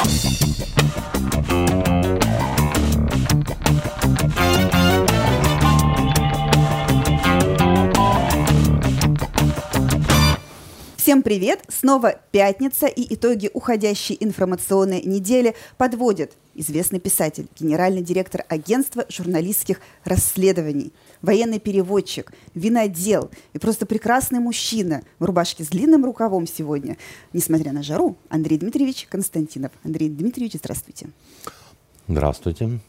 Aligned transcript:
Всем 0.00 0.08
привет! 11.22 11.60
Снова 11.68 12.18
пятница 12.30 12.86
и 12.86 13.14
итоги 13.14 13.50
уходящей 13.52 14.16
информационной 14.20 15.02
недели 15.02 15.54
подводит 15.76 16.32
известный 16.54 17.00
писатель, 17.00 17.48
генеральный 17.58 18.00
директор 18.00 18.46
агентства 18.48 19.04
журналистских 19.10 19.82
расследований, 20.04 20.94
военный 21.22 21.58
переводчик, 21.58 22.32
винодел 22.54 23.30
и 23.52 23.58
просто 23.58 23.86
прекрасный 23.86 24.40
мужчина 24.40 25.02
в 25.18 25.24
рубашке 25.24 25.64
с 25.64 25.68
длинным 25.68 26.04
рукавом 26.04 26.46
сегодня, 26.46 26.96
несмотря 27.32 27.72
на 27.72 27.82
жару, 27.82 28.16
Андрей 28.28 28.58
Дмитриевич 28.58 29.06
Константинов. 29.10 29.72
Андрей 29.84 30.08
Дмитриевич, 30.08 30.54
здравствуйте. 30.54 31.10
Здравствуйте. 32.08 32.80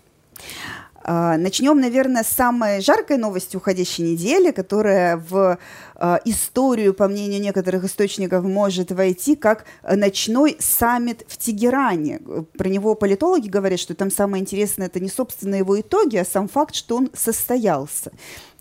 А, 1.04 1.38
начнем, 1.38 1.80
наверное, 1.80 2.24
с 2.24 2.28
самой 2.28 2.82
жаркой 2.82 3.18
новости 3.18 3.56
уходящей 3.56 4.04
недели, 4.04 4.52
которая 4.52 5.18
в 5.18 5.58
а, 5.96 6.20
историю, 6.26 6.94
по 6.94 7.08
мнению 7.08 7.42
некоторых 7.42 7.84
источников, 7.84 8.44
может 8.44 8.92
войти 8.92 9.36
как 9.36 9.66
ночной 9.84 10.58
саммит 10.60 11.26
в 11.28 11.38
Тегеране. 11.38 12.20
Про 12.58 12.70
него 12.70 12.96
политологи 12.96 13.48
говорят, 13.48 13.80
что 13.80 13.96
там 13.96 14.12
самое 14.12 14.42
интересное 14.42 14.88
это 14.88 15.00
не 15.00 15.10
собственно 15.10 15.56
его 15.56 15.80
итоги, 15.80 16.18
а 16.18 16.26
сам 16.26 16.48
факт, 16.48 16.76
что 16.76 16.98
он 16.98 17.10
состоялся. 17.14 18.12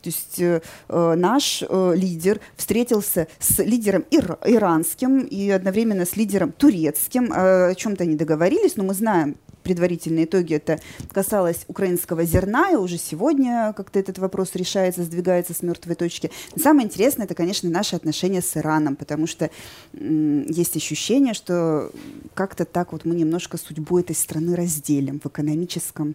То 0.02 0.08
есть 0.08 0.40
э, 0.40 0.62
э 0.88 1.14
наш 1.14 1.62
э, 1.62 1.92
лидер 1.94 2.40
встретился 2.56 3.28
с 3.38 3.58
лидером 3.62 4.04
ир 4.10 4.38
иранским 4.44 5.20
и 5.20 5.50
одновременно 5.50 6.06
с 6.06 6.16
лидером 6.16 6.52
турецким. 6.52 7.32
Э, 7.32 7.70
о 7.70 7.74
чем-то 7.74 8.04
они 8.04 8.16
договорились, 8.16 8.76
но 8.76 8.84
мы 8.84 8.94
знаем 8.94 9.36
предварительные 9.62 10.24
итоги, 10.24 10.54
это 10.54 10.80
касалось 11.12 11.64
украинского 11.68 12.24
зерна, 12.24 12.70
и 12.70 12.76
уже 12.76 12.98
сегодня 12.98 13.72
как-то 13.76 13.98
этот 13.98 14.18
вопрос 14.18 14.54
решается, 14.54 15.02
сдвигается 15.04 15.54
с 15.54 15.62
мертвой 15.62 15.94
точки. 15.94 16.30
Но 16.56 16.62
самое 16.62 16.86
интересное, 16.86 17.26
это, 17.26 17.34
конечно, 17.34 17.68
наши 17.70 17.96
отношения 17.96 18.42
с 18.42 18.56
Ираном, 18.56 18.96
потому 18.96 19.26
что 19.26 19.50
есть 19.92 20.76
ощущение, 20.76 21.34
что 21.34 21.90
как-то 22.34 22.64
так 22.64 22.92
вот 22.92 23.04
мы 23.04 23.14
немножко 23.14 23.58
судьбу 23.58 23.98
этой 23.98 24.16
страны 24.16 24.56
разделим 24.56 25.20
в 25.20 25.26
экономическом 25.26 26.14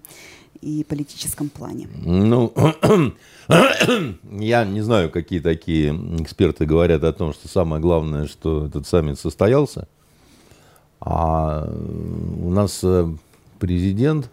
и 0.61 0.83
политическом 0.83 1.49
плане. 1.49 1.87
Ну, 2.03 2.51
я 4.31 4.65
не 4.65 4.81
знаю, 4.81 5.11
какие 5.11 5.39
такие 5.39 5.93
эксперты 6.19 6.65
говорят 6.65 7.03
о 7.03 7.13
том, 7.13 7.33
что 7.33 7.47
самое 7.47 7.81
главное, 7.81 8.27
что 8.27 8.65
этот 8.65 8.87
саммит 8.87 9.19
состоялся. 9.19 9.87
А 10.99 11.67
у 11.67 12.49
нас 12.49 12.79
э, 12.83 13.07
президент, 13.65 14.29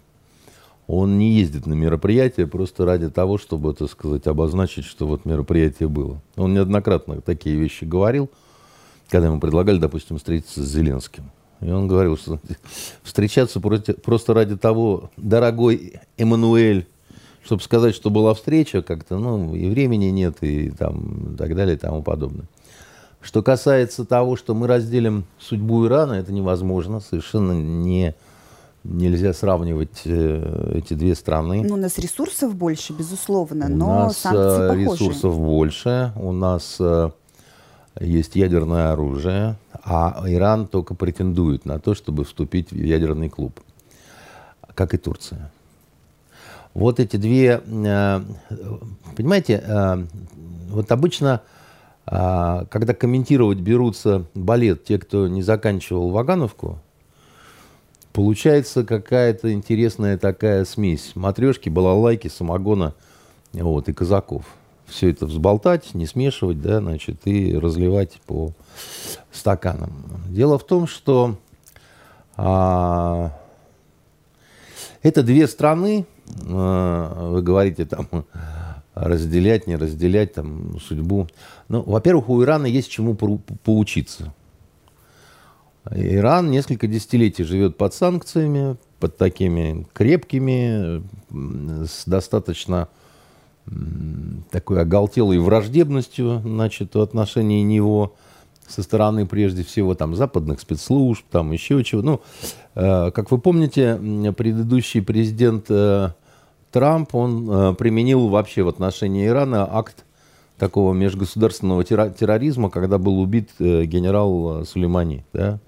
он 0.86 1.16
не 1.16 1.32
ездит 1.32 1.64
на 1.64 1.72
мероприятия 1.72 2.46
просто 2.46 2.84
ради 2.84 3.08
того, 3.08 3.38
чтобы, 3.38 3.72
так 3.72 3.90
сказать, 3.90 4.26
обозначить, 4.26 4.84
что 4.84 5.06
вот 5.06 5.24
мероприятие 5.24 5.88
было. 5.88 6.20
Он 6.36 6.52
неоднократно 6.52 7.22
такие 7.22 7.56
вещи 7.56 7.84
говорил, 7.84 8.28
когда 9.08 9.28
ему 9.28 9.40
предлагали, 9.40 9.78
допустим, 9.78 10.18
встретиться 10.18 10.62
с 10.62 10.66
Зеленским. 10.66 11.30
И 11.62 11.70
он 11.70 11.88
говорил, 11.88 12.18
что 12.18 12.40
встречаться 13.02 13.58
просто 13.58 14.34
ради 14.34 14.58
того, 14.58 15.10
дорогой 15.16 15.94
Эммануэль, 16.18 16.86
чтобы 17.42 17.62
сказать, 17.62 17.94
что 17.94 18.10
была 18.10 18.34
встреча, 18.34 18.82
как-то, 18.82 19.18
ну, 19.18 19.54
и 19.54 19.66
времени 19.70 20.10
нет, 20.10 20.36
и 20.42 20.68
там, 20.70 21.32
и 21.32 21.36
так 21.38 21.56
далее, 21.56 21.76
и 21.76 21.78
тому 21.78 22.02
подобное. 22.02 22.44
Что 23.22 23.42
касается 23.42 24.04
того, 24.04 24.36
что 24.36 24.54
мы 24.54 24.66
разделим 24.66 25.24
судьбу 25.38 25.86
Ирана, 25.86 26.14
это 26.14 26.34
невозможно, 26.34 27.00
совершенно 27.00 27.52
не 27.52 28.14
Нельзя 28.84 29.32
сравнивать 29.32 30.02
э, 30.06 30.72
эти 30.74 30.94
две 30.94 31.14
страны. 31.14 31.62
Ну, 31.62 31.74
у 31.74 31.76
нас 31.76 31.98
ресурсов 31.98 32.56
больше, 32.56 32.92
безусловно, 32.92 33.66
у 33.66 33.68
но 33.68 33.86
нас 33.86 34.18
санкции 34.18 34.68
похожие. 34.68 34.84
ресурсов 34.84 35.38
больше, 35.38 36.12
у 36.16 36.32
нас 36.32 36.78
э, 36.80 37.10
есть 38.00 38.34
ядерное 38.34 38.92
оружие, 38.92 39.54
а 39.84 40.24
Иран 40.26 40.66
только 40.66 40.96
претендует 40.96 41.64
на 41.64 41.78
то, 41.78 41.94
чтобы 41.94 42.24
вступить 42.24 42.72
в 42.72 42.76
ядерный 42.76 43.28
клуб, 43.28 43.60
как 44.74 44.94
и 44.94 44.96
Турция. 44.98 45.52
Вот 46.74 46.98
эти 46.98 47.16
две, 47.16 47.62
э, 47.64 48.20
понимаете, 49.16 50.06
вот 50.70 50.90
обычно, 50.90 51.42
когда 52.04 52.94
комментировать 52.94 53.58
берутся 53.58 54.24
балет 54.34 54.84
те, 54.84 54.98
кто 54.98 55.28
не 55.28 55.42
заканчивал 55.42 56.10
Вагановку, 56.10 56.80
Получается 58.12 58.84
какая-то 58.84 59.52
интересная 59.52 60.18
такая 60.18 60.64
смесь 60.64 61.12
матрешки, 61.14 61.68
балалайки, 61.70 62.28
самогона 62.28 62.94
вот, 63.52 63.88
и 63.88 63.92
казаков. 63.92 64.44
Все 64.86 65.10
это 65.10 65.24
взболтать, 65.24 65.94
не 65.94 66.06
смешивать, 66.06 66.60
да, 66.60 66.80
значит, 66.80 67.26
и 67.26 67.56
разливать 67.56 68.20
по 68.26 68.52
стаканам. 69.30 69.92
Дело 70.28 70.58
в 70.58 70.64
том, 70.64 70.86
что 70.86 71.36
а, 72.36 73.38
это 75.02 75.22
две 75.22 75.48
страны, 75.48 76.04
а, 76.46 77.30
вы 77.30 77.40
говорите 77.40 77.86
там, 77.86 78.08
разделять, 78.94 79.66
не 79.66 79.76
разделять 79.76 80.34
там 80.34 80.78
судьбу. 80.80 81.28
Ну, 81.68 81.82
во-первых, 81.82 82.28
у 82.28 82.42
Ирана 82.42 82.66
есть 82.66 82.90
чему 82.90 83.14
поучиться. 83.14 84.34
Иран 85.90 86.50
несколько 86.50 86.86
десятилетий 86.86 87.44
живет 87.44 87.76
под 87.76 87.92
санкциями, 87.94 88.76
под 89.00 89.16
такими 89.16 89.86
крепкими, 89.92 91.02
с 91.84 92.04
достаточно 92.06 92.88
такой 94.50 94.80
оголтелой 94.80 95.38
враждебностью 95.38 96.40
значит, 96.44 96.94
в 96.94 97.00
отношении 97.00 97.62
него 97.62 98.14
со 98.66 98.82
стороны, 98.82 99.26
прежде 99.26 99.64
всего, 99.64 99.94
там, 99.94 100.14
западных 100.14 100.60
спецслужб, 100.60 101.24
там, 101.30 101.52
еще 101.52 101.82
чего. 101.84 102.02
Ну, 102.02 102.20
э, 102.74 103.10
как 103.10 103.30
вы 103.30 103.38
помните, 103.38 103.96
предыдущий 104.36 105.02
президент 105.02 105.66
э, 105.68 106.10
Трамп, 106.70 107.14
он 107.14 107.50
э, 107.50 107.74
применил 107.74 108.28
вообще 108.28 108.62
в 108.62 108.68
отношении 108.68 109.26
Ирана 109.26 109.68
акт 109.70 110.04
такого 110.58 110.94
межгосударственного 110.94 111.84
терроризма, 111.84 112.70
когда 112.70 112.98
был 112.98 113.18
убит 113.18 113.50
генерал 113.58 114.64
Сулеймани, 114.64 115.24
да, 115.32 115.58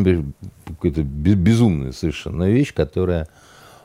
ну, 0.00 0.32
какая-то 0.66 1.02
безумная 1.02 1.92
совершенно 1.92 2.44
вещь, 2.44 2.74
которая 2.74 3.28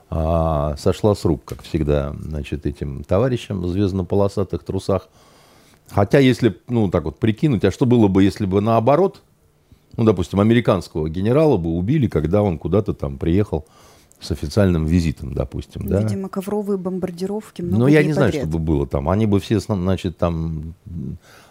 а, 0.09 0.75
сошла 0.77 1.15
с 1.15 1.23
рук, 1.23 1.45
как 1.45 1.63
всегда, 1.63 2.13
значит, 2.19 2.65
этим 2.65 3.03
товарищам 3.03 3.61
в 3.61 3.67
звездно-полосатых 3.69 4.63
трусах. 4.63 5.07
Хотя, 5.89 6.19
если, 6.19 6.57
ну, 6.67 6.89
так 6.89 7.05
вот 7.05 7.19
прикинуть, 7.19 7.63
а 7.63 7.71
что 7.71 7.85
было 7.85 8.07
бы, 8.07 8.23
если 8.23 8.45
бы 8.45 8.61
наоборот, 8.61 9.21
ну, 9.97 10.03
допустим, 10.03 10.39
американского 10.39 11.09
генерала 11.09 11.57
бы 11.57 11.71
убили, 11.71 12.07
когда 12.07 12.41
он 12.43 12.57
куда-то 12.57 12.93
там 12.93 13.17
приехал 13.17 13.65
с 14.19 14.31
официальным 14.31 14.85
визитом, 14.85 15.33
допустим, 15.33 15.87
да? 15.87 16.01
Видимо, 16.01 16.29
ковровые 16.29 16.77
бомбардировки 16.77 17.61
много 17.61 17.79
Ну, 17.79 17.87
я 17.87 18.03
не 18.03 18.13
подряд. 18.13 18.31
знаю, 18.31 18.45
что 18.45 18.57
бы 18.57 18.59
было 18.59 18.87
там. 18.87 19.09
Они 19.09 19.25
бы 19.25 19.39
все, 19.39 19.59
значит, 19.59 20.17
там 20.17 20.75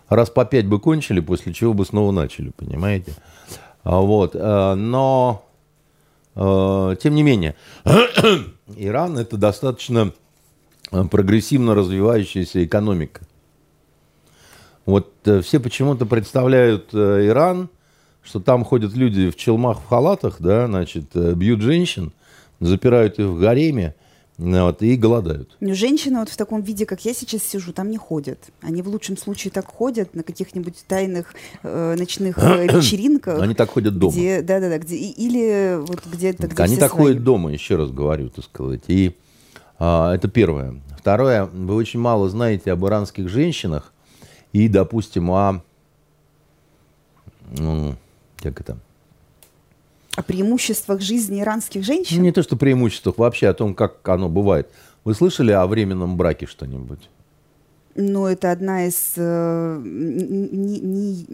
раз 0.09 0.31
по 0.31 0.45
пять 0.45 0.67
бы 0.67 0.79
кончили, 0.79 1.21
после 1.21 1.53
чего 1.53 1.75
бы 1.75 1.85
снова 1.85 2.13
начали, 2.13 2.51
понимаете? 2.51 3.13
А, 3.83 4.01
вот. 4.01 4.35
Э, 4.35 4.75
но, 4.75 5.45
э, 6.35 6.97
тем 7.03 7.15
не 7.15 7.23
менее, 7.23 7.55
Иран 8.77 9.19
это 9.19 9.37
достаточно 9.37 10.13
э, 10.93 11.05
прогрессивно 11.05 11.75
развивающаяся 11.75 12.65
экономика. 12.65 13.23
Вот 14.87 15.13
все 15.23 15.61
почему-то 15.61 16.05
представляют 16.05 16.95
Иран, 16.95 17.69
что 18.23 18.41
там 18.41 18.65
ходят 18.65 18.95
люди 18.95 19.31
в 19.31 19.37
челмах, 19.37 19.79
в 19.79 19.87
халатах, 19.87 20.37
да, 20.41 20.67
значит, 20.67 21.15
бьют 21.15 21.61
женщин, 21.61 22.13
запирают 22.59 23.19
их 23.19 23.27
в 23.27 23.39
гареме, 23.39 23.95
вот, 24.41 24.83
и 24.83 24.97
голодают. 24.97 25.57
Но 25.61 25.75
женщины 25.75 26.19
вот 26.19 26.31
в 26.31 26.37
таком 26.37 26.63
виде, 26.63 26.87
как 26.87 27.05
я 27.05 27.13
сейчас 27.13 27.43
сижу, 27.43 27.75
там 27.75 27.91
не 27.91 27.99
ходят. 27.99 28.39
Они 28.63 28.81
в 28.81 28.89
лучшем 28.89 29.19
случае 29.19 29.51
так 29.51 29.67
ходят 29.67 30.15
на 30.15 30.23
каких-нибудь 30.23 30.83
тайных 30.89 31.35
э, 31.63 31.95
ночных 31.99 32.39
э, 32.39 32.67
вечеринках. 32.75 33.41
Они 33.43 33.55
так 33.55 33.69
ходят 33.69 33.99
дома. 33.99 34.13
Где, 34.13 34.41
да, 34.41 34.61
да, 34.61 34.71
да, 34.71 34.79
где, 34.79 34.97
или 34.97 35.79
вот 35.79 36.01
где-то, 36.07 36.47
где 36.47 36.63
Они 36.63 36.77
так 36.77 36.93
свои. 36.93 37.05
ходят 37.05 37.23
дома, 37.23 37.53
еще 37.53 37.77
раз 37.77 37.91
говорю, 37.91 38.31
так 38.31 38.47
сказать. 38.47 38.85
И 38.89 39.15
а, 39.79 40.15
это 40.15 40.29
первое. 40.29 40.81
Второе, 40.99 41.45
вы 41.45 41.75
очень 41.75 42.01
мало 42.01 42.31
знаете 42.31 42.73
об 42.73 42.87
иранских 42.87 43.29
женщинах 43.29 43.93
и, 44.53 44.69
допустим, 44.69 45.31
о, 45.31 45.63
ну, 47.59 47.95
как 48.37 48.61
это, 48.61 48.79
о 50.17 50.23
преимуществах 50.23 51.01
жизни 51.01 51.41
иранских 51.41 51.85
женщин? 51.85 52.17
Ну, 52.19 52.23
не 52.25 52.33
то, 52.33 52.43
что 52.43 52.57
преимуществах, 52.57 53.19
вообще 53.19 53.49
о 53.49 53.55
том, 53.55 53.75
как 53.75 54.07
оно 54.09 54.29
бывает. 54.29 54.69
Вы 55.05 55.15
слышали 55.15 55.53
о 55.53 55.67
временном 55.67 56.17
браке 56.17 56.47
что-нибудь? 56.47 57.09
Ну, 57.95 58.27
это 58.27 58.51
одна 58.53 58.87
из... 58.87 59.15
Э, 59.17 59.81
не, 59.83 60.81
не, 60.81 61.27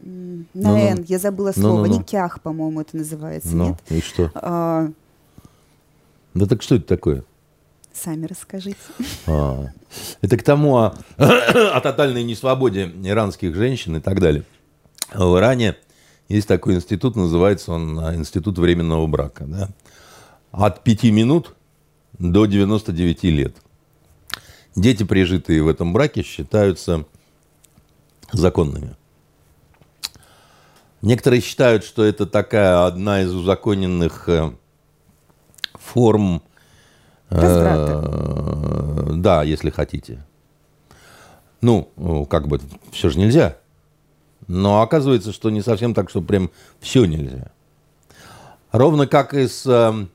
На 0.00 0.44
Ну-ну. 0.54 0.76
«н», 0.78 1.04
я 1.08 1.18
забыла 1.18 1.52
слово. 1.52 1.82
Ну-ну-ну. 1.84 2.00
Никях, 2.00 2.40
по-моему, 2.40 2.80
это 2.80 2.96
называется, 2.96 3.54
Ну, 3.54 3.68
нет? 3.68 3.78
и 3.88 4.00
что? 4.00 4.30
А, 4.34 4.88
Да 6.34 6.46
так 6.46 6.62
что 6.62 6.76
это 6.76 6.86
такое? 6.86 7.24
сами 7.92 8.26
расскажите. 8.26 8.76
А, 9.28 9.68
это 10.20 10.36
к 10.36 10.42
тому 10.42 10.76
о, 10.78 10.94
о 11.16 11.80
тотальной 11.80 12.24
несвободе 12.24 12.92
иранских 13.04 13.54
женщин 13.54 13.96
и 13.96 14.00
так 14.00 14.18
далее. 14.20 14.42
В 15.14 15.38
Иране 15.38 15.76
есть 16.28 16.48
такой 16.48 16.74
институт, 16.74 17.16
называется 17.16 17.72
он 17.72 17.98
а, 18.00 18.14
Институт 18.14 18.58
временного 18.58 19.06
брака. 19.06 19.44
Да? 19.44 19.68
От 20.52 20.82
5 20.82 21.04
минут 21.04 21.54
до 22.18 22.46
99 22.46 23.24
лет. 23.24 23.56
Дети, 24.74 25.04
прижитые 25.04 25.62
в 25.62 25.68
этом 25.68 25.92
браке, 25.92 26.22
считаются 26.22 27.04
законными. 28.32 28.96
Некоторые 31.02 31.42
считают, 31.42 31.84
что 31.84 32.02
это 32.02 32.26
такая 32.26 32.86
одна 32.86 33.20
из 33.22 33.32
узаконенных 33.34 34.28
э, 34.28 34.52
форм. 35.74 36.42
Э, 37.30 39.10
Да, 39.16 39.42
если 39.42 39.70
хотите. 39.70 40.24
Ну, 41.60 42.26
как 42.28 42.48
бы, 42.48 42.60
все 42.90 43.10
же 43.10 43.18
нельзя. 43.18 43.58
Но 44.46 44.82
оказывается, 44.82 45.32
что 45.32 45.50
не 45.50 45.62
совсем 45.62 45.94
так, 45.94 46.10
что 46.10 46.20
прям 46.20 46.50
все 46.80 47.04
нельзя. 47.04 47.50
Ровно 48.72 49.06
как 49.06 49.34
и 49.34 49.46
с, 49.46 49.64
э, 49.66 50.06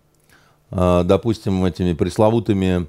э, 0.72 1.04
допустим, 1.06 1.64
этими 1.66 1.94
пресловутыми 1.94 2.88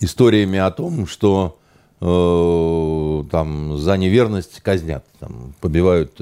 историями 0.00 0.58
о 0.58 0.70
том, 0.70 1.06
что 1.06 1.58
э, 2.00 3.24
там 3.30 3.78
за 3.78 3.96
неверность 3.96 4.60
казнят, 4.60 5.04
там, 5.20 5.54
побивают 5.60 6.20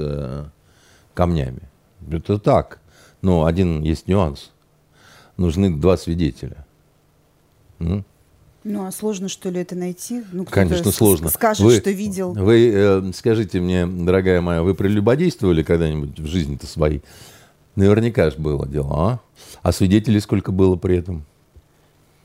камнями. 1.15 1.63
Это 2.11 2.39
так. 2.39 2.81
Но 3.23 3.47
один 3.47 3.83
есть 3.83 4.07
нюанс. 4.09 4.53
Нужны 5.37 5.71
два 5.71 5.97
свидетеля. 5.97 6.67
Ну, 8.69 8.85
а 8.85 8.91
сложно, 8.91 9.29
что 9.29 9.49
ли, 9.49 9.61
это 9.61 9.77
найти? 9.77 10.25
Ну, 10.33 10.45
Конечно, 10.45 10.91
сложно. 10.91 11.29
Скажет, 11.31 11.63
Вы- 11.63 11.77
что 11.77 11.91
видел. 11.91 12.33
Вы 12.33 12.71
э, 12.75 13.13
скажите 13.15 13.61
мне, 13.61 13.87
дорогая 13.87 14.41
моя, 14.41 14.65
вы 14.65 14.75
прелюбодействовали 14.75 15.63
когда-нибудь 15.63 16.19
в 16.19 16.27
жизни-то 16.27 16.67
своей? 16.67 17.01
Наверняка 17.77 18.29
же 18.31 18.39
было 18.39 18.67
дело, 18.67 18.89
а? 18.93 19.21
А 19.63 19.71
свидетелей 19.71 20.19
сколько 20.19 20.51
было 20.51 20.75
при 20.75 20.97
этом? 20.97 21.25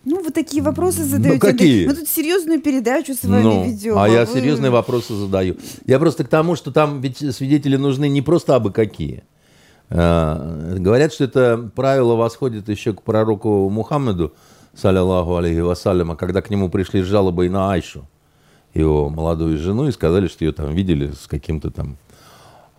Ну, 0.03 0.23
вы 0.23 0.31
такие 0.31 0.63
вопросы 0.63 1.03
задаете. 1.03 1.39
какие? 1.39 1.85
Мы 1.85 1.93
тут 1.93 2.09
серьезную 2.09 2.59
передачу 2.59 3.13
с 3.13 3.23
вами 3.23 3.43
Ну, 3.43 3.65
ведем. 3.67 3.99
а 3.99 4.09
я 4.09 4.25
вы- 4.25 4.33
серьезные 4.33 4.71
вопросы 4.71 5.13
задаю. 5.13 5.57
Я 5.85 5.99
просто 5.99 6.23
к 6.23 6.27
тому, 6.27 6.55
что 6.55 6.71
там 6.71 7.01
ведь 7.01 7.17
свидетели 7.35 7.75
нужны 7.75 8.09
не 8.09 8.23
просто 8.23 8.55
абы 8.55 8.71
какие. 8.71 9.23
Э, 9.89 10.75
Говорят, 10.79 11.13
что 11.13 11.25
это 11.25 11.69
правило 11.75 12.15
восходит 12.15 12.67
еще 12.67 12.93
к 12.93 13.03
пророку 13.03 13.69
Мухаммеду, 13.69 14.33
саллиллаху 14.75 15.35
алейхи 15.35 15.59
вассаляма, 15.59 16.15
когда 16.15 16.41
к 16.41 16.49
нему 16.49 16.69
пришли 16.69 17.01
с 17.01 17.05
жалобой 17.05 17.49
на 17.49 17.71
Айшу, 17.71 18.07
его 18.73 19.09
молодую 19.09 19.57
жену, 19.57 19.87
и 19.87 19.91
сказали, 19.91 20.27
что 20.27 20.45
ее 20.45 20.51
там 20.51 20.73
видели 20.73 21.11
с 21.11 21.27
каким-то 21.27 21.71
там 21.71 21.97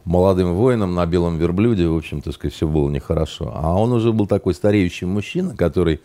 молодым 0.05 0.55
воином 0.55 0.94
на 0.94 1.06
белом 1.06 1.39
верблюде, 1.39 1.87
в 1.87 1.97
общем, 1.97 2.23
так 2.23 2.35
сказать, 2.35 2.55
все 2.55 2.67
было 2.67 2.89
нехорошо. 2.89 3.53
А 3.55 3.75
он 3.75 3.93
уже 3.93 4.12
был 4.12 4.27
такой 4.27 4.55
стареющий 4.55 5.06
мужчина, 5.06 5.55
который 5.56 6.00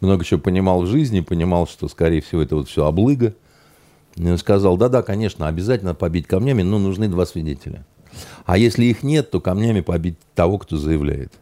много 0.00 0.24
чего 0.24 0.40
понимал 0.40 0.82
в 0.82 0.86
жизни, 0.86 1.20
понимал, 1.20 1.66
что, 1.66 1.88
скорее 1.88 2.20
всего, 2.20 2.42
это 2.42 2.56
вот 2.56 2.68
все 2.68 2.84
облыга. 2.84 3.34
И 4.16 4.28
он 4.28 4.38
сказал, 4.38 4.76
да-да, 4.76 5.02
конечно, 5.02 5.46
обязательно 5.46 5.94
побить 5.94 6.26
камнями, 6.26 6.62
но 6.62 6.78
нужны 6.78 7.08
два 7.08 7.26
свидетеля. 7.26 7.84
А 8.46 8.56
если 8.56 8.84
их 8.86 9.02
нет, 9.02 9.30
то 9.30 9.40
камнями 9.40 9.80
побить 9.80 10.16
того, 10.34 10.58
кто 10.58 10.76
заявляет. 10.76 11.32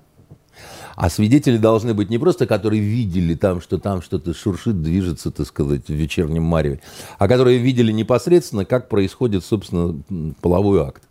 А 0.97 1.11
свидетели 1.11 1.57
должны 1.57 1.93
быть 1.93 2.11
не 2.11 2.19
просто, 2.19 2.47
которые 2.47 2.81
видели 2.81 3.35
там, 3.35 3.61
что 3.61 3.79
там 3.79 4.01
что-то 4.01 4.33
шуршит, 4.33 4.81
движется, 4.81 5.31
так 5.31 5.47
сказать, 5.47 5.87
в 5.89 5.93
вечернем 5.93 6.45
мареве, 6.45 6.81
а 7.19 7.27
которые 7.27 7.59
видели 7.59 7.91
непосредственно, 7.91 8.65
как 8.65 8.89
происходит, 8.89 9.45
собственно, 9.45 10.01
половой 10.41 10.83
акт. 10.83 11.03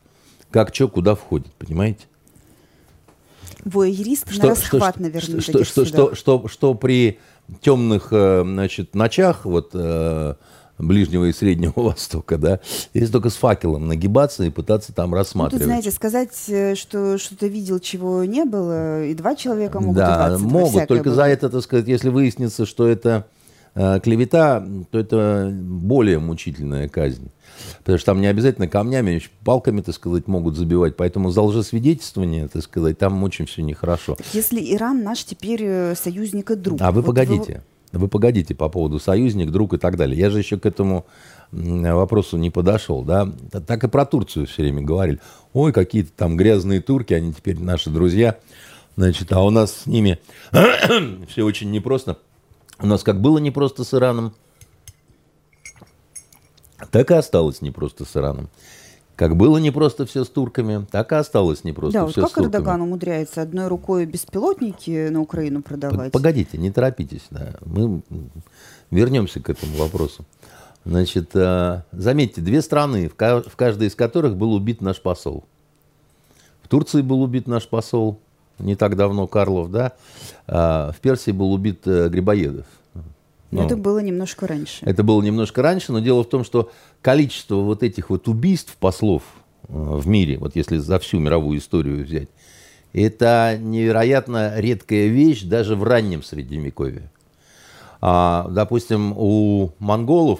Как 0.52 0.74
что, 0.74 0.88
куда 0.88 1.16
входит, 1.16 1.52
понимаете? 1.54 2.06
Воерист 3.66 4.28
на 4.38 4.50
расхват, 4.50 5.00
наверное, 5.00 5.42
что, 5.42 5.64
что, 5.64 5.86
судах. 5.86 5.88
что, 5.88 6.16
что, 6.16 6.48
что 6.48 6.74
при 6.76 7.20
темных 7.62 8.10
э, 8.12 8.44
значит, 8.46 8.94
ночах 8.94 9.46
вот, 9.46 9.72
э, 9.74 10.36
Ближнего 10.78 11.26
и 11.26 11.34
Среднего 11.34 11.74
Востока, 11.76 12.38
да, 12.38 12.60
есть 12.94 13.12
только 13.12 13.30
с 13.30 13.36
факелом 13.36 13.88
нагибаться 13.88 14.44
и 14.44 14.50
пытаться 14.50 14.94
там 14.94 15.12
Ну, 15.12 15.16
тут, 15.16 15.20
рассматривать. 15.20 15.66
знаете, 15.66 15.92
сказать, 15.92 16.32
э, 16.48 16.76
что 16.76 17.18
что-то 17.18 17.48
видел, 17.48 17.80
чего 17.80 18.24
не 18.24 18.46
было, 18.46 19.06
и 19.06 19.14
два 19.14 19.36
человека 19.36 19.80
могут, 19.80 19.98
и 19.98 20.00
да, 20.00 20.30
22, 20.30 20.50
могут, 20.50 20.88
только 20.88 21.10
за 21.10 21.16
бывает. 21.16 21.38
это, 21.38 21.50
так 21.50 21.62
сказать, 21.64 21.88
если 21.88 22.10
выяснится, 22.10 22.66
что 22.66 22.88
это 22.88 23.26
э, 23.76 24.00
клевета, 24.02 24.66
то 24.92 25.00
это 25.00 25.52
более 25.54 26.20
мучительная 26.20 26.90
казнь. 26.90 27.30
Потому 27.80 27.98
что 27.98 28.08
там 28.08 28.22
не 28.22 28.28
обязательно 28.28 28.68
камнями, 28.68 29.22
палками, 29.44 29.82
так 29.82 29.94
сказать, 29.94 30.28
могут 30.28 30.58
забивать. 30.58 30.96
Поэтому 30.98 31.30
за 31.30 31.42
лжесвидетельствование, 31.44 32.48
так 32.48 32.64
сказать, 32.64 32.98
там 32.98 33.22
очень 33.24 33.46
все 33.46 33.62
нехорошо. 33.62 34.18
Если 34.34 34.74
Иран 34.74 35.04
наш 35.04 35.24
теперь 35.24 35.62
э, 35.64 35.96
союзник 35.96 36.52
и 36.52 36.56
друг. 36.56 36.82
А 36.82 36.92
вы 36.92 37.02
вот 37.02 37.08
погодите. 37.08 37.54
Вы 37.54 37.73
погодите 37.94 38.56
по 38.56 38.70
поводу 38.70 39.00
союзник, 39.00 39.52
друг 39.52 39.74
и 39.74 39.78
так 39.78 39.98
далее. 39.98 40.18
Я 40.18 40.30
же 40.30 40.40
еще 40.40 40.60
к 40.60 40.66
этому 40.66 41.06
вопросу 41.52 42.38
не 42.38 42.50
подошел. 42.50 43.04
Да? 43.04 43.30
Так 43.68 43.84
и 43.84 43.88
про 43.88 44.06
Турцию 44.06 44.48
все 44.48 44.64
время 44.64 44.82
говорили. 44.82 45.20
Ой, 45.54 45.72
какие-то 45.72 46.12
там 46.16 46.36
грязные 46.36 46.82
турки, 46.82 47.14
они 47.14 47.34
теперь 47.34 47.60
наши 47.60 47.90
друзья. 47.90 48.38
Значит, 48.96 49.32
а 49.32 49.42
у 49.44 49.50
нас 49.50 49.82
с 49.82 49.86
ними 49.86 50.20
все 51.28 51.44
очень 51.44 51.72
непросто. 51.72 52.18
У 52.80 52.88
нас 52.88 53.04
как 53.04 53.22
было 53.22 53.38
непросто 53.38 53.84
с 53.84 53.94
Ираном, 53.94 54.34
так 56.92 57.12
и 57.12 57.14
осталось 57.14 57.62
непросто 57.62 58.06
с 58.06 58.16
Ираном. 58.16 58.50
Как 59.16 59.36
было 59.38 59.58
непросто 59.60 60.06
все 60.08 60.24
с 60.24 60.30
турками, 60.30 60.86
так 60.90 61.12
и 61.12 61.16
осталось 61.16 61.64
непросто 61.64 61.94
Да, 62.00 62.04
вот 62.06 62.12
все 62.14 62.22
как 62.22 62.32
с 62.32 62.34
турками. 62.34 62.52
Эрдоган 62.56 62.82
умудряется 62.82 63.42
одной 63.44 63.68
рукой 63.68 64.06
беспилотники 64.06 65.10
на 65.10 65.22
Украину 65.22 65.62
продавать? 65.62 66.12
Погодите, 66.12 66.58
не 66.58 66.72
торопитесь. 66.72 67.26
да. 67.30 67.54
Мы 67.64 68.02
вернемся 68.90 69.40
к 69.40 69.50
этому 69.50 69.76
вопросу. 69.78 70.26
Значит, 70.86 71.30
э, 71.36 71.84
заметьте, 71.92 72.42
две 72.42 72.62
страны, 72.62 73.08
в 73.08 73.16
ка- 73.16 73.44
в 73.44 73.56
каждой 73.56 73.88
из 73.88 73.96
которых 73.96 74.36
был 74.36 74.52
убит 74.54 74.82
наш 74.82 75.00
посол. 75.02 75.46
В 76.64 76.68
Турции 76.68 77.02
был 77.02 77.22
убит 77.22 77.48
наш 77.48 77.68
посол, 77.68 78.20
не 78.60 78.76
так 78.76 78.96
давно 78.96 79.28
Карлов, 79.28 79.70
да. 79.72 79.94
А 80.48 80.92
В 80.92 81.00
Персии 81.00 81.32
был 81.32 81.54
убит 81.54 81.82
э, 81.86 82.10
Грибоедов. 82.10 82.66
Но 83.54 83.62
Ну, 83.62 83.68
это 83.68 83.78
было 83.78 84.00
немножко 84.00 84.48
раньше. 84.48 84.86
это 84.86 85.04
было 85.04 85.22
немножко 85.22 85.62
раньше, 85.62 85.92
но 85.92 86.00
дело 86.00 86.24
в 86.24 86.30
том, 86.30 86.44
что 86.44 86.72
количество 87.02 87.56
вот 87.56 87.84
этих 87.84 88.10
вот 88.10 88.28
убийств 88.28 88.76
послов 88.80 89.24
э, 89.68 89.74
в 89.74 90.08
мире, 90.08 90.38
вот 90.38 90.56
если 90.56 90.78
за 90.78 90.98
всю 91.00 91.20
мировую 91.20 91.60
историю 91.60 92.04
взять, 92.04 92.30
это 92.94 93.58
невероятно 93.60 94.60
редкая 94.60 95.08
вещь 95.08 95.44
даже 95.44 95.76
в 95.76 95.84
раннем 95.84 96.24
Средневековье. 96.24 97.10
А, 98.02 98.48
допустим, 98.50 99.14
у 99.16 99.72
монголов, 99.80 100.40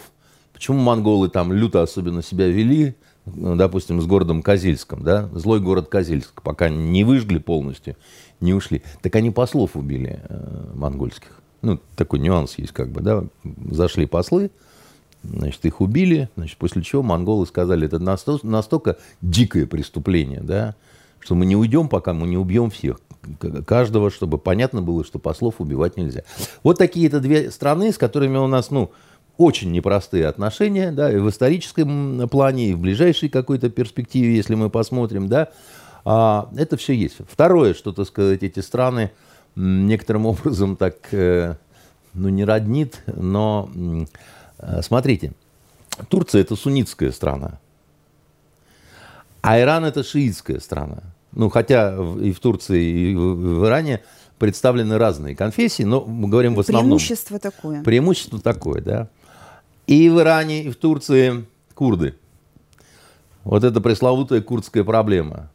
почему 0.54 0.80
монголы 0.80 1.30
там 1.30 1.54
люто 1.54 1.82
особенно 1.82 2.22
себя 2.22 2.48
вели, 2.48 2.96
ну, 3.26 3.56
допустим, 3.56 4.02
с 4.02 4.06
городом 4.06 4.42
Козельском, 4.42 5.04
да, 5.04 5.30
злой 5.34 5.62
город 5.62 5.88
Козельск, 5.88 6.42
пока 6.42 6.70
не 6.70 7.04
выжгли 7.04 7.38
полностью, 7.38 7.96
не 8.42 8.54
ушли, 8.54 8.84
так 9.02 9.16
они 9.16 9.32
послов 9.32 9.76
убили 9.76 10.20
э, 10.28 10.72
монгольских. 10.76 11.40
Ну, 11.64 11.80
такой 11.96 12.20
нюанс 12.20 12.58
есть 12.58 12.74
как 12.74 12.90
бы, 12.90 13.02
да, 13.02 13.24
зашли 13.72 14.06
послы, 14.06 14.52
значит, 15.24 15.66
их 15.66 15.80
убили, 15.80 16.30
значит, 16.36 16.58
после 16.58 16.84
чего 16.84 17.02
монголы 17.02 17.48
сказали, 17.48 17.88
это 17.88 17.98
насто- 17.98 18.46
настолько 18.46 18.98
дикое 19.22 19.66
преступление, 19.66 20.42
да, 20.42 20.76
что 21.22 21.36
мы 21.36 21.46
не 21.46 21.56
уйдем, 21.56 21.88
пока 21.88 22.14
мы 22.14 22.28
не 22.28 22.38
убьем 22.38 22.70
всех, 22.70 23.00
каждого, 23.66 24.12
чтобы 24.12 24.38
понятно 24.38 24.82
было, 24.82 25.06
что 25.06 25.20
послов 25.20 25.56
убивать 25.62 25.96
нельзя. 25.96 26.24
Вот 26.64 26.78
такие 26.78 27.08
это 27.08 27.22
две 27.22 27.50
страны, 27.50 27.94
с 27.94 27.98
которыми 27.98 28.38
у 28.38 28.48
нас, 28.48 28.70
ну, 28.70 28.92
очень 29.38 29.72
непростые 29.72 30.28
отношения, 30.28 30.92
да, 30.92 31.12
и 31.14 31.18
в 31.18 31.30
историческом 31.30 32.28
плане, 32.30 32.72
и 32.72 32.74
в 32.74 32.80
ближайшей 32.80 33.30
какой-то 33.30 33.70
перспективе, 33.70 34.36
если 34.36 34.56
мы 34.56 34.70
посмотрим, 34.70 35.30
да, 35.30 35.48
а, 36.04 36.50
это 36.58 36.76
все 36.76 36.94
есть. 36.94 37.16
Второе, 37.26 37.74
что, 37.74 37.94
так 37.94 38.06
сказать, 38.06 38.44
эти 38.44 38.60
страны 38.60 39.12
некоторым 39.56 40.26
образом 40.26 40.76
так, 40.76 40.96
э, 41.12 41.56
ну, 42.14 42.30
не 42.30 42.46
роднит, 42.46 43.02
но, 43.08 43.70
э, 44.60 44.82
смотрите, 44.82 45.34
Турция– 46.10 46.42
это 46.44 46.56
суннитская 46.56 47.12
страна, 47.12 47.60
а 49.42 49.60
Иран– 49.60 49.86
это 49.86 50.04
шиитская 50.04 50.60
страна. 50.60 51.00
Ну, 51.32 51.50
хотя 51.50 51.96
и 52.22 52.32
в 52.32 52.40
Турции, 52.40 53.12
и 53.12 53.16
в, 53.16 53.60
в 53.60 53.66
Иране 53.66 54.02
представлены 54.38 54.98
разные 54.98 55.36
конфессии, 55.36 55.84
но 55.84 56.02
мы 56.02 56.28
говорим 56.28 56.56
в 56.56 56.60
основном. 56.60 56.98
Преимущество 56.98 57.40
такое. 57.40 57.84
Преимущество 57.84 58.40
такое, 58.40 58.82
да. 58.82 59.10
И 59.88 60.10
в 60.10 60.20
Иране, 60.20 60.64
и 60.64 60.70
в 60.70 60.76
Турции 60.76 61.46
курды. 61.74 62.16
Вот 63.44 63.64
это 63.64 63.82
пресловутая 63.82 64.42
курдская 64.42 64.84
проблема. 64.84 65.50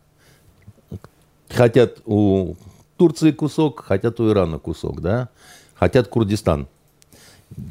Хотят 1.48 2.02
у 2.04 2.56
Турции 2.98 3.30
кусок, 3.30 3.84
хотят 3.84 4.20
у 4.20 4.28
Ирана 4.28 4.58
кусок, 4.58 5.00
да? 5.00 5.28
Хотят 5.74 6.08
Курдистан. 6.08 6.66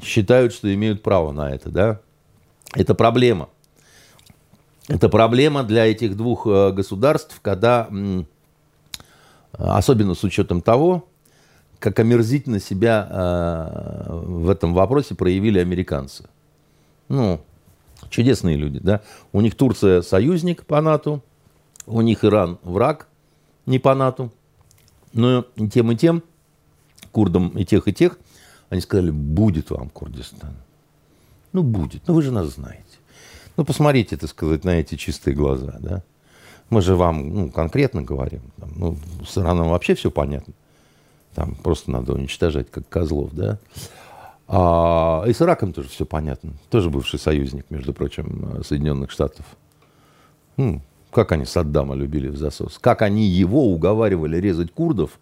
Считают, 0.01 0.53
что 0.53 0.73
имеют 0.73 1.03
право 1.03 1.31
на 1.31 1.51
это, 1.53 1.69
да? 1.69 1.99
Это 2.73 2.95
проблема. 2.95 3.49
Это 4.87 5.09
проблема 5.09 5.63
для 5.63 5.85
этих 5.85 6.15
двух 6.15 6.47
э, 6.47 6.71
государств, 6.71 7.39
когда, 7.41 7.89
особенно 9.51 10.15
с 10.15 10.23
учетом 10.23 10.61
того, 10.61 11.05
как 11.79 11.99
омерзительно 11.99 12.61
себя 12.61 13.07
э, 13.09 14.07
в 14.09 14.49
этом 14.49 14.73
вопросе 14.73 15.13
проявили 15.13 15.59
американцы. 15.59 16.23
Ну, 17.09 17.41
чудесные 18.09 18.55
люди, 18.55 18.79
да. 18.79 19.01
У 19.33 19.41
них 19.41 19.55
Турция 19.55 20.01
союзник 20.01 20.65
по 20.65 20.81
НАТО, 20.81 21.19
у 21.85 22.01
них 22.01 22.23
Иран 22.23 22.57
враг 22.63 23.07
не 23.65 23.79
по 23.79 23.93
НАТО. 23.93 24.29
Но 25.13 25.45
тем, 25.71 25.91
и 25.91 25.95
тем, 25.95 26.23
курдам 27.11 27.49
и 27.49 27.65
тех, 27.65 27.87
и 27.87 27.93
тех, 27.93 28.19
они 28.69 28.81
сказали, 28.81 29.11
будет 29.11 29.69
вам 29.69 29.89
Курдистан. 29.89 30.53
Ну, 31.53 31.63
будет. 31.63 32.07
Ну, 32.07 32.13
вы 32.13 32.21
же 32.21 32.31
нас 32.31 32.47
знаете. 32.47 32.83
Ну, 33.55 33.63
посмотрите, 33.65 34.17
так 34.17 34.29
сказать, 34.29 34.63
на 34.63 34.71
эти 34.71 34.95
чистые 34.95 35.35
глаза, 35.35 35.77
да. 35.79 36.03
Мы 36.69 36.81
же 36.81 36.95
вам 36.95 37.33
ну, 37.33 37.49
конкретно 37.49 38.01
говорим. 38.01 38.41
Там, 38.57 38.69
ну, 38.75 38.97
с 39.25 39.37
Ираном 39.37 39.69
вообще 39.69 39.95
все 39.95 40.11
понятно. 40.11 40.53
Там 41.33 41.55
просто 41.55 41.89
надо 41.91 42.13
уничтожать, 42.13 42.69
как 42.69 42.87
козлов, 42.89 43.31
да. 43.31 43.57
А, 44.47 45.23
и 45.25 45.33
с 45.33 45.41
Ираком 45.41 45.71
тоже 45.71 45.89
все 45.89 46.05
понятно. 46.05 46.53
Тоже 46.69 46.89
бывший 46.89 47.19
союзник, 47.19 47.65
между 47.69 47.93
прочим, 47.93 48.63
Соединенных 48.63 49.11
Штатов. 49.11 49.45
Ну, 50.57 50.81
как 51.17 51.31
они 51.31 51.45
Саддама 51.45 51.95
любили 51.95 52.27
в 52.27 52.37
засос. 52.37 52.77
Как 52.79 53.01
они 53.01 53.25
его 53.25 53.73
уговаривали 53.73 54.37
резать 54.37 54.71
курдов 54.71 55.17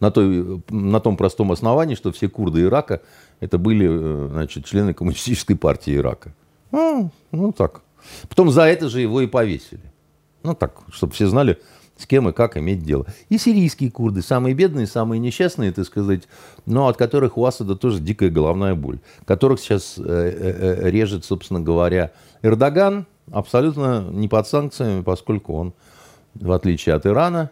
на, 0.00 0.10
той, 0.10 0.62
на 0.70 0.98
том 0.98 1.18
простом 1.18 1.52
основании, 1.52 1.94
что 1.94 2.10
все 2.10 2.30
курды 2.30 2.62
Ирака 2.62 3.02
это 3.40 3.58
были 3.58 3.86
э, 3.86 4.28
значит, 4.32 4.64
члены 4.64 4.94
коммунистической 4.94 5.56
партии 5.56 5.94
Ирака. 5.94 6.32
Ну, 6.72 7.10
ну 7.32 7.52
так. 7.52 7.82
Потом 8.30 8.50
за 8.50 8.62
это 8.62 8.88
же 8.88 9.02
его 9.02 9.20
и 9.20 9.26
повесили. 9.26 9.82
Ну 10.42 10.54
так, 10.54 10.80
чтобы 10.90 11.12
все 11.12 11.26
знали, 11.26 11.58
с 11.98 12.06
кем 12.06 12.26
и 12.30 12.32
как 12.32 12.56
иметь 12.56 12.82
дело. 12.82 13.04
И 13.28 13.36
сирийские 13.36 13.90
курды, 13.90 14.22
самые 14.22 14.54
бедные, 14.54 14.86
самые 14.86 15.20
несчастные, 15.20 15.70
так 15.70 15.84
сказать, 15.84 16.22
но 16.64 16.88
от 16.88 16.96
которых 16.96 17.36
у 17.36 17.44
Асада 17.44 17.76
тоже 17.76 18.00
дикая 18.00 18.30
головная 18.30 18.74
боль, 18.74 19.00
которых 19.26 19.60
сейчас 19.60 19.96
э, 19.98 20.02
э, 20.02 20.88
режет, 20.88 21.26
собственно 21.26 21.60
говоря, 21.60 22.10
Эрдоган, 22.40 23.04
абсолютно 23.32 24.08
не 24.10 24.28
под 24.28 24.46
санкциями, 24.46 25.02
поскольку 25.02 25.54
он, 25.54 25.72
в 26.34 26.52
отличие 26.52 26.94
от 26.94 27.06
Ирана, 27.06 27.50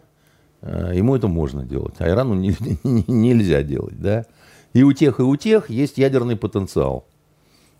э, 0.61 0.93
ему 0.95 1.15
это 1.15 1.27
можно 1.27 1.63
делать, 1.63 1.95
а 1.99 2.07
Ирану 2.07 2.33
не, 2.35 2.55
не, 2.83 3.03
нельзя 3.07 3.63
делать, 3.63 3.99
да. 3.99 4.25
И 4.73 4.83
у 4.83 4.93
тех, 4.93 5.19
и 5.19 5.23
у 5.23 5.35
тех 5.35 5.69
есть 5.69 5.97
ядерный 5.97 6.35
потенциал 6.35 7.05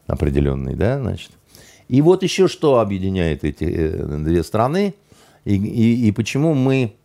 определенный, 0.07 0.75
да, 0.75 0.99
значит. 0.99 1.31
И 1.87 2.01
вот 2.01 2.23
еще 2.23 2.47
что 2.47 2.79
объединяет 2.79 3.43
эти 3.43 3.63
э, 3.63 4.17
две 4.17 4.43
страны– 4.43 4.93
и, 5.47 5.55
и, 5.55 6.07
и 6.07 6.11
почему 6.11 6.53
мы... 6.53 6.97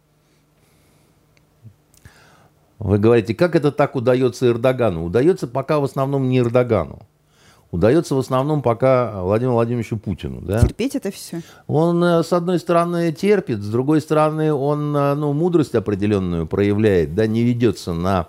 Вы 2.80 2.98
говорите, 2.98 3.36
как 3.36 3.54
это 3.54 3.70
так 3.70 3.94
удается 3.94 4.48
Эрдогану? 4.48 5.04
Удается 5.04 5.46
пока 5.46 5.78
в 5.78 5.84
основном 5.84 6.28
не 6.28 6.40
Эрдогану. 6.40 7.06
Удается 7.72 8.14
в 8.14 8.18
основном 8.18 8.60
пока 8.60 9.22
Владимиру 9.22 9.54
Владимировичу 9.54 9.96
Путину. 9.96 10.42
Да? 10.42 10.60
Терпеть 10.60 10.94
это 10.94 11.10
все? 11.10 11.40
Он, 11.66 12.04
э, 12.04 12.22
с 12.22 12.30
одной 12.34 12.58
стороны, 12.58 13.12
терпит, 13.12 13.62
с 13.62 13.68
другой 13.68 14.02
стороны, 14.02 14.52
он 14.52 14.94
э, 14.94 15.14
ну, 15.14 15.32
мудрость 15.32 15.74
определенную 15.74 16.46
проявляет, 16.46 17.14
да, 17.14 17.26
не 17.26 17.42
ведется 17.42 17.94
на 17.94 18.28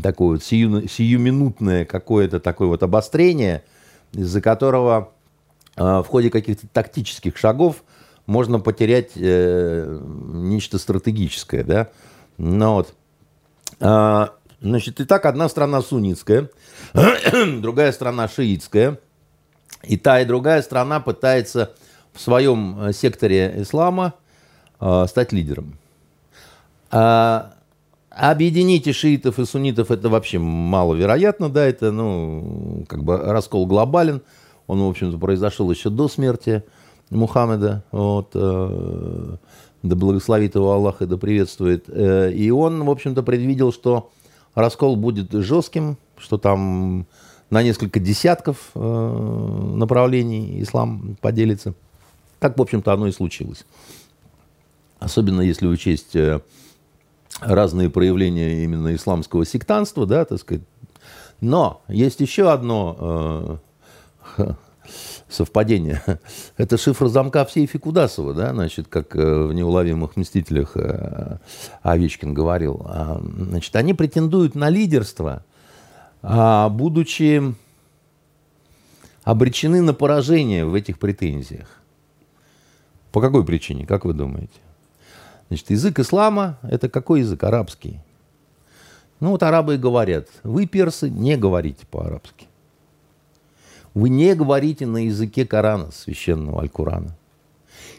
такое 0.00 0.28
вот 0.28 0.44
сию, 0.44 0.88
сиюминутное 0.88 1.84
какое-то 1.84 2.38
такое 2.38 2.68
вот 2.68 2.84
обострение, 2.84 3.64
из-за 4.12 4.40
которого 4.40 5.12
э, 5.74 5.82
в 5.82 6.04
ходе 6.04 6.30
каких-то 6.30 6.68
тактических 6.68 7.36
шагов 7.36 7.82
можно 8.26 8.60
потерять 8.60 9.10
э, 9.16 10.00
нечто 10.32 10.78
стратегическое, 10.78 11.64
да. 11.64 11.88
Но 12.38 12.76
вот, 12.76 12.94
а, 13.80 14.34
значит, 14.60 15.00
и 15.00 15.04
так 15.04 15.26
одна 15.26 15.48
страна 15.48 15.82
суннитская, 15.82 16.50
другая 17.58 17.92
страна 17.92 18.28
шиитская, 18.28 18.98
и 19.82 19.96
та, 19.96 20.20
и 20.20 20.24
другая 20.24 20.62
страна 20.62 21.00
пытается 21.00 21.72
в 22.12 22.20
своем 22.20 22.80
э, 22.80 22.92
секторе 22.92 23.54
ислама 23.58 24.14
э, 24.80 25.06
стать 25.08 25.32
лидером. 25.32 25.78
А, 26.90 27.54
объедините 28.10 28.92
шиитов 28.92 29.38
и 29.38 29.44
суннитов 29.44 29.90
это 29.90 30.08
вообще 30.08 30.38
маловероятно, 30.38 31.50
да, 31.50 31.64
это, 31.64 31.92
ну, 31.92 32.84
как 32.88 33.04
бы 33.04 33.18
раскол 33.18 33.66
глобален, 33.66 34.22
он, 34.66 34.82
в 34.82 34.88
общем-то, 34.88 35.18
произошел 35.18 35.70
еще 35.70 35.90
до 35.90 36.08
смерти 36.08 36.64
Мухаммеда, 37.10 37.84
вот, 37.92 38.30
э, 38.34 39.36
да 39.82 39.96
благословит 39.96 40.54
его 40.54 40.72
Аллах 40.72 41.02
и 41.02 41.06
да 41.06 41.16
приветствует. 41.16 41.84
Э, 41.88 42.32
и 42.32 42.50
он, 42.50 42.82
в 42.84 42.90
общем-то, 42.90 43.22
предвидел, 43.22 43.72
что 43.72 44.10
раскол 44.56 44.96
будет 44.96 45.30
жестким, 45.32 45.98
что 46.18 46.38
там 46.38 47.06
на 47.50 47.62
несколько 47.62 48.00
десятков 48.00 48.70
э, 48.74 48.80
направлений 48.80 50.60
ислам 50.62 51.16
поделится. 51.20 51.74
Так, 52.40 52.58
в 52.58 52.62
общем-то, 52.62 52.92
оно 52.92 53.06
и 53.06 53.12
случилось. 53.12 53.64
Особенно 54.98 55.42
если 55.42 55.66
учесть 55.66 56.16
э, 56.16 56.40
разные 57.40 57.90
проявления 57.90 58.64
именно 58.64 58.94
исламского 58.94 59.46
сектанства, 59.46 60.06
да, 60.06 60.24
так 60.24 60.40
сказать. 60.40 60.64
Но 61.40 61.82
есть 61.86 62.20
еще 62.20 62.50
одно 62.50 63.60
э, 64.38 64.52
совпадение. 65.28 66.02
Это 66.56 66.76
шифр 66.76 67.08
замка 67.08 67.44
в 67.44 67.52
сейфе 67.52 67.78
Кудасова, 67.78 68.34
да, 68.34 68.52
значит, 68.52 68.88
как 68.88 69.14
э, 69.16 69.46
в 69.46 69.52
«Неуловимых 69.52 70.16
мстителях» 70.16 70.76
э, 70.76 71.38
Овечкин 71.82 72.34
говорил. 72.34 72.82
А, 72.84 73.20
значит, 73.36 73.74
они 73.76 73.94
претендуют 73.94 74.54
на 74.54 74.68
лидерство, 74.68 75.44
а, 76.22 76.68
будучи 76.68 77.54
обречены 79.24 79.82
на 79.82 79.94
поражение 79.94 80.64
в 80.64 80.74
этих 80.74 80.98
претензиях. 80.98 81.68
По 83.12 83.20
какой 83.20 83.44
причине, 83.44 83.86
как 83.86 84.04
вы 84.04 84.12
думаете? 84.12 84.60
Значит, 85.48 85.70
язык 85.70 85.98
ислама– 85.98 86.58
это 86.62 86.88
какой 86.88 87.20
язык? 87.20 87.42
Арабский. 87.44 88.00
Ну 89.20 89.30
вот 89.30 89.42
арабы 89.42 89.74
и 89.74 89.78
говорят, 89.78 90.28
вы, 90.42 90.66
персы, 90.66 91.08
не 91.08 91.36
говорите 91.36 91.86
по-арабски. 91.90 92.45
Вы 93.96 94.10
не 94.10 94.34
говорите 94.34 94.84
на 94.84 95.06
языке 95.06 95.46
Корана, 95.46 95.90
священного 95.90 96.60
Аль-Курана. 96.60 97.16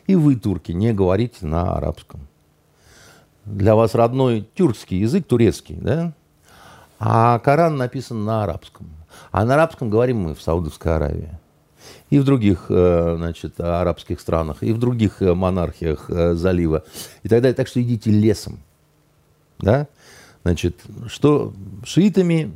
И 0.06 0.14
вы, 0.14 0.36
турки, 0.36 0.72
не 0.72 0.94
говорите 0.94 1.44
на 1.44 1.76
арабском. 1.76 2.28
Для 3.46 3.74
вас 3.74 3.96
родной 3.96 4.48
тюркский 4.54 5.00
язык, 5.00 5.26
турецкий, 5.26 5.76
да? 5.76 6.14
А 7.00 7.40
Коран 7.40 7.78
написан 7.78 8.26
на 8.26 8.44
арабском. 8.44 8.88
А 9.32 9.44
на 9.44 9.56
арабском 9.56 9.90
говорим 9.90 10.20
мы 10.20 10.36
в 10.36 10.42
Саудовской 10.44 10.96
Аравии. 10.96 11.32
И 12.12 12.20
в 12.20 12.26
других, 12.26 12.68
э, 12.70 13.16
значит, 13.18 13.60
арабских 13.60 14.20
странах, 14.20 14.58
и 14.62 14.74
в 14.74 14.78
других 14.78 15.24
э, 15.24 15.34
монархиях 15.34 16.12
э, 16.12 16.36
залива 16.36 16.84
и 17.24 17.28
так 17.28 17.42
далее. 17.42 17.56
Так 17.56 17.68
что 17.68 17.82
идите 17.82 18.12
лесом. 18.12 18.60
Да? 19.58 19.88
Значит, 20.44 20.80
что 21.08 21.54
шиитами 21.84 22.56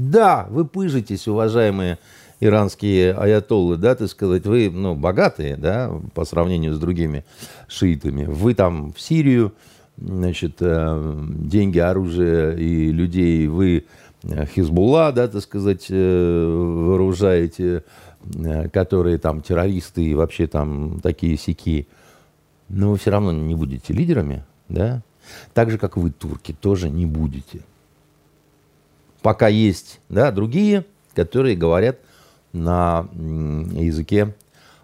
да, 0.00 0.46
вы 0.48 0.64
пыжитесь, 0.64 1.28
уважаемые 1.28 1.98
иранские 2.40 3.12
аятоллы, 3.12 3.76
да, 3.76 3.94
так 3.94 4.08
сказать, 4.08 4.46
вы, 4.46 4.70
ну, 4.70 4.94
богатые, 4.94 5.58
да, 5.58 5.92
по 6.14 6.24
сравнению 6.24 6.74
с 6.74 6.78
другими 6.78 7.22
шиитами. 7.68 8.24
Вы 8.24 8.54
там 8.54 8.94
в 8.94 9.00
Сирию, 9.00 9.52
значит, 9.98 10.56
э, 10.60 11.26
деньги, 11.28 11.78
оружие 11.78 12.58
и 12.58 12.90
людей 12.90 13.46
вы 13.46 13.84
э, 14.22 14.46
Хизбулла, 14.46 15.12
да, 15.12 15.28
так 15.28 15.42
сказать, 15.42 15.86
э, 15.90 16.84
вооружаете, 16.86 17.84
которые 18.72 19.18
там 19.18 19.42
террористы 19.42 20.02
и 20.02 20.14
вообще 20.14 20.46
там 20.46 21.00
такие 21.02 21.36
сики. 21.36 21.88
Но 22.70 22.92
вы 22.92 22.96
все 22.96 23.10
равно 23.10 23.32
не 23.32 23.54
будете 23.54 23.92
лидерами, 23.92 24.44
да? 24.70 25.02
Так 25.52 25.70
же, 25.70 25.76
как 25.76 25.98
вы, 25.98 26.10
турки, 26.10 26.56
тоже 26.58 26.88
не 26.88 27.04
будете 27.04 27.60
пока 29.22 29.48
есть 29.48 30.00
да, 30.08 30.30
другие, 30.30 30.84
которые 31.14 31.56
говорят 31.56 31.98
на 32.52 33.08
языке 33.12 34.34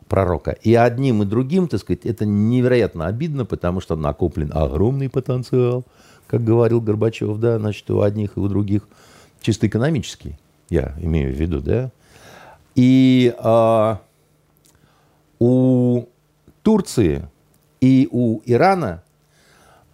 пророка. 0.08 0.52
И 0.62 0.74
одним 0.74 1.22
и 1.22 1.26
другим, 1.26 1.68
так 1.68 1.80
сказать, 1.80 2.04
это 2.04 2.24
невероятно 2.24 3.06
обидно, 3.06 3.44
потому 3.44 3.80
что 3.80 3.96
накоплен 3.96 4.50
огромный 4.54 5.08
потенциал, 5.08 5.84
как 6.26 6.44
говорил 6.44 6.80
Горбачев, 6.80 7.38
да, 7.38 7.58
значит, 7.58 7.90
у 7.90 8.00
одних 8.00 8.36
и 8.36 8.40
у 8.40 8.48
других, 8.48 8.88
чисто 9.40 9.66
экономический, 9.66 10.38
я 10.70 10.94
имею 11.00 11.32
в 11.34 11.36
виду, 11.36 11.60
да. 11.60 11.90
И 12.74 13.34
а, 13.38 14.00
у 15.38 16.04
Турции 16.62 17.28
и 17.80 18.08
у 18.10 18.40
Ирана, 18.44 19.02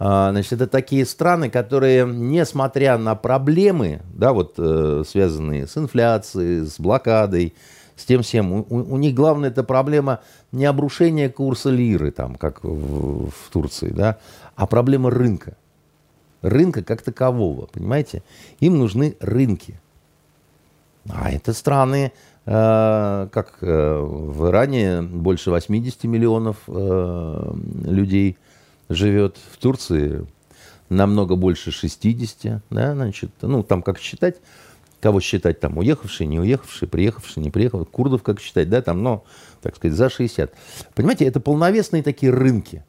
значит, 0.02 0.54
это 0.54 0.66
такие 0.66 1.06
страны, 1.06 1.48
которые, 1.48 2.04
несмотря 2.04 2.98
на 2.98 3.14
проблемы, 3.14 4.00
да, 4.14 4.32
вот 4.32 4.54
э, 4.58 5.04
связанные 5.06 5.68
с 5.68 5.76
инфляцией, 5.76 6.66
с 6.66 6.80
блокадой, 6.80 7.54
с 7.94 8.04
тем 8.04 8.22
всем, 8.22 8.52
у, 8.52 8.66
у 8.68 8.96
них 8.96 9.14
главная 9.14 9.50
эта 9.50 9.62
проблема 9.62 10.20
не 10.50 10.64
обрушение 10.64 11.28
курса 11.28 11.70
лиры, 11.70 12.10
там, 12.10 12.34
как 12.34 12.64
в, 12.64 13.30
в 13.30 13.50
Турции, 13.52 13.90
да, 13.90 14.18
а 14.56 14.66
проблема 14.66 15.10
рынка. 15.10 15.56
Рынка 16.40 16.82
как 16.82 17.02
такового, 17.02 17.66
понимаете? 17.66 18.24
Им 18.58 18.78
нужны 18.78 19.16
рынки. 19.20 19.80
А 21.08 21.30
это 21.30 21.52
страны, 21.52 22.12
э, 22.44 23.28
как 23.30 23.58
э, 23.60 24.00
в 24.00 24.48
Иране 24.48 25.02
больше 25.02 25.50
80 25.50 26.02
миллионов 26.04 26.56
э, 26.66 27.54
людей 27.84 28.36
живет, 28.94 29.36
в 29.52 29.58
Турции 29.58 30.26
намного 30.88 31.36
больше 31.36 31.70
60, 31.70 32.62
да, 32.70 32.94
значит, 32.94 33.30
ну, 33.40 33.62
там 33.62 33.82
как 33.82 33.98
считать, 33.98 34.36
кого 35.00 35.20
считать 35.20 35.58
там, 35.58 35.78
уехавшие, 35.78 36.26
не 36.26 36.38
уехавшие, 36.38 36.88
приехавшие, 36.88 37.42
не 37.42 37.50
приехавшие, 37.50 37.86
курдов 37.86 38.22
как 38.22 38.40
считать, 38.40 38.68
да, 38.68 38.82
там, 38.82 39.02
но, 39.02 39.24
так 39.60 39.76
сказать, 39.76 39.96
за 39.96 40.08
60. 40.10 40.52
Понимаете, 40.94 41.24
это 41.24 41.40
полновесные 41.40 42.02
такие 42.02 42.30
рынки. 42.30 42.84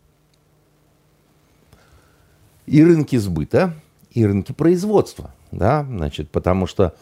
И 2.66 2.84
рынки 2.84 3.16
сбыта, 3.18 3.74
и 4.12 4.26
рынки 4.26 4.52
производства, 4.52 5.34
да, 5.52 5.84
значит, 5.84 6.30
потому 6.30 6.68
что 6.68 6.96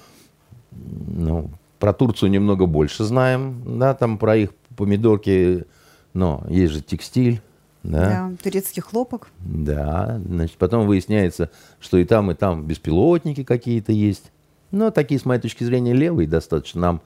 ну, 0.71 1.51
про 1.79 1.93
Турцию 1.93 2.31
немного 2.31 2.65
больше 2.65 3.03
знаем, 3.03 3.79
да, 3.79 3.93
там 3.93 4.17
про 4.17 4.37
их 4.37 4.51
помидорки, 4.77 5.65
но 6.13 6.43
есть 6.47 6.73
же 6.73 6.81
текстиль, 6.81 7.41
да. 7.83 8.29
да, 8.29 8.31
турецкий 8.41 8.81
хлопок. 8.81 9.29
Да, 9.39 10.19
значит, 10.25 10.57
потом 10.57 10.87
выясняется, 10.87 11.49
что 11.79 11.97
и 11.97 12.05
там, 12.05 12.31
и 12.31 12.33
там 12.33 12.65
беспилотники 12.65 13.43
какие-то 13.43 13.91
есть. 13.91 14.31
Но 14.71 14.91
такие, 14.91 15.19
с 15.19 15.25
моей 15.25 15.41
точки 15.41 15.63
зрения, 15.63 15.93
левые 15.93 16.27
достаточно. 16.27 16.81
Нам 16.81 17.01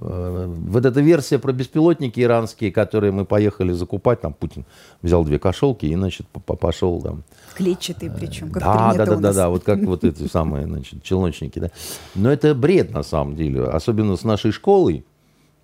вот 0.00 0.86
эта 0.86 1.00
версия 1.00 1.38
про 1.38 1.52
беспилотники 1.52 2.20
иранские, 2.20 2.70
которые 2.70 3.10
мы 3.10 3.24
поехали 3.24 3.72
закупать, 3.72 4.20
там 4.20 4.32
Путин 4.32 4.64
взял 5.02 5.24
две 5.24 5.38
кошелки 5.38 5.86
и, 5.86 5.94
значит, 5.94 6.26
пошел 6.28 7.00
там. 7.02 7.24
Клетчатые 7.54 8.12
причем, 8.12 8.50
как 8.50 8.62
да, 8.62 8.94
да, 8.94 9.06
да, 9.06 9.16
да, 9.16 9.32
да, 9.32 9.48
вот 9.48 9.64
как 9.64 9.80
вот 9.80 10.04
эти 10.04 10.28
самые, 10.28 10.66
значит, 10.66 11.02
челночники, 11.02 11.58
да. 11.58 11.70
Но 12.14 12.30
это 12.30 12.54
бред 12.54 12.92
на 12.92 13.02
самом 13.02 13.34
деле, 13.34 13.64
особенно 13.64 14.16
с 14.16 14.22
нашей 14.22 14.52
школой. 14.52 15.04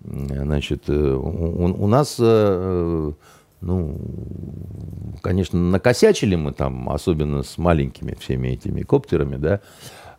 Значит, 0.01 0.83
э, 0.87 0.93
у, 0.93 1.83
у 1.83 1.87
нас, 1.87 2.17
э, 2.19 3.11
ну, 3.65 3.97
конечно, 5.21 5.59
накосячили 5.59 6.35
мы 6.35 6.53
там, 6.53 6.87
особенно 6.89 7.41
с 7.41 7.57
маленькими 7.57 8.15
всеми 8.19 8.49
этими 8.49 8.83
коптерами, 8.83 9.37
да, 9.37 9.59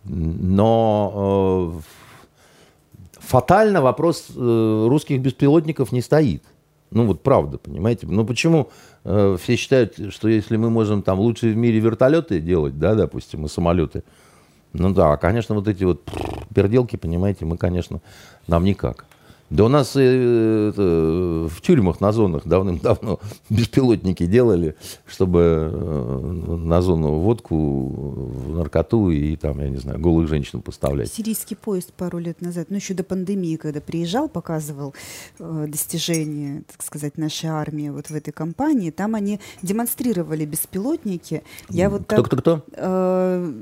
но 0.04 1.72
э, 1.76 1.80
фатально 3.20 3.82
вопрос 3.82 4.26
э, 4.34 4.86
русских 4.88 5.20
беспилотников 5.20 5.92
не 5.92 6.00
стоит. 6.00 6.42
Ну 6.90 7.06
вот 7.06 7.22
правда, 7.22 7.58
понимаете? 7.58 8.08
Ну 8.08 8.24
почему 8.24 8.70
э, 9.04 9.36
все 9.40 9.56
считают, 9.56 10.12
что 10.12 10.28
если 10.28 10.56
мы 10.56 10.70
можем 10.70 11.02
там 11.02 11.20
лучшие 11.20 11.52
в 11.52 11.56
мире 11.56 11.78
вертолеты 11.78 12.40
делать, 12.40 12.78
да, 12.78 12.94
допустим, 12.94 13.46
и 13.46 13.48
самолеты, 13.48 14.02
ну 14.72 14.92
да, 14.92 15.16
конечно, 15.16 15.54
вот 15.54 15.68
эти 15.68 15.84
вот 15.84 16.02
переделки, 16.52 16.96
понимаете, 16.96 17.44
мы, 17.44 17.56
конечно, 17.56 18.00
нам 18.48 18.64
никак. 18.64 19.06
Да 19.50 19.64
у 19.64 19.68
нас 19.68 19.94
э, 19.94 20.70
это, 20.70 21.48
в 21.48 21.60
тюрьмах 21.60 22.00
на 22.00 22.10
зонах 22.12 22.46
давным-давно 22.46 23.20
беспилотники 23.50 24.26
делали, 24.26 24.74
чтобы 25.06 25.70
э, 25.72 26.56
на 26.56 26.82
зону 26.82 27.18
водку, 27.20 28.32
наркоту 28.48 29.10
и 29.10 29.36
там, 29.36 29.60
я 29.60 29.68
не 29.68 29.76
знаю, 29.76 30.00
голых 30.00 30.28
женщин 30.28 30.62
поставлять. 30.62 31.12
Сирийский 31.12 31.54
поезд 31.54 31.92
пару 31.92 32.18
лет 32.18 32.40
назад, 32.40 32.66
ну 32.70 32.76
еще 32.76 32.94
до 32.94 33.04
пандемии, 33.04 33.56
когда 33.56 33.80
приезжал, 33.80 34.28
показывал 34.28 34.94
э, 35.38 35.66
достижения, 35.68 36.64
так 36.70 36.82
сказать, 36.82 37.16
нашей 37.16 37.50
армии 37.50 37.90
вот 37.90 38.06
в 38.06 38.14
этой 38.14 38.32
кампании, 38.32 38.90
там 38.90 39.14
они 39.14 39.40
демонстрировали 39.62 40.44
беспилотники. 40.44 41.44
Я 41.68 41.88
вот 41.88 42.02
кто, 42.02 42.16
так, 42.16 42.26
кто, 42.26 42.36
кто? 42.36 42.62
Э, 42.72 43.52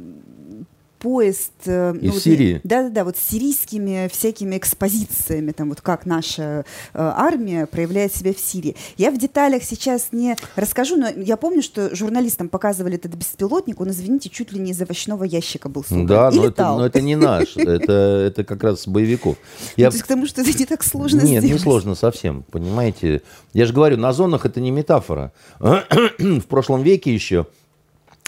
поезд... 1.05 1.53
Э, 1.67 1.95
Из 2.01 2.15
ну, 2.15 2.19
Сирии? 2.19 2.63
Да-да-да, 2.65 3.05
вот 3.05 3.19
с 3.19 3.21
сирийскими 3.21 4.09
всякими 4.11 4.57
экспозициями, 4.57 5.53
там 5.53 5.69
вот 5.69 5.83
как 5.83 6.07
наша 6.07 6.43
э, 6.43 6.65
армия 6.95 7.67
проявляет 7.67 8.17
себя 8.17 8.33
в 8.33 8.41
Сирии. 8.41 8.75
Я 8.97 9.11
в 9.11 9.19
деталях 9.19 9.65
сейчас 9.65 10.09
не 10.13 10.35
расскажу, 10.57 10.97
но 10.97 11.09
я 11.11 11.37
помню, 11.37 11.61
что 11.61 11.95
журналистам 11.95 12.49
показывали 12.49 12.95
этот 12.95 13.15
беспилотник, 13.17 13.83
он, 13.83 13.91
извините, 13.91 14.31
чуть 14.31 14.51
ли 14.53 14.59
не 14.59 14.71
из 14.71 14.81
овощного 14.81 15.25
ящика 15.25 15.69
был 15.69 15.85
собран. 15.85 16.07
Да, 16.07 16.31
но 16.31 16.47
это, 16.47 16.63
но 16.63 16.87
это 16.87 17.03
не 17.03 17.17
наш, 17.17 17.55
это, 17.59 17.93
это 17.93 18.43
как 18.43 18.65
раз 18.65 18.89
боевиков. 18.89 19.37
Я... 19.77 19.91
То 19.91 19.97
есть 19.97 20.05
к 20.05 20.09
тому, 20.09 20.27
что 20.27 20.41
это 20.41 20.59
не 20.59 20.65
так 20.65 20.83
сложно 20.83 21.19
Нет, 21.19 21.43
сделать. 21.43 21.51
не 21.51 21.59
сложно 21.59 21.95
совсем, 21.97 22.45
понимаете. 22.51 23.21
Я 23.53 23.67
же 23.67 23.75
говорю, 23.75 23.99
на 23.99 24.15
зонах 24.15 24.47
это 24.47 24.59
не 24.63 24.71
метафора. 24.71 25.35
в 25.59 26.47
прошлом 26.49 26.83
веке 26.83 27.13
еще, 27.13 27.47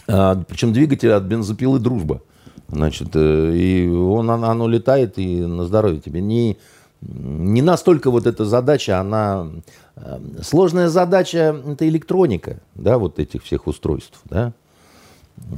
а, 0.07 0.37
причем 0.47 0.75
двигатель 0.75 1.13
от 1.13 1.23
бензопилы 1.23 1.79
«Дружба». 1.79 2.21
Значит, 2.69 3.09
э, 3.15 3.55
и 3.55 3.89
он, 3.89 4.31
оно, 4.31 4.69
летает, 4.69 5.19
и 5.19 5.41
на 5.41 5.65
здоровье 5.65 6.01
тебе. 6.01 6.21
Не, 6.21 6.59
не 7.01 7.63
настолько 7.63 8.11
вот 8.11 8.27
эта 8.27 8.45
задача, 8.45 8.99
она... 8.99 9.49
Э, 9.97 10.19
сложная 10.43 10.89
задача– 10.89 11.63
это 11.67 11.89
электроника, 11.89 12.59
да, 12.75 12.99
вот 12.99 13.19
этих 13.19 13.45
всех 13.45 13.67
устройств, 13.67 14.21
да, 14.25 14.53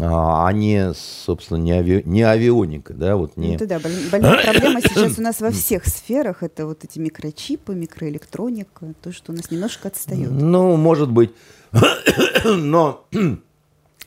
а, 0.00 0.46
а 0.46 0.52
не, 0.52 0.92
собственно, 0.94 1.56
не, 1.56 1.72
ави, 1.72 2.02
не 2.04 2.22
авионика, 2.22 2.92
да, 2.92 3.16
вот 3.16 3.36
не... 3.36 3.56
Ну, 3.56 3.66
да, 3.66 3.78
большая 3.78 4.42
проблема 4.44 4.80
сейчас 4.82 5.18
у 5.18 5.22
нас 5.22 5.40
во 5.40 5.50
всех 5.52 5.86
сферах, 5.86 6.42
это 6.42 6.66
вот 6.66 6.84
эти 6.84 6.98
микрочипы, 6.98 7.74
микроэлектроника, 7.74 8.94
то, 9.02 9.12
что 9.12 9.32
у 9.32 9.34
нас 9.34 9.50
немножко 9.50 9.88
отстает. 9.88 10.30
Ну, 10.30 10.76
может 10.76 11.10
быть, 11.10 11.30
но 12.44 13.06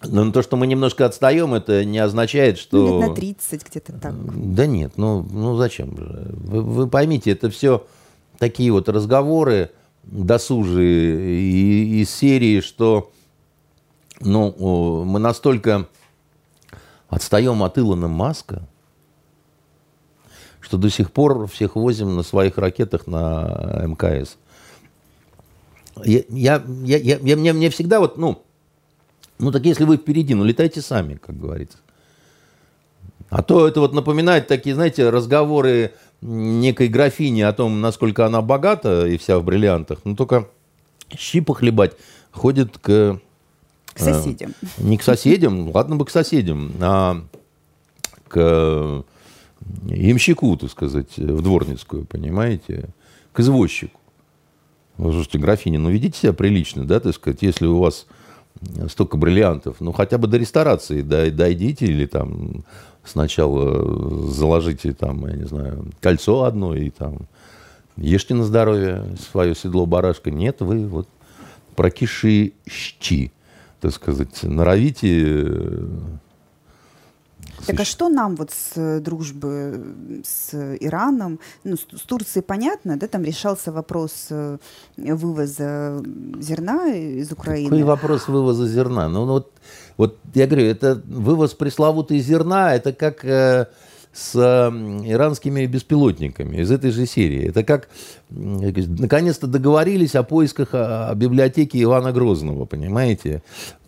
но 0.03 0.23
ну, 0.23 0.31
то, 0.31 0.41
что 0.41 0.57
мы 0.57 0.67
немножко 0.67 1.05
отстаем, 1.05 1.53
это 1.53 1.85
не 1.85 1.99
означает, 1.99 2.57
что... 2.57 2.77
Ну, 2.77 2.99
лет 3.01 3.09
на 3.09 3.15
30 3.15 3.67
где-то 3.69 3.93
так. 3.93 4.13
Да 4.53 4.65
нет, 4.65 4.93
ну, 4.97 5.25
ну 5.29 5.55
зачем 5.57 5.95
же? 5.97 6.31
Вы, 6.33 6.61
вы 6.61 6.87
поймите, 6.87 7.31
это 7.31 7.49
все 7.49 7.85
такие 8.39 8.71
вот 8.71 8.89
разговоры 8.89 9.71
досужие 10.03 11.39
и, 11.39 12.01
из 12.01 12.09
серии, 12.09 12.61
что 12.61 13.11
ну, 14.19 15.03
мы 15.05 15.19
настолько 15.19 15.87
отстаем 17.07 17.61
от 17.61 17.77
Илона 17.77 18.07
Маска, 18.07 18.67
что 20.59 20.77
до 20.77 20.89
сих 20.89 21.11
пор 21.11 21.47
всех 21.47 21.75
возим 21.75 22.15
на 22.15 22.23
своих 22.23 22.57
ракетах 22.57 23.05
на 23.05 23.83
МКС. 23.85 24.37
Я, 26.03 26.23
я, 26.29 26.63
я, 26.83 26.97
я, 26.97 27.17
я, 27.17 27.35
мне, 27.35 27.53
мне 27.53 27.69
всегда 27.69 27.99
вот, 27.99 28.17
ну, 28.17 28.43
ну 29.41 29.51
так 29.51 29.65
если 29.65 29.83
вы 29.83 29.97
впереди, 29.97 30.33
ну 30.33 30.43
летайте 30.43 30.81
сами, 30.81 31.15
как 31.15 31.39
говорится. 31.39 31.77
А 33.29 33.41
то 33.43 33.67
это 33.67 33.79
вот 33.79 33.93
напоминает 33.93 34.47
такие, 34.47 34.75
знаете, 34.75 35.09
разговоры 35.09 35.93
некой 36.21 36.89
графини 36.89 37.41
о 37.41 37.53
том, 37.53 37.81
насколько 37.81 38.25
она 38.25 38.41
богата 38.41 39.07
и 39.07 39.17
вся 39.17 39.39
в 39.39 39.43
бриллиантах. 39.43 39.99
Ну 40.03 40.15
только 40.15 40.47
щи 41.17 41.41
похлебать 41.41 41.95
ходит 42.31 42.77
к... 42.77 43.19
К 43.93 43.99
соседям. 43.99 44.53
Э, 44.61 44.83
не 44.83 44.97
к 44.97 45.03
соседям, 45.03 45.69
ладно 45.73 45.95
бы 45.95 46.05
к 46.05 46.09
соседям, 46.09 46.71
а 46.79 47.23
к 48.27 49.03
ямщику, 49.85 50.55
так 50.57 50.71
сказать, 50.71 51.17
в 51.17 51.41
дворницкую, 51.41 52.05
понимаете, 52.05 52.89
к 53.33 53.39
извозчику. 53.39 53.99
Слушайте, 54.97 55.39
графиня, 55.39 55.79
ну 55.79 55.89
ведите 55.89 56.19
себя 56.19 56.33
прилично, 56.33 56.85
да, 56.85 56.99
так 56.99 57.15
сказать, 57.15 57.41
если 57.41 57.65
у 57.65 57.79
вас 57.79 58.05
столько 58.89 59.17
бриллиантов, 59.17 59.77
ну 59.79 59.91
хотя 59.91 60.17
бы 60.17 60.27
до 60.27 60.37
ресторации 60.37 61.01
дойдите 61.01 61.85
или 61.85 62.05
там 62.05 62.63
сначала 63.03 64.31
заложите 64.31 64.93
там, 64.93 65.27
я 65.27 65.35
не 65.35 65.45
знаю, 65.45 65.85
кольцо 65.99 66.43
одно 66.43 66.75
и 66.75 66.89
там 66.89 67.27
ешьте 67.97 68.33
на 68.33 68.43
здоровье 68.43 69.05
свое 69.31 69.55
седло 69.55 69.85
барашка. 69.85 70.31
Нет, 70.31 70.61
вы 70.61 70.87
вот 70.87 71.07
прокисшие 71.75 72.53
щи, 72.69 73.31
так 73.79 73.93
сказать, 73.93 74.43
норовите 74.43 75.57
так 77.65 77.79
а 77.79 77.85
что 77.85 78.09
нам 78.09 78.35
вот 78.35 78.51
с 78.51 78.71
э, 78.75 78.99
дружбы 78.99 80.21
с 80.23 80.53
Ираном, 80.79 81.39
ну, 81.63 81.75
с, 81.77 81.81
с 81.97 82.01
Турцией 82.01 82.43
понятно, 82.43 82.97
да, 82.97 83.07
там 83.07 83.23
решался 83.23 83.71
вопрос 83.71 84.27
э, 84.29 84.57
вывоза 84.97 86.03
зерна 86.39 86.93
из 86.93 87.31
Украины. 87.31 87.69
Какой 87.69 87.83
вопрос 87.83 88.27
вывоза 88.27 88.67
зерна? 88.67 89.09
Ну, 89.09 89.25
ну 89.25 89.33
вот, 89.33 89.51
вот 89.97 90.17
я 90.33 90.47
говорю, 90.47 90.65
это 90.67 91.01
вывоз 91.05 91.53
пресловутый 91.53 92.19
зерна, 92.19 92.75
это 92.75 92.93
как 92.93 93.25
э, 93.25 93.67
с 94.13 94.35
иранскими 94.35 95.65
беспилотниками 95.65 96.57
из 96.57 96.71
этой 96.71 96.91
же 96.91 97.05
серии. 97.05 97.47
Это 97.47 97.63
как 97.63 97.89
наконец-то 98.29 99.47
договорились 99.47 100.15
о 100.15 100.23
поисках 100.23 100.69
о 100.73 101.13
библиотеке 101.15 101.81
Ивана 101.81 102.11
Грозного, 102.11 102.65
понимаете? 102.65 103.41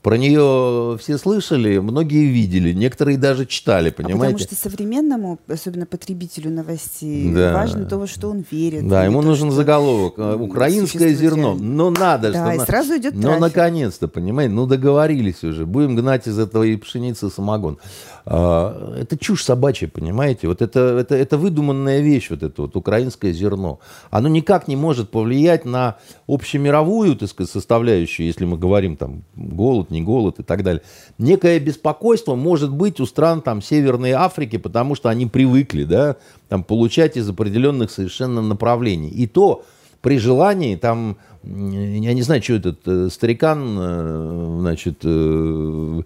Про 0.04 0.18
нее 0.18 0.98
все 1.00 1.18
слышали, 1.18 1.78
многие 1.78 2.26
видели, 2.26 2.74
некоторые 2.74 3.18
даже 3.18 3.46
читали, 3.46 3.90
понимаете? 3.90 4.18
А 4.18 4.38
потому 4.38 4.38
что 4.38 4.56
современному, 4.56 5.40
особенно 5.48 5.86
потребителю 5.86 6.52
новостей, 6.52 7.34
да. 7.34 7.54
важно 7.54 7.86
то, 7.86 7.98
во 7.98 8.06
что 8.06 8.30
он 8.30 8.44
верит. 8.52 8.86
Да, 8.86 9.06
ему 9.06 9.22
то, 9.22 9.30
нужен 9.30 9.50
заголовок. 9.50 10.18
Украинское 10.18 11.14
зерно. 11.14 11.56
Ну, 11.56 11.90
надо. 11.90 12.34
Да, 12.34 12.54
что 12.54 12.64
и 12.64 12.66
сразу 12.66 12.98
идет 12.98 13.14
Ну, 13.16 13.40
наконец-то, 13.40 14.10
понимаете? 14.10 14.54
Ну, 14.54 14.66
договорились 14.66 15.42
уже. 15.42 15.66
Будем 15.66 15.96
гнать 15.96 16.28
из 16.28 16.38
этого 16.38 16.64
и 16.64 16.76
пшеницы 16.76 17.30
самогон. 17.30 17.80
А, 18.26 18.98
это 19.00 19.18
чушь 19.18 19.46
собачья, 19.46 19.88
понимаете? 19.88 20.50
Вот 20.50 20.62
это, 20.62 20.98
это, 21.00 21.16
это 21.16 21.38
выдуманная 21.38 22.02
вещь, 22.02 22.30
вот 22.30 22.44
это 22.44 22.64
вот 22.64 22.76
украинское 22.76 23.32
зерно. 23.32 23.80
Оно 24.12 24.28
никак 24.28 24.68
не 24.68 24.76
может 24.76 25.12
повлиять 25.12 25.64
на 25.64 25.96
общемировую, 26.28 27.16
так 27.16 27.30
сказать, 27.30 27.50
составляющую, 27.50 28.28
если 28.28 28.44
мы 28.44 28.58
говорим 28.58 28.98
там 28.98 29.24
голод, 29.36 29.93
не 29.94 30.02
голод 30.02 30.40
и 30.40 30.44
так 30.44 30.64
далее. 30.64 30.82
Некое 31.18 31.60
беспокойство 31.60 32.36
может 32.36 32.72
быть 32.72 33.00
у 33.00 33.06
стран 33.06 33.42
там 33.42 33.62
Северной 33.62 34.12
Африки, 34.12 34.58
потому 34.58 34.96
что 34.96 35.10
они 35.10 35.26
привыкли, 35.26 35.86
да, 35.86 36.18
там 36.50 36.64
получать 36.64 37.16
из 37.16 37.30
определенных 37.30 37.92
совершенно 37.92 38.42
направлений. 38.42 39.10
И 39.10 39.28
то 39.28 39.64
при 40.02 40.20
желании 40.20 40.76
там 40.76 41.18
я 41.46 42.14
не 42.14 42.22
знаю, 42.22 42.42
что 42.42 42.54
этот 42.54 42.80
э, 42.86 43.10
старикан, 43.12 43.78
э, 43.78 44.58
значит, 44.62 45.00
э, 45.04 46.02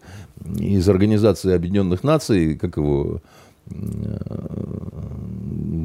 из 0.59 0.89
Организации 0.89 1.53
Объединенных 1.53 2.03
Наций, 2.03 2.55
как 2.55 2.77
его, 2.77 3.21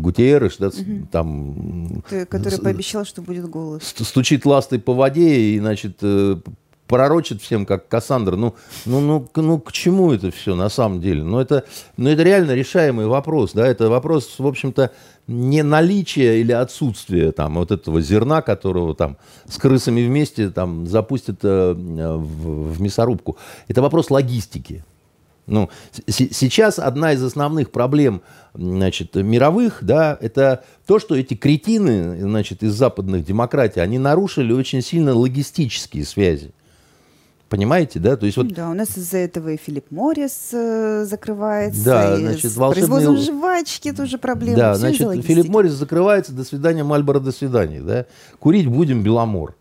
Гутиерыш, 0.03 0.57
да, 0.59 0.69
угу. 0.69 1.07
там... 1.11 2.03
Который 2.29 2.59
пообещал, 2.61 3.05
что 3.05 3.23
будет 3.23 3.49
голос. 3.49 3.83
Стучит 3.85 4.47
ластой 4.47 4.79
по 4.79 4.95
воде 4.95 5.41
и, 5.41 5.59
значит, 5.59 5.99
пророчит 6.92 7.40
всем, 7.40 7.64
как 7.64 7.88
Кассандра. 7.88 8.37
Ну, 8.37 8.55
ну, 8.85 9.00
ну, 9.00 9.26
ну, 9.35 9.59
к 9.59 9.72
чему 9.72 10.12
это 10.12 10.31
все 10.31 10.55
на 10.55 10.68
самом 10.68 11.00
деле? 11.00 11.22
Ну, 11.22 11.38
это, 11.38 11.64
ну, 11.96 12.11
это 12.11 12.22
реально 12.22 12.52
решаемый 12.52 13.07
вопрос, 13.07 13.52
да, 13.55 13.66
это 13.66 13.88
вопрос, 13.88 14.35
в 14.38 14.46
общем-то, 14.46 14.90
не 15.26 15.62
наличия 15.62 16.38
или 16.38 16.52
отсутствия 16.52 17.33
там 17.33 17.55
вот 17.55 17.70
этого 17.70 18.02
зерна, 18.02 18.42
которого 18.42 18.94
там 18.94 19.16
с 19.48 19.57
крысами 19.57 20.07
вместе 20.07 20.50
там 20.50 20.87
запустят 20.87 21.38
э, 21.42 21.72
в, 21.72 22.74
в 22.74 22.81
мясорубку. 22.83 23.38
Это 23.68 23.81
вопрос 23.81 24.11
логистики. 24.11 24.85
Ну, 25.46 25.70
сейчас 26.07 26.78
одна 26.78 27.14
из 27.14 27.22
основных 27.22 27.70
проблем 27.70 28.20
значит, 28.52 29.14
мировых, 29.14 29.78
да, 29.81 30.18
это 30.20 30.62
то, 30.87 30.98
что 30.98 31.16
эти 31.16 31.33
кретины 31.33 32.20
значит, 32.20 32.62
из 32.62 32.74
западных 32.74 33.24
демократий, 33.24 33.81
они 33.81 33.98
нарушили 33.98 34.52
очень 34.52 34.83
сильно 34.83 35.14
логистические 35.14 36.05
связи. 36.05 36.52
Понимаете, 37.53 37.99
да? 37.99 38.17
То 38.17 38.25
есть 38.25 38.38
вот... 38.38 38.49
Да, 38.49 38.71
у 38.71 38.73
нас 38.73 38.97
из-за 38.97 39.19
этого 39.19 39.51
и 39.51 39.59
Филипп 39.59 39.91
Моррис 39.91 40.55
э, 40.55 41.05
закрывается. 41.05 41.85
Да, 41.85 42.17
значит, 42.17 42.51
с 42.51 42.57
волшебный... 42.57 42.88
производством 42.88 43.37
жвачки 43.37 43.93
тоже 43.93 44.17
проблема. 44.17 44.57
Да, 44.57 44.73
Все 44.73 44.95
значит, 44.95 45.27
Филипп 45.27 45.49
Моррис 45.49 45.73
закрывается, 45.73 46.33
до 46.33 46.45
свидания, 46.45 46.83
Мальборо, 46.83 47.21
до 47.21 47.31
свидания, 47.31 47.83
да? 47.83 48.07
Курить 48.38 48.67
будем 48.67 49.03
Беломор. 49.03 49.55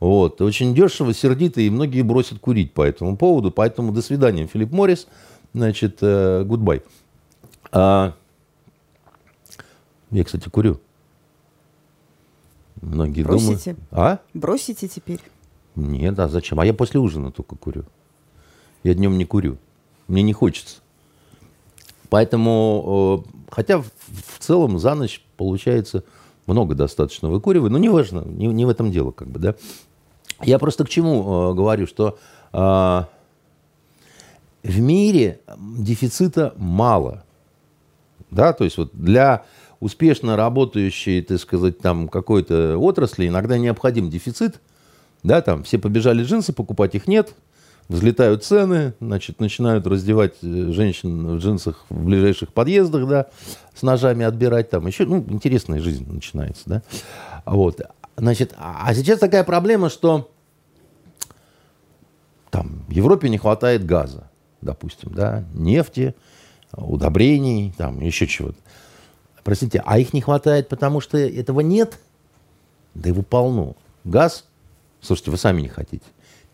Вот, 0.00 0.40
очень 0.40 0.74
дешево, 0.74 1.12
сердито, 1.12 1.60
и 1.60 1.68
многие 1.68 2.00
бросят 2.00 2.38
курить 2.38 2.72
по 2.72 2.80
этому 2.80 3.18
поводу, 3.18 3.50
поэтому 3.50 3.92
до 3.92 4.00
свидания, 4.00 4.46
Филипп 4.46 4.72
Моррис, 4.72 5.06
значит, 5.52 5.98
goodbye. 6.00 6.78
Э, 6.78 6.82
а... 7.72 8.14
Я, 10.10 10.24
кстати, 10.24 10.48
курю. 10.48 10.80
Многие 12.80 13.22
Бросите? 13.22 13.74
думают... 13.74 13.78
А? 13.90 14.18
Бросите 14.32 14.88
теперь? 14.88 15.20
Нет, 15.78 16.18
а 16.18 16.28
зачем? 16.28 16.58
А 16.58 16.66
я 16.66 16.74
после 16.74 16.98
ужина 16.98 17.30
только 17.30 17.56
курю. 17.56 17.84
Я 18.82 18.94
днем 18.94 19.16
не 19.16 19.24
курю. 19.24 19.58
Мне 20.08 20.22
не 20.22 20.32
хочется. 20.32 20.78
Поэтому, 22.10 23.24
э, 23.28 23.30
хотя 23.50 23.78
в, 23.80 24.38
целом 24.38 24.78
за 24.78 24.94
ночь 24.94 25.22
получается 25.36 26.04
много 26.46 26.74
достаточно 26.74 27.28
выкуриваю, 27.28 27.70
но 27.70 27.78
неважно, 27.78 28.22
не, 28.24 28.46
не 28.46 28.64
в 28.64 28.70
этом 28.70 28.90
дело, 28.90 29.10
как 29.10 29.28
бы, 29.28 29.38
да. 29.38 29.54
Я 30.42 30.58
просто 30.58 30.84
к 30.84 30.88
чему 30.88 31.50
э, 31.50 31.54
говорю, 31.54 31.86
что 31.86 32.18
э, 32.52 32.56
в 34.62 34.80
мире 34.80 35.40
дефицита 35.58 36.54
мало, 36.56 37.24
да, 38.30 38.52
то 38.54 38.64
есть 38.64 38.78
вот 38.78 38.90
для 38.94 39.44
успешно 39.80 40.36
работающей, 40.36 41.20
так 41.20 41.38
сказать, 41.38 41.78
там 41.78 42.08
какой-то 42.08 42.78
отрасли 42.78 43.28
иногда 43.28 43.58
необходим 43.58 44.08
дефицит, 44.08 44.60
да, 45.22 45.42
там 45.42 45.64
все 45.64 45.78
побежали 45.78 46.22
джинсы 46.22 46.52
покупать, 46.52 46.94
их 46.94 47.06
нет. 47.06 47.34
Взлетают 47.88 48.44
цены, 48.44 48.92
значит, 49.00 49.40
начинают 49.40 49.86
раздевать 49.86 50.34
э, 50.42 50.72
женщин 50.72 51.26
в 51.26 51.38
джинсах 51.38 51.86
в 51.88 52.04
ближайших 52.04 52.52
подъездах, 52.52 53.08
да, 53.08 53.26
с 53.74 53.82
ножами 53.82 54.26
отбирать 54.26 54.68
там. 54.68 54.86
Еще, 54.86 55.06
ну, 55.06 55.24
интересная 55.28 55.80
жизнь 55.80 56.06
начинается, 56.06 56.62
да. 56.66 56.82
Вот. 57.46 57.80
Значит, 58.16 58.54
а, 58.58 58.82
а 58.84 58.94
сейчас 58.94 59.18
такая 59.20 59.42
проблема, 59.42 59.88
что 59.88 60.30
там 62.50 62.84
в 62.88 62.90
Европе 62.90 63.30
не 63.30 63.38
хватает 63.38 63.86
газа, 63.86 64.28
допустим, 64.60 65.14
да, 65.14 65.44
нефти, 65.54 66.14
удобрений, 66.72 67.72
там 67.76 68.00
еще 68.00 68.26
чего-то. 68.26 68.58
Простите, 69.44 69.82
а 69.86 69.98
их 69.98 70.12
не 70.12 70.20
хватает, 70.20 70.68
потому 70.68 71.00
что 71.00 71.16
этого 71.16 71.60
нет? 71.60 71.98
Да 72.94 73.08
его 73.08 73.22
полно. 73.22 73.76
Газ 74.04 74.44
Слушайте, 75.00 75.30
вы 75.30 75.36
сами 75.36 75.62
не 75.62 75.68
хотите. 75.68 76.04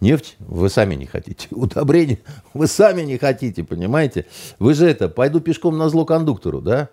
Нефть 0.01 0.37
вы 0.39 0.69
сами 0.69 0.95
не 0.95 1.07
хотите. 1.07 1.49
Удобрение 1.55 2.21
вы 2.53 2.67
сами 2.67 3.03
не 3.03 3.19
хотите, 3.19 3.65
понимаете? 3.65 4.27
Вы 4.59 4.75
же 4.75 4.87
это, 4.87 5.09
пойду 5.09 5.41
пешком 5.41 5.79
на 5.79 5.89
зло 5.89 6.05
кондуктору, 6.05 6.61
да? 6.61 6.89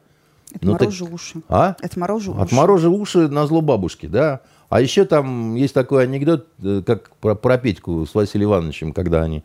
Отморожу 0.53 1.07
ну, 1.07 1.15
уши. 1.15 1.41
А? 1.47 1.75
Отморожу 1.81 2.33
уши. 2.33 2.41
Отморожу 2.41 2.93
уши 2.93 3.27
на 3.29 3.47
зло 3.47 3.61
бабушки, 3.61 4.05
да. 4.05 4.41
А 4.69 4.81
еще 4.81 5.05
там 5.05 5.55
есть 5.55 5.73
такой 5.73 6.03
анекдот, 6.03 6.47
э, 6.61 6.81
как 6.85 7.09
про, 7.17 7.35
про 7.35 7.57
Петьку 7.57 8.05
с 8.05 8.13
Василием 8.13 8.51
Ивановичем, 8.51 8.93
когда 8.93 9.21
они 9.21 9.43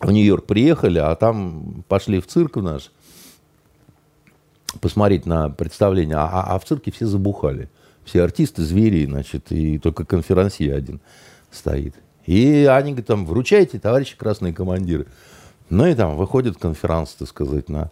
в 0.00 0.10
Нью-Йорк 0.10 0.46
приехали, 0.46 0.98
а 0.98 1.14
там 1.16 1.84
пошли 1.88 2.20
в 2.20 2.26
цирк 2.26 2.56
наш 2.56 2.90
посмотреть 4.80 5.26
на 5.26 5.48
представление, 5.48 6.16
а, 6.16 6.44
а 6.46 6.58
в 6.58 6.64
цирке 6.64 6.90
все 6.90 7.06
забухали. 7.06 7.68
Все 8.06 8.22
артисты, 8.22 8.62
звери, 8.62 9.04
значит, 9.04 9.50
и 9.50 9.78
только 9.78 10.04
конферансье 10.04 10.72
один 10.72 11.00
стоит. 11.50 11.94
И 12.24 12.66
они 12.70 12.92
говорят, 12.92 13.06
там, 13.06 13.26
вручайте, 13.26 13.80
товарищи 13.80 14.16
красные 14.16 14.54
командиры. 14.54 15.06
Ну 15.68 15.86
и 15.86 15.94
там 15.94 16.16
выходит 16.16 16.56
конферанс, 16.56 17.10
так 17.18 17.28
сказать, 17.28 17.68
на 17.68 17.90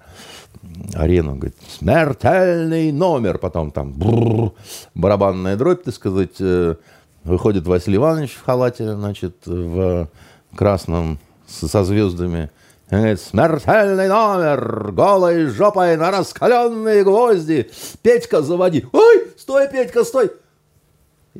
арену, 0.95 1.35
говорит, 1.35 1.57
смертельный 1.69 2.93
номер, 2.93 3.39
потом 3.39 3.73
там 3.73 3.93
бррр, 3.93 4.53
барабанная 4.95 5.57
дробь, 5.57 5.83
так 5.83 5.95
сказать, 5.95 6.37
э, 6.39 6.77
выходит 7.25 7.67
Василий 7.67 7.97
Иванович 7.97 8.35
в 8.35 8.45
халате, 8.45 8.95
значит, 8.95 9.35
в 9.45 10.09
красном 10.55 11.19
со 11.49 11.85
звездами, 11.85 12.51
смертельный 12.89 14.09
номер, 14.09 14.93
голой 14.93 15.47
жопой 15.47 15.97
на 15.97 16.11
раскаленные 16.11 17.03
гвозди. 17.03 17.71
Петька, 18.03 18.43
заводи. 18.43 18.85
Ой, 18.93 19.29
стой, 19.37 19.69
Петька, 19.69 20.05
стой. 20.05 20.31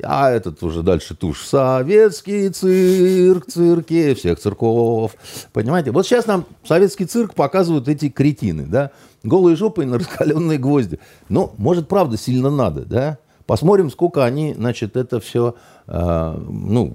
А 0.03 0.29
этот 0.29 0.61
уже 0.63 0.83
дальше 0.83 1.15
тушь. 1.15 1.45
Советский 1.45 2.49
цирк, 2.49 3.45
цирки 3.45 4.13
всех 4.13 4.39
цирков. 4.39 5.15
Понимаете? 5.53 5.91
Вот 5.91 6.05
сейчас 6.05 6.25
нам 6.25 6.45
советский 6.67 7.05
цирк 7.05 7.33
показывают 7.33 7.87
эти 7.87 8.09
кретины, 8.09 8.65
да? 8.65 8.91
Голые 9.23 9.55
жопы 9.55 9.85
на 9.85 9.97
раскаленные 9.97 10.57
гвозди. 10.57 10.99
Ну, 11.29 11.53
может, 11.57 11.87
правда, 11.87 12.17
сильно 12.17 12.49
надо, 12.49 12.81
да? 12.81 13.19
Посмотрим, 13.45 13.91
сколько 13.91 14.25
они, 14.25 14.55
значит, 14.55 14.97
это 14.97 15.19
все, 15.19 15.55
э, 15.87 16.45
ну, 16.49 16.93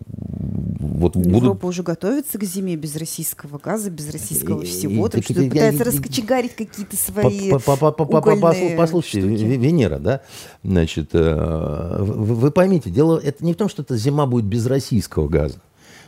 вот 1.00 1.14
Европа 1.14 1.54
будут... 1.54 1.64
уже 1.64 1.82
готовится 1.84 2.38
к 2.38 2.44
зиме 2.44 2.74
без 2.74 2.96
российского 2.96 3.58
газа, 3.58 3.88
без 3.88 4.10
российского 4.10 4.62
всего. 4.62 5.08
Так 5.08 5.22
что 5.22 5.34
пытается 5.34 5.84
раскочегарить 5.84 6.56
какие-то 6.56 6.96
свои 6.96 7.52
угольные 7.52 8.76
Послушайте, 8.76 9.20
Венера, 9.20 9.98
да, 10.00 10.22
значит, 10.64 11.10
э, 11.12 11.96
вы 12.00 12.50
поймите, 12.50 12.90
дело 12.90 13.16
это 13.18 13.44
не 13.44 13.54
в 13.54 13.56
том, 13.56 13.68
что 13.68 13.82
эта 13.82 13.96
зима 13.96 14.26
будет 14.26 14.46
без 14.46 14.66
российского 14.66 15.28
газа. 15.28 15.60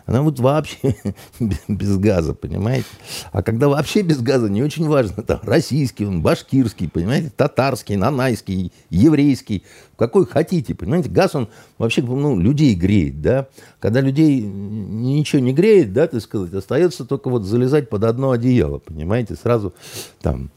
Она 0.07 0.23
будет 0.23 0.41
вообще 0.41 0.97
без 1.69 1.97
газа, 1.99 2.35
понимаете? 2.35 2.87
А 3.33 3.43
когда 3.43 3.69
вообще 3.69 4.03
без 4.03 4.21
газа, 4.21 4.49
не 4.49 4.62
очень 4.62 4.87
важно, 4.88 5.23
там, 5.23 5.41
российский, 5.43 6.05
он, 6.05 6.23
башкирский, 6.23 6.88
понимаете, 6.88 7.31
татарский, 7.35 7.97
нанайский, 7.97 8.73
еврейский, 8.91 9.65
какой 9.97 10.27
хотите, 10.27 10.75
понимаете? 10.75 11.09
Газ, 11.11 11.35
он 11.35 11.49
вообще, 11.79 12.03
ну, 12.03 12.38
людей 12.38 12.75
греет, 12.75 13.21
да? 13.21 13.49
Когда 13.79 14.01
людей 14.01 14.41
ничего 14.41 15.41
не 15.41 15.53
греет, 15.53 15.93
да, 15.93 16.07
так 16.09 16.21
сказать, 16.21 16.53
остается 16.53 17.05
только 17.05 17.31
вот 17.31 17.45
залезать 17.45 17.88
под 17.88 18.05
одно 18.05 18.33
одеяло, 18.33 18.79
понимаете? 18.79 19.37
Сразу 19.37 19.75
там 20.21 20.51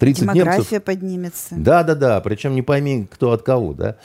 30 0.00 0.22
Демография 0.22 0.56
немцев. 0.56 0.82
поднимется. 0.82 1.54
Да, 1.56 1.82
да, 1.84 1.94
да. 1.94 2.20
Причем 2.22 2.54
не 2.54 2.62
пойми, 2.62 3.06
кто 3.08 3.32
от 3.32 3.42
кого, 3.42 3.74
да, 3.74 3.96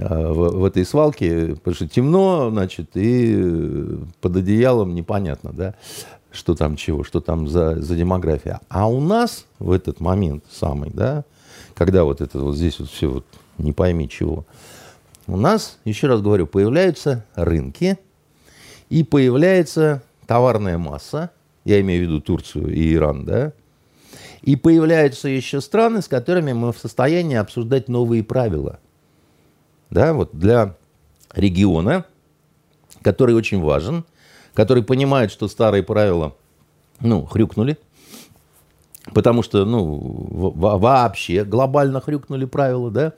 а, 0.00 0.32
в, 0.32 0.60
в 0.60 0.64
этой 0.64 0.86
свалке, 0.86 1.56
потому 1.56 1.74
что 1.74 1.88
темно, 1.88 2.50
значит, 2.50 2.90
и 2.94 3.98
под 4.20 4.36
одеялом 4.36 4.94
непонятно, 4.94 5.50
да, 5.52 5.74
что 6.30 6.54
там 6.54 6.76
чего, 6.76 7.02
что 7.02 7.20
там 7.20 7.48
за, 7.48 7.80
за 7.82 7.96
демография. 7.96 8.60
А 8.68 8.88
у 8.88 9.00
нас 9.00 9.44
в 9.58 9.72
этот 9.72 9.98
момент 9.98 10.44
самый, 10.50 10.90
да, 10.90 11.24
когда 11.74 12.04
вот 12.04 12.20
это 12.20 12.38
вот 12.38 12.56
здесь 12.56 12.78
вот 12.78 12.88
все 12.88 13.10
вот 13.10 13.26
не 13.58 13.72
пойми 13.72 14.08
чего, 14.08 14.46
у 15.26 15.36
нас, 15.36 15.78
еще 15.84 16.06
раз 16.06 16.22
говорю, 16.22 16.46
появляются 16.46 17.24
рынки 17.34 17.98
и 18.88 19.02
появляется 19.02 20.04
товарная 20.28 20.78
масса, 20.78 21.30
я 21.64 21.80
имею 21.80 22.04
в 22.04 22.08
виду 22.08 22.20
Турцию 22.20 22.72
и 22.72 22.94
Иран, 22.94 23.24
да, 23.24 23.52
и 24.44 24.56
появляются 24.56 25.28
еще 25.28 25.62
страны, 25.62 26.02
с 26.02 26.08
которыми 26.08 26.52
мы 26.52 26.72
в 26.72 26.78
состоянии 26.78 27.36
обсуждать 27.36 27.88
новые 27.88 28.22
правила. 28.22 28.78
Да, 29.88 30.12
вот 30.12 30.30
для 30.34 30.76
региона, 31.34 32.04
который 33.00 33.34
очень 33.34 33.62
важен, 33.62 34.04
который 34.52 34.82
понимает, 34.82 35.32
что 35.32 35.48
старые 35.48 35.82
правила, 35.82 36.36
ну, 37.00 37.24
хрюкнули, 37.24 37.78
потому 39.14 39.42
что, 39.42 39.64
ну, 39.64 39.96
вообще 40.54 41.44
глобально 41.44 42.02
хрюкнули 42.02 42.44
правила, 42.44 42.90
да, 42.90 43.14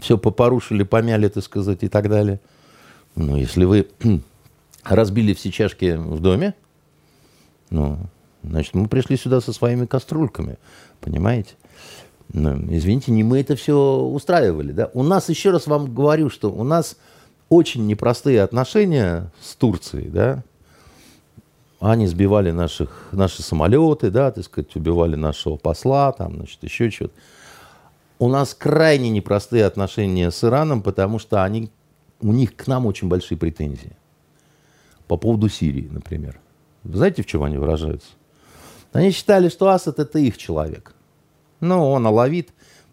все 0.00 0.16
попорушили, 0.16 0.84
помяли, 0.84 1.26
так 1.26 1.42
сказать, 1.42 1.82
и 1.82 1.88
так 1.88 2.08
далее. 2.08 2.40
Ну, 3.16 3.36
если 3.36 3.64
вы 3.64 3.88
разбили 4.84 5.34
все 5.34 5.50
чашки 5.50 5.96
в 5.96 6.20
доме, 6.20 6.54
ну, 7.70 7.98
Значит, 8.48 8.74
мы 8.74 8.88
пришли 8.88 9.16
сюда 9.16 9.40
со 9.40 9.52
своими 9.52 9.86
кастрюльками, 9.86 10.58
понимаете? 11.00 11.54
Ну, 12.32 12.56
извините, 12.70 13.12
не 13.12 13.22
мы 13.22 13.40
это 13.40 13.56
все 13.56 13.74
устраивали. 13.74 14.72
Да? 14.72 14.90
У 14.94 15.02
нас, 15.02 15.28
еще 15.28 15.50
раз 15.50 15.66
вам 15.66 15.92
говорю, 15.94 16.30
что 16.30 16.50
у 16.50 16.64
нас 16.64 16.96
очень 17.48 17.86
непростые 17.86 18.42
отношения 18.42 19.30
с 19.40 19.54
Турцией. 19.54 20.08
Да? 20.08 20.42
Они 21.80 22.06
сбивали 22.06 22.50
наших, 22.50 23.08
наши 23.12 23.42
самолеты, 23.42 24.10
да, 24.10 24.30
так 24.30 24.44
сказать, 24.44 24.74
убивали 24.76 25.16
нашего 25.16 25.56
посла, 25.56 26.12
там, 26.12 26.36
значит, 26.36 26.62
еще 26.62 26.90
что-то. 26.90 27.12
У 28.18 28.28
нас 28.28 28.54
крайне 28.54 29.10
непростые 29.10 29.66
отношения 29.66 30.30
с 30.30 30.42
Ираном, 30.44 30.82
потому 30.82 31.18
что 31.18 31.42
они, 31.44 31.70
у 32.20 32.32
них 32.32 32.56
к 32.56 32.66
нам 32.66 32.86
очень 32.86 33.08
большие 33.08 33.36
претензии. 33.36 33.96
По 35.08 35.16
поводу 35.16 35.48
Сирии, 35.48 35.88
например. 35.90 36.40
Вы 36.84 36.96
знаете, 36.96 37.22
в 37.22 37.26
чем 37.26 37.42
они 37.42 37.58
выражаются? 37.58 38.08
Они 38.94 39.10
считали, 39.10 39.48
что 39.48 39.68
Асад 39.68 39.98
это 39.98 40.20
их 40.20 40.38
человек. 40.38 40.94
Ну, 41.60 41.90
он 41.90 42.06
алавит. 42.06 42.50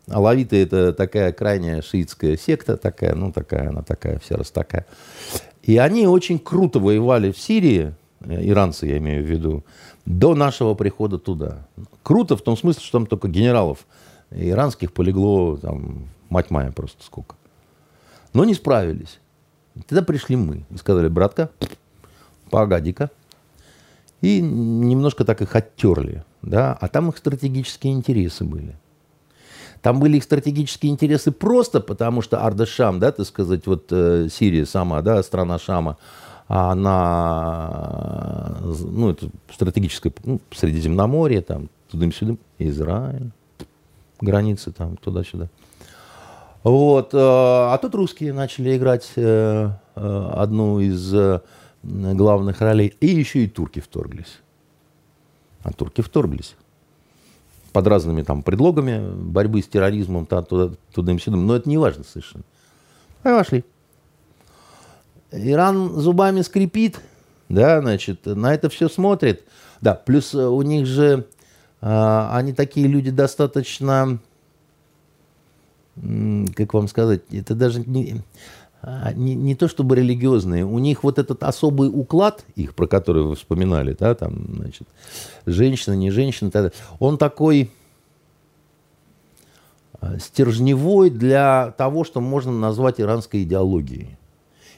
Алавиты 0.07 0.63
это 0.63 0.93
такая 0.93 1.31
крайняя 1.31 1.83
шиитская 1.83 2.37
секта, 2.37 2.75
такая, 2.75 3.13
ну, 3.13 3.31
такая, 3.31 3.69
она 3.69 3.83
такая, 3.83 4.17
вся 4.17 4.35
раз 4.35 4.49
такая. 4.49 4.87
И 5.61 5.77
они 5.77 6.07
очень 6.07 6.39
круто 6.39 6.79
воевали 6.79 7.31
в 7.31 7.37
Сирии, 7.37 7.93
э, 8.21 8.49
иранцы 8.49 8.87
я 8.87 8.97
имею 8.97 9.23
в 9.23 9.27
виду, 9.27 9.63
до 10.07 10.33
нашего 10.33 10.73
прихода 10.73 11.19
туда. 11.19 11.67
Круто 12.01 12.35
в 12.35 12.41
том 12.41 12.57
смысле, 12.57 12.81
что 12.81 12.97
там 12.97 13.05
только 13.05 13.27
генералов 13.27 13.85
иранских 14.31 14.93
полегло, 14.93 15.57
там, 15.59 16.07
мать 16.29 16.49
моя 16.49 16.71
просто 16.71 17.03
сколько. 17.03 17.35
Но 18.33 18.43
не 18.43 18.55
справились. 18.55 19.19
Тогда 19.87 20.01
пришли 20.01 20.35
мы 20.35 20.65
и 20.71 20.77
сказали, 20.77 21.09
братка, 21.09 21.51
погоди-ка, 22.49 23.11
и 24.21 24.41
немножко 24.41 25.25
так 25.25 25.41
их 25.41 25.55
оттерли. 25.55 26.23
Да? 26.41 26.77
А 26.79 26.87
там 26.87 27.09
их 27.09 27.17
стратегические 27.17 27.93
интересы 27.93 28.43
были. 28.43 28.75
Там 29.81 29.99
были 29.99 30.17
их 30.17 30.23
стратегические 30.23 30.91
интересы 30.91 31.31
просто 31.31 31.81
потому, 31.81 32.21
что 32.21 32.45
Арда-Шам, 32.45 32.99
да, 32.99 33.11
так 33.11 33.25
сказать, 33.25 33.65
вот 33.65 33.87
э, 33.89 34.27
Сирия 34.31 34.67
сама, 34.67 35.01
да, 35.01 35.23
страна 35.23 35.57
Шама, 35.57 35.97
она, 36.47 38.57
ну, 38.61 39.09
это 39.09 39.29
стратегическое, 39.51 40.13
ну, 40.23 40.39
Средиземноморье, 40.51 41.41
там, 41.41 41.69
туда-сюда, 41.89 42.35
Израиль, 42.59 43.31
границы 44.19 44.71
там, 44.71 44.97
туда-сюда. 44.97 45.49
Вот, 46.63 47.15
э, 47.15 47.17
а 47.17 47.75
тут 47.81 47.95
русские 47.95 48.33
начали 48.33 48.77
играть 48.77 49.09
э, 49.15 49.71
э, 49.95 50.31
одну 50.35 50.79
из 50.79 51.11
э, 51.11 51.41
главных 51.83 52.61
ролей. 52.61 52.95
И 52.99 53.07
еще 53.07 53.43
и 53.43 53.47
турки 53.47 53.79
вторглись. 53.79 54.39
А 55.63 55.71
турки 55.71 56.01
вторглись. 56.01 56.55
Под 57.73 57.87
разными 57.87 58.21
там 58.23 58.43
предлогами 58.43 59.13
борьбы 59.13 59.61
с 59.61 59.67
терроризмом, 59.67 60.25
туда, 60.25 60.41
туда, 60.41 60.75
туда 60.93 61.17
сюда. 61.19 61.37
Но 61.37 61.55
это 61.55 61.69
не 61.69 61.77
важно 61.77 62.03
совершенно. 62.03 62.43
И 63.23 63.27
вошли. 63.27 63.63
Иран 65.31 65.99
зубами 65.99 66.41
скрипит, 66.41 66.99
да, 67.47 67.81
значит, 67.81 68.25
на 68.25 68.53
это 68.53 68.69
все 68.69 68.89
смотрит. 68.89 69.45
Да, 69.79 69.95
плюс 69.95 70.33
э, 70.33 70.45
у 70.45 70.61
них 70.61 70.85
же, 70.85 71.27
э, 71.81 72.29
они 72.31 72.53
такие 72.53 72.87
люди 72.87 73.11
достаточно, 73.11 74.19
как 75.95 76.73
вам 76.73 76.87
сказать, 76.87 77.21
это 77.31 77.55
даже 77.55 77.81
не, 77.81 78.11
а, 78.13 78.21
не, 79.13 79.35
не 79.35 79.55
то 79.55 79.67
чтобы 79.67 79.95
религиозные, 79.95 80.65
у 80.65 80.79
них 80.79 81.03
вот 81.03 81.19
этот 81.19 81.43
особый 81.43 81.89
уклад, 81.89 82.43
их, 82.55 82.73
про 82.73 82.87
который 82.87 83.23
вы 83.23 83.35
вспоминали, 83.35 83.95
да, 83.97 84.15
там, 84.15 84.55
значит, 84.55 84.87
женщина, 85.45 85.93
не 85.93 86.09
женщина, 86.09 86.71
он 86.99 87.17
такой 87.17 87.69
а, 89.99 90.17
стержневой 90.17 91.11
для 91.11 91.75
того, 91.77 92.03
что 92.03 92.21
можно 92.21 92.51
назвать 92.51 92.99
иранской 92.99 93.43
идеологией. 93.43 94.17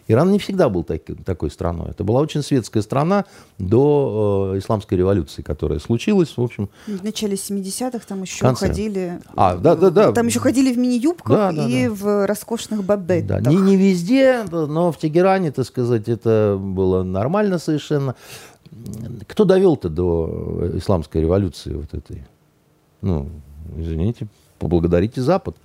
Иран 0.08 0.32
не 0.32 0.40
всегда 0.40 0.70
был 0.70 0.84
так, 0.84 1.02
такой 1.26 1.50
страной. 1.50 1.92
Это 1.92 2.04
была 2.04 2.20
очень 2.20 2.44
светская 2.44 2.84
страна 2.84 3.26
до 3.58 4.52
э, 4.54 4.60
исламской 4.60 4.98
революции, 4.98 5.42
которая 5.42 5.80
случилась, 5.80 6.36
в 6.36 6.42
общем... 6.42 6.70
В 6.88 7.04
начале 7.04 7.36
70-х 7.36 8.06
там 8.08 8.24
еще 8.24 8.42
конце. 8.42 8.68
ходили... 8.68 9.22
А, 9.36 9.56
да, 9.56 9.76
да, 9.76 9.90
да. 9.90 10.12
Там 10.12 10.28
еще 10.28 10.40
ходили 10.40 10.74
в 10.74 10.78
мини-юбках 10.78 11.56
да, 11.56 11.68
и 11.68 11.88
да. 11.88 11.94
в 11.94 12.28
роскошных 12.28 12.84
бабетах. 12.84 13.42
Да, 13.42 13.50
не, 13.50 13.56
не 13.58 13.78
везде, 13.78 14.44
но 14.52 14.92
в 14.92 14.98
Тегеране, 14.98 15.52
так 15.52 15.66
сказать, 15.66 16.10
это 16.10 16.58
было 16.60 17.04
нормально 17.04 17.58
совершенно. 17.58 18.16
Кто 19.28 19.46
довел-то 19.46 19.88
до 19.90 20.72
исламской 20.76 21.22
революции 21.22 21.74
вот 21.74 21.94
этой? 21.94 22.26
Ну, 23.02 23.30
извините, 23.78 24.28
поблагодарите 24.60 25.22
Запад 25.22 25.56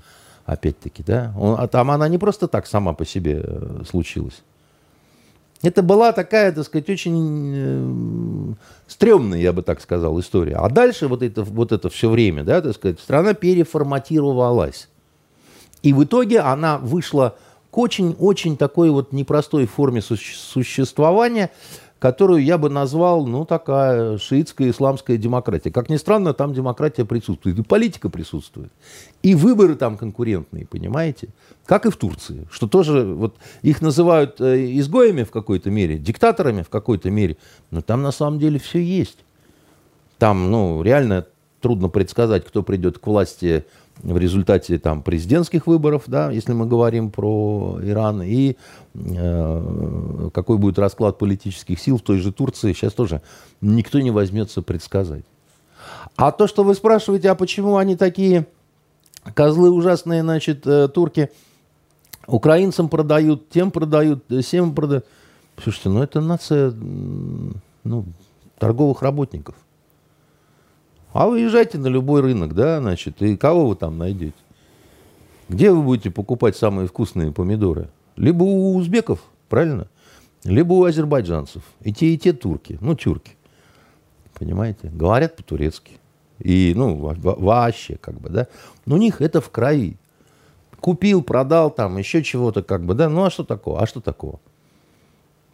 опять-таки, 0.48 1.02
да. 1.02 1.32
Он, 1.38 1.56
а 1.58 1.68
там 1.68 1.90
она 1.90 2.08
не 2.08 2.18
просто 2.18 2.48
так 2.48 2.66
сама 2.66 2.94
по 2.94 3.04
себе 3.04 3.42
э, 3.44 3.82
случилась. 3.88 4.42
Это 5.62 5.82
была 5.82 6.12
такая, 6.12 6.52
так 6.52 6.64
сказать, 6.64 6.88
очень 6.88 7.52
э, 7.54 8.54
стрёмная, 8.86 9.40
я 9.40 9.52
бы 9.52 9.62
так 9.62 9.80
сказал, 9.80 10.18
история. 10.20 10.56
А 10.56 10.68
дальше 10.70 11.06
вот 11.06 11.22
это, 11.22 11.42
вот 11.42 11.72
это 11.72 11.90
все 11.90 12.08
время, 12.08 12.44
да, 12.44 12.62
так 12.62 12.74
сказать, 12.74 12.98
страна 12.98 13.34
переформатировалась. 13.34 14.88
И 15.82 15.92
в 15.92 16.02
итоге 16.02 16.40
она 16.40 16.78
вышла 16.78 17.36
к 17.70 17.76
очень-очень 17.76 18.56
такой 18.56 18.90
вот 18.90 19.12
непростой 19.12 19.66
форме 19.66 20.00
существования, 20.00 21.50
которую 21.98 22.44
я 22.44 22.58
бы 22.58 22.70
назвал, 22.70 23.26
ну, 23.26 23.44
такая 23.44 24.18
шиитская 24.18 24.70
исламская 24.70 25.16
демократия. 25.16 25.70
Как 25.70 25.88
ни 25.88 25.96
странно, 25.96 26.32
там 26.32 26.54
демократия 26.54 27.04
присутствует, 27.04 27.58
и 27.58 27.62
политика 27.62 28.08
присутствует. 28.08 28.70
И 29.22 29.34
выборы 29.34 29.74
там 29.74 29.96
конкурентные, 29.96 30.66
понимаете? 30.66 31.28
Как 31.66 31.86
и 31.86 31.90
в 31.90 31.96
Турции, 31.96 32.46
что 32.50 32.68
тоже, 32.68 33.04
вот 33.04 33.36
их 33.62 33.82
называют 33.82 34.40
э, 34.40 34.78
изгоями 34.78 35.24
в 35.24 35.32
какой-то 35.32 35.70
мере, 35.70 35.98
диктаторами 35.98 36.62
в 36.62 36.68
какой-то 36.68 37.10
мере, 37.10 37.36
но 37.70 37.80
там 37.80 38.02
на 38.02 38.12
самом 38.12 38.38
деле 38.38 38.60
все 38.60 38.80
есть. 38.80 39.18
Там, 40.18 40.50
ну, 40.50 40.82
реально 40.82 41.26
трудно 41.60 41.88
предсказать, 41.88 42.46
кто 42.46 42.62
придет 42.62 42.98
к 42.98 43.06
власти 43.06 43.64
в 44.02 44.16
результате 44.16 44.78
там, 44.78 45.02
президентских 45.02 45.66
выборов, 45.66 46.04
да, 46.06 46.30
если 46.30 46.52
мы 46.52 46.66
говорим 46.66 47.10
про 47.10 47.80
Иран, 47.82 48.22
и 48.22 48.56
какой 50.32 50.58
будет 50.58 50.78
расклад 50.78 51.18
политических 51.18 51.78
сил 51.80 51.98
в 51.98 52.02
той 52.02 52.18
же 52.18 52.32
Турции, 52.32 52.72
сейчас 52.72 52.92
тоже 52.92 53.22
никто 53.60 54.00
не 54.00 54.10
возьмется 54.10 54.62
предсказать. 54.62 55.24
А 56.16 56.32
то, 56.32 56.46
что 56.46 56.64
вы 56.64 56.74
спрашиваете, 56.74 57.30
а 57.30 57.34
почему 57.34 57.76
они 57.76 57.96
такие 57.96 58.46
козлы 59.34 59.70
ужасные, 59.70 60.22
значит, 60.22 60.66
э, 60.66 60.88
турки, 60.88 61.30
украинцам 62.26 62.88
продают, 62.88 63.48
тем 63.50 63.70
продают, 63.70 64.24
всем 64.42 64.74
продают. 64.74 65.04
Слушайте, 65.62 65.88
ну 65.90 66.02
это 66.02 66.20
нация 66.20 66.72
ну, 66.72 68.04
торговых 68.58 69.02
работников. 69.02 69.54
А 71.12 71.26
вы 71.26 71.40
езжайте 71.40 71.78
на 71.78 71.86
любой 71.86 72.20
рынок, 72.20 72.54
да, 72.54 72.80
значит, 72.80 73.22
и 73.22 73.36
кого 73.36 73.68
вы 73.68 73.76
там 73.76 73.98
найдете? 73.98 74.34
Где 75.48 75.70
вы 75.70 75.82
будете 75.82 76.10
покупать 76.10 76.56
самые 76.56 76.86
вкусные 76.86 77.32
помидоры? 77.32 77.88
Либо 78.18 78.42
у 78.42 78.74
узбеков, 78.74 79.20
правильно? 79.48 79.86
Либо 80.44 80.72
у 80.72 80.84
азербайджанцев. 80.84 81.62
И 81.82 81.92
те, 81.92 82.06
и 82.06 82.18
те 82.18 82.32
турки. 82.32 82.76
Ну, 82.80 82.94
тюрки. 82.96 83.36
Понимаете? 84.34 84.88
Говорят 84.88 85.36
по-турецки. 85.36 85.92
И, 86.40 86.72
ну, 86.76 86.96
вообще, 86.96 87.96
как 87.96 88.20
бы, 88.20 88.28
да. 88.28 88.48
Но 88.86 88.96
у 88.96 88.98
них 88.98 89.20
это 89.20 89.40
в 89.40 89.50
крови. 89.50 89.96
Купил, 90.80 91.22
продал 91.22 91.70
там, 91.70 91.96
еще 91.96 92.22
чего-то, 92.22 92.62
как 92.62 92.84
бы, 92.84 92.94
да. 92.94 93.08
Ну, 93.08 93.24
а 93.24 93.30
что 93.30 93.44
такого? 93.44 93.80
А 93.80 93.86
что 93.86 94.00
такого? 94.00 94.40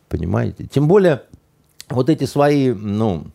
Понимаете? 0.08 0.66
Тем 0.66 0.88
более, 0.88 1.22
вот 1.90 2.08
эти 2.08 2.24
свои, 2.24 2.72
ну, 2.72 3.26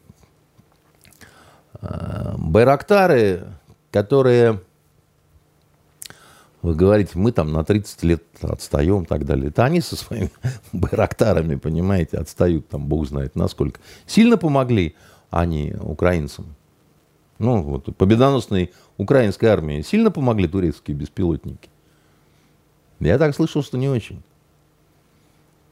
э, 1.81 2.35
байрактары, 2.37 3.47
которые 3.91 4.61
вы 6.61 6.75
говорите, 6.75 7.11
мы 7.15 7.31
там 7.31 7.51
на 7.53 7.63
30 7.63 8.03
лет 8.03 8.23
отстаем 8.41 9.03
и 9.03 9.05
так 9.05 9.25
далее. 9.25 9.47
Это 9.47 9.63
они 9.63 9.81
со 9.81 9.95
своими 9.95 10.31
байрактарами, 10.73 11.55
понимаете, 11.55 12.17
отстают 12.17 12.67
там, 12.67 12.85
бог 12.85 13.07
знает 13.07 13.35
насколько. 13.35 13.79
Сильно 14.05 14.37
помогли 14.37 14.95
они 15.29 15.73
украинцам. 15.79 16.55
Ну, 17.37 17.61
вот 17.61 17.95
победоносной 17.95 18.71
украинской 18.97 19.45
армии 19.45 19.81
сильно 19.81 20.11
помогли 20.11 20.47
турецкие 20.47 20.97
беспилотники. 20.97 21.69
Я 22.99 23.17
так 23.17 23.33
слышал, 23.33 23.63
что 23.63 23.77
не 23.77 23.87
очень. 23.87 24.21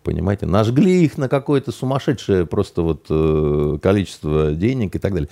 Понимаете, 0.04 0.45
нажгли 0.45 1.04
их 1.04 1.17
на 1.17 1.28
какое-то 1.28 1.73
сумасшедшее 1.73 2.45
просто 2.45 2.82
вот 2.82 3.08
э, 3.10 3.78
количество 3.82 4.54
денег 4.54 4.95
и 4.95 5.00
так 5.00 5.13
далее. 5.13 5.30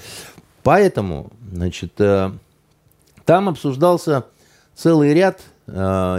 Поэтому, 0.64 1.32
значит, 1.50 1.94
э, 2.00 2.32
там 3.24 3.48
обсуждался 3.48 4.26
целый 4.76 5.14
ряд, 5.14 5.42
э, 5.68 5.72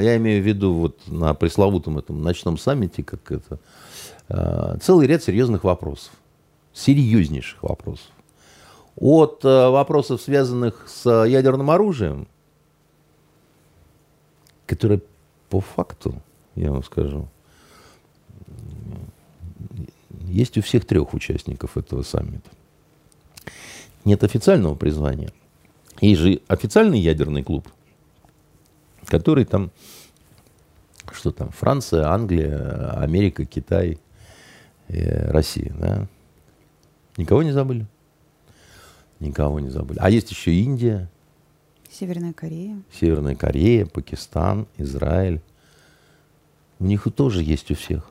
я 0.03 0.17
имею 0.17 0.43
в 0.43 0.47
виду 0.47 0.73
вот 0.75 1.07
на 1.07 1.35
пресловутом 1.35 1.99
этом 1.99 2.23
ночном 2.23 2.59
саммите, 2.59 3.05
как 3.05 3.31
это, 3.31 3.59
э, 4.29 4.79
целый 4.83 5.07
ряд 5.07 5.23
серьезных 5.23 5.65
вопросов, 5.65 6.13
серьезнейших 6.73 7.63
вопросов. 7.63 8.11
От 8.97 9.45
э, 9.45 9.69
вопросов, 9.69 10.23
связанных 10.23 10.89
с 10.89 11.09
ядерным 11.27 11.71
оружием, 11.71 12.27
которые 14.67 15.03
по 15.51 15.61
факту, 15.61 16.21
я 16.55 16.73
вам 16.73 16.83
скажу, 16.83 17.29
есть 20.29 20.59
у 20.59 20.63
всех 20.63 20.87
трех 20.87 21.15
участников 21.15 21.77
этого 21.77 22.03
саммита. 22.03 22.51
Нет 24.05 24.25
официального 24.25 24.75
признания. 24.75 25.33
Есть 26.01 26.21
же 26.21 26.41
официальный 26.49 26.99
ядерный 26.99 27.43
клуб, 27.43 27.69
который 29.07 29.45
там, 29.45 29.71
что 31.13 31.31
там, 31.33 31.51
Франция, 31.51 32.09
Англия, 32.09 32.91
Америка, 33.01 33.45
Китай, 33.45 33.99
э, 34.89 35.31
Россия, 35.31 35.73
да? 35.79 36.07
Никого 37.17 37.43
не 37.43 37.53
забыли? 37.53 37.87
Никого 39.21 39.61
не 39.61 39.71
забыли. 39.71 39.99
А 40.01 40.11
есть 40.11 40.31
еще 40.31 40.53
Индия. 40.53 41.09
Северная 41.91 42.35
Корея. 42.35 42.83
Северная 42.93 43.35
Корея, 43.35 43.87
Пакистан, 43.87 44.67
Израиль. 44.77 45.41
У 46.79 46.85
них 46.85 47.07
тоже 47.15 47.43
есть 47.43 47.71
у 47.71 47.75
всех. 47.75 48.11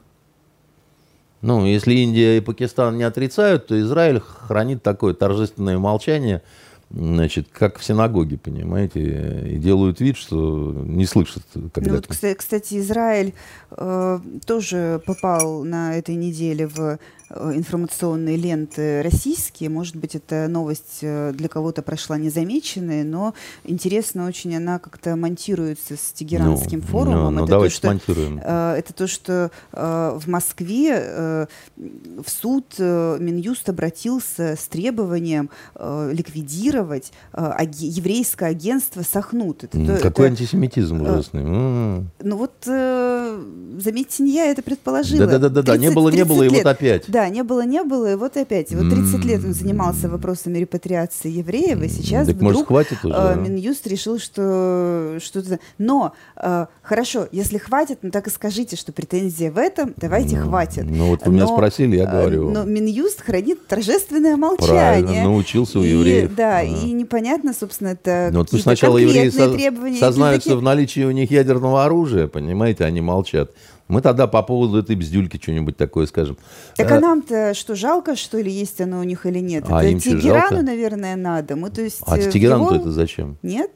Ну, 1.41 1.65
если 1.65 1.93
Индия 1.93 2.37
и 2.37 2.41
Пакистан 2.41 2.97
не 2.97 3.03
отрицают, 3.03 3.67
то 3.67 3.79
Израиль 3.79 4.19
хранит 4.19 4.81
такое 4.81 5.13
торжественное 5.13 5.77
молчание– 5.77 6.41
значит, 6.89 7.47
как 7.51 7.79
в 7.79 7.83
синагоге, 7.83 8.37
понимаете, 8.37 9.49
и 9.49 9.57
делают 9.57 9.99
вид, 9.99 10.17
что 10.17 10.73
не 10.85 11.05
слышат. 11.05 11.43
Когда 11.73 11.91
ну, 11.91 11.95
вот, 11.97 12.07
кстати, 12.07 12.79
Израиль 12.79 13.33
э, 13.71 14.19
тоже 14.45 15.01
попал 15.05 15.63
на 15.63 15.97
этой 15.97 16.15
неделе 16.15 16.67
в 16.67 16.99
информационные 17.29 18.37
ленты 18.37 19.01
российские. 19.01 19.69
Может 19.69 19.95
быть, 19.95 20.15
эта 20.15 20.47
новость 20.47 20.99
э, 21.01 21.31
для 21.33 21.49
кого-то 21.49 21.81
прошла 21.81 22.17
незамеченной, 22.17 23.03
но 23.03 23.33
интересно 23.63 24.27
очень 24.27 24.55
она 24.55 24.79
как-то 24.79 25.15
монтируется 25.15 25.95
с 25.95 26.11
Тегеранским 26.13 26.79
ну, 26.79 26.85
форумом. 26.85 27.23
Ну, 27.23 27.31
ну, 27.31 27.43
это, 27.43 27.51
давайте 27.51 27.75
то, 27.75 27.77
что, 27.77 27.87
смонтируем. 27.87 28.41
Э, 28.43 28.75
это 28.77 28.93
то, 28.93 29.07
что 29.07 29.51
в 29.71 30.23
Москве 30.27 31.47
в 31.75 32.29
суд 32.29 32.77
Минюст 32.77 33.67
обратился 33.69 34.55
с 34.57 34.67
требованием 34.67 35.49
ликвидировать 35.75 37.11
еврейское 37.33 38.49
агентство 38.49 39.01
Сахнут. 39.01 39.63
Это, 39.63 39.77
Какой 40.01 40.27
это, 40.27 40.33
антисемитизм 40.33 41.01
ужасный. 41.01 41.43
Ну 41.43 42.37
вот, 42.37 42.53
заметьте, 42.63 44.23
не 44.23 44.33
я 44.33 44.45
это 44.51 44.61
предположила. 44.61 45.25
Да-да-да, 45.25 45.77
не 45.77 45.91
было, 45.91 46.09
не 46.09 46.23
было, 46.23 46.43
и 46.43 46.49
вот 46.49 46.65
опять. 46.65 47.05
Да, 47.15 47.29
не 47.29 47.43
было, 47.43 47.65
не 47.65 47.81
было, 47.81 48.11
и 48.11 48.15
вот 48.15 48.35
опять. 48.35 48.73
Вот 48.73 48.89
30 48.89 49.23
лет 49.23 49.45
он 49.45 49.53
занимался 49.53 50.09
вопросами 50.09 50.57
репатриации 50.57 51.29
евреев, 51.29 51.81
и 51.81 51.87
сейчас 51.87 52.27
так, 52.27 52.35
вдруг 52.35 52.51
может, 52.51 52.67
хватит 52.67 53.05
уже, 53.05 53.15
э, 53.15 53.35
Минюст 53.39 53.87
решил, 53.87 54.19
что 54.19 55.17
что-то... 55.23 55.59
Но, 55.77 56.11
э, 56.35 56.65
хорошо, 56.81 57.25
если 57.31 57.57
хватит, 57.57 57.99
ну 58.01 58.11
так 58.11 58.27
и 58.27 58.29
скажите, 58.29 58.75
что 58.75 58.91
претензия 58.91 59.49
в 59.49 59.57
этом, 59.57 59.93
давайте 59.95 60.35
ну, 60.35 60.49
хватит. 60.49 60.83
Ну 60.89 61.07
вот 61.07 61.25
вы 61.25 61.31
но, 61.31 61.37
меня 61.37 61.47
спросили, 61.47 61.95
я 61.95 62.03
э, 62.03 62.11
говорю. 62.11 62.51
Но 62.51 62.65
Минюст 62.65 63.21
хранит 63.21 63.65
торжественное 63.65 64.35
молчание. 64.35 65.05
Правильно, 65.05 65.23
научился 65.23 65.79
у 65.79 65.83
евреев. 65.83 66.33
И, 66.33 66.35
да, 66.35 66.57
а. 66.57 66.63
и 66.63 66.91
непонятно, 66.91 67.53
собственно, 67.57 67.89
это 67.89 68.27
ну, 68.33 68.39
вот 68.39 68.51
сначала 68.59 68.97
евреи 68.97 69.29
со- 69.29 69.57
сознаются 69.97 70.57
в 70.57 70.61
наличии 70.61 71.05
у 71.05 71.11
них 71.11 71.31
ядерного 71.31 71.85
оружия, 71.85 72.27
понимаете, 72.27 72.83
они 72.83 72.99
молчат. 72.99 73.51
Мы 73.87 74.01
тогда 74.01 74.25
по 74.25 74.41
поводу 74.41 74.79
этой 74.79 74.95
бздюльки 74.95 75.39
что-нибудь 75.41 75.77
такое 75.77 76.07
скажем. 76.07 76.37
Так 76.75 76.91
а, 76.91 76.97
а 76.97 76.99
нам-то 76.99 77.53
что, 77.53 77.75
жалко, 77.75 78.15
что 78.15 78.39
ли, 78.39 78.51
есть 78.51 78.81
оно 78.81 78.99
у 78.99 79.03
них 79.03 79.27
или 79.27 79.39
нет? 79.39 79.65
А 79.69 79.83
это 79.83 79.99
Тегерану, 79.99 80.63
наверное, 80.63 81.15
надо. 81.15 81.55
Мы, 81.55 81.69
то 81.69 81.83
есть, 81.83 82.01
а 82.07 82.17
э, 82.17 82.31
Тегерану 82.31 82.65
его... 82.65 82.75
это 82.75 82.91
зачем? 82.91 83.37
Нет? 83.43 83.71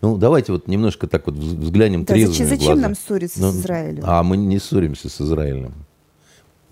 Ну, 0.00 0.16
давайте 0.16 0.52
вот 0.52 0.66
немножко 0.66 1.06
так 1.06 1.26
вот 1.26 1.34
взглянем 1.34 2.04
да, 2.04 2.14
трезвыми 2.14 2.48
зачем, 2.48 2.58
зачем 2.58 2.80
нам 2.80 2.94
ссориться 2.94 3.40
ну, 3.40 3.52
с 3.52 3.56
Израилем? 3.56 4.02
А 4.06 4.22
мы 4.22 4.38
не 4.38 4.58
ссоримся 4.58 5.10
с 5.10 5.20
Израилем. 5.20 5.74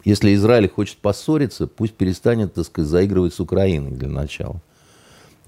Если 0.04 0.34
Израиль 0.34 0.70
хочет 0.70 0.96
поссориться, 0.96 1.66
пусть 1.66 1.92
перестанет, 1.92 2.54
так 2.54 2.64
сказать, 2.64 2.88
заигрывать 2.88 3.34
с 3.34 3.40
Украиной 3.40 3.90
для 3.90 4.08
начала 4.08 4.62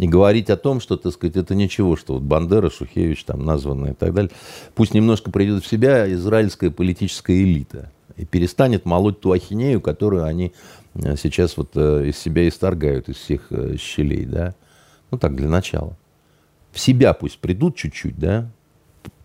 и 0.01 0.09
говорить 0.09 0.49
о 0.49 0.57
том, 0.57 0.81
что, 0.81 0.97
так 0.97 1.13
сказать, 1.13 1.37
это 1.37 1.55
ничего, 1.55 1.95
что 1.95 2.15
вот 2.15 2.23
Бандера, 2.23 2.71
Шухевич 2.71 3.23
там 3.25 3.45
названные 3.45 3.93
и 3.93 3.95
так 3.95 4.15
далее. 4.15 4.31
Пусть 4.75 4.95
немножко 4.95 5.31
придет 5.31 5.63
в 5.63 5.69
себя 5.69 6.11
израильская 6.11 6.71
политическая 6.71 7.43
элита 7.43 7.93
и 8.17 8.25
перестанет 8.25 8.87
молоть 8.87 9.21
ту 9.21 9.33
ахинею, 9.33 9.83
которую 9.83 10.25
они 10.25 10.55
э, 10.95 11.17
сейчас 11.17 11.59
вот 11.59 11.73
э, 11.75 12.07
из 12.07 12.19
себя 12.19 12.49
исторгают, 12.49 13.11
из 13.11 13.17
всех 13.17 13.49
э, 13.51 13.77
щелей, 13.79 14.25
да. 14.25 14.55
Ну 15.11 15.19
так, 15.19 15.37
для 15.37 15.49
начала. 15.49 15.95
В 16.73 16.81
себя 16.81 17.13
пусть 17.13 17.39
придут 17.39 17.77
чуть-чуть, 17.77 18.19
да, 18.19 18.49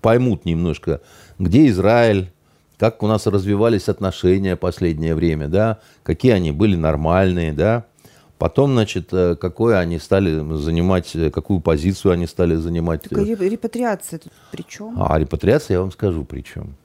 поймут 0.02 0.44
немножко, 0.44 1.00
где 1.40 1.68
Израиль, 1.68 2.34
как 2.78 3.02
у 3.02 3.08
нас 3.08 3.28
развивались 3.28 3.88
отношения 3.88 4.58
последнее 4.58 5.16
время, 5.16 5.48
да, 5.48 5.80
какие 6.04 6.34
они 6.34 6.52
были 6.52 6.76
нормальные, 6.76 7.54
да, 7.54 7.86
Потом, 8.38 8.74
значит, 8.74 9.14
э, 9.14 9.36
какое 9.40 9.78
они 9.78 9.98
стали 9.98 10.58
занимать, 10.58 11.16
э, 11.16 11.30
какую 11.30 11.62
позицию 11.62 12.12
они 12.12 12.28
стали 12.28 12.56
занимать. 12.56 13.04
Так, 13.04 13.18
э, 13.18 13.36
репатриация 13.50 14.20
тут 14.20 14.34
при 14.52 14.64
чем? 14.68 15.02
А 15.02 15.18
репатриация, 15.18 15.76
я 15.76 15.82
вам 15.82 15.92
скажу, 15.92 16.26
при 16.26 16.42
чем. 16.42 16.76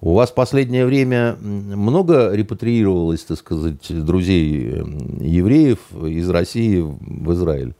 У 0.00 0.14
вас 0.14 0.30
последнее 0.30 0.86
время 0.86 1.36
много 1.40 2.32
репатриировалось, 2.32 3.22
так 3.22 3.38
сказать, 3.38 4.04
друзей 4.04 4.82
евреев 5.20 5.78
из 5.92 6.28
России 6.28 6.80
в 6.80 7.32
Израиль? 7.34 7.74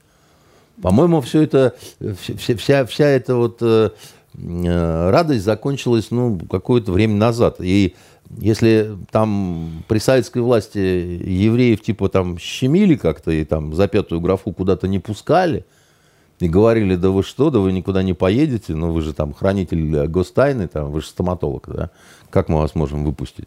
По-моему, 0.80 1.20
все 1.20 1.42
это, 1.42 1.74
вся, 2.36 2.84
вся 2.86 3.06
эта 3.06 3.34
вот 3.34 3.60
радость 4.34 5.44
закончилась, 5.44 6.12
ну, 6.12 6.38
какое-то 6.48 6.92
время 6.92 7.16
назад. 7.16 7.56
И 7.58 7.96
если 8.38 8.96
там 9.10 9.84
при 9.88 9.98
советской 9.98 10.40
власти 10.40 10.78
евреев 10.78 11.82
типа 11.82 12.08
там 12.08 12.38
щемили 12.38 12.94
как-то 12.94 13.30
и 13.30 13.44
там 13.44 13.74
за 13.74 13.88
пятую 13.88 14.20
графу 14.20 14.52
куда-то 14.52 14.88
не 14.88 14.98
пускали, 14.98 15.64
и 16.38 16.48
говорили, 16.48 16.96
да 16.96 17.10
вы 17.10 17.22
что, 17.22 17.50
да 17.50 17.60
вы 17.60 17.72
никуда 17.72 18.02
не 18.02 18.14
поедете, 18.14 18.74
ну 18.74 18.90
вы 18.90 19.02
же 19.02 19.12
там 19.12 19.32
хранитель 19.32 20.06
гостайны, 20.08 20.66
там, 20.66 20.90
вы 20.90 21.00
же 21.00 21.06
стоматолог, 21.06 21.68
да, 21.68 21.90
как 22.30 22.48
мы 22.48 22.58
вас 22.58 22.74
можем 22.74 23.04
выпустить? 23.04 23.46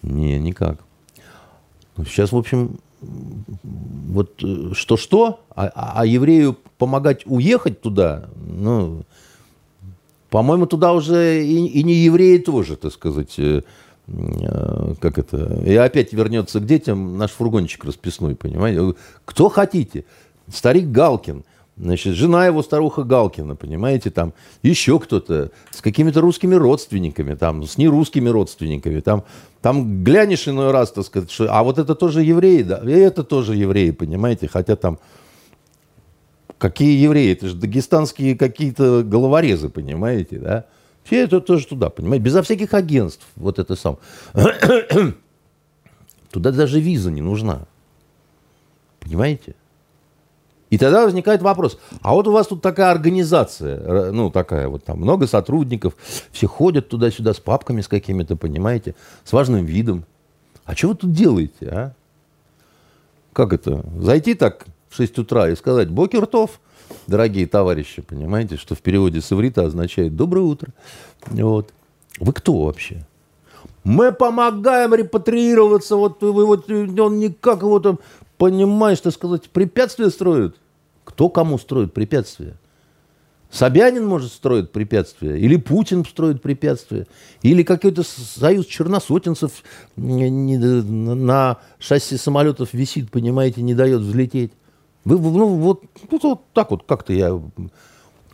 Не, 0.00 0.38
никак. 0.38 0.78
Ну, 1.96 2.04
сейчас, 2.06 2.32
в 2.32 2.36
общем, 2.36 2.78
вот 3.02 4.42
что-что, 4.72 5.40
а, 5.50 5.66
а, 5.74 5.92
а 5.96 6.06
еврею 6.06 6.56
помогать 6.78 7.26
уехать 7.26 7.82
туда, 7.82 8.30
ну, 8.46 9.02
по-моему, 10.30 10.64
туда 10.64 10.94
уже 10.94 11.44
и, 11.44 11.66
и 11.66 11.82
не 11.82 11.94
евреи 11.94 12.38
тоже, 12.38 12.76
так 12.76 12.92
сказать, 12.92 13.34
э, 13.36 13.60
Э, 13.60 13.91
как 15.00 15.18
это, 15.18 15.62
и 15.64 15.74
опять 15.74 16.12
вернется 16.12 16.60
к 16.60 16.66
детям 16.66 17.16
наш 17.16 17.30
фургончик 17.30 17.84
расписной, 17.84 18.34
понимаете? 18.34 18.94
Кто 19.24 19.48
хотите? 19.48 20.04
Старик 20.52 20.88
Галкин, 20.88 21.44
значит, 21.76 22.14
жена 22.14 22.46
его 22.46 22.62
старуха 22.62 23.04
Галкина, 23.04 23.56
понимаете, 23.56 24.10
там 24.10 24.34
еще 24.62 24.98
кто-то 24.98 25.50
с 25.70 25.80
какими-то 25.80 26.20
русскими 26.20 26.54
родственниками, 26.54 27.34
там, 27.34 27.64
с 27.64 27.78
нерусскими 27.78 28.28
родственниками, 28.28 29.00
там, 29.00 29.24
там 29.60 30.04
глянешь 30.04 30.46
иной 30.48 30.70
раз, 30.72 30.92
так 30.92 31.06
сказать, 31.06 31.30
что, 31.30 31.46
а 31.50 31.62
вот 31.62 31.78
это 31.78 31.94
тоже 31.94 32.22
евреи, 32.22 32.62
да, 32.62 32.82
и 32.84 32.92
это 32.92 33.24
тоже 33.24 33.56
евреи, 33.56 33.90
понимаете, 33.92 34.48
хотя 34.48 34.76
там 34.76 34.98
Какие 36.62 36.96
евреи? 37.02 37.32
Это 37.32 37.48
же 37.48 37.56
дагестанские 37.56 38.38
какие-то 38.38 39.02
головорезы, 39.02 39.68
понимаете, 39.68 40.38
да? 40.38 40.64
Все 41.04 41.24
это 41.24 41.40
тоже 41.40 41.66
туда, 41.66 41.90
понимаете? 41.90 42.24
Безо 42.24 42.42
всяких 42.42 42.74
агентств. 42.74 43.26
Вот 43.36 43.58
это 43.58 43.76
сам. 43.76 43.98
Туда 46.30 46.50
даже 46.50 46.80
виза 46.80 47.10
не 47.10 47.20
нужна. 47.20 47.66
Понимаете? 49.00 49.54
И 50.70 50.78
тогда 50.78 51.04
возникает 51.04 51.42
вопрос, 51.42 51.78
а 52.00 52.14
вот 52.14 52.26
у 52.28 52.32
вас 52.32 52.46
тут 52.46 52.62
такая 52.62 52.90
организация, 52.92 54.10
ну 54.10 54.30
такая 54.30 54.68
вот 54.68 54.84
там, 54.84 55.00
много 55.00 55.26
сотрудников, 55.26 55.94
все 56.30 56.46
ходят 56.46 56.88
туда-сюда 56.88 57.34
с 57.34 57.40
папками 57.40 57.82
с 57.82 57.88
какими-то, 57.88 58.36
понимаете, 58.36 58.94
с 59.22 59.34
важным 59.34 59.66
видом. 59.66 60.06
А 60.64 60.74
что 60.74 60.88
вы 60.88 60.94
тут 60.94 61.12
делаете, 61.12 61.68
а? 61.68 61.92
Как 63.34 63.52
это? 63.52 63.84
Зайти 64.00 64.32
так 64.32 64.64
в 64.88 64.96
6 64.96 65.18
утра 65.18 65.50
и 65.50 65.56
сказать 65.56 65.90
«Бокертов», 65.90 66.58
дорогие 67.06 67.46
товарищи, 67.46 68.02
понимаете, 68.02 68.56
что 68.56 68.74
в 68.74 68.80
переводе 68.80 69.20
с 69.20 69.32
иврита 69.32 69.64
означает 69.64 70.16
«доброе 70.16 70.42
утро». 70.42 70.72
Вот. 71.26 71.72
Вы 72.18 72.32
кто 72.32 72.64
вообще? 72.64 73.06
Мы 73.84 74.12
помогаем 74.12 74.94
репатриироваться, 74.94 75.96
вот, 75.96 76.22
вот 76.22 76.70
он 76.70 77.18
никак 77.18 77.62
его 77.62 77.80
там, 77.80 77.98
понимаешь, 78.38 78.98
что 78.98 79.10
сказать, 79.10 79.50
препятствия 79.50 80.10
строит. 80.10 80.56
Кто 81.04 81.28
кому 81.28 81.58
строит 81.58 81.92
препятствия? 81.92 82.54
Собянин, 83.50 84.06
может, 84.06 84.32
строить 84.32 84.70
препятствия, 84.70 85.38
или 85.38 85.56
Путин 85.56 86.06
строит 86.06 86.40
препятствия, 86.40 87.06
или 87.42 87.62
какой-то 87.62 88.02
союз 88.02 88.64
черносотенцев 88.64 89.62
на 89.96 91.58
шасси 91.78 92.16
самолетов 92.16 92.72
висит, 92.72 93.10
понимаете, 93.10 93.60
не 93.60 93.74
дает 93.74 94.00
взлететь. 94.00 94.52
Вы, 95.04 95.18
ну, 95.18 95.46
вот, 95.46 95.82
вот, 96.10 96.22
вот 96.22 96.40
так 96.52 96.70
вот 96.70 96.84
как-то 96.86 97.12
я... 97.12 97.38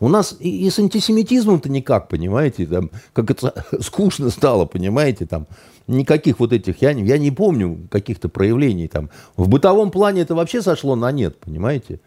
У 0.01 0.09
нас 0.09 0.37
и, 0.39 0.67
и 0.67 0.71
с 0.71 0.79
антисемитизмом-то 0.79 1.69
никак, 1.69 2.09
понимаете, 2.09 2.67
там, 2.67 2.91
как 3.13 3.31
это 3.31 3.65
скучно 3.81 4.31
стало, 4.31 4.65
понимаете, 4.65 5.27
там, 5.27 5.47
никаких 5.89 6.39
вот 6.39 6.53
этих, 6.53 6.81
я, 6.83 6.91
я 6.91 7.19
не 7.19 7.31
помню 7.31 7.89
каких-то 7.91 8.29
проявлений 8.29 8.87
там. 8.87 9.11
В 9.37 9.49
бытовом 9.49 9.91
плане 9.91 10.23
это 10.23 10.35
вообще 10.35 10.63
сошло 10.63 10.95
на 10.95 11.11
нет, 11.11 11.39
понимаете. 11.39 12.01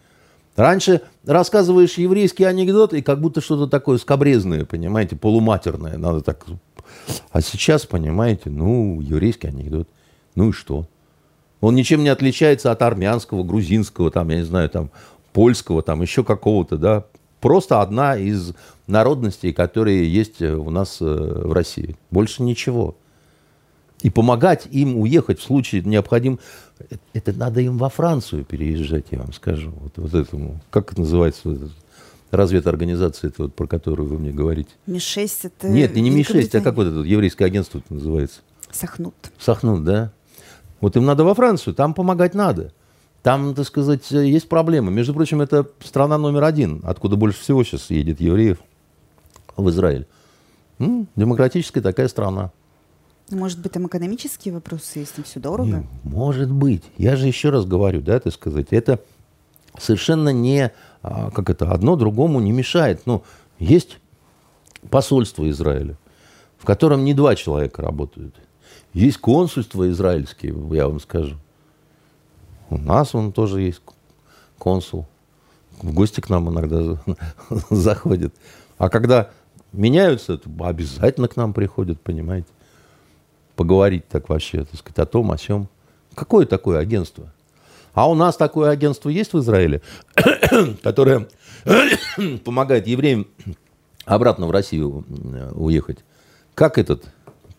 Раньше 0.56 1.02
рассказываешь 1.26 1.98
еврейский 1.98 2.44
анекдот, 2.44 2.94
и 2.94 3.02
как 3.02 3.20
будто 3.20 3.42
что-то 3.42 3.68
такое 3.68 3.98
скобрезное, 3.98 4.66
понимаете, 4.66 5.16
полуматерное. 5.16 5.98
Надо 5.98 6.22
так... 6.22 6.46
А 7.32 7.42
сейчас, 7.42 7.86
понимаете, 7.86 8.50
ну, 8.50 9.02
еврейский 9.02 9.48
анекдот. 9.48 9.88
Ну 10.36 10.50
и 10.50 10.52
что? 10.52 10.88
Он 11.62 11.76
ничем 11.76 12.04
не 12.04 12.10
отличается 12.10 12.72
от 12.72 12.82
армянского, 12.82 13.44
грузинского, 13.44 14.12
там, 14.12 14.30
я 14.30 14.38
не 14.38 14.44
знаю, 14.44 14.70
там, 14.70 14.90
польского, 15.32 15.82
там, 15.82 16.02
еще 16.02 16.24
какого-то, 16.24 16.78
да. 16.78 17.06
Просто 17.40 17.82
одна 17.82 18.18
из 18.18 18.54
народностей, 18.88 19.54
которые 19.54 20.12
есть 20.12 20.42
у 20.42 20.70
нас 20.70 20.98
э, 21.02 21.06
в 21.06 21.54
России. 21.54 21.96
Больше 22.12 22.44
ничего. 22.44 22.96
И 24.02 24.10
помогать 24.10 24.68
им 24.72 24.98
уехать 24.98 25.40
в 25.40 25.44
случае 25.44 25.84
необходим, 25.84 26.40
это 27.14 27.34
надо 27.34 27.62
им 27.62 27.78
во 27.78 27.90
Францию 27.90 28.44
переезжать, 28.44 29.06
я 29.12 29.20
вам 29.20 29.34
скажу. 29.34 29.72
Вот, 29.80 29.94
вот 29.98 30.14
этому, 30.14 30.60
как 30.72 30.92
это 30.92 31.02
называется, 31.02 31.42
вот 31.46 31.58
это, 31.58 31.72
разведорганизация, 32.32 33.30
это 33.30 33.44
вот, 33.44 33.56
про 33.56 33.68
которую 33.68 34.10
вы 34.10 34.18
мне 34.18 34.32
говорите? 34.32 34.72
Ми-6 34.88 35.32
это... 35.44 35.70
Нет, 35.70 35.96
не, 35.96 36.02
не 36.02 36.10
Ми-6, 36.10 36.58
а 36.58 36.62
как 36.62 36.76
вот 36.76 36.88
это 36.88 37.00
еврейское 37.02 37.46
агентство 37.46 37.80
это 37.80 37.94
называется? 37.94 38.40
Сахнут. 38.72 39.14
Сахнут, 39.38 39.84
да. 39.84 40.12
Вот 40.82 40.98
им 40.98 41.06
надо 41.06 41.24
во 41.24 41.34
Францию, 41.34 41.74
там 41.74 41.94
помогать 41.94 42.34
надо. 42.34 42.74
Там, 43.22 43.54
так 43.54 43.68
сказать, 43.68 44.10
есть 44.10 44.50
проблемы. 44.50 44.92
Между 44.92 45.14
прочим, 45.14 45.42
это 45.42 45.68
страна 45.80 46.18
номер 46.18 46.44
один, 46.44 46.82
откуда 46.84 47.16
больше 47.16 47.40
всего 47.40 47.64
сейчас 47.64 47.92
едет 47.92 48.20
евреев 48.20 48.58
в 49.56 49.70
Израиль. 49.70 50.08
М-м, 50.80 51.08
демократическая 51.16 51.82
такая 51.82 52.08
страна. 52.08 52.52
Может 53.30 53.60
быть, 53.60 53.72
там 53.72 53.86
экономические 53.86 54.56
вопросы, 54.56 55.00
если 55.00 55.22
все 55.22 55.40
дорого? 55.40 55.86
может 56.04 56.52
быть. 56.52 56.84
Я 56.98 57.16
же 57.16 57.28
еще 57.28 57.52
раз 57.52 57.66
говорю, 57.66 58.02
да, 58.02 58.20
так 58.20 58.34
сказать, 58.34 58.68
это 58.72 59.00
совершенно 59.78 60.30
не, 60.30 60.72
а, 61.04 61.30
как 61.30 61.50
это, 61.52 61.72
одно 61.72 61.96
другому 61.96 62.40
не 62.40 62.52
мешает. 62.52 63.04
Ну, 63.06 63.24
есть 63.60 64.00
посольство 64.90 65.48
Израиля, 65.50 65.96
в 66.58 66.66
котором 66.66 67.06
не 67.06 67.14
два 67.14 67.36
человека 67.36 67.84
работают. 67.84 68.36
Есть 68.94 69.18
консульство 69.18 69.90
израильские, 69.90 70.54
я 70.76 70.88
вам 70.88 71.00
скажу. 71.00 71.38
У 72.70 72.78
нас 72.78 73.16
он 73.16 73.32
тоже 73.32 73.62
есть 73.62 73.82
консул. 74.58 75.08
В 75.82 75.94
гости 75.94 76.22
к 76.22 76.30
нам 76.30 76.50
иногда 76.50 77.02
заходит. 77.70 78.34
А 78.78 78.90
когда 78.90 79.30
меняются, 79.72 80.40
обязательно 80.60 81.28
к 81.28 81.36
нам 81.36 81.54
приходят, 81.54 82.00
понимаете 82.02 82.48
поговорить 83.56 84.08
так 84.08 84.30
вообще, 84.30 84.64
так 84.64 84.80
сказать, 84.80 85.00
о 85.00 85.06
том, 85.06 85.32
о 85.32 85.38
чем. 85.38 85.68
Какое 86.16 86.46
такое 86.46 86.80
агентство? 86.80 87.32
А 87.94 88.10
у 88.10 88.16
нас 88.16 88.38
такое 88.38 88.72
агентство 88.72 89.10
есть 89.10 89.34
в 89.34 89.40
Израиле, 89.40 89.82
которое 90.84 91.28
помогает 92.44 92.88
евреям 92.88 93.28
обратно 94.06 94.48
в 94.48 94.52
Россию 94.52 95.06
э, 95.10 95.52
уехать. 95.54 96.00
Как 96.56 96.78
этот 96.78 97.06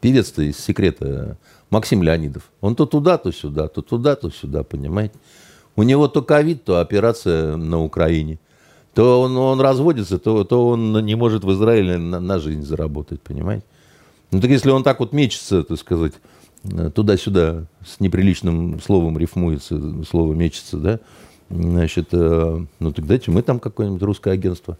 певец-то 0.02 0.42
из 0.42 0.58
секрета 0.58 1.38
Максим 1.70 2.02
Леонидов. 2.02 2.50
Он 2.60 2.74
то 2.74 2.84
туда, 2.84 3.16
то 3.16 3.32
сюда, 3.32 3.68
то 3.68 3.80
туда, 3.80 4.16
то 4.16 4.30
сюда, 4.30 4.64
понимаете? 4.64 5.14
У 5.76 5.84
него 5.84 6.08
то 6.08 6.20
ковид, 6.20 6.64
то 6.64 6.80
операция 6.80 7.56
на 7.56 7.82
Украине. 7.82 8.38
То 8.92 9.22
он, 9.22 9.34
он 9.38 9.60
разводится, 9.60 10.18
то, 10.18 10.44
то 10.44 10.68
он 10.68 10.92
не 11.06 11.14
может 11.14 11.44
в 11.44 11.52
Израиле 11.52 11.96
на, 11.96 12.20
на 12.20 12.38
жизнь 12.40 12.62
заработать, 12.62 13.22
понимаете? 13.22 13.64
Ну 14.32 14.40
так 14.40 14.50
если 14.50 14.70
он 14.70 14.82
так 14.82 15.00
вот 15.00 15.12
мечется, 15.12 15.62
так 15.62 15.78
сказать, 15.78 16.14
э, 16.64 16.90
туда-сюда, 16.90 17.64
с 17.86 18.00
неприличным 18.00 18.80
словом 18.82 19.16
рифмуется, 19.16 20.04
слово 20.04 20.34
мечется, 20.34 20.76
да, 20.76 21.00
значит, 21.48 22.08
э, 22.12 22.66
ну 22.80 22.92
так 22.92 23.06
дайте 23.06 23.30
мы 23.30 23.42
там 23.42 23.60
какое-нибудь 23.60 24.02
русское 24.02 24.32
агентство 24.32 24.76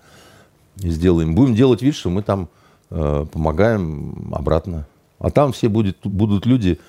сделаем. 0.77 1.35
Будем 1.35 1.55
делать 1.55 1.81
вид, 1.81 1.95
что 1.95 2.11
мы 2.11 2.23
там 2.23 2.49
э, 2.91 3.27
помогаем 3.33 4.35
обратно. 4.35 4.87
А 5.23 5.31
там 5.31 5.53
все 5.53 5.69
будет, 5.69 5.99
будут 6.03 6.47
люди, 6.47 6.81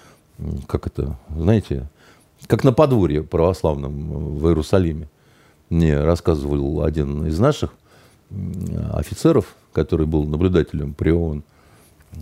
как 0.67 0.87
это, 0.87 1.19
знаете, 1.29 1.87
как 2.47 2.63
на 2.63 2.73
подворье 2.73 3.21
православном 3.21 4.39
в 4.39 4.47
Иерусалиме. 4.47 5.07
Мне 5.69 6.01
рассказывал 6.01 6.83
один 6.83 7.27
из 7.27 7.37
наших 7.37 7.75
офицеров, 8.91 9.55
который 9.71 10.07
был 10.07 10.25
наблюдателем 10.25 10.95
при 10.95 11.11
ООН, 11.11 11.43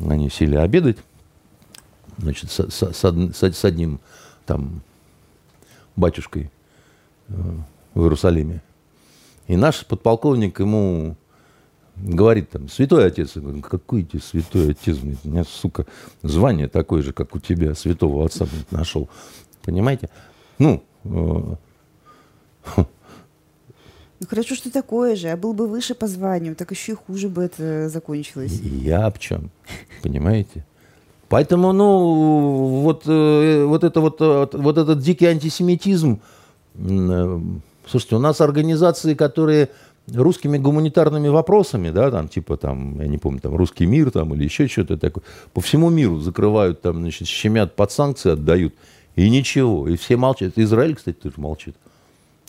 они 0.09 0.29
сели 0.29 0.57
обедать, 0.57 0.97
значит, 2.17 2.51
с, 2.51 2.59
с, 2.59 2.93
с, 2.93 3.43
с 3.43 3.65
одним 3.65 4.01
там 4.45 4.81
батюшкой 5.95 6.51
э, 7.29 7.33
в 7.93 8.01
Иерусалиме. 8.01 8.61
И 9.47 9.55
наш 9.55 9.85
подполковник 9.85 10.59
ему 10.59 11.15
говорит 11.95 12.49
там, 12.49 12.69
святой 12.69 13.07
отец. 13.07 13.31
Я 13.35 13.41
говорю, 13.41 13.61
какой 13.61 14.03
тебе 14.03 14.21
святой 14.21 14.71
отец? 14.71 14.97
У 15.01 15.27
меня, 15.27 15.43
сука, 15.43 15.85
звание 16.23 16.67
такое 16.67 17.01
же, 17.01 17.13
как 17.13 17.35
у 17.35 17.39
тебя, 17.39 17.75
святого 17.75 18.25
отца 18.25 18.47
нашел. 18.71 19.09
Понимаете? 19.63 20.09
Ну, 20.57 20.83
э, 21.03 21.55
ну 22.75 22.85
хорошо, 24.27 24.55
что 24.55 24.71
такое 24.71 25.15
же, 25.15 25.29
а 25.29 25.37
был 25.37 25.53
бы 25.53 25.67
выше 25.67 25.95
по 25.95 26.07
званию, 26.07 26.55
так 26.55 26.71
еще 26.71 26.93
и 26.93 26.95
хуже 26.95 27.29
бы 27.29 27.43
это 27.43 27.89
закончилось. 27.89 28.59
Я 28.61 29.05
об 29.05 29.17
чем, 29.17 29.49
понимаете? 30.03 30.65
Поэтому, 31.29 31.71
ну, 31.71 32.81
вот, 32.81 33.03
э, 33.05 33.63
вот, 33.63 33.83
это 33.83 34.01
вот, 34.01 34.19
вот 34.19 34.77
этот 34.77 34.99
дикий 34.99 35.27
антисемитизм, 35.27 36.19
э, 36.75 37.39
слушайте, 37.87 38.15
у 38.15 38.19
нас 38.19 38.41
организации, 38.41 39.13
которые 39.13 39.69
русскими 40.13 40.57
гуманитарными 40.57 41.27
вопросами, 41.27 41.89
да, 41.89 42.11
там, 42.11 42.27
типа, 42.27 42.57
там, 42.57 42.99
я 42.99 43.07
не 43.07 43.17
помню, 43.17 43.39
там, 43.39 43.55
русский 43.55 43.85
мир, 43.85 44.11
там, 44.11 44.33
или 44.33 44.43
еще 44.43 44.67
что-то 44.67 44.97
такое, 44.97 45.23
по 45.53 45.61
всему 45.61 45.89
миру 45.89 46.19
закрывают, 46.19 46.81
там, 46.81 47.01
значит, 47.01 47.27
щемят 47.27 47.75
под 47.75 47.91
санкции, 47.91 48.31
отдают, 48.31 48.73
и 49.15 49.29
ничего, 49.29 49.87
и 49.87 49.95
все 49.97 50.17
молчат. 50.17 50.53
Израиль, 50.57 50.95
кстати, 50.95 51.17
тоже 51.17 51.35
молчит. 51.37 51.75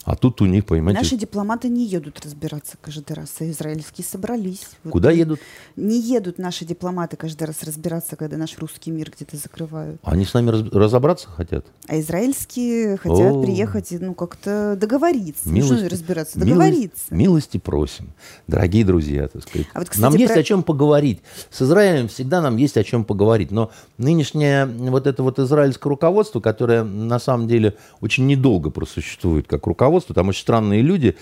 А 0.04 0.16
тут 0.16 0.40
у 0.40 0.46
них, 0.46 0.66
понимаете... 0.66 1.00
Наши 1.00 1.16
дипломаты 1.16 1.68
не 1.68 1.86
едут 1.86 2.20
разбираться 2.24 2.76
каждый 2.80 3.12
раз, 3.12 3.30
а 3.38 3.48
израильские 3.48 4.04
собрались. 4.04 4.66
Куда 4.90 5.10
вот 5.10 5.16
едут? 5.16 5.40
Не 5.76 6.00
едут 6.00 6.38
наши 6.38 6.64
дипломаты 6.64 7.16
каждый 7.16 7.44
раз 7.44 7.62
разбираться, 7.62 8.16
когда 8.16 8.36
наш 8.36 8.58
русский 8.58 8.90
мир 8.90 9.12
где-то 9.14 9.36
закрывают. 9.36 10.00
Они 10.02 10.24
с 10.24 10.34
нами 10.34 10.50
раз, 10.50 10.62
разобраться 10.72 11.28
хотят? 11.28 11.66
А 11.86 12.00
израильские 12.00 12.96
хотят 12.96 13.32
О. 13.32 13.42
приехать 13.42 13.92
и 13.92 13.98
ну, 13.98 14.14
как-то 14.14 14.76
договориться. 14.80 15.48
Милости, 15.48 15.72
ну, 15.72 15.78
что 15.78 15.88
разбираться? 15.90 16.38
Договориться. 16.38 16.80
Милости, 16.80 17.14
милости 17.14 17.58
просим, 17.58 18.12
дорогие 18.48 18.84
друзья, 18.84 19.28
так 19.28 19.42
сказать. 19.42 19.68
А 19.72 19.78
вот, 19.78 19.88
кстати, 19.88 20.02
нам 20.02 20.16
есть 20.16 20.32
про... 20.32 20.40
о 20.40 20.42
чем 20.42 20.62
поговорить. 20.64 21.20
С 21.50 21.62
Израилем 21.62 22.08
всегда 22.08 22.40
нам 22.40 22.56
есть 22.56 22.76
о 22.76 22.82
чем 22.82 23.04
поговорить. 23.04 23.52
Но 23.52 23.70
нынешнее 23.98 24.66
вот 24.66 25.06
это 25.06 25.22
вот 25.22 25.38
израильское 25.38 25.88
руководство, 25.88 26.40
которое 26.40 26.82
на 26.82 27.20
самом 27.20 27.46
деле 27.46 27.76
очень 28.00 28.26
недолго 28.26 28.70
просуществует 28.70 29.46
как 29.46 29.66
руководство, 29.68 29.91
пожалуйста, 29.92 30.14
там 30.14 30.28
очень 30.28 30.40
странные 30.40 30.80
люди, 30.80 31.16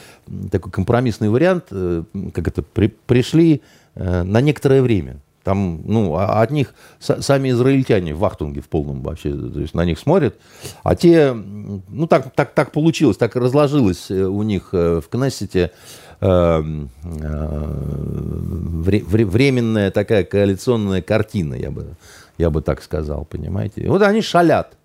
такой 0.51 0.71
компромиссный 0.71 1.29
вариант, 1.29 1.65
э, 1.73 2.05
как 2.33 2.47
это, 2.47 2.63
при, 2.63 2.87
пришли 2.87 3.63
э, 3.97 4.23
на 4.23 4.41
некоторое 4.41 4.81
время. 4.81 5.17
Там, 5.43 5.81
ну, 5.85 6.15
а 6.15 6.43
от 6.43 6.51
них 6.51 6.75
сами 7.01 7.51
израильтяне 7.51 8.15
в 8.15 8.19
вахтунге 8.19 8.61
в 8.61 8.69
полном 8.69 9.03
вообще, 9.03 9.33
то 9.33 9.59
есть 9.59 9.75
на 9.75 9.85
них 9.85 9.99
смотрят, 9.99 10.37
а 10.85 10.95
те, 10.95 11.33
ну, 11.33 12.07
так, 12.07 12.33
так, 12.35 12.53
так 12.53 12.73
получилось, 12.73 13.17
так 13.17 13.35
разложилось 13.37 14.11
у 14.11 14.43
них 14.43 14.73
в 14.73 15.03
Кнессете 15.11 15.73
э, 16.21 16.63
э, 16.63 16.63
вре, 18.85 19.03
временная 19.03 19.91
такая 19.91 20.25
коалиционная 20.25 21.03
картина, 21.03 21.55
я 21.55 21.71
бы, 21.71 21.97
я 22.39 22.51
бы 22.51 22.63
так 22.63 22.83
сказал, 22.83 23.25
понимаете. 23.25 23.89
вот 23.89 24.03
они 24.03 24.23
шалят. 24.23 24.77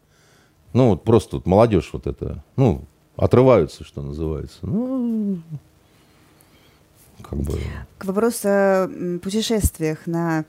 Ну, 0.73 0.89
вот 0.89 1.03
просто 1.03 1.37
вот 1.37 1.45
молодежь 1.45 1.89
вот 1.93 2.07
это, 2.07 2.43
ну, 2.57 2.81
отрываются, 3.15 3.83
что 3.83 4.01
называется. 4.01 4.57
Ну, 4.63 5.39
как 7.21 7.39
бы... 7.39 7.59
К 7.97 8.05
вопросу 8.05 8.47
о 8.47 9.19
путешествиях 9.21 10.05
на 10.05 10.45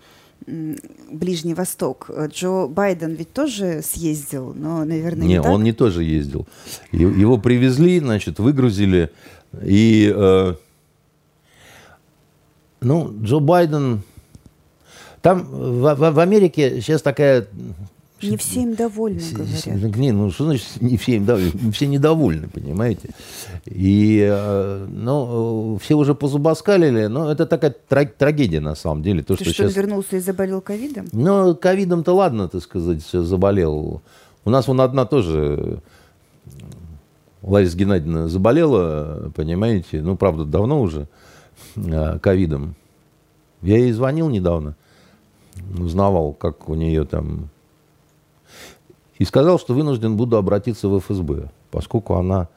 Ближний 0.46 1.54
Восток. 1.54 2.10
Джо 2.28 2.66
Байден 2.66 3.14
ведь 3.14 3.32
тоже 3.32 3.80
съездил, 3.82 4.52
но, 4.54 4.84
наверное, 4.84 5.26
не, 5.26 5.34
не 5.34 5.42
так? 5.42 5.50
он 5.50 5.64
не 5.64 5.72
тоже 5.72 6.04
ездил. 6.04 6.46
Его 6.92 7.38
привезли, 7.38 7.98
значит, 8.00 8.38
выгрузили, 8.38 9.10
и, 9.62 10.12
э, 10.14 10.54
ну, 12.80 13.14
Джо 13.22 13.38
Байден... 13.38 14.02
Там 15.22 15.42
в, 15.44 15.94
в, 15.94 16.10
в 16.12 16.18
Америке 16.20 16.80
сейчас 16.80 17.02
такая 17.02 17.48
не 18.22 18.36
все 18.38 18.62
им 18.62 18.74
довольны, 18.74 19.20
говорят. 19.32 19.96
Не, 19.96 20.12
ну 20.12 20.30
что 20.30 20.44
значит 20.44 20.66
не 20.80 20.96
все 20.96 21.16
им 21.16 21.26
довольны? 21.26 21.72
Все 21.72 21.86
недовольны, 21.86 22.48
понимаете? 22.48 23.10
И, 23.66 24.26
э, 24.26 24.86
ну, 24.88 25.78
все 25.82 25.96
уже 25.96 26.14
позубоскалили, 26.14 27.06
но 27.06 27.30
это 27.30 27.46
такая 27.46 27.74
трагедия 28.16 28.60
на 28.60 28.74
самом 28.74 29.02
деле. 29.02 29.22
То, 29.22 29.36
Ты 29.36 29.44
что, 29.44 29.52
что 29.52 29.62
сейчас... 29.64 29.76
вернулся 29.76 30.16
и 30.16 30.20
заболел 30.20 30.62
ковидом? 30.62 31.06
Ну, 31.12 31.54
ковидом-то 31.54 32.14
ладно, 32.14 32.48
так 32.48 32.62
сказать, 32.62 33.02
заболел. 33.02 34.00
У 34.44 34.50
нас 34.50 34.66
вон 34.66 34.80
одна 34.80 35.04
тоже 35.04 35.82
Лариса 37.42 37.76
Геннадьевна 37.76 38.28
заболела, 38.28 39.30
понимаете, 39.34 40.00
ну, 40.00 40.16
правда, 40.16 40.44
давно 40.46 40.80
уже 40.80 41.06
э, 41.76 42.18
ковидом. 42.20 42.76
Я 43.60 43.76
ей 43.76 43.92
звонил 43.92 44.30
недавно, 44.30 44.74
узнавал, 45.78 46.32
как 46.32 46.68
у 46.68 46.74
нее 46.74 47.04
там 47.04 47.50
и 49.18 49.24
сказал, 49.24 49.58
что 49.58 49.74
вынужден 49.74 50.16
буду 50.16 50.36
обратиться 50.36 50.88
в 50.88 51.00
ФСБ, 51.00 51.50
поскольку 51.70 52.14
она 52.14 52.48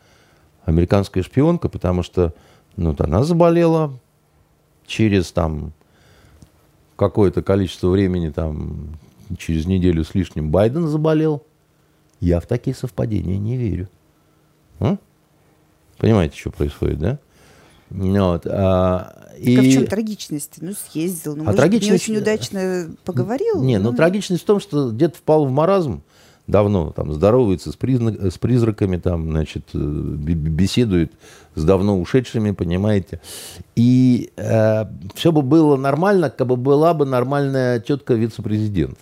американская 0.65 1.23
шпионка, 1.23 1.69
потому 1.69 2.03
что 2.03 2.33
ну, 2.75 2.95
она 2.99 3.23
заболела 3.23 3.93
через 4.85 5.31
там 5.31 5.73
какое-то 6.95 7.41
количество 7.41 7.89
времени, 7.89 8.29
там, 8.29 8.97
через 9.37 9.65
неделю 9.65 10.03
с 10.03 10.13
лишним 10.15 10.51
Байден 10.51 10.87
заболел. 10.87 11.43
Я 12.19 12.41
в 12.41 12.45
такие 12.45 12.75
совпадения 12.75 13.37
не 13.37 13.55
верю. 13.55 13.87
М? 14.79 14.99
Понимаете, 15.97 16.37
что 16.37 16.51
происходит, 16.51 16.99
да? 16.99 17.19
Вот, 17.89 18.45
а, 18.45 19.33
и... 19.39 19.55
Так 19.55 19.65
а 19.65 19.67
в 19.67 19.71
чем 19.71 19.87
трагичность? 19.87 20.55
Ну, 20.61 20.73
съездил, 20.73 21.35
ну, 21.35 21.43
а 21.43 21.45
может, 21.45 21.59
трагичность... 21.59 22.07
не 22.07 22.13
очень 22.13 22.21
удачно 22.21 22.95
поговорил. 23.03 23.63
Не, 23.63 23.79
ну, 23.79 23.91
ну, 23.91 23.97
трагичность 23.97 24.43
в 24.43 24.45
том, 24.45 24.59
что 24.59 24.91
дед 24.91 25.15
впал 25.15 25.45
в 25.45 25.51
маразм, 25.51 26.03
давно 26.49 26.91
там 26.91 27.13
здоровается 27.13 27.71
с, 27.71 27.75
признак, 27.75 28.19
с 28.21 28.37
призраками, 28.37 28.97
там, 28.97 29.29
значит, 29.29 29.65
э, 29.73 29.77
беседует 29.77 31.13
с 31.55 31.63
давно 31.63 31.99
ушедшими, 31.99 32.51
понимаете. 32.51 33.21
И 33.75 34.31
э, 34.35 34.85
все 35.13 35.31
бы 35.31 35.41
было 35.41 35.77
нормально, 35.77 36.29
как 36.29 36.47
бы 36.47 36.55
была 36.55 36.93
бы 36.93 37.05
нормальная 37.05 37.79
тетка 37.79 38.15
вице-президент. 38.15 38.97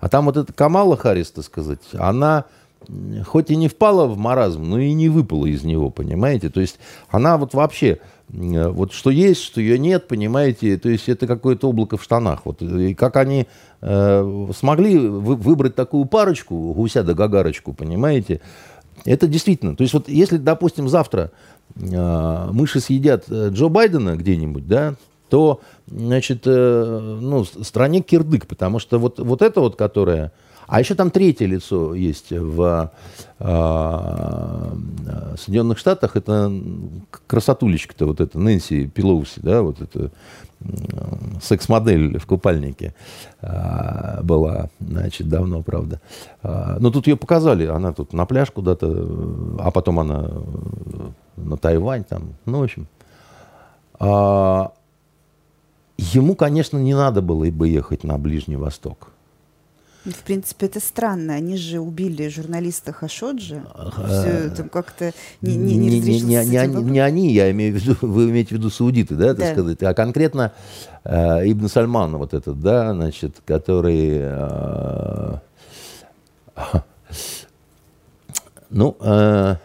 А 0.00 0.08
там 0.08 0.26
вот 0.26 0.36
эта 0.36 0.52
Камала 0.52 0.96
Харрис, 0.96 1.30
так 1.30 1.44
сказать, 1.44 1.80
она 1.94 2.44
хоть 3.26 3.50
и 3.50 3.56
не 3.56 3.68
впала 3.68 4.06
в 4.06 4.16
маразм, 4.16 4.64
но 4.64 4.78
и 4.78 4.92
не 4.94 5.08
выпала 5.08 5.46
из 5.46 5.64
него, 5.64 5.90
понимаете. 5.90 6.48
То 6.48 6.60
есть 6.60 6.78
она 7.10 7.36
вот 7.36 7.52
вообще 7.54 7.98
Э, 7.98 8.19
вот 8.32 8.92
что 8.92 9.10
есть, 9.10 9.42
что 9.42 9.60
ее 9.60 9.78
нет, 9.78 10.06
понимаете, 10.06 10.78
то 10.78 10.88
есть 10.88 11.08
это 11.08 11.26
какое-то 11.26 11.68
облако 11.68 11.96
в 11.96 12.02
штанах. 12.02 12.42
Вот, 12.44 12.62
и 12.62 12.94
как 12.94 13.16
они 13.16 13.46
э, 13.80 14.48
смогли 14.56 14.98
вы, 14.98 15.36
выбрать 15.36 15.74
такую 15.74 16.04
парочку, 16.04 16.72
гуся 16.72 17.02
да 17.02 17.14
гагарочку, 17.14 17.72
понимаете, 17.72 18.40
это 19.04 19.26
действительно, 19.26 19.74
то 19.74 19.82
есть 19.82 19.94
вот 19.94 20.08
если, 20.08 20.36
допустим, 20.36 20.88
завтра 20.88 21.32
э, 21.76 22.48
мыши 22.52 22.80
съедят 22.80 23.24
э, 23.28 23.48
Джо 23.50 23.68
Байдена 23.68 24.16
где-нибудь, 24.16 24.68
да, 24.68 24.94
то, 25.28 25.60
значит, 25.86 26.42
э, 26.46 27.18
ну, 27.20 27.44
стране 27.44 28.00
кирдык, 28.00 28.46
потому 28.46 28.78
что 28.78 28.98
вот, 28.98 29.18
вот 29.18 29.42
это 29.42 29.60
вот, 29.60 29.76
которая 29.76 30.32
а 30.70 30.78
еще 30.78 30.94
там 30.94 31.10
третье 31.10 31.46
лицо 31.46 31.94
есть 31.94 32.30
в 32.30 32.92
э, 33.40 33.44
Соединенных 35.36 35.78
Штатах. 35.78 36.14
Это 36.16 36.52
красотулечка-то 37.26 38.06
вот 38.06 38.20
эта 38.20 38.38
Нэнси 38.38 38.86
Пелоуси, 38.86 39.40
да, 39.40 39.62
вот 39.62 39.80
это 39.80 40.12
секс-модель 41.42 42.18
в 42.18 42.26
купальнике 42.26 42.94
а, 43.40 44.20
была, 44.22 44.68
значит, 44.78 45.28
давно, 45.28 45.62
правда. 45.62 46.00
А, 46.42 46.76
но 46.78 46.90
тут 46.90 47.06
ее 47.06 47.16
показали, 47.16 47.66
она 47.66 47.92
тут 47.92 48.12
на 48.12 48.26
пляж 48.26 48.50
куда-то, 48.50 48.86
а 49.58 49.70
потом 49.70 50.00
она 50.00 50.30
на 51.36 51.56
Тайвань 51.56 52.04
там, 52.04 52.34
ну, 52.44 52.60
в 52.60 52.62
общем. 52.62 52.86
А, 53.98 54.72
ему, 55.96 56.34
конечно, 56.36 56.78
не 56.78 56.94
надо 56.94 57.22
было 57.22 57.50
бы 57.50 57.68
ехать 57.68 58.04
на 58.04 58.18
Ближний 58.18 58.56
Восток. 58.56 59.08
В 60.04 60.22
принципе, 60.24 60.66
это 60.66 60.80
странно. 60.80 61.34
Они 61.34 61.56
же 61.58 61.78
убили 61.78 62.28
журналиста 62.28 62.92
Хашоджи. 62.92 63.62
Все 64.06 64.50
там 64.56 64.70
как-то 64.70 65.12
не, 65.42 65.56
не, 65.56 65.76
не, 65.76 66.00
не, 66.00 66.20
не, 66.20 66.44
не, 66.44 66.90
не 66.90 67.00
они, 67.00 67.32
я 67.32 67.50
имею 67.50 67.74
в 67.74 67.76
виду, 67.76 67.96
вы 68.06 68.30
имеете 68.30 68.50
в 68.50 68.58
виду 68.58 68.70
саудиты, 68.70 69.14
да, 69.14 69.28
так 69.28 69.38
да. 69.38 69.52
сказать, 69.52 69.82
а 69.82 69.92
конкретно 69.92 70.52
э, 71.04 71.50
Ибн 71.50 71.68
Сальман, 71.68 72.16
вот 72.16 72.32
этот, 72.32 72.60
да, 72.60 72.94
значит, 72.94 73.42
который... 73.44 74.20
Э, 74.22 75.38
ну, 78.70 78.96
э, 79.00 79.56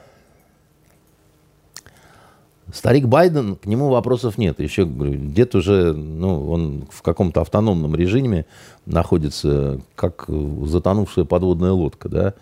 Старик 2.75 3.05
Байден, 3.05 3.55
к 3.55 3.67
нему 3.67 3.87
вопросов 3.87 4.37
нет. 4.37 4.59
Еще 4.59 4.85
говорю, 4.85 5.15
дед 5.15 5.55
уже, 5.55 5.93
ну, 5.93 6.49
он 6.49 6.85
в 6.91 7.03
каком-то 7.03 7.39
автономном 7.39 7.95
режиме 7.95 8.45
находится, 8.85 9.79
как 9.95 10.25
затонувшая 10.27 11.23
подводная 11.23 11.71
лодка, 11.71 12.09
да. 12.09 12.33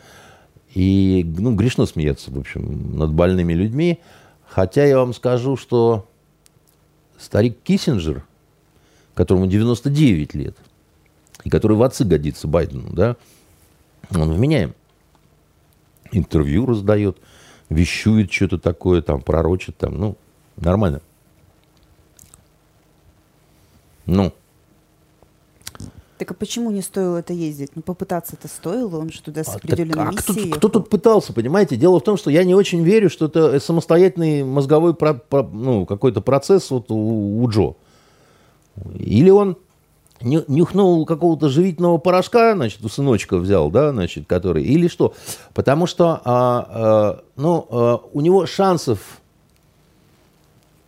И, 0.74 1.24
ну, 1.38 1.54
грешно 1.54 1.86
смеяться, 1.86 2.32
в 2.32 2.40
общем, 2.40 2.98
над 2.98 3.14
больными 3.14 3.54
людьми. 3.54 4.00
Хотя 4.48 4.86
я 4.86 4.98
вам 4.98 5.14
скажу, 5.14 5.56
что 5.56 6.08
старик 7.20 7.60
Киссинджер, 7.64 8.26
которому 9.14 9.46
99 9.46 10.34
лет, 10.34 10.58
и 11.44 11.52
который 11.52 11.78
в 11.78 11.84
отцы 11.84 12.06
годится 12.06 12.48
Байдену, 12.48 12.92
да, 12.92 13.18
он 14.10 14.34
вменяем. 14.34 14.74
Интервью 16.12 16.66
раздает, 16.66 17.20
вещует 17.70 18.32
что-то 18.34 18.58
такое, 18.58 19.04
там, 19.04 19.22
пророчит, 19.22 19.78
там, 19.78 19.96
ну, 20.00 20.18
Нормально. 20.58 21.02
Ну. 24.06 24.34
Так 26.18 26.32
а 26.32 26.34
почему 26.36 26.72
не 26.72 26.82
стоило 26.82 27.18
это 27.18 27.34
ездить? 27.34 27.72
Ну, 27.76 27.82
попытаться-то 27.82 28.48
стоило, 28.48 28.98
он 28.98 29.12
же 29.12 29.22
туда 29.22 29.44
с 29.44 29.50
а, 29.50 29.56
определенной 29.56 30.04
а, 30.04 30.12
миссией 30.12 30.52
кто, 30.52 30.58
кто 30.58 30.70
тут 30.70 30.90
пытался, 30.90 31.34
понимаете? 31.34 31.76
Дело 31.76 32.00
в 32.00 32.04
том, 32.04 32.18
что 32.18 32.30
я 32.30 32.44
не 32.44 32.56
очень 32.56 32.84
верю, 32.84 33.10
что 33.10 33.26
это 33.26 33.60
самостоятельный 33.60 34.44
мозговой 34.44 34.94
про, 34.94 35.16
про, 35.16 35.44
ну, 35.44 35.86
какой-то 35.86 36.22
процесс 36.22 36.70
вот 36.72 36.92
у, 36.92 37.44
у 37.44 37.50
Джо. 37.50 37.76
Или 38.96 39.30
он 39.32 39.58
нюхнул 40.22 41.06
какого-то 41.06 41.50
живительного 41.50 41.98
порошка, 41.98 42.54
значит, 42.54 42.84
у 42.84 42.90
сыночка 42.90 43.38
взял, 43.38 43.70
да, 43.70 43.92
значит, 43.92 44.26
который, 44.28 44.64
или 44.64 44.88
что? 44.88 45.14
Потому 45.54 45.86
что, 45.86 46.22
а, 46.24 46.68
а, 46.70 47.24
ну, 47.36 47.68
а, 47.70 48.02
у 48.14 48.22
него 48.22 48.46
шансов 48.46 49.22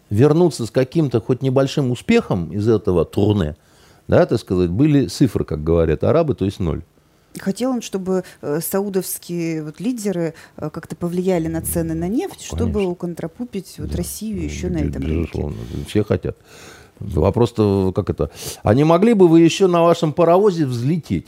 вернуться 0.09 0.65
с 0.65 0.71
каким-то 0.71 1.21
хоть 1.21 1.41
небольшим 1.41 1.91
успехом 1.91 2.51
из 2.51 2.67
этого 2.67 3.05
турне, 3.05 3.55
да, 4.07 4.25
так 4.25 4.39
сказать, 4.39 4.69
были 4.69 5.07
цифры, 5.07 5.45
как 5.45 5.63
говорят 5.63 6.03
арабы, 6.03 6.35
то 6.35 6.45
есть 6.45 6.59
ноль. 6.59 6.83
Хотел 7.39 7.71
он, 7.71 7.81
чтобы 7.81 8.23
э, 8.41 8.59
саудовские 8.61 9.63
вот, 9.63 9.79
лидеры 9.79 10.35
э, 10.57 10.69
как-то 10.69 10.95
повлияли 10.95 11.47
на 11.47 11.61
цены 11.61 11.93
на 11.93 12.07
нефть, 12.07 12.47
Конечно. 12.47 12.57
чтобы 12.57 12.85
уконтрапупить 12.85 13.75
вот, 13.77 13.89
да. 13.89 13.97
Россию 13.97 14.43
еще 14.43 14.69
на 14.69 14.77
этом 14.77 15.01
Безусловно, 15.01 15.57
рынке. 15.71 15.89
все 15.89 16.03
хотят. 16.03 16.37
Вопрос-то 16.99 17.91
как 17.93 18.09
это? 18.09 18.31
А 18.63 18.73
не 18.73 18.85
могли 18.85 19.13
бы 19.13 19.27
вы 19.27 19.41
еще 19.41 19.67
на 19.67 19.81
вашем 19.81 20.13
паровозе 20.13 20.65
взлететь? 20.65 21.27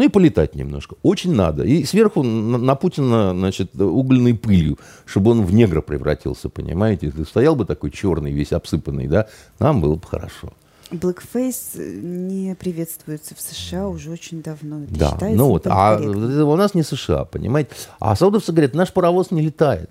Ну 0.00 0.06
и 0.06 0.08
полетать 0.08 0.54
немножко. 0.54 0.96
Очень 1.02 1.34
надо. 1.34 1.62
И 1.62 1.84
сверху 1.84 2.22
на, 2.22 2.56
на 2.56 2.74
Путина, 2.74 3.32
значит, 3.34 3.78
угольной 3.78 4.32
пылью, 4.32 4.78
чтобы 5.04 5.32
он 5.32 5.44
в 5.44 5.52
негра 5.52 5.82
превратился, 5.82 6.48
понимаете? 6.48 7.08
Если 7.08 7.24
стоял 7.24 7.54
бы 7.54 7.66
такой 7.66 7.90
черный, 7.90 8.32
весь 8.32 8.52
обсыпанный, 8.52 9.08
да, 9.08 9.26
нам 9.58 9.82
было 9.82 9.96
бы 9.96 10.06
хорошо. 10.06 10.54
Blackface 10.90 12.00
не 12.00 12.54
приветствуется 12.54 13.34
в 13.34 13.42
США 13.42 13.88
уже 13.88 14.10
очень 14.10 14.40
давно. 14.40 14.84
Это 14.84 15.16
да, 15.20 15.28
ну 15.34 15.48
вот, 15.48 15.66
а 15.66 15.98
у 16.00 16.56
нас 16.56 16.72
не 16.72 16.82
США, 16.82 17.26
понимаете? 17.26 17.68
А 17.98 18.16
саудовцы 18.16 18.52
говорят, 18.52 18.72
наш 18.72 18.94
паровоз 18.94 19.30
не 19.30 19.42
летает. 19.42 19.90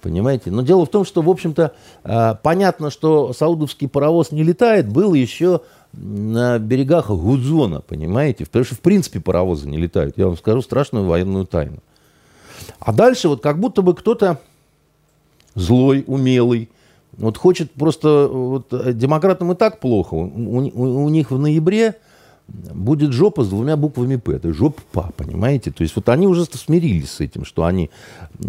Понимаете? 0.00 0.52
Но 0.52 0.62
дело 0.62 0.86
в 0.86 0.90
том, 0.90 1.04
что, 1.04 1.22
в 1.22 1.30
общем-то, 1.30 1.72
э, 2.04 2.34
понятно, 2.40 2.90
что 2.90 3.32
саудовский 3.32 3.88
паровоз 3.88 4.30
не 4.30 4.44
летает, 4.44 4.86
был 4.86 5.14
еще 5.14 5.62
на 5.96 6.58
берегах 6.58 7.10
Гудзона, 7.10 7.80
понимаете? 7.80 8.46
Потому 8.46 8.64
что, 8.64 8.74
в 8.74 8.80
принципе, 8.80 9.20
паровозы 9.20 9.68
не 9.68 9.76
летают. 9.76 10.18
Я 10.18 10.26
вам 10.26 10.36
скажу 10.36 10.62
страшную 10.62 11.06
военную 11.06 11.46
тайну. 11.46 11.78
А 12.78 12.92
дальше 12.92 13.28
вот 13.28 13.42
как 13.42 13.58
будто 13.58 13.82
бы 13.82 13.94
кто-то 13.94 14.40
злой, 15.54 16.04
умелый, 16.06 16.68
вот 17.16 17.38
хочет 17.38 17.70
просто... 17.72 18.28
Вот, 18.28 18.96
демократам 18.96 19.52
и 19.52 19.54
так 19.54 19.80
плохо. 19.80 20.14
У, 20.14 20.24
у, 20.24 21.04
у 21.04 21.08
них 21.08 21.30
в 21.30 21.38
ноябре 21.38 21.96
будет 22.48 23.12
жопа 23.12 23.42
с 23.44 23.48
двумя 23.48 23.76
буквами 23.76 24.16
«П». 24.16 24.32
Это 24.32 24.52
жопа, 24.52 25.10
понимаете? 25.16 25.70
То 25.70 25.82
есть 25.82 25.96
вот 25.96 26.08
они 26.08 26.26
уже 26.26 26.44
смирились 26.44 27.10
с 27.10 27.20
этим, 27.20 27.44
что 27.44 27.64
они 27.64 27.90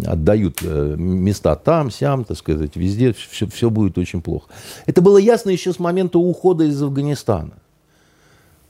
отдают 0.06 0.58
э, 0.62 0.94
места 0.98 1.56
там, 1.56 1.90
сям, 1.90 2.24
так 2.24 2.36
сказать, 2.36 2.76
везде 2.76 3.12
все, 3.12 3.46
все 3.46 3.70
будет 3.70 3.96
очень 3.98 4.20
плохо. 4.20 4.48
Это 4.84 5.00
было 5.00 5.18
ясно 5.18 5.50
еще 5.50 5.72
с 5.72 5.78
момента 5.78 6.18
ухода 6.18 6.64
из 6.64 6.80
Афганистана. 6.82 7.52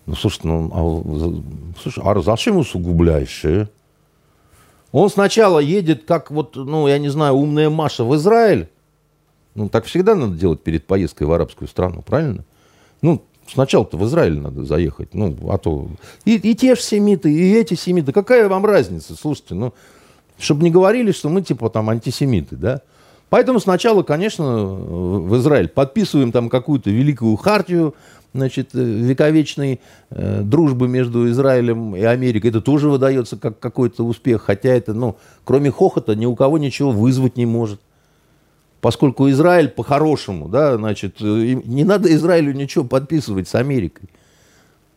Ну, 0.07 0.15
слушай, 0.15 0.41
ну, 0.45 0.71
а, 0.73 1.81
слушай, 1.83 2.03
а 2.05 2.21
зачем 2.23 2.57
усугубляешь? 2.57 3.45
Э? 3.45 3.67
Он 4.93 5.11
сначала 5.11 5.59
едет, 5.59 6.05
как 6.05 6.31
вот, 6.31 6.55
ну, 6.55 6.87
я 6.87 6.99
не 6.99 7.09
знаю, 7.09 7.35
умная 7.35 7.69
Маша 7.69 8.05
в 8.05 8.15
Израиль. 8.15 8.69
Ну, 9.57 9.69
так 9.69 9.87
всегда 9.87 10.15
надо 10.15 10.37
делать 10.37 10.63
перед 10.63 10.87
поездкой 10.87 11.27
в 11.27 11.33
арабскую 11.33 11.67
страну, 11.67 12.03
правильно? 12.03 12.45
Ну, 13.03 13.23
Сначала-то 13.53 13.97
в 13.97 14.05
Израиль 14.07 14.39
надо 14.39 14.65
заехать. 14.65 15.15
Ну, 15.15 15.37
а 15.51 15.59
то... 15.59 15.89
И, 16.25 16.37
и 16.37 16.55
те 16.55 16.75
же 16.75 16.81
семиты, 16.81 17.33
и 17.33 17.55
эти 17.55 17.75
семиты. 17.75 18.13
Какая 18.13 18.49
вам 18.49 18.67
разница? 18.67 19.15
Слушайте, 19.15 19.55
ну, 19.55 19.73
чтобы 20.39 20.65
не 20.65 20.71
говорили, 20.71 21.13
что 21.13 21.29
мы 21.29 21.43
типа 21.43 21.71
там 21.71 21.89
антисемиты, 21.91 22.57
да? 22.57 22.83
Поэтому 23.29 23.59
сначала, 23.59 24.03
конечно, 24.03 24.65
в 24.65 25.37
Израиль 25.39 25.69
подписываем 25.69 26.31
там 26.31 26.49
какую-то 26.49 26.91
великую 26.91 27.37
хартию, 27.37 27.95
значит, 28.33 28.71
вековечной 28.73 29.81
э, 30.11 30.43
дружбы 30.43 30.87
между 30.89 31.29
Израилем 31.31 31.97
и 31.97 32.03
Америкой. 32.03 32.51
Это 32.51 32.61
тоже 32.61 32.89
выдается 32.89 33.37
как 33.37 33.59
какой-то 33.59 34.05
успех, 34.05 34.43
хотя 34.43 34.69
это, 34.69 34.95
ну, 34.95 35.17
кроме 35.45 35.71
хохота, 35.71 36.15
ни 36.15 36.27
у 36.27 36.37
кого 36.37 36.59
ничего 36.59 36.93
вызвать 36.93 37.37
не 37.37 37.47
может 37.47 37.81
поскольку 38.87 39.29
Израиль 39.31 39.69
по-хорошему, 39.69 40.49
да, 40.49 40.77
значит, 40.77 41.21
не 41.21 41.83
надо 41.83 42.15
Израилю 42.15 42.53
ничего 42.53 42.85
подписывать 42.85 43.49
с 43.49 43.57
Америкой. 43.57 44.09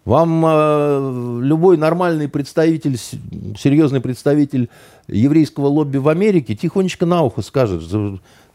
Вам 0.05 0.45
э, 0.45 1.39
любой 1.41 1.75
нормальный 1.77 2.29
представитель, 2.29 2.97
серьезный 2.97 3.99
представитель 3.99 4.69
еврейского 5.07 5.65
лобби 5.65 5.97
в 5.97 6.07
Америке 6.07 6.53
тихонечко 6.53 7.07
на 7.07 7.23
ухо 7.23 7.41
скажет, 7.41 7.81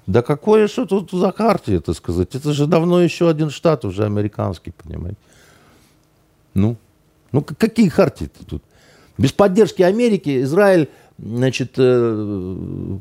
да 0.07 0.23
какое 0.23 0.69
что 0.69 0.87
тут 0.87 1.11
за 1.11 1.33
карте, 1.33 1.75
это 1.75 1.95
сказать, 1.95 2.37
это 2.37 2.53
же 2.53 2.69
давно 2.69 3.03
еще 3.03 3.29
один 3.29 3.51
штат 3.51 3.85
уже 3.85 4.05
американский, 4.05 4.71
понимаете. 4.71 5.19
Ну, 6.55 6.77
ну 7.33 7.43
какие 7.43 7.89
хартии 7.89 8.31
тут? 8.47 8.63
Без 9.19 9.33
поддержки 9.33 9.83
Америки 9.83 10.45
Израиль, 10.45 10.89
значит, 11.19 11.73
э, 11.77 12.99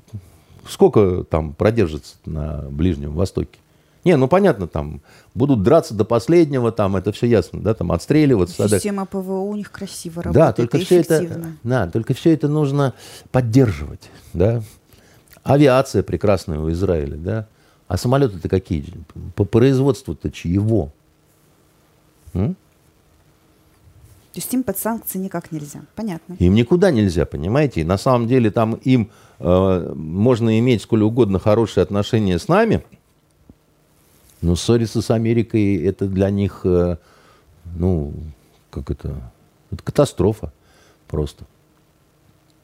сколько 0.67 1.23
там 1.23 1.53
продержится 1.53 2.15
на 2.25 2.69
Ближнем 2.69 3.13
Востоке? 3.13 3.59
Не, 4.03 4.17
ну 4.17 4.27
понятно, 4.27 4.67
там 4.67 5.01
будут 5.33 5.63
драться 5.63 5.93
до 5.93 6.03
последнего, 6.03 6.71
там 6.71 6.97
это 6.97 7.13
все 7.13 7.25
ясно, 7.25 7.61
да, 7.61 7.73
там 7.73 7.91
отстреливаться. 7.91 8.67
Система 8.67 9.05
ПВО 9.05 9.39
у 9.39 9.55
них 9.55 9.71
красиво 9.71 10.23
работает. 10.23 10.47
Да, 10.47 10.53
только 10.53 10.77
все 10.79 10.99
это, 10.99 11.55
да, 11.63 11.87
только 11.87 12.13
все 12.13 12.33
это 12.33 12.49
нужно 12.49 12.93
поддерживать, 13.31 14.09
да. 14.33 14.61
Авиация 15.43 16.03
прекрасная 16.03 16.59
у 16.59 16.69
Израиля, 16.71 17.15
да. 17.15 17.47
А 17.87 17.97
самолеты-то 17.97 18.49
какие? 18.49 18.85
По 19.35 19.45
производству-то 19.45 20.31
чьего? 20.31 20.91
М? 22.33 22.55
То 24.33 24.39
есть 24.39 24.51
им 24.51 24.63
под 24.63 24.79
санкции 24.79 25.19
никак 25.19 25.51
нельзя. 25.51 25.83
Понятно. 25.95 26.35
Им 26.39 26.55
никуда 26.55 26.89
нельзя, 26.89 27.23
понимаете? 27.27 27.81
И 27.81 27.83
на 27.83 27.99
самом 27.99 28.27
деле 28.27 28.49
там 28.49 28.73
им 28.73 29.11
э, 29.37 29.93
можно 29.95 30.57
иметь 30.57 30.81
сколь 30.81 31.03
угодно 31.03 31.37
хорошие 31.37 31.83
отношения 31.83 32.39
с 32.39 32.47
нами, 32.47 32.83
но 34.41 34.55
ссориться 34.55 35.03
с 35.03 35.11
Америкой 35.11 35.75
это 35.85 36.07
для 36.07 36.31
них, 36.31 36.61
э, 36.63 36.97
ну, 37.75 38.13
как 38.71 38.89
это, 38.89 39.31
это 39.69 39.83
катастрофа 39.83 40.51
просто. 41.07 41.45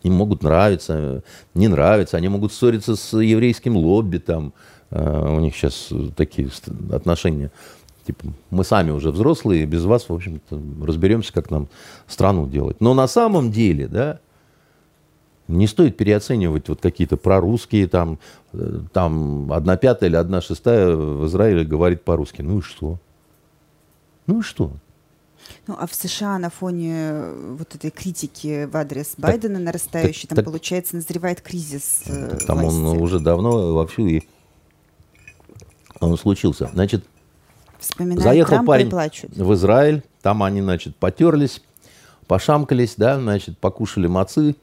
Им 0.01 0.13
могут 0.13 0.41
нравиться, 0.41 1.21
не 1.53 1.67
нравиться, 1.67 2.17
они 2.17 2.29
могут 2.29 2.51
ссориться 2.51 2.95
с 2.95 3.15
еврейским 3.15 3.77
лобби 3.77 4.17
там, 4.17 4.53
э, 4.89 5.35
у 5.35 5.39
них 5.39 5.55
сейчас 5.55 5.93
такие 6.15 6.49
отношения 6.91 7.51
типа, 8.09 8.33
мы 8.49 8.63
сами 8.63 8.89
уже 8.89 9.11
взрослые, 9.11 9.67
без 9.67 9.83
вас, 9.85 10.09
в 10.09 10.13
общем-то, 10.13 10.59
разберемся, 10.83 11.31
как 11.31 11.51
нам 11.51 11.67
страну 12.07 12.47
делать. 12.47 12.81
Но 12.81 12.95
на 12.95 13.07
самом 13.07 13.51
деле, 13.51 13.87
да, 13.87 14.19
не 15.47 15.67
стоит 15.67 15.95
переоценивать 15.95 16.69
вот 16.69 16.81
какие-то 16.81 17.17
прорусские, 17.17 17.87
там, 17.87 18.17
э, 18.53 18.79
там 18.93 19.51
одна 19.53 19.77
пятая 19.77 20.09
или 20.09 20.15
одна 20.15 20.41
шестая 20.41 20.95
в 20.95 21.27
Израиле 21.27 21.63
говорит 21.63 22.03
по-русски. 22.03 22.41
Ну 22.41 22.59
и 22.59 22.61
что? 22.61 22.97
Ну 24.25 24.39
и 24.39 24.41
что? 24.41 24.71
Ну, 25.67 25.75
а 25.79 25.85
в 25.85 25.93
США 25.93 26.39
на 26.39 26.49
фоне 26.49 27.31
вот 27.57 27.75
этой 27.75 27.91
критики 27.91 28.65
в 28.65 28.75
адрес 28.75 29.09
так, 29.09 29.19
Байдена 29.19 29.59
нарастающей, 29.59 30.27
так, 30.27 30.29
там, 30.29 30.35
так, 30.37 30.45
получается, 30.45 30.95
назревает 30.95 31.41
кризис 31.41 32.03
э, 32.07 32.37
Там 32.47 32.59
власти. 32.59 32.77
он 32.77 33.01
уже 33.01 33.19
давно 33.19 33.73
вовсю 33.75 34.07
и 34.07 34.21
он 35.99 36.17
случился. 36.17 36.69
Значит, 36.73 37.03
Вспоминают 37.79 38.23
Заехал 38.23 38.49
Трампа 38.49 38.73
парень 38.73 38.89
плачут. 38.89 39.31
в 39.35 39.53
Израиль, 39.53 40.03
там 40.21 40.43
они, 40.43 40.61
значит, 40.61 40.95
потерлись, 40.95 41.61
пошамкались, 42.27 42.95
да, 42.97 43.19
значит, 43.19 43.57
покушали 43.57 44.07
мацы. 44.07 44.55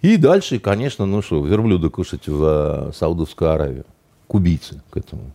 И 0.00 0.16
дальше, 0.16 0.58
конечно, 0.58 1.06
ну 1.06 1.22
что, 1.22 1.44
верблюда 1.44 1.88
кушать 1.90 2.26
в 2.26 2.88
э, 2.88 2.92
Саудовскую 2.94 3.50
Аравию. 3.50 3.84
К 4.26 4.34
убийце 4.34 4.82
к 4.90 4.96
этому. 4.96 5.32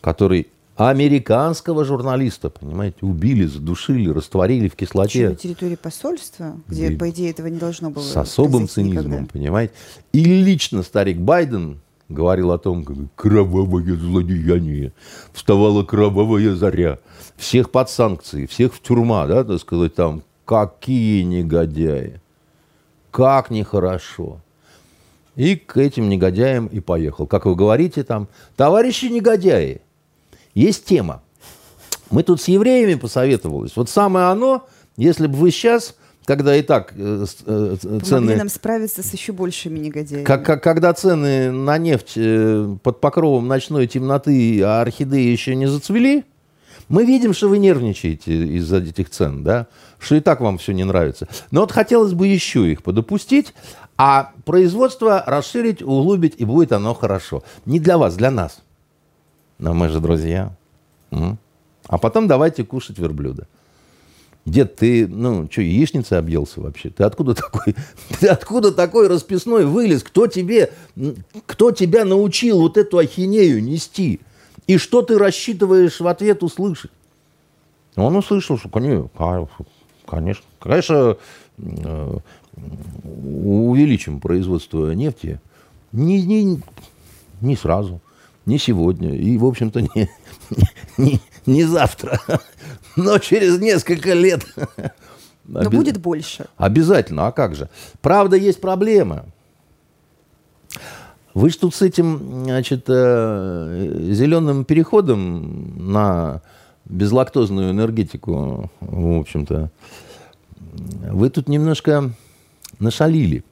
Который 0.00 0.48
американского 0.76 1.84
журналиста, 1.84 2.50
понимаете, 2.50 2.98
убили, 3.00 3.46
задушили, 3.46 4.10
растворили 4.10 4.68
в 4.68 4.76
кислоте. 4.76 5.30
на 5.30 5.34
территории 5.34 5.76
посольства, 5.76 6.56
где, 6.68 6.88
и, 6.88 6.96
по 6.96 7.08
идее, 7.08 7.30
этого 7.30 7.46
не 7.46 7.58
должно 7.58 7.90
было 7.90 8.02
С 8.02 8.16
особым 8.16 8.68
цинизмом, 8.68 9.06
никогда. 9.06 9.32
понимаете. 9.32 9.72
И 10.12 10.22
лично 10.22 10.82
старик 10.82 11.16
Байден 11.18 11.80
говорил 12.08 12.52
о 12.52 12.58
том, 12.58 12.84
как 12.84 12.96
кровавое 13.14 13.96
злодеяние, 13.96 14.92
вставала 15.32 15.82
кровавая 15.84 16.54
заря, 16.54 16.98
всех 17.36 17.70
под 17.70 17.90
санкции, 17.90 18.46
всех 18.46 18.74
в 18.74 18.80
тюрьма, 18.80 19.26
да, 19.26 19.44
так 19.44 19.60
сказать, 19.60 19.94
там, 19.94 20.22
какие 20.44 21.22
негодяи, 21.22 22.20
как 23.10 23.50
нехорошо. 23.50 24.40
И 25.34 25.54
к 25.56 25.76
этим 25.76 26.08
негодяям 26.08 26.66
и 26.66 26.80
поехал. 26.80 27.26
Как 27.26 27.44
вы 27.44 27.54
говорите 27.54 28.04
там, 28.04 28.26
товарищи 28.56 29.06
негодяи, 29.06 29.82
есть 30.54 30.86
тема. 30.86 31.22
Мы 32.10 32.22
тут 32.22 32.40
с 32.40 32.48
евреями 32.48 32.94
посоветовались. 32.94 33.76
Вот 33.76 33.90
самое 33.90 34.26
оно, 34.26 34.66
если 34.96 35.26
бы 35.26 35.36
вы 35.36 35.50
сейчас 35.50 35.94
когда 36.26 36.56
и 36.56 36.62
так 36.62 36.92
э, 36.96 37.24
э, 37.46 37.76
цены... 38.04 38.36
нам 38.36 38.48
справиться 38.48 39.02
с 39.02 39.12
еще 39.12 39.32
большими 39.32 39.78
негодяями. 39.78 40.24
Как, 40.24 40.44
как, 40.44 40.62
когда 40.62 40.92
цены 40.92 41.52
на 41.52 41.78
нефть 41.78 42.14
э, 42.16 42.76
под 42.82 43.00
покровом 43.00 43.46
ночной 43.46 43.86
темноты, 43.86 44.60
а 44.62 44.82
орхидеи 44.82 45.30
еще 45.30 45.54
не 45.54 45.66
зацвели, 45.66 46.24
мы 46.88 47.04
видим, 47.04 47.32
что 47.32 47.48
вы 47.48 47.58
нервничаете 47.58 48.46
из-за 48.58 48.78
этих 48.78 49.10
цен, 49.10 49.44
да, 49.44 49.68
что 49.98 50.16
и 50.16 50.20
так 50.20 50.40
вам 50.40 50.58
все 50.58 50.72
не 50.72 50.84
нравится. 50.84 51.28
Но 51.52 51.60
вот 51.60 51.70
хотелось 51.70 52.12
бы 52.12 52.26
еще 52.26 52.70
их 52.70 52.82
подопустить, 52.82 53.54
а 53.96 54.32
производство 54.44 55.22
расширить, 55.26 55.80
углубить, 55.80 56.34
и 56.38 56.44
будет 56.44 56.72
оно 56.72 56.92
хорошо. 56.94 57.44
Не 57.64 57.78
для 57.80 57.98
вас, 57.98 58.16
для 58.16 58.30
нас. 58.30 58.62
Но 59.58 59.74
мы 59.74 59.88
же 59.88 60.00
друзья. 60.00 60.54
А 61.10 61.98
потом 61.98 62.26
давайте 62.26 62.64
кушать 62.64 62.98
верблюда. 62.98 63.46
Дед, 64.46 64.76
ты, 64.76 65.08
ну, 65.08 65.48
что, 65.50 65.60
яичница 65.60 66.18
объелся 66.18 66.60
вообще? 66.60 66.90
Ты 66.90 67.02
откуда 67.02 67.34
такой, 67.34 67.74
ты 68.20 68.28
откуда 68.28 68.72
такой 68.72 69.08
расписной 69.08 69.66
вылез? 69.66 70.02
Кто 70.02 70.28
тебе, 70.28 70.72
кто 71.46 71.72
тебя 71.72 72.04
научил 72.04 72.60
вот 72.60 72.76
эту 72.76 72.98
ахинею 72.98 73.62
нести? 73.62 74.20
И 74.68 74.78
что 74.78 75.02
ты 75.02 75.18
рассчитываешь 75.18 76.00
в 76.00 76.06
ответ 76.06 76.42
услышать? 76.42 76.92
Он 77.96 78.14
услышал, 78.16 78.56
что, 78.56 78.68
конечно, 78.68 79.10
Конечно. 80.06 80.44
Конечно, 80.60 81.16
э, 81.58 82.18
увеличим 83.04 84.20
производство 84.20 84.92
нефти. 84.92 85.40
Не, 85.92 86.22
не, 86.22 86.60
не 87.40 87.56
сразу, 87.56 88.00
не 88.44 88.58
сегодня 88.58 89.14
и, 89.14 89.36
в 89.36 89.44
общем-то, 89.44 89.80
не, 89.94 90.08
не, 90.98 91.20
не 91.46 91.64
завтра, 91.64 92.20
но 92.96 93.18
через 93.18 93.58
несколько 93.60 94.12
лет. 94.14 94.44
Но 95.44 95.60
Обяз... 95.60 95.72
будет 95.72 95.98
больше. 95.98 96.46
Обязательно, 96.56 97.28
а 97.28 97.32
как 97.32 97.54
же? 97.54 97.68
Правда, 98.00 98.36
есть 98.36 98.60
проблема. 98.60 99.26
Вы 101.34 101.50
же 101.50 101.58
тут 101.58 101.74
с 101.74 101.82
этим, 101.82 102.44
значит, 102.44 102.86
э, 102.88 104.08
зеленым 104.10 104.64
переходом 104.64 105.92
на 105.92 106.40
безлактозную 106.86 107.72
энергетику, 107.72 108.70
в 108.80 109.20
общем-то, 109.20 109.70
вы 111.10 111.30
тут 111.30 111.48
немножко 111.48 112.10
нашалили. 112.78 113.44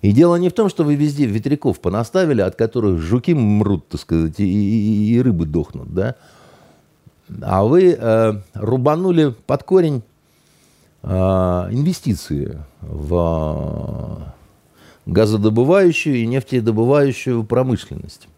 И 0.00 0.12
дело 0.12 0.36
не 0.36 0.48
в 0.48 0.52
том, 0.52 0.68
что 0.68 0.84
вы 0.84 0.94
везде 0.94 1.26
ветряков 1.26 1.80
понаставили, 1.80 2.40
от 2.40 2.54
которых 2.56 3.00
жуки 3.00 3.34
мрут, 3.34 3.88
так 3.88 4.00
сказать, 4.00 4.38
и, 4.38 4.44
и, 4.44 5.14
и 5.14 5.20
рыбы 5.20 5.44
дохнут, 5.44 5.92
да? 5.92 6.14
А 7.42 7.64
вы 7.64 7.96
э, 7.98 8.34
рубанули 8.54 9.34
под 9.46 9.62
корень 9.62 10.02
э, 11.02 11.08
инвестиции 11.08 12.58
в 12.80 14.34
газодобывающую 15.06 16.16
и 16.16 16.26
нефтедобывающую 16.26 17.44
промышленность. 17.44 18.28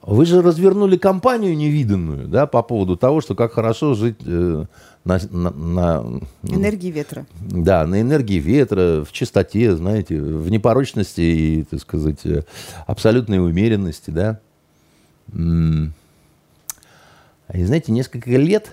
Вы 0.00 0.26
же 0.26 0.42
развернули 0.42 0.96
кампанию 0.96 1.56
невиданную, 1.56 2.26
да, 2.26 2.46
по 2.46 2.62
поводу 2.62 2.96
того, 2.96 3.20
что 3.20 3.36
как 3.36 3.52
хорошо 3.52 3.94
жить 3.94 4.16
э, 4.26 4.64
на, 5.04 5.20
на, 5.30 5.50
на... 5.50 6.20
Энергии 6.42 6.90
ветра. 6.90 7.24
Да, 7.40 7.86
на 7.86 8.00
энергии 8.00 8.40
ветра, 8.40 9.04
в 9.04 9.12
чистоте, 9.12 9.76
знаете, 9.76 10.20
в 10.20 10.50
непорочности 10.50 11.20
и, 11.20 11.62
так 11.62 11.80
сказать, 11.80 12.18
э, 12.24 12.42
абсолютной 12.86 13.38
умеренности, 13.38 14.10
да. 14.10 14.40
И 17.52 17.64
знаете, 17.64 17.92
несколько 17.92 18.30
лет 18.30 18.72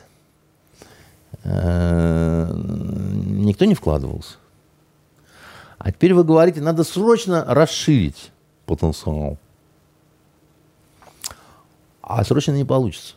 э, 1.44 2.52
никто 2.54 3.66
не 3.66 3.76
вкладывался. 3.76 4.38
А 5.78 5.92
теперь 5.92 6.14
вы 6.14 6.24
говорите, 6.24 6.62
надо 6.62 6.84
срочно 6.84 7.46
расширить 7.48 8.32
потенциал. 8.66 9.38
А 12.02 12.24
срочно 12.24 12.52
не 12.52 12.66
получится. 12.66 13.16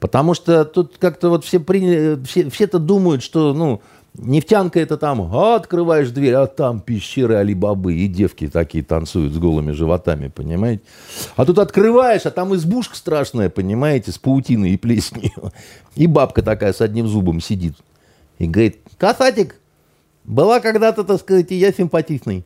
Потому 0.00 0.34
что 0.34 0.64
тут 0.64 0.96
как-то 0.98 1.28
вот 1.28 1.44
все 1.44 1.58
приняли, 1.58 2.22
все, 2.24 2.48
все-то 2.50 2.78
думают, 2.78 3.22
что, 3.22 3.52
ну, 3.52 3.82
нефтянка 4.18 4.80
это 4.80 4.96
там, 4.96 5.34
открываешь 5.34 6.10
дверь, 6.10 6.34
а 6.34 6.46
там 6.46 6.80
пещеры 6.80 7.36
Алибабы, 7.36 7.94
и 7.94 8.08
девки 8.08 8.48
такие 8.48 8.84
танцуют 8.84 9.32
с 9.32 9.38
голыми 9.38 9.72
животами, 9.72 10.28
понимаете? 10.28 10.82
А 11.36 11.44
тут 11.44 11.58
открываешь, 11.58 12.26
а 12.26 12.30
там 12.30 12.54
избушка 12.54 12.96
страшная, 12.96 13.48
понимаете, 13.48 14.12
с 14.12 14.18
паутиной 14.18 14.72
и 14.72 14.76
плесенью. 14.76 15.52
И 15.94 16.06
бабка 16.06 16.42
такая 16.42 16.72
с 16.72 16.80
одним 16.80 17.08
зубом 17.08 17.40
сидит. 17.40 17.74
И 18.38 18.46
говорит, 18.46 18.80
касатик, 18.98 19.56
была 20.24 20.60
когда-то, 20.60 21.04
так 21.04 21.20
сказать, 21.20 21.50
и 21.50 21.56
я 21.56 21.72
симпатичный. 21.72 22.44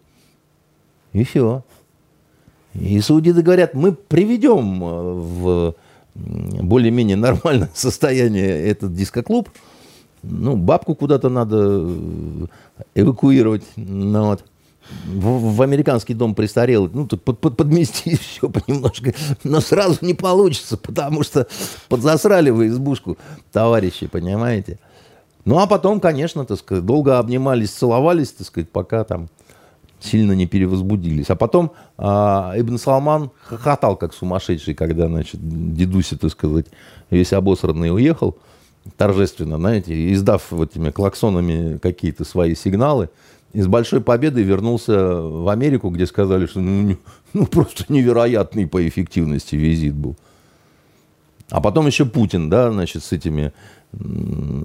И 1.13 1.25
все. 1.25 1.65
И 2.75 3.01
судьи 3.01 3.33
говорят, 3.33 3.75
мы 3.75 3.93
приведем 3.93 4.83
э, 4.83 5.13
в 5.15 5.75
более-менее 6.15 7.17
нормальное 7.17 7.71
состояние 7.75 8.49
этот 8.69 8.95
дискоклуб. 8.95 9.51
Ну, 10.23 10.57
бабку 10.57 10.95
куда-то 10.95 11.29
надо 11.29 11.57
э, 11.59 12.47
эвакуировать. 12.95 13.65
Ну, 13.77 14.27
вот. 14.27 14.45
в, 15.07 15.57
в 15.57 15.63
американский 15.63 16.15
дом 16.15 16.35
престарелый, 16.35 16.91
ну, 16.93 17.07
под, 17.07 17.39
под, 17.39 17.57
подмести 17.57 18.17
все 18.21 18.49
понемножку. 18.49 19.11
Но 19.45 19.61
сразу 19.61 19.99
не 20.01 20.15
получится, 20.15 20.77
потому 20.77 21.23
что 21.23 21.47
подзасрали 21.89 22.51
вы 22.51 22.69
избушку, 22.69 23.19
товарищи, 23.51 24.07
понимаете? 24.07 24.79
Ну, 25.45 25.59
а 25.59 25.67
потом, 25.67 25.99
конечно, 25.99 26.45
так 26.45 26.59
сказать, 26.59 26.87
долго 26.87 27.19
обнимались, 27.19 27.73
целовались, 27.73 28.31
так 28.31 28.47
сказать, 28.47 28.71
пока 28.71 29.03
там 29.03 29.29
сильно 29.99 30.33
не 30.33 30.47
перевозбудились. 30.47 31.31
А 31.31 31.37
потом 31.37 31.73
а, 31.99 32.55
Ибн 32.57 32.77
Салман 32.77 33.31
хохотал, 33.43 33.97
как 33.97 34.15
сумасшедший, 34.15 34.75
когда, 34.75 35.09
значит, 35.09 35.41
дедуси, 35.43 36.17
так 36.17 36.31
сказать, 36.31 36.67
весь 37.11 37.33
обосранный 37.33 37.93
уехал 37.93 38.37
торжественно, 38.97 39.57
знаете, 39.57 40.13
издав 40.13 40.51
вот 40.51 40.73
этими 40.73 40.91
клаксонами 40.91 41.79
какие-то 41.79 42.25
свои 42.25 42.55
сигналы, 42.55 43.09
и 43.53 43.61
с 43.61 43.67
большой 43.67 44.01
победой 44.01 44.45
вернулся 44.45 45.21
в 45.21 45.49
Америку, 45.49 45.91
где 45.91 46.07
сказали, 46.07 46.47
что 46.47 46.61
ну, 46.61 46.97
ну 47.33 47.47
просто 47.47 47.85
невероятный 47.89 48.67
по 48.67 48.87
эффективности 48.87 49.57
визит 49.57 49.95
был. 49.95 50.17
А 51.51 51.61
потом 51.61 51.87
еще 51.87 52.07
Путин, 52.07 52.49
да, 52.49 52.73
значит, 52.73 53.05
с 53.05 53.13
этими, 53.13 53.53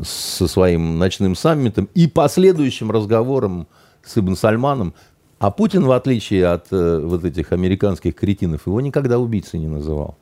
со 0.06 0.48
своим 0.48 0.98
ночным 0.98 1.36
саммитом 1.36 1.90
и 1.94 2.08
последующим 2.08 2.92
разговором 2.92 3.68
с 4.04 4.18
Ибн 4.18 4.36
Сальманом. 4.36 4.94
А 5.38 5.52
Путин, 5.52 5.84
в 5.84 5.92
отличие 5.92 6.48
от 6.48 6.68
э, 6.72 7.00
вот 7.04 7.26
этих 7.26 7.52
американских 7.52 8.16
кретинов, 8.16 8.66
его 8.66 8.80
никогда 8.80 9.20
убийцей 9.20 9.60
не 9.60 9.68
называл. 9.68 10.18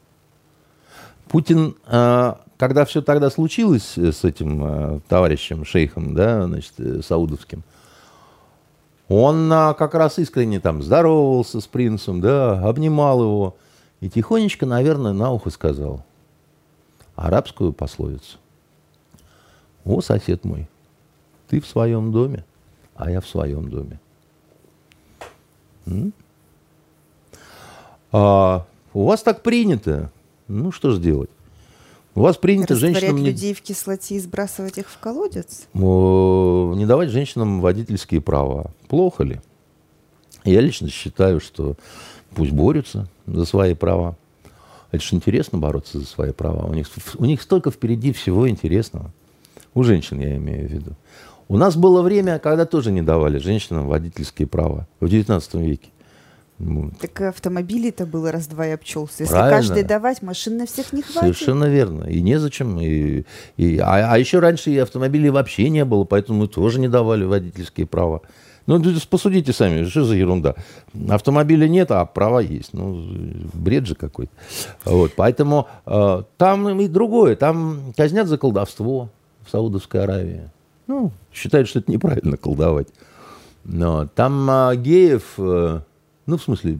Путин, 1.29 1.75
э, 1.87 2.33
когда 2.57 2.85
все 2.85 3.01
тогда 3.01 3.29
случилось 3.29 3.97
с 3.97 4.23
этим 4.23 4.63
э, 4.63 4.99
товарищем, 5.07 5.65
шейхом, 5.65 6.13
да, 6.13 6.45
значит, 6.45 6.73
э, 6.77 7.01
саудовским, 7.01 7.63
он 9.07 9.51
э, 9.51 9.73
как 9.73 9.93
раз 9.93 10.19
искренне 10.19 10.59
там 10.59 10.81
здоровался 10.81 11.59
с 11.59 11.67
принцем, 11.67 12.21
да, 12.21 12.65
обнимал 12.67 13.21
его 13.21 13.55
и 13.99 14.09
тихонечко, 14.09 14.65
наверное, 14.65 15.13
на 15.13 15.31
ухо 15.31 15.49
сказал 15.49 16.03
арабскую 17.15 17.73
пословицу. 17.73 18.37
О, 19.83 20.01
сосед 20.01 20.43
мой, 20.45 20.67
ты 21.49 21.59
в 21.59 21.67
своем 21.67 22.11
доме, 22.11 22.45
а 22.95 23.11
я 23.11 23.21
в 23.21 23.27
своем 23.27 23.69
доме. 23.69 23.99
А, 28.11 28.65
у 28.93 29.05
вас 29.05 29.21
так 29.21 29.43
принято. 29.43 30.09
Ну, 30.47 30.71
что 30.71 30.91
же 30.91 30.99
делать? 30.99 31.29
У 32.15 32.21
вас 32.21 32.37
принято 32.37 32.75
женщинам... 32.75 33.17
Не... 33.17 33.25
людей 33.27 33.53
в 33.53 33.61
кислоте 33.61 34.15
и 34.15 34.19
сбрасывать 34.19 34.77
их 34.77 34.89
в 34.89 34.97
колодец? 34.99 35.67
Не 35.73 36.85
давать 36.85 37.09
женщинам 37.09 37.59
водительские 37.59 38.21
права. 38.21 38.71
Плохо 38.87 39.23
ли? 39.23 39.41
Я 40.45 40.61
лично 40.61 40.89
считаю, 40.89 41.41
что 41.41 41.75
пусть 42.33 42.51
борются 42.51 43.07
за 43.27 43.43
свои 43.45 43.75
права. 43.75 44.15
Это 44.91 45.03
же 45.03 45.15
интересно 45.15 45.57
бороться 45.57 45.99
за 45.99 46.05
свои 46.05 46.31
права. 46.31 46.65
У 46.67 46.73
них, 46.73 46.87
у 47.17 47.25
них 47.25 47.41
столько 47.41 47.69
впереди 47.69 48.13
всего 48.13 48.47
интересного. 48.47 49.11
У 49.73 49.83
женщин, 49.83 50.19
я 50.21 50.37
имею 50.37 50.69
в 50.69 50.71
виду. 50.71 50.91
У 51.49 51.57
нас 51.57 51.75
было 51.75 52.01
время, 52.01 52.39
когда 52.39 52.65
тоже 52.65 52.91
не 52.91 53.01
давали 53.01 53.39
женщинам 53.39 53.87
водительские 53.87 54.47
права 54.47 54.87
в 55.01 55.05
XIX 55.05 55.41
веке. 55.61 55.89
Так 57.01 57.19
автомобилей-то 57.21 58.05
было 58.05 58.31
раз-два 58.31 58.67
и 58.67 58.71
обчелся. 58.71 59.23
Если 59.23 59.33
Правильно. 59.33 59.57
каждый 59.57 59.83
давать, 59.83 60.21
машин 60.21 60.57
на 60.57 60.65
всех 60.65 60.93
не 60.93 61.01
хватит. 61.01 61.19
Совершенно 61.19 61.65
верно. 61.65 62.05
И 62.05 62.21
незачем. 62.21 62.79
И, 62.79 63.25
и, 63.57 63.77
а, 63.79 64.13
а 64.13 64.17
еще 64.17 64.39
раньше 64.39 64.71
и 64.71 64.77
автомобилей 64.77 65.29
вообще 65.29 65.69
не 65.69 65.83
было, 65.83 66.05
поэтому 66.05 66.39
мы 66.39 66.47
тоже 66.47 66.79
не 66.79 66.87
давали 66.87 67.25
водительские 67.25 67.87
права. 67.87 68.21
Ну, 68.67 68.81
посудите 69.09 69.53
сами, 69.53 69.83
что 69.85 70.05
за 70.05 70.15
ерунда. 70.15 70.55
Автомобиля 71.09 71.67
нет, 71.67 71.91
а 71.91 72.05
права 72.05 72.39
есть. 72.39 72.73
Ну, 72.73 73.05
бред 73.53 73.85
же 73.85 73.95
какой-то. 73.95 74.31
Вот, 74.85 75.11
поэтому 75.15 75.67
э, 75.85 76.23
там 76.37 76.79
и 76.79 76.87
другое. 76.87 77.35
Там 77.35 77.93
казнят 77.97 78.27
за 78.27 78.37
колдовство 78.37 79.09
в 79.45 79.51
Саудовской 79.51 80.03
Аравии. 80.03 80.49
Ну, 80.87 81.11
считают, 81.31 81.67
что 81.67 81.79
это 81.79 81.91
неправильно 81.91 82.37
колдовать. 82.37 82.87
Но 83.65 84.07
там 84.07 84.49
э, 84.49 84.75
геев... 84.77 85.33
Э, 85.37 85.81
ну, 86.25 86.37
в 86.37 86.43
смысле, 86.43 86.79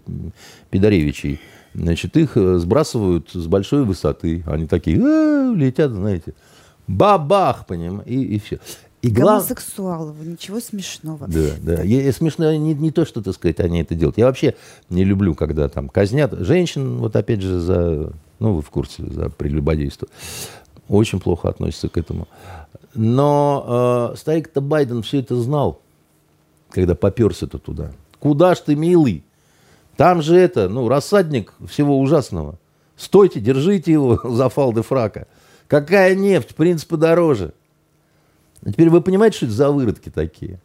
Пидоревичей, 0.69 1.39
значит, 1.73 2.17
их 2.17 2.37
э, 2.37 2.57
сбрасывают 2.57 3.29
с 3.31 3.47
большой 3.47 3.83
высоты. 3.83 4.43
Они 4.47 4.67
такие 4.67 4.97
э, 4.97 5.53
летят, 5.55 5.91
знаете, 5.91 6.33
бабах, 6.87 7.65
понимаете, 7.65 8.11
и, 8.11 8.35
и 8.35 8.39
все. 8.39 8.59
И 9.01 9.09
Гомосексуалов, 9.11 10.15
ничего 10.25 10.59
смешного. 10.59 11.27
Да, 11.27 11.49
да. 11.61 11.83
Я, 11.83 12.11
смешно 12.11 12.51
не, 12.55 12.73
не 12.73 12.89
то, 12.89 13.05
что, 13.05 13.21
так 13.21 13.35
сказать, 13.35 13.59
они 13.59 13.81
это 13.81 13.93
делают. 13.93 14.17
Я 14.17 14.25
вообще 14.25 14.55
не 14.89 15.03
люблю, 15.03 15.35
когда 15.35 15.69
там 15.69 15.89
казнят 15.89 16.33
женщин, 16.39 16.97
вот 16.97 17.15
опять 17.15 17.41
же, 17.41 17.59
за, 17.59 18.13
ну, 18.39 18.53
вы 18.55 18.61
в 18.63 18.69
курсе, 18.71 19.05
за 19.05 19.29
прелюбодейство. 19.29 20.07
Очень 20.87 21.19
плохо 21.19 21.49
относятся 21.49 21.87
к 21.89 21.97
этому. 21.97 22.27
Но 22.95 24.11
э, 24.13 24.17
старик-то 24.17 24.61
Байден 24.61 25.03
все 25.03 25.19
это 25.19 25.35
знал, 25.35 25.81
когда 26.71 26.95
поперся-то 26.95 27.59
туда. 27.59 27.91
Куда 28.19 28.55
ж 28.55 28.59
ты, 28.59 28.75
милый? 28.75 29.23
Там 29.97 30.21
же 30.21 30.35
это, 30.35 30.67
ну, 30.67 30.89
рассадник 30.89 31.53
всего 31.67 31.99
ужасного. 31.99 32.59
Стойте, 32.97 33.39
держите 33.39 33.91
его 33.91 34.19
за 34.29 34.49
фалды 34.49 34.81
фрака. 34.81 35.27
Какая 35.67 36.15
нефть? 36.15 36.55
Принц 36.55 36.85
подороже. 36.85 37.53
А 38.63 38.71
теперь 38.71 38.89
вы 38.89 39.01
понимаете, 39.01 39.37
что 39.37 39.45
это 39.45 39.55
за 39.55 39.71
выродки 39.71 40.09
такие? 40.09 40.59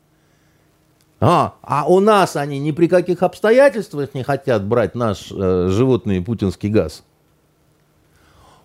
А, 1.20 1.55
а 1.62 1.87
у 1.87 2.01
нас 2.01 2.35
они 2.37 2.59
ни 2.59 2.72
при 2.72 2.89
каких 2.89 3.22
обстоятельствах 3.22 4.14
не 4.14 4.22
хотят 4.22 4.64
брать 4.64 4.95
наш 4.95 5.31
э, 5.31 5.68
животный 5.68 6.22
путинский 6.22 6.70
газ. 6.70 7.03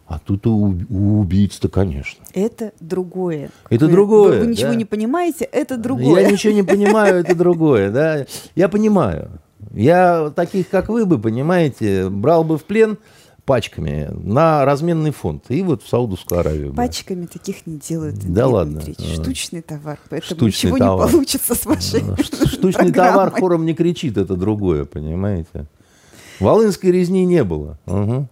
А 0.08 0.20
тут 0.20 0.46
у, 0.48 0.78
у 0.90 1.20
убийц-то, 1.20 1.68
конечно. 1.68 2.24
Это 2.34 2.72
другое. 2.80 3.50
Это 3.70 3.88
вы, 3.88 3.92
другое. 3.92 4.32
Вы, 4.34 4.40
вы 4.46 4.48
ничего 4.48 4.70
да? 4.70 4.76
не 4.76 4.86
понимаете, 4.86 5.46
это 5.46 5.78
другое. 5.78 6.22
Я 6.22 6.32
ничего 6.32 6.54
не 6.54 6.64
понимаю, 6.64 7.18
это 7.18 7.36
другое, 7.36 7.92
да. 7.92 8.26
Я 8.56 8.70
понимаю. 8.70 9.32
Я 9.74 10.32
таких, 10.36 10.70
как 10.70 10.90
вы 10.90 11.06
бы, 11.06 11.20
понимаете, 11.20 12.10
брал 12.10 12.44
бы 12.44 12.58
в 12.58 12.64
плен 12.64 12.98
пачками 13.46 14.10
на 14.12 14.66
разменный 14.66 15.12
фонд. 15.12 15.46
И 15.50 15.62
вот 15.62 15.84
в 15.84 15.88
Саудовскую 15.88 16.40
Аравию. 16.40 16.74
Пачками 16.74 17.24
бы. 17.24 17.28
таких 17.28 17.68
не 17.68 17.78
делают. 17.78 18.16
Андрей 18.16 18.34
да 18.34 18.48
ладно. 18.48 18.82
Дмитриевич. 18.82 19.22
Штучный 19.22 19.62
товар. 19.62 20.00
Поэтому 20.10 20.38
Штучный 20.38 20.72
ничего 20.72 20.78
товар. 20.78 21.08
не 21.08 21.12
получится 21.12 21.56
с 21.56 21.66
вашей 21.66 22.04
Штучный 22.48 22.92
товар 22.92 23.32
хором 23.32 23.66
не 23.66 23.74
кричит, 23.74 24.18
это 24.18 24.36
другое, 24.36 24.86
понимаете. 24.86 25.68
Волынской 26.40 26.92
резни 26.92 27.26
не 27.26 27.44
было. 27.44 27.78
Угу. 27.86 28.28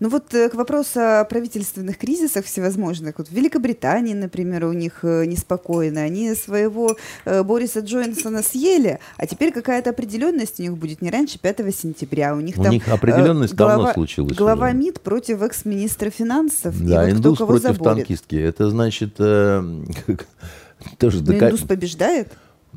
Ну 0.00 0.08
вот 0.08 0.34
э, 0.34 0.48
к 0.48 0.54
вопросу 0.54 1.00
о 1.00 1.24
правительственных 1.24 1.98
кризисах 1.98 2.44
всевозможных. 2.44 3.18
Вот 3.18 3.28
в 3.28 3.32
Великобритании, 3.32 4.14
например, 4.14 4.64
у 4.66 4.72
них 4.72 5.00
э, 5.02 5.24
неспокойно. 5.26 6.02
Они 6.02 6.34
своего 6.34 6.96
э, 7.24 7.42
Бориса 7.42 7.80
Джонсона 7.80 8.42
съели, 8.42 8.98
а 9.16 9.26
теперь 9.26 9.52
какая-то 9.52 9.90
определенность 9.90 10.58
у 10.60 10.62
них 10.62 10.76
будет 10.76 11.02
не 11.02 11.10
раньше 11.10 11.38
5 11.38 11.74
сентября. 11.74 12.34
У 12.34 12.40
них 12.40 12.58
у 12.58 12.62
там 12.62 12.72
них 12.72 12.88
определенность 12.88 13.54
глава, 13.54 13.76
давно 13.76 13.92
случилась. 13.92 14.36
Глава 14.36 14.68
уже. 14.68 14.76
МИД 14.76 15.00
против 15.00 15.42
экс-министра 15.42 16.10
финансов. 16.10 16.74
Да, 16.82 17.08
и 17.08 17.12
вот 17.12 17.18
индус 17.18 17.36
кто 17.36 17.46
кого 17.46 17.58
против 17.58 17.76
заборет. 17.76 17.98
танкистки. 17.98 18.36
Это 18.36 18.70
значит... 18.70 19.14
Э, 19.18 19.62
тоже 20.98 21.20
Но 21.20 21.32
дока... 21.32 21.48
индус 21.48 21.60
побеждает? 21.60 22.28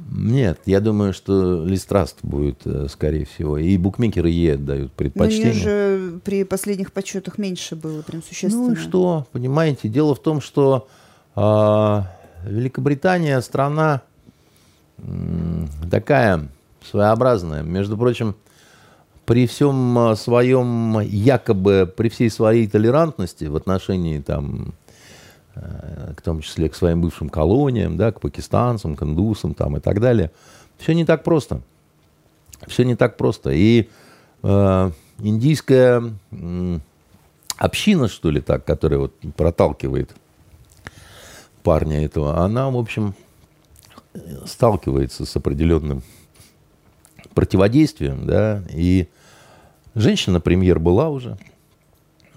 Нет, 0.10 0.60
я 0.66 0.80
думаю, 0.80 1.14
что 1.14 1.66
Листраст 1.66 2.18
будет, 2.24 2.66
э, 2.66 2.88
скорее 2.90 3.26
всего. 3.26 3.58
И 3.58 3.78
букмекеры 3.78 4.30
Е 4.30 4.58
дают 4.58 4.92
предпочтение. 4.94 5.54
Но 5.54 5.60
у 5.60 5.64
же 5.64 6.20
при 6.24 6.44
последних 6.44 6.94
подсчетах 6.94 7.38
меньше 7.38 7.76
было, 7.76 8.02
прям 8.02 8.24
существенно. 8.24 8.68
Ну 8.68 8.74
и 8.74 8.76
что, 8.76 9.28
понимаете, 9.32 9.90
дело 9.90 10.16
в 10.16 10.22
том, 10.22 10.40
что 10.40 10.88
э, 11.36 12.02
Великобритания 12.46 13.40
страна 13.42 14.02
э, 14.98 15.04
такая 15.92 16.48
своеобразная. 16.90 17.64
Между 17.64 17.98
прочим, 17.98 18.36
при 19.26 19.46
всем 19.46 20.16
своем 20.16 21.00
якобы, 21.02 21.92
при 21.96 22.08
всей 22.08 22.30
своей 22.30 22.68
толерантности 22.68 23.46
в 23.46 23.58
отношении 23.58 24.20
там 24.20 24.74
к 26.16 26.22
том 26.22 26.42
числе 26.42 26.70
к 26.70 26.76
своим 26.76 27.02
бывшим 27.02 27.30
колониям, 27.30 27.98
да, 27.98 28.12
к 28.12 28.20
пакистанцам, 28.20 28.96
к 28.96 29.04
индусам 29.04 29.54
там, 29.54 29.78
и 29.78 29.80
так 29.80 30.00
далее. 30.00 30.32
Все 30.78 30.94
не 30.94 31.06
так 31.06 31.24
просто. 31.24 31.62
Все 32.68 32.84
не 32.84 32.96
так 32.96 33.18
просто. 33.18 33.52
И 33.52 33.90
э, 34.44 34.92
индийская 35.20 36.04
э, 36.32 36.80
община, 37.58 38.08
что 38.08 38.30
ли, 38.30 38.42
так, 38.42 38.66
которая 38.66 39.00
вот 39.00 39.14
проталкивает 39.36 40.12
парня 41.64 42.04
этого, 42.04 42.44
она, 42.44 42.70
в 42.70 42.78
общем, 42.78 43.14
сталкивается 44.46 45.26
с 45.26 45.36
определенным 45.36 46.02
противодействием, 47.34 48.26
да, 48.26 48.64
и 48.72 49.10
женщина-премьер 49.94 50.80
была 50.80 51.10
уже, 51.10 51.38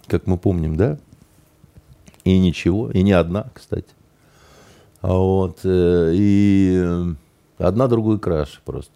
как 0.07 0.27
мы 0.27 0.37
помним, 0.37 0.77
да, 0.77 0.99
и 2.37 2.39
ничего, 2.39 2.91
и 2.91 3.03
не 3.03 3.13
одна, 3.13 3.47
кстати. 3.55 3.89
Вот, 5.03 5.61
э, 5.65 6.13
и 6.15 6.85
одна 7.59 7.89
другую 7.89 8.19
краше 8.19 8.61
просто. 8.65 8.93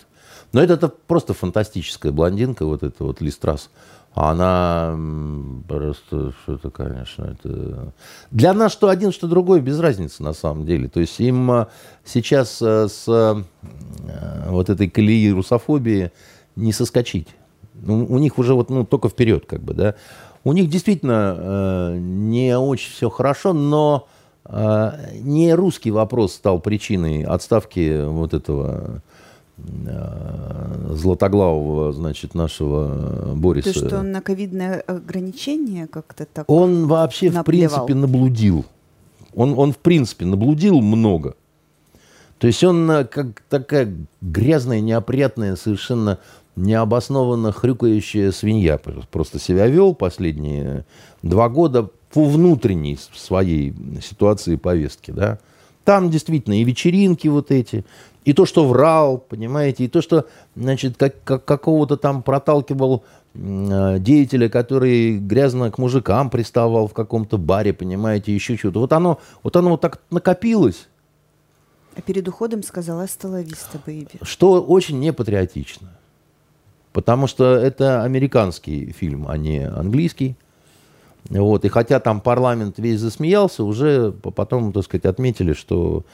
Но 0.53 0.63
это, 0.63 0.75
это 0.75 0.89
просто 0.89 1.35
фантастическая 1.35 2.13
блондинка, 2.13 2.65
вот 2.67 2.83
эта 2.83 3.05
вот 3.05 3.21
Листрас. 3.21 3.71
Она 4.15 4.97
просто 5.67 6.33
что-то, 6.43 6.71
конечно, 6.71 7.37
это... 7.37 7.93
Для 8.31 8.55
нас 8.55 8.71
что 8.71 8.89
один, 8.89 9.11
что 9.11 9.27
другой, 9.27 9.61
без 9.61 9.81
разницы 9.81 10.23
на 10.23 10.35
самом 10.35 10.67
деле. 10.67 10.89
То 10.89 11.01
есть 11.01 11.19
им 11.19 11.51
э, 11.51 11.67
сейчас 12.05 12.63
э, 12.63 12.87
с 12.89 13.45
вот 14.47 14.71
этой 14.71 14.89
колеи 14.89 15.33
русофобии 15.33 16.13
не 16.55 16.73
соскочить. 16.73 17.29
У 17.85 18.19
них 18.19 18.39
уже 18.39 18.55
вот, 18.55 18.71
ну, 18.71 18.85
только 18.85 19.09
вперед, 19.09 19.47
как 19.47 19.63
бы, 19.63 19.75
да. 19.75 19.95
У 20.45 20.53
них 20.53 20.69
действительно 20.69 21.37
э, 21.37 21.99
не 21.99 22.57
очень 22.59 22.93
все 22.93 23.09
хорошо, 23.09 23.55
но 23.55 24.07
э, 24.45 24.91
не 25.21 25.55
русский 25.55 25.91
вопрос 25.91 26.35
стал 26.35 26.61
причиной 26.61 27.23
отставки 27.23 28.05
вот 28.05 28.35
этого 28.35 29.01
э, 29.57 30.87
златоглавого, 30.91 31.95
значит, 31.95 32.35
нашего 32.35 33.35
Бориса. 33.35 33.73
То, 33.73 33.87
что 33.89 33.99
он 34.01 34.13
на 34.13 34.21
ковидное 34.21 34.81
ограничение 34.81 35.87
как-то 35.87 36.27
так 36.27 36.51
Он 36.51 36.89
вообще, 36.89 37.31
наплевал. 37.31 37.85
в 37.85 37.87
принципе, 37.87 37.95
наблудил. 37.95 38.67
Он, 39.35 39.59
он, 39.59 39.73
в 39.73 39.79
принципе, 39.79 40.27
наблудил 40.27 40.81
много. 40.83 41.37
То 42.39 42.49
есть 42.49 42.63
он 42.63 43.07
как 43.11 43.43
такая 43.49 43.97
грязная, 44.21 44.81
неопрятная, 44.81 45.57
совершенно 45.57 46.19
необоснованно 46.57 47.53
хрюкающая 47.53 48.31
свинья 48.33 48.79
просто 48.79 49.39
себя 49.39 49.67
вел 49.67 49.95
последние 49.95 50.85
два 51.23 51.49
года 51.49 51.91
по 52.13 52.25
внутренней 52.25 52.99
своей 53.13 53.75
ситуации 54.03 54.55
и 54.55 54.57
повестке, 54.57 55.13
да. 55.13 55.39
Там 55.85 56.11
действительно 56.11 56.59
и 56.59 56.65
вечеринки 56.65 57.29
вот 57.29 57.51
эти, 57.51 57.85
и 58.25 58.33
то, 58.33 58.47
что 58.47 58.67
врал, 58.67 59.19
понимаете, 59.19 59.85
и 59.85 59.89
то, 59.89 60.01
что, 60.01 60.27
значит, 60.57 60.97
как, 60.97 61.23
как, 61.25 61.45
какого-то 61.45 61.99
там 61.99 62.23
проталкивал 62.23 63.05
э, 63.35 63.99
деятеля, 63.99 64.49
который 64.49 65.19
грязно 65.19 65.71
к 65.71 65.77
мужикам 65.77 66.31
приставал 66.31 66.87
в 66.87 66.95
каком-то 66.95 67.37
баре, 67.37 67.75
понимаете, 67.75 68.35
еще 68.35 68.57
что-то. 68.57 68.81
Вот 68.81 68.93
оно, 68.95 69.21
вот 69.43 69.57
оно 69.57 69.71
вот 69.71 69.83
так 69.83 70.01
накопилось. 70.11 70.89
А 71.97 72.01
перед 72.01 72.27
уходом 72.27 72.63
сказала 72.63 73.03
«Астоловиста, 73.03 73.79
бэйби». 73.85 74.19
Что 74.23 74.63
очень 74.63 75.01
непатриотично. 75.01 75.91
Потому 76.95 77.27
что 77.27 77.57
это 77.57 78.05
американский 78.05 78.93
фильм, 78.93 79.27
а 79.29 79.37
не 79.37 79.69
английский. 79.69 80.37
Вот. 81.29 81.65
И 81.65 81.69
хотя 81.69 81.99
там 81.99 82.21
парламент 82.21 82.79
весь 82.79 83.01
засмеялся, 83.01 83.65
уже 83.65 84.13
потом, 84.13 84.73
так 84.73 84.85
сказать, 84.85 85.05
отметили, 85.05 85.55
что 85.55 86.05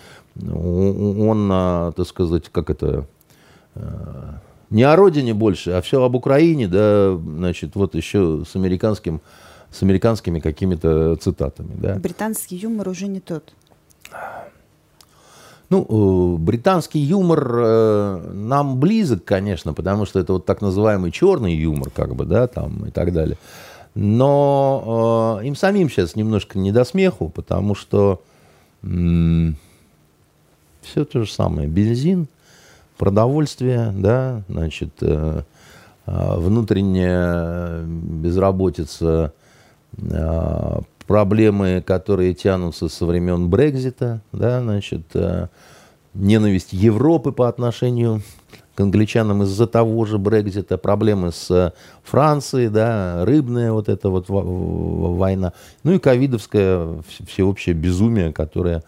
он, 0.42 1.48
так 1.94 2.06
сказать, 2.06 2.48
как 2.48 2.70
это, 2.70 3.06
не 4.70 4.82
о 4.84 4.96
родине 4.96 5.34
больше, 5.34 5.72
а 5.72 5.82
все 5.82 6.02
об 6.02 6.14
Украине, 6.14 6.66
да, 6.66 7.14
значит, 7.14 7.74
вот 7.74 7.94
еще 7.94 8.44
с 8.48 8.56
американским, 8.56 9.20
с 9.70 9.82
американскими 9.82 10.40
какими-то 10.40 11.16
цитатами, 11.16 11.74
да. 11.74 11.96
Британский 11.96 12.56
юмор 12.56 12.88
уже 12.88 13.06
не 13.06 13.20
тот. 13.20 13.52
Ну, 15.70 16.36
британский 16.36 16.98
юмор 16.98 17.48
э, 17.54 18.30
нам 18.34 18.80
близок, 18.80 19.24
конечно, 19.24 19.72
потому 19.72 20.04
что 20.04 20.18
это 20.18 20.32
вот 20.32 20.44
так 20.44 20.62
называемый 20.62 21.12
черный 21.12 21.54
юмор, 21.54 21.90
как 21.90 22.16
бы, 22.16 22.24
да, 22.24 22.48
там 22.48 22.86
и 22.86 22.90
так 22.90 23.12
далее. 23.12 23.38
Но 23.94 25.38
э, 25.40 25.46
им 25.46 25.54
самим 25.54 25.88
сейчас 25.88 26.16
немножко 26.16 26.58
не 26.58 26.72
до 26.72 26.84
смеху, 26.84 27.28
потому 27.28 27.76
что 27.76 28.20
м- 28.82 29.56
все 30.82 31.04
то 31.04 31.24
же 31.24 31.30
самое. 31.30 31.68
Бензин, 31.68 32.26
продовольствие, 32.98 33.92
да, 33.96 34.42
значит, 34.48 34.90
э, 35.02 35.42
э, 36.06 36.36
внутренняя 36.36 37.82
безработица, 37.84 39.32
э, 39.98 40.80
проблемы, 41.10 41.82
которые 41.84 42.34
тянутся 42.34 42.88
со 42.88 43.04
времен 43.04 43.50
Брекзита, 43.50 44.22
да, 44.30 44.60
значит, 44.60 45.02
э, 45.14 45.48
ненависть 46.14 46.72
Европы 46.72 47.32
по 47.32 47.48
отношению 47.48 48.22
к 48.76 48.80
англичанам 48.80 49.42
из-за 49.42 49.66
того 49.66 50.04
же 50.04 50.18
Брекзита, 50.18 50.78
проблемы 50.78 51.32
с 51.32 51.74
Францией, 52.04 52.68
да, 52.68 53.24
рыбная 53.24 53.72
вот 53.72 53.88
эта 53.88 54.08
вот 54.08 54.26
война, 54.28 55.52
ну 55.82 55.94
и 55.94 55.98
ковидовское 55.98 57.02
всеобщее 57.26 57.74
безумие, 57.74 58.32
которое 58.32 58.84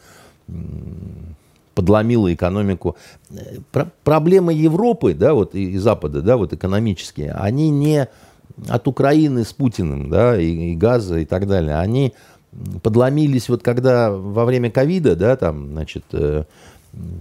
подломило 1.75 2.33
экономику. 2.33 2.95
Про 3.73 3.91
проблемы 4.05 4.53
Европы, 4.53 5.15
да, 5.15 5.35
вот 5.35 5.57
и 5.57 5.77
Запада, 5.77 6.23
да, 6.23 6.37
вот 6.37 6.53
экономические, 6.53 7.33
они 7.33 7.69
не 7.71 8.07
от 8.69 8.89
Украины 8.89 9.45
с 9.45 9.53
Путиным, 9.53 10.11
да, 10.11 10.39
и, 10.41 10.73
и 10.73 10.77
газа 10.77 11.19
и 11.19 11.25
так 11.25 11.47
далее, 11.47 11.79
они 11.79 12.15
подломились 12.83 13.49
вот 13.49 13.63
когда 13.63 14.11
во 14.11 14.45
время 14.45 14.71
ковида, 14.71 15.17
да, 15.17 15.37
там, 15.37 15.71
значит, 15.71 16.05
э, 16.13 16.45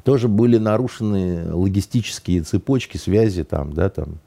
тоже 0.03 0.27
были 0.27 0.57
нарушены 0.57 1.53
логистические 1.53 2.41
цепочки 2.43 2.97
связи 2.97 3.43
там, 3.43 3.73
да, 3.73 3.89
там, 3.89 4.19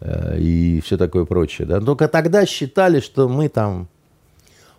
э, 0.00 0.38
и 0.38 0.80
все 0.84 0.98
такое 0.98 1.24
прочее, 1.24 1.66
да. 1.66 1.80
Только 1.80 2.08
тогда 2.08 2.44
считали, 2.44 3.00
что 3.00 3.28
мы 3.28 3.48
там, 3.48 3.88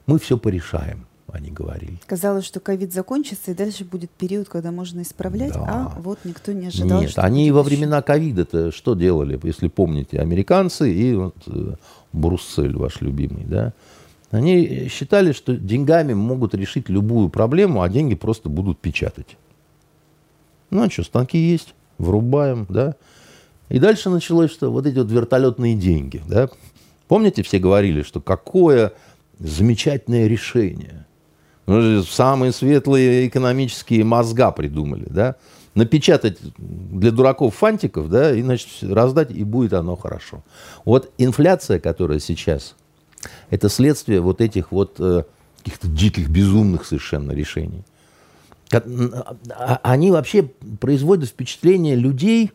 мы 0.06 0.20
все 0.20 0.38
порешаем. 0.38 1.07
Они 1.38 1.52
говорили. 1.52 1.98
Казалось, 2.06 2.46
что 2.46 2.60
ковид 2.60 2.94
закончится, 2.94 3.52
и 3.52 3.54
дальше 3.54 3.86
будет 3.86 4.10
период, 4.12 4.50
когда 4.50 4.72
можно 4.72 5.02
исправлять, 5.02 5.54
Да. 5.54 5.94
а 5.96 6.00
вот 6.02 6.20
никто 6.26 6.52
не 6.52 6.68
ожидал, 6.68 7.02
Нет, 7.02 7.14
они 7.16 7.52
во 7.52 7.62
еще. 7.62 7.70
времена 7.70 8.02
ковида-то 8.02 8.72
что 8.72 8.96
делали, 8.96 9.40
если 9.44 9.68
помните, 9.70 10.20
американцы 10.20 10.92
и 10.94 11.14
вот, 11.16 11.36
э, 11.48 11.76
Бруссель 12.14 12.76
ваш 12.76 13.02
любимый, 13.02 13.46
да? 13.46 13.74
Они 14.32 14.88
считали, 14.90 15.32
что 15.32 15.56
деньгами 15.56 16.14
могут 16.14 16.54
решить 16.54 16.90
любую 16.90 17.30
проблему, 17.30 17.82
а 17.82 17.88
деньги 17.90 18.16
просто 18.16 18.50
будут 18.50 18.80
печатать. 18.80 19.38
Ну, 20.70 20.84
а 20.84 20.90
что, 20.90 21.04
станки 21.04 21.38
есть, 21.38 21.74
врубаем, 21.98 22.66
да? 22.70 22.96
И 23.70 23.80
дальше 23.80 24.10
началось, 24.10 24.52
что 24.52 24.72
вот 24.72 24.86
эти 24.86 24.98
вот 24.98 25.12
вертолетные 25.12 25.76
деньги, 25.76 26.22
да? 26.28 26.50
Помните, 27.08 27.42
все 27.44 27.60
говорили, 27.60 28.02
что 28.02 28.20
какое 28.20 28.92
замечательное 29.40 30.28
решение. 30.28 31.06
Ну, 31.68 32.02
самые 32.04 32.54
светлые 32.54 33.28
экономические 33.28 34.04
мозга 34.06 34.52
придумали, 34.52 35.06
да? 35.10 35.36
Напечатать 35.76 36.38
для 36.58 37.12
дураков 37.12 37.56
фантиков, 37.56 38.10
да, 38.10 38.34
и, 38.34 38.42
значит, 38.42 38.70
раздать, 38.82 39.30
и 39.32 39.44
будет 39.44 39.74
оно 39.74 39.96
хорошо. 39.96 40.44
Вот 40.86 41.12
инфляция, 41.18 41.80
которая 41.80 42.20
сейчас, 42.20 42.76
это 43.52 43.70
следствие 43.70 44.22
вот 44.22 44.42
этих 44.42 44.72
вот 44.72 44.96
э, 45.00 45.24
каких-то 45.60 45.88
диких, 45.88 46.30
безумных 46.30 46.86
совершенно 46.86 47.34
решений. 47.34 47.84
А- 48.72 49.80
Они 49.84 50.10
вообще 50.10 50.50
производят 50.80 51.30
впечатление 51.30 51.96
людей, 51.96 52.52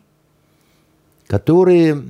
которые 1.27 2.03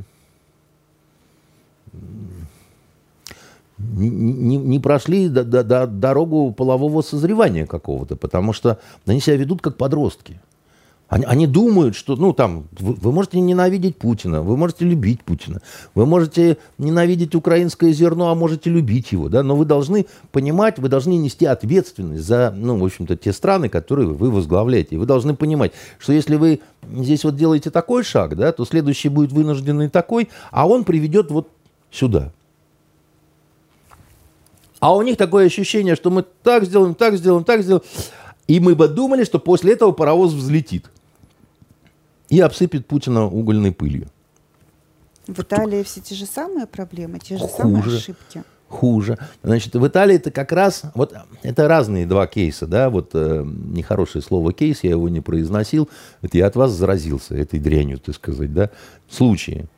не, 3.96 4.10
не- 4.10 4.58
не 4.58 4.80
прошли 4.80 5.30
до- 5.30 5.44
до- 5.44 5.64
до- 5.64 5.88
дорогу 5.88 6.52
полового 6.52 7.02
созревания 7.02 7.66
какого-то, 7.66 8.16
потому 8.16 8.54
что 8.54 8.80
они 9.06 9.20
себя 9.20 9.36
ведут 9.36 9.62
как 9.62 9.78
подростки. 9.78 10.40
Они, 11.10 11.26
они 11.26 11.46
думают, 11.46 11.96
что, 11.96 12.16
ну, 12.16 12.34
там, 12.34 12.64
вы, 12.80 12.94
вы 12.94 13.12
можете 13.12 13.40
ненавидеть 13.40 13.98
Путина, 13.98 14.42
вы 14.42 14.58
можете 14.58 14.86
любить 14.86 15.24
Путина, 15.24 15.62
вы 15.94 16.08
можете 16.08 16.58
ненавидеть 16.80 17.36
украинское 17.36 17.92
зерно, 17.92 18.30
а 18.30 18.36
можете 18.36 18.72
любить 18.72 19.12
его, 19.12 19.30
да, 19.30 19.44
но 19.44 19.56
вы 19.56 19.66
должны 19.66 20.08
понимать, 20.32 20.80
вы 20.80 20.90
должны 20.90 21.12
нести 21.18 21.46
ответственность 21.46 22.24
за, 22.24 22.52
ну, 22.56 22.80
в 22.80 22.84
общем-то, 22.86 23.16
те 23.16 23.32
страны, 23.32 23.70
которые 23.70 24.08
вы 24.08 24.32
возглавляете. 24.32 24.98
Вы 24.98 25.06
должны 25.06 25.36
понимать, 25.36 25.74
что 26.00 26.14
если 26.14 26.36
вы 26.36 26.62
здесь 26.92 27.24
вот 27.26 27.36
делаете 27.36 27.70
такой 27.70 28.04
шаг, 28.04 28.36
да, 28.36 28.52
то 28.52 28.66
следующий 28.66 29.10
будет 29.10 29.32
вынужденный 29.32 29.90
такой, 29.90 30.30
а 30.52 30.68
он 30.68 30.84
приведет 30.84 31.30
вот 31.30 31.48
сюда. 31.92 32.32
А 34.84 34.94
у 34.94 35.02
них 35.02 35.16
такое 35.16 35.46
ощущение, 35.46 35.96
что 35.96 36.10
мы 36.10 36.24
так 36.24 36.66
сделаем, 36.66 36.94
так 36.94 37.16
сделаем, 37.16 37.46
так 37.46 37.64
сделаем. 37.64 37.84
И 38.48 38.60
мы 38.60 38.76
бы 38.76 38.90
думали, 38.90 39.24
что 39.24 39.40
после 39.40 39.72
этого 39.72 39.94
паровоз 39.94 40.34
взлетит 40.34 40.90
и 42.28 42.42
обсыпет 42.42 42.86
Путина 42.86 43.26
угольной 43.26 43.72
пылью. 43.72 44.10
В 45.26 45.40
Италии 45.40 45.84
все 45.84 46.02
те 46.02 46.16
же 46.16 46.26
самые 46.26 46.68
проблемы, 46.68 47.20
те 47.20 47.38
же 47.38 47.48
самые 47.48 47.82
Хуже. 47.82 47.96
ошибки. 47.96 48.44
Хуже. 48.68 49.18
Значит, 49.42 49.74
в 49.74 49.88
Италии 49.88 50.18
это 50.18 50.32
как 50.32 50.52
раз, 50.52 50.82
вот 50.96 51.16
это 51.44 51.70
разные 51.70 52.06
два 52.06 52.28
кейса, 52.28 52.68
да, 52.68 52.90
вот 52.90 53.12
э, 53.14 53.42
нехорошее 53.46 54.22
слово 54.22 54.52
кейс, 54.52 54.84
я 54.84 54.90
его 54.90 55.08
не 55.08 55.22
произносил, 55.22 55.88
это 56.22 56.38
я 56.38 56.48
от 56.48 56.58
вас 56.58 56.72
заразился 56.74 57.36
этой 57.36 57.62
дрянью, 57.62 58.00
так 58.00 58.16
сказать, 58.16 58.54
да, 58.54 58.70
случаи. 59.10 59.70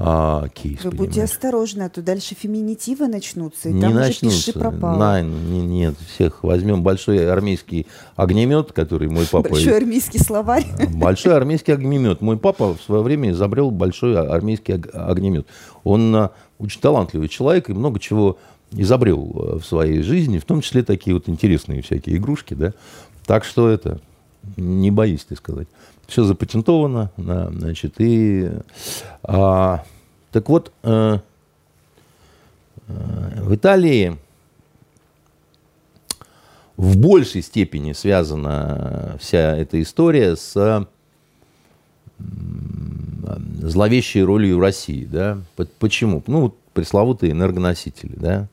А, 0.00 0.48
кейс, 0.54 0.84
Вы 0.84 0.90
будьте 0.92 1.24
осторожны, 1.24 1.82
а 1.82 1.88
то 1.88 2.02
дальше 2.02 2.36
феминитивы 2.36 3.08
начнутся, 3.08 3.68
и 3.68 3.72
Не 3.72 3.80
там 3.80 3.94
начнутся. 3.94 4.52
пиши 4.52 4.58
пропало. 4.58 4.96
Найн, 4.96 5.50
не- 5.50 5.60
нет, 5.60 5.96
всех 6.14 6.44
возьмем 6.44 6.82
большой 6.84 7.28
армейский 7.28 7.86
огнемет, 8.14 8.72
который 8.72 9.08
мой 9.08 9.26
папа... 9.30 9.48
Большой 9.48 9.76
армейский 9.76 10.20
словарь. 10.20 10.66
Большой 10.94 11.34
армейский 11.34 11.72
огнемет. 11.72 12.20
Мой 12.20 12.38
папа 12.38 12.74
в 12.76 12.80
свое 12.82 13.02
время 13.02 13.30
изобрел 13.30 13.72
большой 13.72 14.16
армейский 14.16 14.74
ог- 14.74 14.88
огнемет. 14.92 15.48
Он 15.82 16.14
а, 16.14 16.30
очень 16.58 16.80
талантливый 16.80 17.28
человек 17.28 17.68
и 17.68 17.72
много 17.72 17.98
чего 17.98 18.38
изобрел 18.70 19.32
а, 19.34 19.58
в 19.58 19.66
своей 19.66 20.02
жизни, 20.02 20.38
в 20.38 20.44
том 20.44 20.60
числе 20.60 20.84
такие 20.84 21.14
вот 21.14 21.28
интересные 21.28 21.82
всякие 21.82 22.18
игрушки, 22.18 22.54
да. 22.54 22.72
Так 23.26 23.44
что 23.44 23.68
это, 23.68 24.00
не 24.56 24.90
боюсь 24.92 25.24
ты 25.24 25.34
сказать. 25.34 25.66
Все 26.08 26.24
запатентовано, 26.24 27.12
да, 27.18 27.50
значит, 27.50 27.96
и... 27.98 28.50
а, 29.22 29.84
так 30.32 30.48
вот, 30.48 30.72
э, 30.82 31.18
э, 32.88 33.42
в 33.42 33.54
Италии 33.54 34.16
в 36.78 36.96
большей 36.96 37.42
степени 37.42 37.92
связана 37.92 39.18
вся 39.20 39.54
эта 39.54 39.82
история 39.82 40.34
с 40.34 40.86
зловещей 43.60 44.22
ролью 44.22 44.60
России. 44.60 45.04
Да? 45.04 45.38
Почему? 45.78 46.22
Ну, 46.26 46.54
пресловутые 46.72 47.32
энергоносители. 47.32 48.14
Да? 48.16 48.48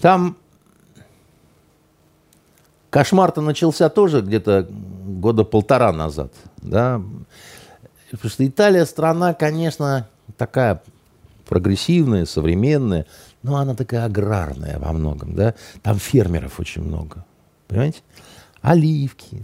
Там 0.00 0.36
кошмар-то 2.92 3.40
начался 3.40 3.88
тоже 3.88 4.20
где-то 4.20 4.68
года 4.68 5.44
полтора 5.44 5.92
назад. 5.92 6.30
Да? 6.58 7.02
Потому 8.10 8.30
что 8.30 8.46
Италия 8.46 8.84
страна, 8.84 9.32
конечно, 9.32 10.06
такая 10.36 10.82
прогрессивная, 11.48 12.26
современная, 12.26 13.06
но 13.42 13.56
она 13.56 13.74
такая 13.74 14.04
аграрная 14.04 14.78
во 14.78 14.92
многом, 14.92 15.34
да. 15.34 15.54
Там 15.82 15.98
фермеров 15.98 16.60
очень 16.60 16.82
много, 16.82 17.24
понимаете? 17.66 18.00
Оливки, 18.60 19.42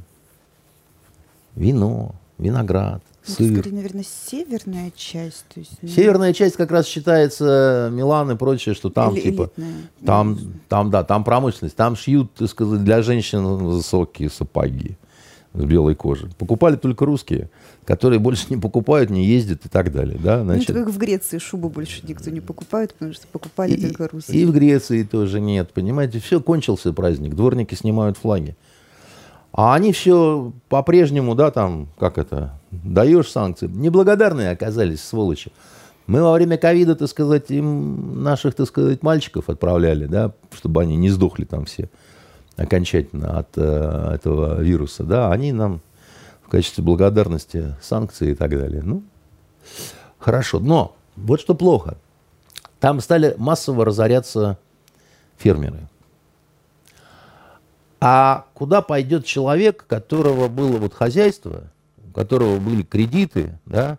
вино, 1.55 2.15
виноград, 2.37 3.03
сыр. 3.33 3.53
скорее, 3.59 3.75
наверное, 3.75 4.05
северная 4.05 4.93
часть. 4.97 5.45
То 5.53 5.61
есть, 5.61 5.73
ну, 5.83 5.89
Северная 5.89 6.33
часть 6.33 6.57
как 6.57 6.71
раз 6.71 6.87
считается 6.87 7.91
Милан 7.93 8.31
и 8.31 8.37
прочее, 8.37 8.75
что 8.75 8.91
там 8.91 9.15
эли- 9.15 9.21
типа 9.21 9.51
элитная. 9.57 9.75
там, 10.05 10.39
там, 10.69 10.91
да, 10.91 11.05
там 11.05 11.25
промышленность, 11.25 11.77
там 11.77 11.97
шьют, 11.97 12.33
так 12.35 12.49
сказать, 12.49 12.83
для 12.85 13.03
женщин 13.03 13.45
высокие 13.45 14.31
сапоги 14.31 14.97
с 15.55 15.65
белой 15.65 15.95
кожи. 15.95 16.31
Покупали 16.39 16.77
только 16.77 17.05
русские, 17.07 17.51
которые 17.85 18.19
больше 18.21 18.47
не 18.51 18.59
покупают, 18.59 19.09
не 19.11 19.25
ездят 19.25 19.65
и 19.65 19.69
так 19.69 19.91
далее, 19.93 20.19
да, 20.23 20.39
Ну, 20.39 20.45
значит. 20.45 20.71
это 20.71 20.85
как 20.85 20.93
в 20.93 20.99
Греции 20.99 21.39
шубу 21.39 21.71
больше 21.71 22.03
никто 22.07 22.31
не 22.31 22.41
покупает, 22.41 22.93
потому 22.93 23.15
что 23.15 23.27
покупали 23.29 23.73
И, 23.73 23.81
только 23.87 24.05
и 24.05 24.09
русские. 24.09 24.47
в 24.47 24.53
Греции 24.53 25.03
тоже 25.05 25.41
нет, 25.41 25.73
понимаете, 25.73 26.21
все 26.21 26.41
кончился 26.41 26.93
праздник, 26.93 27.35
дворники 27.35 27.75
снимают 27.75 28.19
флаги. 28.19 28.57
А 29.51 29.75
они 29.75 29.93
все 29.95 30.53
по-прежнему, 30.69 31.35
да, 31.35 31.51
там, 31.51 31.89
как 31.99 32.19
это, 32.19 32.58
даешь 32.71 33.31
санкции. 33.31 33.67
Неблагодарные 33.67 34.51
оказались, 34.51 35.03
сволочи. 35.03 35.53
Мы 36.07 36.23
во 36.23 36.33
время 36.33 36.57
ковида, 36.57 36.97
так 36.97 37.09
сказать, 37.09 37.51
им 37.51 38.23
наших, 38.23 38.55
так 38.55 38.67
сказать, 38.67 39.03
мальчиков 39.03 39.51
отправляли, 39.51 40.07
да, 40.07 40.33
чтобы 40.53 40.81
они 40.83 40.97
не 40.97 41.11
сдохли 41.11 41.45
там 41.45 41.67
все 41.67 41.91
окончательно 42.57 43.39
от 43.39 43.57
э, 43.57 44.13
этого 44.15 44.61
вируса, 44.61 45.05
да, 45.05 45.31
они 45.31 45.53
нам 45.53 45.81
в 46.43 46.49
качестве 46.49 46.83
благодарности 46.83 47.77
санкции 47.81 48.33
и 48.33 48.35
так 48.35 48.51
далее. 48.51 48.83
Ну, 48.83 49.03
хорошо. 50.19 50.59
Но 50.59 50.97
вот 51.17 51.41
что 51.41 51.55
плохо. 51.55 51.99
Там 52.81 53.01
стали 53.01 53.35
массово 53.39 53.85
разоряться 53.85 54.59
фермеры. 55.37 55.89
А 58.01 58.47
куда 58.55 58.83
пойдет 58.83 59.25
человек, 59.25 59.85
которого 59.87 60.49
было 60.49 60.79
вот 60.79 60.95
хозяйство, 60.95 61.65
которого 62.19 62.59
были 62.59 62.83
кредиты, 62.83 63.61
да, 63.65 63.99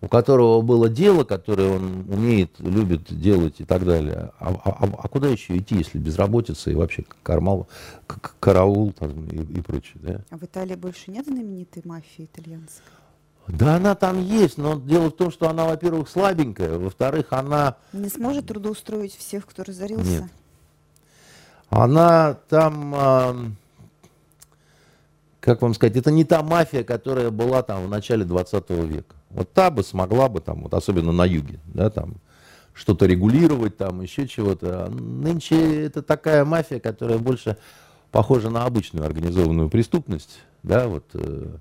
у 0.00 0.08
которого 0.08 0.62
было 0.62 0.88
дело, 0.88 1.24
которое 1.24 1.70
он 1.76 2.06
умеет, 2.08 2.58
любит 2.60 3.02
делать 3.10 3.56
и 3.58 3.64
так 3.64 3.84
далее. 3.84 4.30
А, 4.38 4.54
а- 4.64 4.70
а- 4.84 5.00
а 5.02 5.08
куда 5.08 5.28
еще 5.28 5.54
идти, 5.58 5.74
если 5.76 5.98
безработица 5.98 6.70
и 6.70 6.74
вообще 6.74 7.04
кармал, 7.22 7.68
караул 8.40 8.92
там, 8.92 9.26
и, 9.26 9.58
и 9.58 9.60
прочее, 9.60 9.96
да? 10.00 10.20
А 10.30 10.38
в 10.38 10.42
Италии 10.44 10.76
больше 10.76 11.10
нет 11.10 11.26
знаменитой 11.26 11.82
мафии 11.84 12.24
итальянской? 12.24 12.86
Да 13.48 13.76
она 13.76 13.94
там 13.94 14.18
есть, 14.22 14.56
но 14.56 14.78
дело 14.80 15.08
в 15.08 15.16
том, 15.16 15.30
что 15.30 15.50
она, 15.50 15.66
во-первых, 15.66 16.08
слабенькая, 16.08 16.78
во-вторых, 16.78 17.26
она 17.30 17.76
Не 17.92 18.08
сможет 18.08 18.46
трудоустроить 18.46 19.14
всех, 19.14 19.44
кто 19.46 19.62
разорился? 19.62 20.22
Нет. 20.22 20.24
Она 21.68 22.34
там, 22.48 22.94
ам, 22.94 23.56
как 25.48 25.62
вам 25.62 25.72
сказать, 25.72 25.96
это 25.96 26.10
не 26.10 26.24
та 26.24 26.42
мафия, 26.42 26.84
которая 26.84 27.30
была 27.30 27.62
там 27.62 27.86
в 27.86 27.88
начале 27.88 28.26
20 28.26 28.68
века. 28.68 29.14
Вот 29.30 29.50
та 29.54 29.70
бы 29.70 29.82
смогла 29.82 30.28
бы 30.28 30.40
там, 30.40 30.64
вот 30.64 30.74
особенно 30.74 31.10
на 31.10 31.24
юге, 31.24 31.58
да, 31.64 31.88
там 31.88 32.16
что-то 32.74 33.06
регулировать, 33.06 33.78
там 33.78 34.02
еще 34.02 34.28
чего-то. 34.28 34.84
А 34.84 34.90
Нынче 34.90 35.86
это 35.86 36.02
такая 36.02 36.44
мафия, 36.44 36.80
которая 36.80 37.16
больше 37.16 37.56
похожа 38.10 38.50
на 38.50 38.66
обычную 38.66 39.06
организованную 39.06 39.70
преступность, 39.70 40.40
да, 40.62 40.86
вот. 40.86 41.04
э, 41.14 41.56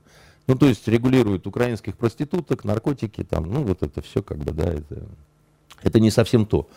Ну, 0.47 0.55
то 0.55 0.65
есть 0.65 0.85
регулирует 0.89 1.47
украинских 1.47 1.95
проституток, 1.95 2.65
наркотики, 2.65 3.23
там, 3.23 3.49
ну, 3.49 3.63
вот 3.63 3.83
это 3.83 4.01
все 4.01 4.21
как 4.21 4.39
бы, 4.39 4.51
да, 4.51 4.65
это, 4.65 5.01
это 5.81 6.01
не 6.01 6.11
совсем 6.11 6.45
то. 6.45 6.67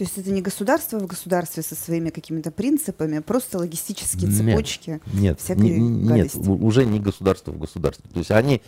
То 0.00 0.04
есть 0.04 0.16
это 0.16 0.30
не 0.30 0.40
государство 0.40 0.98
в 0.98 1.06
государстве 1.06 1.62
со 1.62 1.74
своими 1.74 2.08
какими-то 2.08 2.50
принципами, 2.50 3.18
а 3.18 3.20
просто 3.20 3.58
логистические 3.58 4.30
цепочки. 4.30 4.98
Нет, 5.12 5.38
всякой 5.38 5.78
нет, 5.78 6.34
нет, 6.34 6.46
уже 6.46 6.86
не 6.86 6.98
государство 6.98 7.52
в 7.52 7.58
государстве. 7.58 8.08
То 8.10 8.18
есть 8.20 8.30
они 8.30 8.62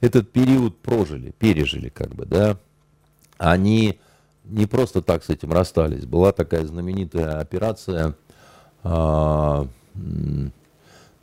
этот 0.00 0.32
период 0.32 0.78
прожили, 0.78 1.34
пережили 1.38 1.90
как 1.90 2.14
бы, 2.14 2.24
да. 2.24 2.56
Они 3.36 4.00
не 4.44 4.64
просто 4.64 5.02
так 5.02 5.24
с 5.24 5.28
этим 5.28 5.52
расстались. 5.52 6.06
Была 6.06 6.32
такая 6.32 6.64
знаменитая 6.64 7.38
операция, 7.38 8.14
а, 8.82 9.68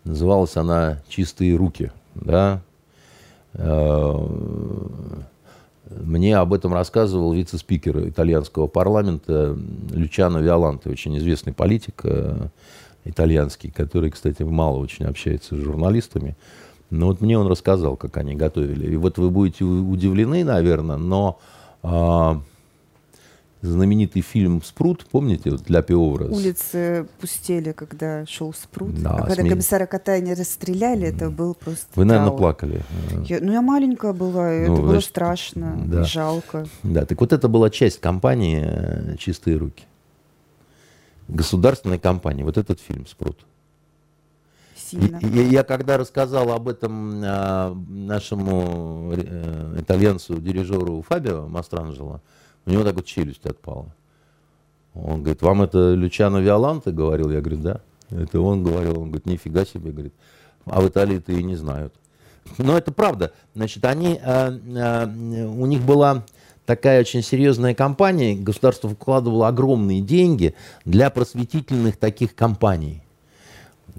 называлась 0.04 0.58
она 0.58 1.02
«Чистые 1.10 1.56
руки», 1.56 1.92
да. 2.14 2.62
А, 3.56 5.26
мне 5.90 6.38
об 6.38 6.54
этом 6.54 6.74
рассказывал 6.74 7.34
вице-спикер 7.34 8.10
итальянского 8.10 8.68
парламента 8.68 9.58
Лючано 9.92 10.40
Виоланте, 10.40 10.90
очень 10.90 11.18
известный 11.18 11.54
политик 11.54 12.02
э, 12.04 12.48
итальянский, 13.04 13.72
который, 13.72 14.10
кстати, 14.10 14.44
мало 14.44 14.78
очень 14.78 15.06
общается 15.06 15.56
с 15.56 15.60
журналистами. 15.60 16.36
Но 16.90 17.08
вот 17.08 17.22
мне 17.22 17.38
он 17.38 17.48
рассказал, 17.48 17.98
как 17.98 18.18
они 18.18 18.36
готовили. 18.36 18.94
И 18.94 18.96
вот 18.96 19.18
вы 19.18 19.30
будете 19.30 19.64
удивлены, 19.64 20.44
наверное, 20.44 20.98
но 20.98 21.40
а, 21.82 22.42
знаменитый 23.62 24.22
фильм 24.22 24.62
«Спрут», 24.62 25.06
помните, 25.10 25.52
вот 25.52 25.64
для 25.64 25.82
Пиоврас? 25.82 26.30
Улицы 26.30 27.08
пустели, 27.20 27.72
когда 27.72 28.26
шел 28.26 28.54
«Спрут». 28.54 29.02
Да, 29.02 29.12
а 29.12 29.22
когда 29.24 29.42
сме... 29.42 29.50
комиссара 29.50 29.86
Катайни 29.86 30.32
расстреляли, 30.32 31.08
это 31.08 31.30
был 31.30 31.56
просто 31.56 31.88
Вы, 31.96 32.06
наверное, 32.06 32.28
траур. 32.28 32.40
плакали. 32.40 32.82
Я, 33.28 33.40
ну, 33.42 33.52
я 33.52 33.62
маленькая 33.62 34.14
была, 34.14 34.50
ну, 34.50 34.50
это 34.50 34.66
значит, 34.68 34.86
было 34.86 35.00
страшно, 35.00 35.84
да. 35.86 36.04
жалко. 36.04 36.68
Да, 36.84 37.06
так 37.06 37.20
вот 37.20 37.34
это 37.34 37.48
была 37.48 37.70
часть 37.70 38.00
компании 38.00 38.62
э, 38.64 39.16
«Чистые 39.18 39.58
руки». 39.58 39.86
Государственной 41.28 41.98
компании. 41.98 42.44
Вот 42.44 42.58
этот 42.58 42.80
фильм 42.80 43.08
«Спрут». 43.08 43.46
Сильно. 44.76 45.18
И, 45.18 45.44
я 45.50 45.64
когда 45.64 45.98
рассказал 45.98 46.52
об 46.52 46.68
этом 46.68 47.22
а, 47.26 47.74
нашему 47.88 49.14
э, 49.16 49.78
итальянцу, 49.80 50.40
дирижеру 50.40 51.02
Фабио 51.02 51.48
Мастранджело, 51.48 52.22
у 52.66 52.72
него 52.72 52.84
так 52.84 52.96
вот 52.96 53.06
челюсть 53.06 53.46
отпала. 53.46 53.94
Он 54.94 55.22
говорит, 55.22 55.42
вам 55.42 55.62
это 55.62 55.94
Лючано 55.94 56.38
Виоланте 56.38 56.92
говорил? 56.92 57.30
Я 57.30 57.42
говорю, 57.42 57.62
да. 57.62 57.82
Это 58.10 58.40
он 58.40 58.64
говорил. 58.64 59.00
Он 59.02 59.08
говорит, 59.10 59.26
нифига 59.26 59.66
себе, 59.66 59.92
говорит. 59.92 60.14
А 60.66 60.82
в 60.82 60.88
Италии-то 60.88 61.32
и 61.32 61.44
не 61.44 61.56
знают. 61.56 61.94
Но 62.58 62.78
это 62.78 62.92
правда. 62.92 63.34
Значит, 63.56 63.84
они, 63.86 64.20
э, 64.22 64.60
э, 64.76 65.46
у 65.46 65.66
них 65.66 65.82
была 65.82 66.24
такая 66.66 67.02
очень 67.02 67.22
серьезная 67.22 67.74
компания, 67.74 68.36
государство 68.36 68.90
вкладывало 68.90 69.48
огромные 69.48 70.02
деньги 70.02 70.56
для 70.86 71.10
просветительных 71.10 71.98
таких 71.98 72.36
компаний. 72.36 73.02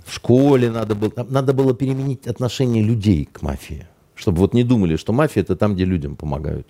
В 0.04 0.12
школе 0.12 0.70
надо 0.70 0.94
было, 0.94 1.12
надо 1.28 1.52
было 1.52 1.74
переменить 1.74 2.26
отношение 2.26 2.82
людей 2.82 3.28
к 3.30 3.42
мафии. 3.42 3.86
Чтобы 4.14 4.38
вот 4.38 4.54
не 4.54 4.64
думали, 4.64 4.96
что 4.96 5.12
мафия 5.12 5.42
это 5.42 5.56
там, 5.56 5.74
где 5.74 5.84
людям 5.84 6.16
помогают. 6.16 6.66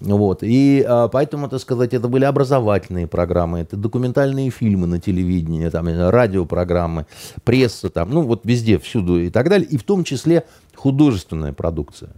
Вот. 0.00 0.42
И 0.42 0.84
а, 0.86 1.08
поэтому, 1.08 1.48
так 1.48 1.60
сказать, 1.60 1.94
это 1.94 2.08
были 2.08 2.24
образовательные 2.24 3.06
программы, 3.06 3.60
это 3.60 3.76
документальные 3.76 4.50
фильмы 4.50 4.86
на 4.86 5.00
телевидении, 5.00 5.68
там, 5.68 5.88
радиопрограммы, 5.88 7.06
пресса, 7.44 7.90
там, 7.90 8.10
ну 8.10 8.22
вот 8.22 8.42
везде, 8.44 8.78
всюду 8.78 9.20
и 9.20 9.30
так 9.30 9.48
далее. 9.48 9.68
И 9.68 9.76
в 9.76 9.82
том 9.82 10.04
числе 10.04 10.44
художественная 10.74 11.52
продукция. 11.52 12.10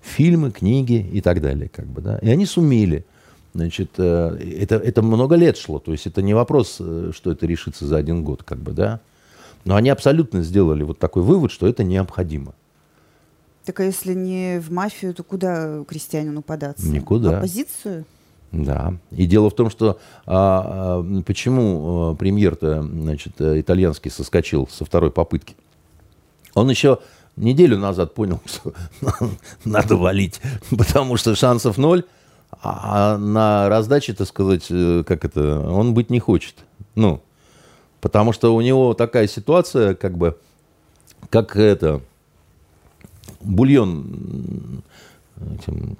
Фильмы, 0.00 0.50
книги 0.50 1.08
и 1.12 1.20
так 1.20 1.40
далее. 1.40 1.68
Как 1.68 1.86
бы, 1.86 2.00
да. 2.00 2.18
И 2.18 2.28
они 2.28 2.44
сумели. 2.44 3.04
Значит, 3.54 3.90
э, 3.98 4.38
это, 4.60 4.76
это 4.76 5.02
много 5.02 5.36
лет 5.36 5.56
шло. 5.56 5.78
То 5.78 5.92
есть 5.92 6.06
это 6.06 6.22
не 6.22 6.34
вопрос, 6.34 6.78
э, 6.80 7.12
что 7.14 7.30
это 7.30 7.46
решится 7.46 7.86
за 7.86 7.98
один 7.98 8.24
год. 8.24 8.42
Как 8.42 8.58
бы, 8.58 8.72
да. 8.72 9.00
Но 9.64 9.76
они 9.76 9.90
абсолютно 9.90 10.42
сделали 10.42 10.82
вот 10.82 10.98
такой 10.98 11.22
вывод, 11.22 11.52
что 11.52 11.68
это 11.68 11.84
необходимо. 11.84 12.54
Так 13.64 13.80
а 13.80 13.84
если 13.84 14.14
не 14.14 14.58
в 14.58 14.72
мафию, 14.72 15.14
то 15.14 15.22
куда 15.22 15.84
крестьянину 15.84 16.42
податься? 16.42 16.86
Никуда. 16.86 17.30
В 17.30 17.34
оппозицию? 17.34 18.04
Да. 18.50 18.94
И 19.10 19.26
дело 19.26 19.50
в 19.50 19.54
том, 19.54 19.70
что 19.70 19.98
а, 20.26 21.00
а, 21.00 21.22
почему 21.22 22.10
а, 22.10 22.14
премьер-то, 22.14 22.82
значит, 22.82 23.34
итальянский 23.40 24.10
соскочил 24.10 24.68
со 24.70 24.84
второй 24.84 25.10
попытки? 25.10 25.56
Он 26.54 26.68
еще 26.68 26.98
неделю 27.36 27.78
назад 27.78 28.14
понял, 28.14 28.40
что 28.46 28.74
надо 29.64 29.96
валить, 29.96 30.40
потому 30.70 31.16
что 31.16 31.34
шансов 31.34 31.78
ноль, 31.78 32.04
а 32.62 33.16
на 33.16 33.68
раздаче, 33.68 34.12
так 34.12 34.28
сказать, 34.28 34.66
э, 34.70 35.02
как 35.06 35.24
это, 35.24 35.60
он 35.60 35.94
быть 35.94 36.10
не 36.10 36.20
хочет. 36.20 36.54
Ну, 36.94 37.22
потому 38.00 38.32
что 38.32 38.54
у 38.54 38.60
него 38.60 38.92
такая 38.92 39.26
ситуация, 39.26 39.94
как 39.94 40.18
бы, 40.18 40.36
как 41.30 41.56
это, 41.56 42.02
бульон 43.42 44.82
этим 45.58 45.96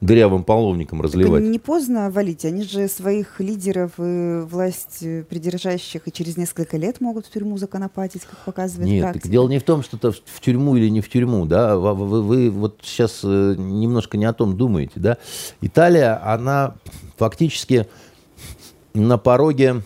дырявым 0.00 0.44
половником 0.44 1.02
разливать. 1.02 1.42
Так 1.42 1.52
не 1.52 1.58
поздно 1.58 2.10
валить. 2.10 2.44
Они 2.44 2.62
же 2.62 2.88
своих 2.88 3.38
лидеров 3.38 3.92
и 3.98 4.40
власть 4.40 5.00
придержащих 5.28 6.08
и 6.08 6.12
через 6.12 6.36
несколько 6.36 6.76
лет 6.78 7.00
могут 7.00 7.26
в 7.26 7.30
тюрьму 7.30 7.58
законопатить, 7.58 8.22
как 8.24 8.38
показывает 8.38 8.88
Нет, 8.88 9.02
практика. 9.02 9.22
так 9.24 9.32
дело 9.32 9.48
не 9.48 9.58
в 9.58 9.62
том, 9.62 9.82
что 9.82 9.98
это 9.98 10.12
в 10.12 10.40
тюрьму 10.40 10.76
или 10.76 10.88
не 10.88 11.02
в 11.02 11.10
тюрьму. 11.10 11.44
Да? 11.44 11.76
Вы, 11.76 11.94
вы, 11.94 12.22
вы 12.22 12.50
вот 12.50 12.80
сейчас 12.82 13.20
э, 13.24 13.54
немножко 13.58 14.16
не 14.16 14.24
о 14.24 14.32
том 14.32 14.56
думаете. 14.56 14.94
Да? 14.96 15.18
Италия, 15.60 16.18
она 16.24 16.76
фактически 17.18 17.86
на 18.94 19.18
пороге 19.18 19.82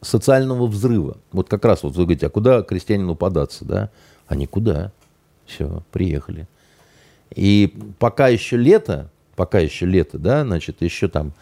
социального 0.00 0.66
взрыва. 0.66 1.18
Вот 1.30 1.48
как 1.48 1.64
раз 1.64 1.84
вот 1.84 1.94
вы 1.94 2.02
говорите, 2.04 2.26
а 2.26 2.30
куда 2.30 2.62
крестьянину 2.62 3.14
податься? 3.14 3.64
Да? 3.64 3.90
А 4.26 4.34
никуда. 4.34 4.92
Все, 5.46 5.82
приехали. 5.92 6.46
И 7.34 7.74
пока 7.98 8.28
еще 8.28 8.56
лето, 8.56 9.10
пока 9.36 9.58
еще 9.58 9.86
лето, 9.86 10.18
да, 10.18 10.44
значит, 10.44 10.82
еще 10.82 11.08
там 11.08 11.32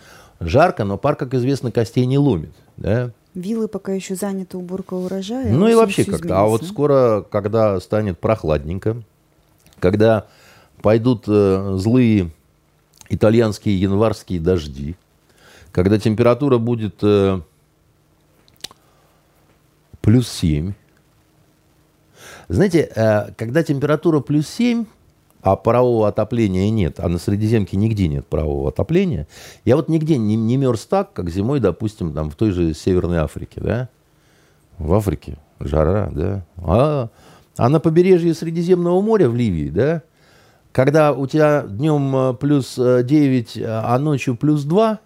жарко, 0.40 0.84
но 0.84 0.98
пар, 0.98 1.16
как 1.16 1.34
известно, 1.34 1.70
костей 1.70 2.06
не 2.06 2.18
ломит, 2.18 2.52
да. 2.76 3.10
Виллы 3.34 3.68
пока 3.68 3.92
еще 3.92 4.14
заняты 4.14 4.58
уборкой 4.58 5.04
урожая. 5.04 5.52
Ну 5.52 5.68
и 5.68 5.74
вообще 5.74 6.04
как-то. 6.04 6.40
А 6.40 6.44
вот 6.44 6.64
скоро, 6.64 7.22
когда 7.22 7.80
станет 7.80 8.18
прохладненько, 8.18 9.02
когда 9.78 10.26
пойдут 10.82 11.24
э, 11.28 11.76
злые 11.78 12.30
итальянские 13.08 13.80
январские 13.80 14.38
дожди, 14.38 14.96
когда 15.70 15.98
температура 15.98 16.58
будет 16.58 16.96
э, 17.02 17.40
плюс 20.02 20.28
7, 20.28 20.74
знаете, 22.54 22.90
э, 22.94 23.32
когда 23.36 23.62
температура 23.62 24.20
плюс 24.20 24.48
7, 24.48 24.84
а 25.42 25.56
парового 25.56 26.06
отопления 26.08 26.70
нет, 26.70 27.00
а 27.00 27.08
на 27.08 27.18
Средиземке 27.18 27.76
нигде 27.76 28.08
нет 28.08 28.26
парового 28.26 28.68
отопления, 28.68 29.26
я 29.64 29.76
вот 29.76 29.88
нигде 29.88 30.16
не, 30.16 30.36
не 30.36 30.56
мерз 30.56 30.86
так, 30.86 31.12
как 31.12 31.30
зимой, 31.30 31.60
допустим, 31.60 32.12
там 32.12 32.30
в 32.30 32.36
той 32.36 32.52
же 32.52 32.74
Северной 32.74 33.18
Африке, 33.18 33.60
да? 33.60 33.88
В 34.78 34.92
Африке 34.94 35.38
жара, 35.60 36.10
да? 36.12 36.44
А, 36.58 37.08
а 37.56 37.68
на 37.68 37.80
побережье 37.80 38.34
Средиземного 38.34 39.00
моря 39.00 39.28
в 39.28 39.34
Ливии, 39.34 39.70
да? 39.70 40.02
Когда 40.70 41.12
у 41.12 41.26
тебя 41.26 41.62
днем 41.62 42.16
э, 42.16 42.34
плюс 42.34 42.76
9, 42.76 43.56
э, 43.56 43.64
а 43.66 43.98
ночью 43.98 44.36
плюс 44.36 44.64
2, 44.64 45.00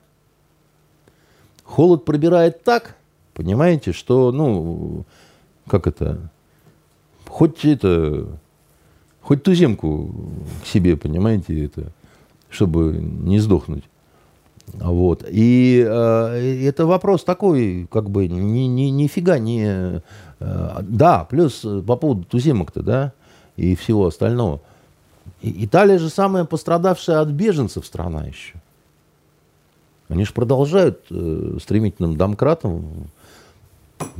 холод 1.64 2.05
пробирает 2.05 2.62
так, 2.62 2.97
понимаете, 3.35 3.93
что, 3.93 4.32
ну, 4.32 5.05
как 5.66 5.86
это, 5.86 6.31
хоть 7.37 7.67
это, 7.67 8.27
хоть 9.21 9.43
туземку 9.43 10.11
к 10.63 10.67
себе, 10.67 10.97
понимаете, 10.97 11.67
это, 11.67 11.93
чтобы 12.49 12.97
не 12.97 13.41
сдохнуть. 13.41 13.85
Вот. 14.73 15.23
И 15.29 15.85
э, 15.87 16.65
это 16.67 16.87
вопрос 16.87 17.25
такой, 17.25 17.89
как 17.93 18.09
бы, 18.09 18.27
ни, 18.27 18.61
ни, 18.61 18.85
нифига 18.85 19.39
не... 19.39 20.01
Э, 20.41 20.79
да, 20.81 21.25
плюс 21.25 21.61
по 21.87 21.97
поводу 21.97 22.25
туземок-то, 22.25 22.83
да, 22.83 23.13
и 23.57 23.77
всего 23.77 24.07
остального. 24.07 24.63
И, 25.43 25.67
Италия 25.67 25.99
же 25.99 26.09
самая 26.09 26.47
пострадавшая 26.47 27.21
от 27.21 27.29
беженцев 27.29 27.85
страна 27.85 28.25
еще. 28.25 28.55
Они 30.09 30.25
же 30.25 30.33
продолжают 30.33 31.05
э, 31.11 31.59
стремительным 31.61 32.17
домкратом 32.17 33.11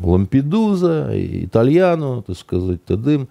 Лампедуза, 0.03 1.11
Итальяну, 1.15 2.23
так 2.23 2.37
сказать, 2.37 2.85
Тадым. 2.85 3.29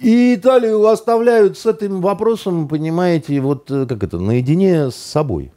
И 0.00 0.34
Италию 0.34 0.84
оставляют 0.86 1.56
с 1.56 1.66
этим 1.66 2.00
вопросом, 2.00 2.68
понимаете, 2.68 3.40
вот 3.40 3.70
э, 3.70 3.86
как 3.86 4.02
это, 4.02 4.18
наедине 4.18 4.90
с 4.90 4.96
собой. 4.96 5.52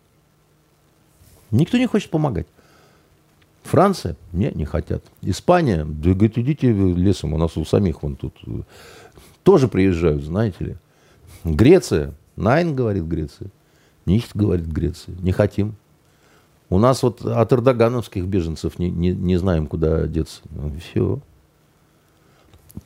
Никто 1.52 1.78
не 1.78 1.88
хочет 1.88 2.10
помогать. 2.10 2.48
Франция? 3.64 4.16
Нет, 4.32 4.56
не 4.56 4.66
хотят. 4.66 5.04
Испания? 5.22 5.86
Да, 5.86 6.12
говорит, 6.12 6.38
идите 6.38 6.72
лесом, 6.72 7.34
у 7.34 7.38
нас 7.38 7.58
у 7.58 7.66
самих 7.66 8.04
вон 8.04 8.16
тут 8.16 8.36
э, 8.46 8.62
тоже 9.44 9.68
приезжают, 9.68 10.24
знаете 10.24 10.64
ли. 10.64 10.76
Греция? 11.44 12.14
Найн, 12.36 12.76
говорит 12.76 13.04
Греция. 13.04 13.50
Нихт, 14.06 14.36
говорит 14.36 14.68
Греция. 14.68 15.16
Не 15.20 15.32
хотим. 15.32 15.76
У 16.70 16.80
нас 16.80 17.02
вот 17.04 17.26
от 17.26 17.54
эрдогановских 17.54 18.26
беженцев 18.26 18.78
не, 18.78 18.90
не, 18.90 19.12
не 19.12 19.38
знаем, 19.38 19.68
куда 19.68 20.06
деться. 20.08 20.42
Ну, 20.50 20.74
все. 20.80 21.20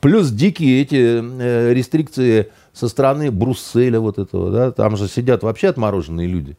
Плюс 0.00 0.30
дикие 0.30 0.82
эти 0.82 1.20
э, 1.20 1.74
рестрикции 1.74 2.50
со 2.72 2.88
стороны 2.88 3.30
Брусселя 3.30 4.00
вот 4.00 4.18
этого, 4.18 4.50
да, 4.50 4.72
там 4.72 4.96
же 4.96 5.08
сидят 5.08 5.42
вообще 5.42 5.68
отмороженные 5.68 6.26
люди. 6.26 6.56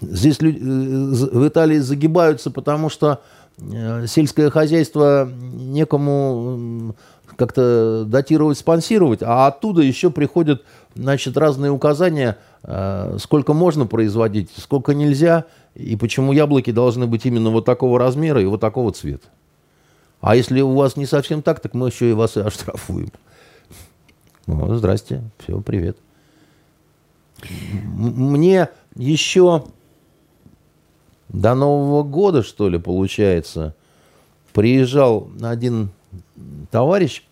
Здесь 0.00 0.40
люди, 0.42 0.58
э, 0.58 1.38
в 1.38 1.48
Италии 1.48 1.78
загибаются, 1.78 2.50
потому 2.50 2.88
что 2.88 3.22
э, 3.58 4.06
сельское 4.06 4.50
хозяйство 4.50 5.30
некому 5.32 6.94
как-то 7.36 8.04
датировать, 8.04 8.58
спонсировать, 8.58 9.22
а 9.22 9.46
оттуда 9.46 9.80
еще 9.80 10.10
приходят 10.10 10.62
значит, 10.94 11.36
разные 11.36 11.70
указания, 11.70 12.36
сколько 12.62 13.52
можно 13.54 13.86
производить, 13.86 14.50
сколько 14.56 14.94
нельзя, 14.94 15.46
и 15.74 15.96
почему 15.96 16.32
яблоки 16.32 16.70
должны 16.72 17.06
быть 17.06 17.24
именно 17.26 17.50
вот 17.50 17.64
такого 17.64 17.98
размера 17.98 18.42
и 18.42 18.46
вот 18.46 18.60
такого 18.60 18.92
цвета. 18.92 19.28
А 20.20 20.36
если 20.36 20.60
у 20.60 20.74
вас 20.74 20.96
не 20.96 21.06
совсем 21.06 21.42
так, 21.42 21.60
так 21.60 21.74
мы 21.74 21.88
еще 21.88 22.10
и 22.10 22.12
вас 22.12 22.36
и 22.36 22.40
оштрафуем. 22.40 23.10
Ну, 24.46 24.74
здрасте, 24.74 25.22
все, 25.38 25.60
привет. 25.60 25.96
Мне 27.94 28.68
еще 28.96 29.64
до 31.28 31.54
Нового 31.54 32.02
года, 32.02 32.42
что 32.42 32.68
ли, 32.68 32.78
получается, 32.78 33.74
приезжал 34.52 35.30
один 35.40 35.90
товарищ 36.70 37.22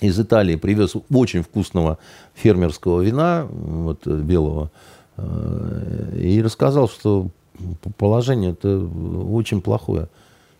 из 0.00 0.18
Италии, 0.18 0.56
привез 0.56 0.94
очень 1.12 1.42
вкусного 1.42 1.98
фермерского 2.34 3.00
вина, 3.02 3.46
вот 3.50 4.06
белого, 4.06 4.70
э, 5.16 6.18
и 6.20 6.42
рассказал, 6.42 6.88
что 6.88 7.28
положение 7.96 8.52
это 8.52 8.78
очень 8.78 9.62
плохое 9.62 10.08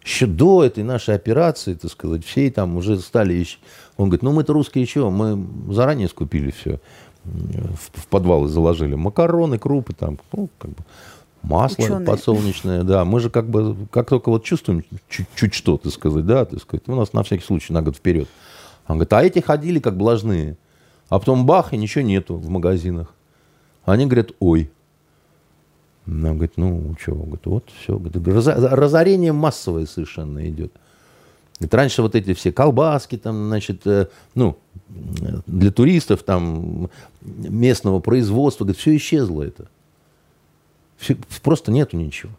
еще 0.07 0.27
до 0.27 0.63
этой 0.63 0.85
нашей 0.85 1.17
операции, 1.17 1.75
так 1.75 1.91
сказать, 1.91 2.25
все 2.25 2.51
там 2.51 2.77
уже 2.77 2.99
стали... 3.01 3.35
Еще... 3.35 3.59
Он 3.97 4.09
говорит, 4.09 4.23
ну 4.23 4.33
мы-то 4.33 4.53
русские 4.53 4.87
чего, 4.87 5.11
мы 5.11 5.45
заранее 5.75 6.09
скупили 6.09 6.53
все, 6.53 6.79
в, 7.25 8.01
в 8.01 8.07
подвалы 8.07 8.49
заложили. 8.49 8.95
Макароны, 8.95 9.59
крупы 9.59 9.95
там, 9.95 10.19
ну, 10.33 10.49
как 10.59 10.71
бы, 10.71 10.77
масло 11.43 11.83
Ученые. 11.83 12.07
подсолнечное, 12.07 12.83
да. 12.85 13.05
Мы 13.05 13.19
же 13.19 13.31
как 13.31 13.49
бы, 13.49 13.77
как 13.91 14.09
только 14.09 14.31
вот 14.31 14.45
чувствуем 14.45 14.85
чуть, 15.09 15.27
чуть 15.35 15.55
что, 15.55 15.77
так 15.77 15.93
сказать, 15.93 16.25
да, 16.25 16.45
так 16.45 16.61
сказать, 16.63 16.85
у 16.87 16.95
нас 16.95 17.13
на 17.13 17.25
всякий 17.25 17.45
случай 17.45 17.73
на 17.73 17.83
год 17.83 17.97
вперед. 17.97 18.29
Он 18.89 18.97
говорит, 18.97 19.13
а 19.13 19.23
эти 19.23 19.41
ходили 19.41 19.79
как 19.79 19.97
блажные. 19.97 20.57
А 21.09 21.19
потом 21.19 21.47
бах, 21.47 21.73
и 21.73 21.77
ничего 21.77 22.05
нету 22.05 22.37
в 22.37 22.49
магазинах. 22.49 23.15
Они 23.85 24.07
говорят, 24.07 24.33
ой, 24.41 24.71
она 26.07 26.31
говорит, 26.31 26.53
ну, 26.57 26.95
что, 27.01 27.15
говорит, 27.15 27.47
вот 27.47 27.71
все. 27.81 27.99
Говорит, 27.99 28.17
разорение 28.73 29.33
массовое 29.33 29.87
совершенно 29.87 30.49
идет. 30.49 30.73
Говорит, 31.59 31.75
раньше 31.75 32.03
вот 32.03 32.15
эти 32.15 32.35
все 32.35 32.53
колбаски, 32.53 33.17
там, 33.17 33.47
значит, 33.47 33.87
э, 33.87 34.09
ну, 34.35 34.59
для 34.89 35.71
туристов, 35.73 36.23
там, 36.23 36.91
местного 37.23 38.01
производства, 38.01 38.65
говорит, 38.65 38.81
все 38.81 38.97
исчезло 38.97 39.43
это. 39.43 39.69
Все, 40.97 41.17
просто 41.43 41.73
нету 41.73 41.97
ничего. 41.97 42.33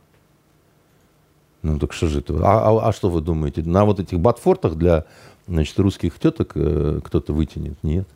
Ну, 1.64 1.80
так 1.80 1.94
что 1.94 2.08
же 2.08 2.20
это? 2.20 2.36
А, 2.44 2.70
а, 2.70 2.90
а 2.90 2.94
что 2.94 3.10
вы 3.10 3.22
думаете? 3.22 3.64
На 3.64 3.86
вот 3.86 4.00
этих 4.00 4.20
ботфортах 4.20 4.76
для, 4.76 5.06
значит, 5.48 5.78
русских 5.80 6.20
теток 6.20 6.52
э, 6.56 7.00
кто-то 7.04 7.34
вытянет? 7.34 7.82
Нет. 7.84 8.08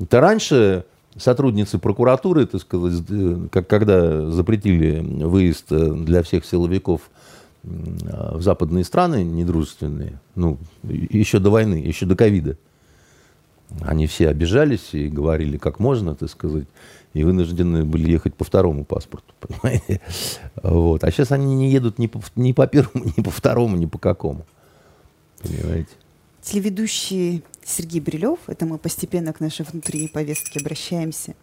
Это 0.00 0.20
раньше 0.20 0.84
сотрудницы 1.16 1.78
прокуратуры, 1.78 2.46
так 2.46 2.60
сказать, 2.60 3.04
как, 3.50 3.66
когда 3.68 4.30
запретили 4.30 5.00
выезд 5.24 5.66
э, 5.70 5.92
для 5.92 6.22
всех 6.22 6.44
силовиков 6.44 7.02
в 7.62 8.42
западные 8.42 8.84
страны 8.84 9.24
недружественные, 9.24 10.20
ну, 10.34 10.58
еще 10.82 11.38
до 11.38 11.48
войны, 11.48 11.76
еще 11.76 12.04
до 12.04 12.14
ковида, 12.14 12.58
они 13.80 14.06
все 14.06 14.28
обижались 14.28 14.92
и 14.92 15.08
говорили, 15.08 15.56
как 15.56 15.78
можно, 15.78 16.14
так 16.14 16.28
сказать, 16.28 16.66
и 17.14 17.24
вынуждены 17.24 17.84
были 17.84 18.10
ехать 18.10 18.34
по 18.34 18.44
второму 18.44 18.84
паспорту, 18.84 19.34
понимаете? 19.40 20.00
Вот. 20.62 21.04
А 21.04 21.10
сейчас 21.10 21.32
они 21.32 21.54
не 21.54 21.70
едут 21.70 21.98
ни 21.98 22.06
по, 22.06 22.20
ни 22.36 22.52
по 22.52 22.66
первому, 22.66 23.04
ни 23.16 23.22
по 23.22 23.30
второму, 23.30 23.76
ни 23.76 23.86
по 23.86 23.98
какому. 23.98 24.44
Понимаете? 25.42 25.90
Телеведущий 26.44 27.42
Сергей 27.64 28.02
Брилев, 28.02 28.38
это 28.48 28.66
мы 28.66 28.76
постепенно 28.76 29.32
к 29.32 29.40
нашей 29.40 29.64
внутренней 29.64 30.08
повестке 30.08 30.60
обращаемся, 30.60 31.34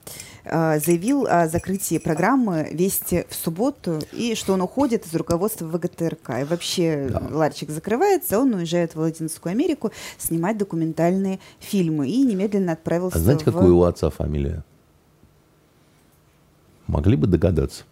а, 0.46 0.78
заявил 0.78 1.26
о 1.26 1.48
закрытии 1.48 1.98
программы 1.98 2.70
«Вести 2.72 3.26
в 3.28 3.34
субботу» 3.34 4.00
и 4.14 4.36
что 4.36 4.54
он 4.54 4.62
уходит 4.62 5.08
из 5.08 5.16
руководства 5.16 5.66
ВГТРК. 5.66 6.42
И 6.42 6.44
вообще 6.44 7.10
да. 7.10 7.24
ларчик 7.32 7.72
закрывается, 7.72 8.38
он 8.38 8.54
уезжает 8.54 8.94
в 8.94 9.00
Латинскую 9.00 9.52
Америку 9.52 9.92
снимать 10.20 10.60
документальные 10.60 11.40
фильмы 11.60 12.08
и 12.08 12.22
немедленно 12.22 12.74
отправился 12.74 13.18
А 13.18 13.22
знаете, 13.22 13.42
в... 13.42 13.46
какая 13.46 13.72
у 13.72 13.82
отца 13.82 14.12
фамилия? 14.12 14.64
Могли 16.86 17.16
бы 17.16 17.26
догадаться. 17.26 17.86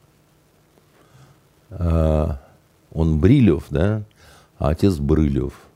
А, 1.72 2.40
он 2.92 3.20
Брилев, 3.20 3.66
да, 3.72 4.04
а 4.60 4.70
отец 4.70 4.98
Брылев– 4.98 5.54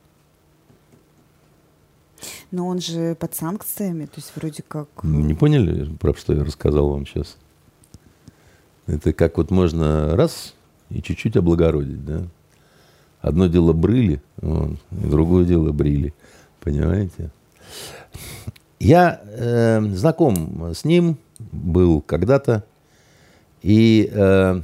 но 2.54 2.68
он 2.68 2.80
же 2.80 3.16
под 3.16 3.34
санкциями, 3.34 4.06
то 4.06 4.18
есть 4.18 4.32
вроде 4.36 4.62
как... 4.62 4.88
Не 5.02 5.34
поняли, 5.34 5.92
про 5.96 6.14
что 6.14 6.34
я 6.34 6.44
рассказал 6.44 6.90
вам 6.90 7.08
сейчас? 7.08 7.36
Это 8.86 9.12
как 9.12 9.38
вот 9.38 9.50
можно 9.50 10.16
раз 10.16 10.54
и 10.92 11.02
чуть-чуть 11.02 11.36
облагородить, 11.36 12.06
да? 12.06 12.28
Одно 13.22 13.48
дело 13.48 13.74
брыли, 13.74 14.22
вот, 14.38 14.78
и 14.92 15.08
другое 15.08 15.46
дело 15.46 15.72
брили. 15.72 16.14
Понимаете? 16.60 17.32
Я 18.80 19.20
э, 19.24 19.82
знаком 19.96 20.76
с 20.76 20.86
ним 20.86 21.18
был 21.40 22.02
когда-то, 22.02 22.64
и 23.64 24.12
э, 24.14 24.62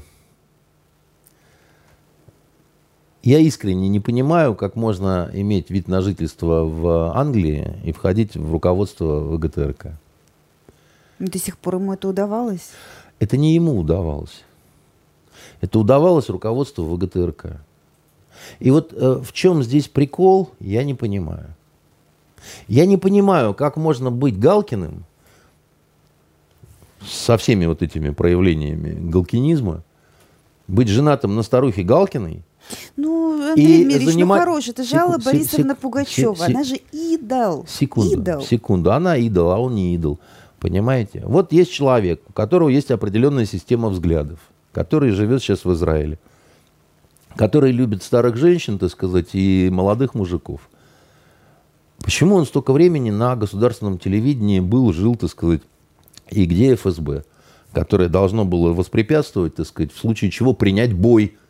Я 3.29 3.37
искренне 3.37 3.89
не 3.89 3.99
понимаю, 3.99 4.55
как 4.55 4.75
можно 4.75 5.29
иметь 5.33 5.69
вид 5.69 5.87
на 5.87 6.01
жительство 6.01 6.63
в 6.63 7.15
Англии 7.15 7.75
и 7.83 7.91
входить 7.91 8.35
в 8.35 8.51
руководство 8.51 9.19
ВГТРК. 9.19 9.91
До 11.19 11.37
сих 11.37 11.59
пор 11.59 11.75
ему 11.75 11.93
это 11.93 12.07
удавалось? 12.07 12.71
Это 13.19 13.37
не 13.37 13.53
ему 13.53 13.77
удавалось. 13.77 14.43
Это 15.61 15.77
удавалось 15.77 16.27
руководству 16.29 16.85
ВГТРК. 16.85 17.61
И 18.57 18.71
вот 18.71 18.93
э, 18.93 19.21
в 19.23 19.31
чем 19.31 19.61
здесь 19.61 19.87
прикол, 19.87 20.49
я 20.59 20.83
не 20.83 20.95
понимаю. 20.95 21.53
Я 22.67 22.87
не 22.87 22.97
понимаю, 22.97 23.53
как 23.53 23.77
можно 23.77 24.09
быть 24.09 24.39
Галкиным 24.39 25.03
со 27.05 27.37
всеми 27.37 27.67
вот 27.67 27.83
этими 27.83 28.09
проявлениями 28.09 29.07
галкинизма, 29.07 29.83
быть 30.67 30.87
женатым 30.87 31.35
на 31.35 31.43
старухе 31.43 31.83
Галкиной 31.83 32.41
ну, 32.95 33.49
Андрей 33.49 33.83
Дмитриевич, 33.83 34.05
ну, 34.05 34.11
занимать... 34.11 34.39
ну 34.39 34.45
хорош, 34.45 34.67
это 34.67 34.83
же 34.83 34.95
Алла 34.95 35.17
Борисовна 35.17 35.73
сек... 35.73 35.77
Пугачева, 35.79 36.35
сек... 36.35 36.49
она 36.49 36.63
же 36.63 36.75
идол. 36.91 37.65
Секунду, 37.67 38.21
идол. 38.21 38.41
секунду, 38.41 38.91
она 38.91 39.17
идол, 39.17 39.51
а 39.51 39.57
он 39.59 39.75
не 39.75 39.95
идол. 39.95 40.19
Понимаете? 40.59 41.23
Вот 41.25 41.53
есть 41.53 41.71
человек, 41.71 42.21
у 42.27 42.33
которого 42.33 42.69
есть 42.69 42.91
определенная 42.91 43.45
система 43.45 43.89
взглядов, 43.89 44.39
который 44.73 45.11
живет 45.11 45.41
сейчас 45.41 45.63
в 45.63 45.73
Израиле, 45.73 46.19
который 47.35 47.71
любит 47.71 48.03
старых 48.03 48.35
женщин, 48.35 48.77
так 48.77 48.91
сказать, 48.91 49.29
и 49.33 49.69
молодых 49.71 50.15
мужиков. 50.15 50.69
Почему 51.99 52.35
он 52.35 52.45
столько 52.45 52.73
времени 52.73 53.09
на 53.09 53.35
государственном 53.35 53.97
телевидении 53.97 54.59
был, 54.59 54.91
жил, 54.93 55.15
так 55.15 55.29
сказать, 55.29 55.61
и 56.29 56.45
где 56.45 56.75
ФСБ, 56.75 57.23
которое 57.71 58.09
должно 58.09 58.45
было 58.45 58.73
воспрепятствовать, 58.73 59.55
так 59.55 59.65
сказать, 59.65 59.93
в 59.93 59.97
случае 59.97 60.31
чего 60.31 60.53
принять 60.53 60.93
бой– 60.93 61.37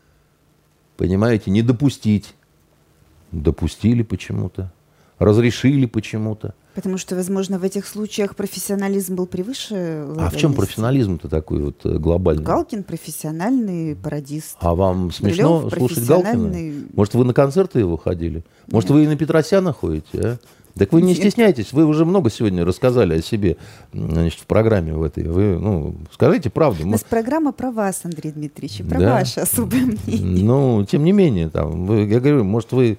понимаете, 0.99 1.49
не 1.49 1.61
допустить. 1.61 2.35
Допустили 3.31 4.03
почему-то, 4.03 4.71
разрешили 5.17 5.85
почему-то. 5.85 6.55
Потому 6.76 6.97
что, 6.97 7.15
возможно, 7.15 7.57
в 7.57 7.63
этих 7.63 7.88
случаях 7.88 8.35
профессионализм 8.35 9.15
был 9.15 9.26
превыше 9.26 10.05
А 10.17 10.30
в 10.30 10.35
чем 10.35 10.53
профессионализм-то 10.53 11.30
такой 11.30 11.61
вот 11.61 11.85
э, 11.85 11.97
глобальный? 11.97 12.43
Галкин 12.43 12.84
профессиональный 12.84 13.95
пародист. 13.95 14.57
А 14.59 14.76
вам 14.76 15.11
смешно 15.11 15.61
Брилев 15.61 15.73
слушать 15.77 16.05
Галкина? 16.05 16.73
Может, 16.93 17.13
вы 17.13 17.23
на 17.23 17.34
концерты 17.34 17.80
его 17.80 17.95
ходили? 17.95 18.43
Может, 18.67 18.89
Нет. 18.89 18.97
вы 18.97 19.03
и 19.05 19.07
на 19.07 19.15
Петросяна 19.15 19.71
ходите, 19.71 20.19
а? 20.21 20.38
Так 20.80 20.93
вы 20.93 21.01
не 21.01 21.14
стесняйтесь, 21.14 21.73
вы 21.73 21.85
уже 21.85 22.06
много 22.06 22.30
сегодня 22.30 22.64
рассказали 22.64 23.19
о 23.19 23.22
себе 23.22 23.57
значит, 23.91 24.39
в 24.39 24.45
программе 24.45 24.93
в 24.93 25.03
этой. 25.03 25.26
Вы, 25.26 25.60
ну, 25.60 25.95
скажите 26.14 26.49
правду. 26.49 26.88
У 26.88 26.89
нас 26.89 27.03
программа 27.03 27.51
про 27.51 27.69
вас, 27.69 27.99
Андрей 28.06 28.31
Дмитриевич, 28.31 28.88
про 28.88 28.97
да? 28.97 29.14
ваше 29.15 29.41
особое 29.41 29.81
мнение. 29.81 30.45
Ну, 30.45 30.85
тем 30.89 31.03
не 31.03 31.11
менее, 31.11 31.49
там, 31.49 31.85
вы, 31.85 32.03
я 32.06 32.22
говорю, 32.22 32.45
может, 32.45 32.72
вы 32.72 32.97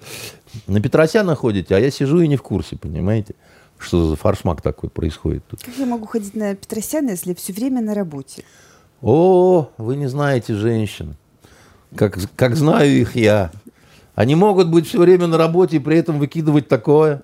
на 0.66 0.80
Петросяна 0.82 1.34
ходите, 1.34 1.74
а 1.74 1.78
я 1.78 1.90
сижу 1.90 2.20
и 2.20 2.28
не 2.28 2.36
в 2.36 2.42
курсе, 2.42 2.76
понимаете? 2.76 3.34
Что 3.78 4.06
за 4.06 4.16
фаршмак 4.16 4.60
такой 4.60 4.90
происходит 4.90 5.42
тут? 5.48 5.62
Как 5.62 5.74
я 5.78 5.86
могу 5.86 6.06
ходить 6.06 6.34
на 6.34 6.54
Петросяна, 6.54 7.10
если 7.10 7.32
все 7.32 7.54
время 7.54 7.80
на 7.80 7.94
работе? 7.94 8.44
О, 9.00 9.70
вы 9.78 9.96
не 9.96 10.06
знаете 10.06 10.52
женщин. 10.54 11.16
Как, 11.96 12.18
как 12.36 12.56
знаю 12.56 12.90
их 12.90 13.16
я. 13.16 13.50
Они 14.14 14.34
могут 14.34 14.68
быть 14.68 14.86
все 14.86 14.98
время 14.98 15.28
на 15.28 15.38
работе 15.38 15.76
и 15.76 15.80
при 15.80 15.96
этом 15.96 16.18
выкидывать 16.18 16.68
такое. 16.68 17.22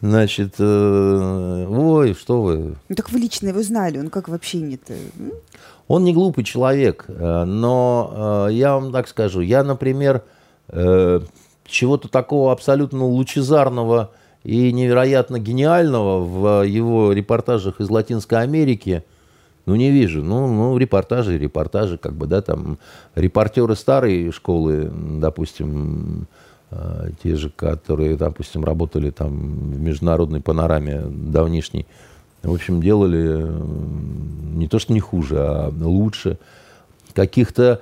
Значит, 0.00 0.54
э, 0.58 1.66
ой, 1.68 2.14
что 2.14 2.42
вы. 2.42 2.76
Ну 2.88 2.94
так 2.96 3.10
вы 3.12 3.18
лично 3.18 3.48
его 3.48 3.62
знали, 3.62 3.98
он 3.98 4.08
как 4.08 4.28
вообще 4.28 4.58
не-то? 4.58 4.94
Он 5.88 6.04
не 6.04 6.14
глупый 6.14 6.42
человек, 6.44 7.04
э, 7.08 7.44
но 7.44 8.46
э, 8.48 8.52
я 8.54 8.74
вам 8.74 8.92
так 8.92 9.08
скажу, 9.08 9.40
я, 9.40 9.62
например, 9.62 10.22
э, 10.68 11.20
чего-то 11.66 12.08
такого 12.08 12.52
абсолютно 12.52 13.04
лучезарного 13.04 14.12
и 14.42 14.72
невероятно 14.72 15.38
гениального 15.38 16.24
в 16.24 16.66
его 16.66 17.12
репортажах 17.12 17.80
из 17.80 17.90
Латинской 17.90 18.38
Америки, 18.38 19.04
ну, 19.66 19.76
не 19.76 19.90
вижу. 19.90 20.22
Ну, 20.24 20.46
ну, 20.46 20.78
репортажи, 20.78 21.36
репортажи, 21.38 21.98
как 21.98 22.14
бы, 22.14 22.26
да, 22.26 22.40
там, 22.40 22.78
репортеры 23.14 23.76
старой 23.76 24.32
школы, 24.32 24.90
допустим, 24.92 26.26
те 27.22 27.36
же, 27.36 27.50
которые, 27.50 28.16
допустим, 28.16 28.64
работали 28.64 29.10
там 29.10 29.72
в 29.72 29.80
международной 29.80 30.40
панораме 30.40 31.02
давнишней, 31.06 31.86
в 32.42 32.52
общем, 32.52 32.80
делали 32.80 33.46
не 34.56 34.68
то, 34.68 34.78
что 34.78 34.92
не 34.92 35.00
хуже, 35.00 35.36
а 35.38 35.72
лучше. 35.80 36.38
Каких-то... 37.12 37.80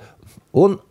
Он... 0.51 0.81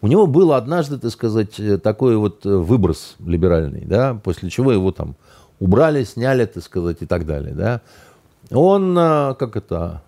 У 0.00 0.06
него 0.06 0.28
был 0.28 0.52
однажды, 0.52 0.98
так 0.98 1.10
сказать, 1.10 1.60
такой 1.82 2.16
вот 2.16 2.44
выброс 2.44 3.16
либеральный, 3.18 3.84
да, 3.84 4.14
после 4.14 4.48
чего 4.48 4.72
его 4.72 4.92
там 4.92 5.16
убрали, 5.58 6.04
сняли, 6.04 6.44
так 6.46 6.62
сказать, 6.62 6.98
и 7.00 7.06
так 7.06 7.26
далее, 7.26 7.52
да. 7.52 7.80
Он, 8.50 8.96
а, 8.96 9.34
как 9.34 9.56
это, 9.56 10.02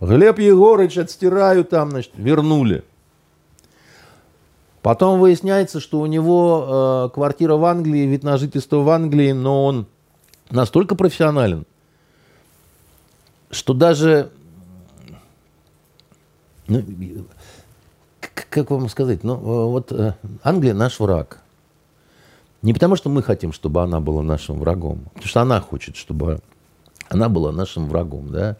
Глеб 0.00 0.38
Егорыч 0.38 0.98
отстираю 0.98 1.64
там, 1.64 1.90
значит, 1.90 2.12
вернули. 2.16 2.84
Потом 4.84 5.18
выясняется, 5.18 5.80
что 5.80 5.98
у 5.98 6.04
него 6.04 7.06
э, 7.08 7.14
квартира 7.14 7.54
в 7.54 7.64
Англии, 7.64 8.04
вид 8.04 8.22
на 8.22 8.36
жительство 8.36 8.80
в 8.80 8.90
Англии, 8.90 9.32
но 9.32 9.64
он 9.64 9.86
настолько 10.50 10.94
профессионален, 10.94 11.64
что 13.50 13.72
даже, 13.72 14.30
ну, 16.66 16.84
как 18.50 18.70
вам 18.70 18.90
сказать, 18.90 19.24
ну 19.24 19.36
вот 19.70 19.90
э, 19.90 20.16
Англия 20.42 20.74
наш 20.74 21.00
враг. 21.00 21.40
Не 22.60 22.74
потому, 22.74 22.96
что 22.96 23.08
мы 23.08 23.22
хотим, 23.22 23.54
чтобы 23.54 23.82
она 23.82 24.00
была 24.00 24.22
нашим 24.22 24.58
врагом, 24.58 25.04
потому 25.14 25.26
что 25.26 25.40
она 25.40 25.62
хочет, 25.62 25.96
чтобы 25.96 26.40
она 27.08 27.30
была 27.30 27.52
нашим 27.52 27.88
врагом, 27.88 28.30
да. 28.30 28.58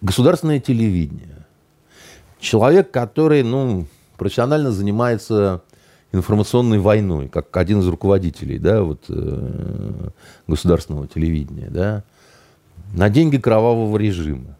Государственное 0.00 0.60
телевидение. 0.60 1.39
Человек, 2.40 2.90
который, 2.90 3.42
ну, 3.42 3.86
профессионально 4.16 4.72
занимается 4.72 5.62
информационной 6.12 6.78
войной, 6.78 7.28
как 7.28 7.56
один 7.56 7.80
из 7.80 7.86
руководителей, 7.86 8.58
да, 8.58 8.82
вот, 8.82 9.04
э, 9.08 10.08
государственного 10.46 11.06
телевидения, 11.06 11.68
да, 11.70 12.02
на 12.94 13.08
деньги 13.08 13.36
кровавого 13.36 13.96
режима, 13.96 14.56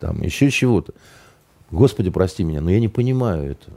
там, 0.00 0.22
еще 0.22 0.50
чего-то. 0.50 0.94
Господи, 1.70 2.10
прости 2.10 2.44
меня, 2.44 2.60
но 2.60 2.70
я 2.70 2.80
не 2.80 2.88
понимаю 2.88 3.50
этого. 3.50 3.76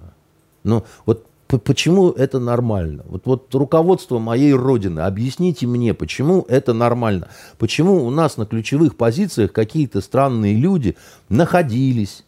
Ну, 0.63 0.85
вот 1.05 1.25
Почему 1.47 2.11
это 2.11 2.39
нормально? 2.39 3.03
Вот, 3.07 3.25
вот 3.25 3.55
руководство 3.55 4.19
моей 4.19 4.51
родины, 4.53 4.99
объясните 4.99 5.65
мне, 5.65 5.93
почему 5.93 6.45
это 6.49 6.73
нормально? 6.73 7.29
Почему 7.57 8.05
у 8.05 8.09
нас 8.09 8.35
на 8.35 8.45
ключевых 8.45 8.97
позициях 8.97 9.53
какие-то 9.53 10.01
странные 10.01 10.55
люди 10.55 10.97
находились, 11.29 12.25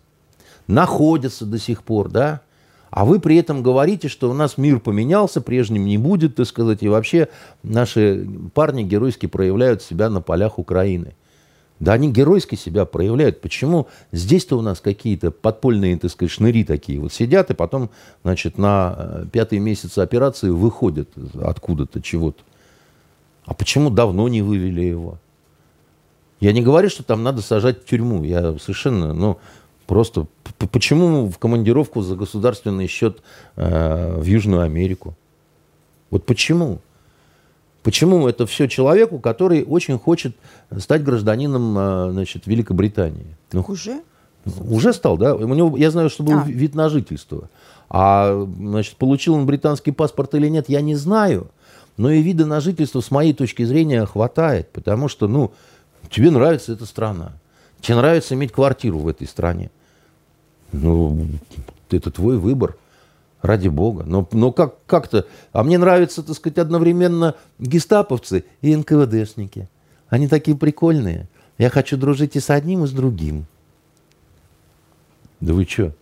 находятся 0.70 1.46
до 1.46 1.58
сих 1.58 1.84
пор, 1.84 2.10
да? 2.10 2.42
А 2.92 3.06
вы 3.06 3.20
при 3.20 3.36
этом 3.38 3.62
говорите, 3.62 4.08
что 4.08 4.30
у 4.30 4.34
нас 4.34 4.58
мир 4.58 4.80
поменялся, 4.80 5.42
прежним 5.42 5.86
не 5.86 5.98
будет, 5.98 6.36
так 6.36 6.48
сказать, 6.48 6.82
и 6.82 6.88
вообще 6.88 7.28
наши 7.62 8.28
парни 8.54 8.84
геройски 8.84 9.26
проявляют 9.28 9.84
себя 9.84 10.10
на 10.10 10.22
полях 10.22 10.58
Украины. 10.58 11.14
Да 11.80 11.94
они 11.94 12.12
геройски 12.12 12.56
себя 12.56 12.86
проявляют. 12.86 13.42
Почему 13.42 13.88
здесь-то 14.12 14.58
у 14.58 14.62
нас 14.62 14.82
какие-то 14.82 15.32
подпольные, 15.32 15.98
так 15.98 16.12
сказать, 16.12 16.32
шныри 16.32 16.64
такие 16.64 17.00
вот 17.00 17.14
сидят, 17.14 17.52
и 17.52 17.54
потом, 17.54 17.90
значит, 18.24 18.58
на 18.58 18.96
э, 18.98 19.26
пятый 19.32 19.60
месяц 19.60 19.98
операции 19.98 20.50
выходят 20.50 21.10
откуда-то 21.42 22.02
чего-то. 22.02 22.44
А 23.46 23.54
почему 23.54 23.90
давно 23.90 24.28
не 24.28 24.42
вывели 24.42 24.82
его? 24.82 25.20
Я 26.40 26.54
не 26.54 26.62
говорю, 26.62 26.90
что 26.90 27.04
там 27.04 27.24
надо 27.24 27.42
сажать 27.42 27.82
в 27.82 27.86
тюрьму. 27.86 28.24
Я 28.24 28.58
совершенно, 28.60 29.14
ну, 29.14 29.40
просто 29.90 30.28
почему 30.72 31.30
в 31.32 31.40
командировку 31.40 32.02
за 32.02 32.16
государственный 32.16 32.86
счет 32.86 33.24
э, 33.56 34.20
в 34.20 34.24
Южную 34.24 34.62
Америку? 34.62 35.16
Вот 36.12 36.28
почему? 36.28 36.78
Почему 37.82 38.28
это 38.28 38.46
все 38.46 38.68
человеку, 38.68 39.18
который 39.18 39.64
очень 39.64 39.98
хочет 39.98 40.36
стать 40.78 41.04
гражданином 41.04 41.76
а, 41.76 42.10
значит, 42.12 42.46
Великобритании? 42.46 43.36
Ну, 43.52 43.66
уже? 43.68 44.02
Уже 44.46 44.94
стал, 44.94 45.18
да? 45.18 45.34
У 45.34 45.56
него, 45.56 45.76
я 45.76 45.90
знаю, 45.90 46.12
что 46.12 46.22
был 46.22 46.38
а. 46.38 46.44
вид 46.46 46.76
на 46.76 46.90
жительство. 46.90 47.50
А 47.90 48.48
значит, 48.58 48.96
получил 48.98 49.34
он 49.34 49.48
британский 49.48 49.92
паспорт 49.92 50.36
или 50.36 50.50
нет, 50.50 50.66
я 50.68 50.82
не 50.82 50.96
знаю. 50.96 51.50
Но 51.98 52.12
и 52.12 52.22
вида 52.22 52.46
на 52.46 52.60
жительство, 52.60 53.02
с 53.02 53.10
моей 53.10 53.34
точки 53.34 53.64
зрения, 53.64 54.06
хватает. 54.06 54.70
Потому 54.72 55.08
что, 55.08 55.28
ну, 55.28 55.52
тебе 56.12 56.30
нравится 56.30 56.74
эта 56.74 56.86
страна. 56.86 57.32
Тебе 57.82 57.96
нравится 57.96 58.36
иметь 58.36 58.52
квартиру 58.52 59.00
в 59.00 59.08
этой 59.08 59.26
стране. 59.26 59.72
Ну, 60.72 61.28
это 61.90 62.12
твой 62.12 62.38
выбор. 62.38 62.78
Ради 63.42 63.70
бога. 63.70 64.04
Но, 64.04 64.28
но 64.34 64.52
как, 64.52 64.84
как-то... 64.86 65.26
А 65.54 65.64
мне 65.64 65.78
нравятся, 65.78 66.24
так 66.24 66.36
сказать, 66.36 66.58
одновременно 66.58 67.36
гестаповцы 67.58 68.44
и 68.62 68.76
НКВДшники. 68.76 69.70
Они 70.10 70.28
такие 70.28 70.58
прикольные. 70.58 71.30
Я 71.58 71.70
хочу 71.70 71.96
дружить 71.96 72.36
и 72.36 72.42
с 72.42 72.50
одним, 72.50 72.84
и 72.84 72.88
с 72.88 72.92
другим. 72.92 73.46
Да 75.40 75.54
вы 75.54 75.66
что? 75.66 75.94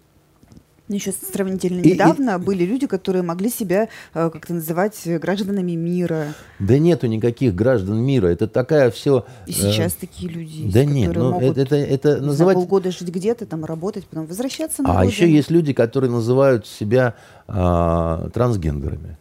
Ну, 0.89 0.95
Еще 0.95 1.11
сравнительно 1.11 1.81
и, 1.81 1.93
недавно 1.93 2.38
и, 2.38 2.41
были 2.41 2.64
люди, 2.64 2.88
которые 2.88 3.22
могли 3.22 3.49
себя 3.49 3.89
э, 4.14 4.30
как-то 4.30 4.53
называть 4.53 4.95
гражданами 5.05 5.73
мира. 5.73 6.34
Да 6.59 6.77
нету 6.77 7.07
никаких 7.07 7.53
граждан 7.53 7.97
мира. 7.97 8.27
Это 8.27 8.47
такая 8.47 8.89
все. 8.89 9.26
И 9.47 9.51
сейчас 9.51 9.93
э, 9.93 9.97
такие 10.01 10.31
люди 10.31 10.61
есть, 10.61 10.73
Да 10.73 10.85
нет, 10.85 11.14
ну 11.14 11.31
могут, 11.31 11.57
это, 11.57 11.76
это, 11.76 11.76
это 11.76 12.22
называть. 12.22 12.55
полгода 12.55 12.91
жить 12.91 13.09
где-то, 13.09 13.45
там 13.45 13.65
работать, 13.65 14.05
потом 14.05 14.27
возвращаться 14.27 14.81
на. 14.81 14.91
А 14.91 14.93
родину. 14.99 15.11
еще 15.11 15.30
есть 15.30 15.51
люди, 15.51 15.73
которые 15.73 16.09
называют 16.09 16.65
себя 16.65 17.15
э, 17.49 18.30
трансгендерами. 18.34 19.18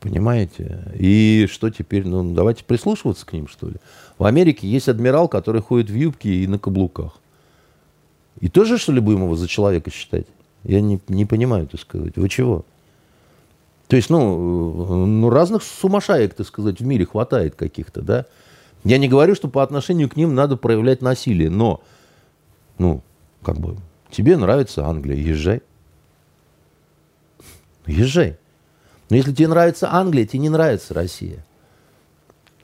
Понимаете? 0.00 0.92
И 0.98 1.48
что 1.50 1.70
теперь? 1.70 2.06
Ну, 2.06 2.34
давайте 2.34 2.64
прислушиваться 2.64 3.24
к 3.24 3.32
ним, 3.32 3.46
что 3.46 3.68
ли. 3.68 3.76
В 4.18 4.24
Америке 4.24 4.68
есть 4.68 4.88
адмирал, 4.88 5.28
который 5.28 5.62
ходит 5.62 5.88
в 5.88 5.94
юбке 5.94 6.30
и 6.30 6.46
на 6.48 6.58
каблуках. 6.58 7.18
И 8.40 8.48
тоже, 8.48 8.76
что 8.76 8.92
ли, 8.92 9.00
будем 9.00 9.22
его 9.22 9.36
за 9.36 9.48
человека 9.48 9.90
считать? 9.90 10.26
Я 10.66 10.80
не, 10.80 11.00
не 11.08 11.24
понимаю, 11.24 11.68
так 11.68 11.80
сказать. 11.80 12.16
Вы 12.16 12.28
чего? 12.28 12.64
То 13.86 13.94
есть, 13.94 14.10
ну, 14.10 15.06
ну, 15.06 15.30
разных 15.30 15.62
сумасшаек, 15.62 16.34
так 16.34 16.46
сказать, 16.46 16.80
в 16.80 16.84
мире 16.84 17.06
хватает 17.06 17.54
каких-то, 17.54 18.02
да? 18.02 18.26
Я 18.82 18.98
не 18.98 19.08
говорю, 19.08 19.36
что 19.36 19.48
по 19.48 19.62
отношению 19.62 20.08
к 20.08 20.16
ним 20.16 20.34
надо 20.34 20.56
проявлять 20.56 21.02
насилие, 21.02 21.50
но, 21.50 21.82
ну, 22.78 23.00
как 23.42 23.58
бы, 23.58 23.76
тебе 24.10 24.36
нравится 24.36 24.84
Англия, 24.86 25.16
езжай. 25.16 25.62
Езжай. 27.86 28.36
Но 29.08 29.16
если 29.16 29.32
тебе 29.32 29.46
нравится 29.46 29.92
Англия, 29.92 30.26
тебе 30.26 30.40
не 30.40 30.48
нравится 30.48 30.92
Россия. 30.92 31.44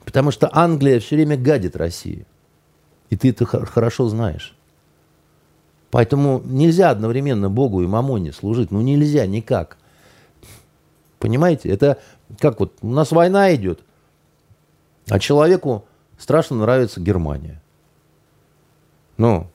Потому 0.03 0.31
что 0.31 0.49
Англия 0.51 0.99
все 0.99 1.15
время 1.15 1.37
гадит 1.37 1.77
России. 1.77 2.25
И 3.09 3.15
ты 3.15 3.29
это 3.29 3.45
хорошо 3.45 4.09
знаешь. 4.09 4.52
Поэтому 5.93 6.41
нельзя 6.43 6.89
одновременно 6.89 7.51
Богу 7.51 7.83
и 7.83 7.85
Мамоне 7.85 8.33
служить. 8.33 8.71
Ну 8.71 8.81
нельзя 8.81 9.27
никак. 9.27 9.77
Понимаете? 11.19 11.69
Это 11.69 11.99
как 12.39 12.59
вот 12.59 12.73
у 12.81 12.89
нас 12.89 13.11
война 13.11 13.53
идет, 13.53 13.81
а 15.07 15.19
человеку 15.19 15.85
страшно 16.17 16.57
нравится 16.57 16.99
Германия. 16.99 17.61
Ну, 19.17 19.45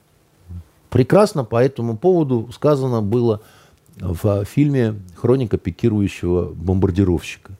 прекрасно 0.90 1.42
по 1.42 1.60
этому 1.60 1.96
поводу 1.96 2.48
сказано 2.52 3.02
было 3.02 3.40
в 3.96 4.44
фильме 4.44 4.94
«Хроника 5.16 5.58
пикирующего 5.58 6.54
бомбардировщика». 6.54 7.54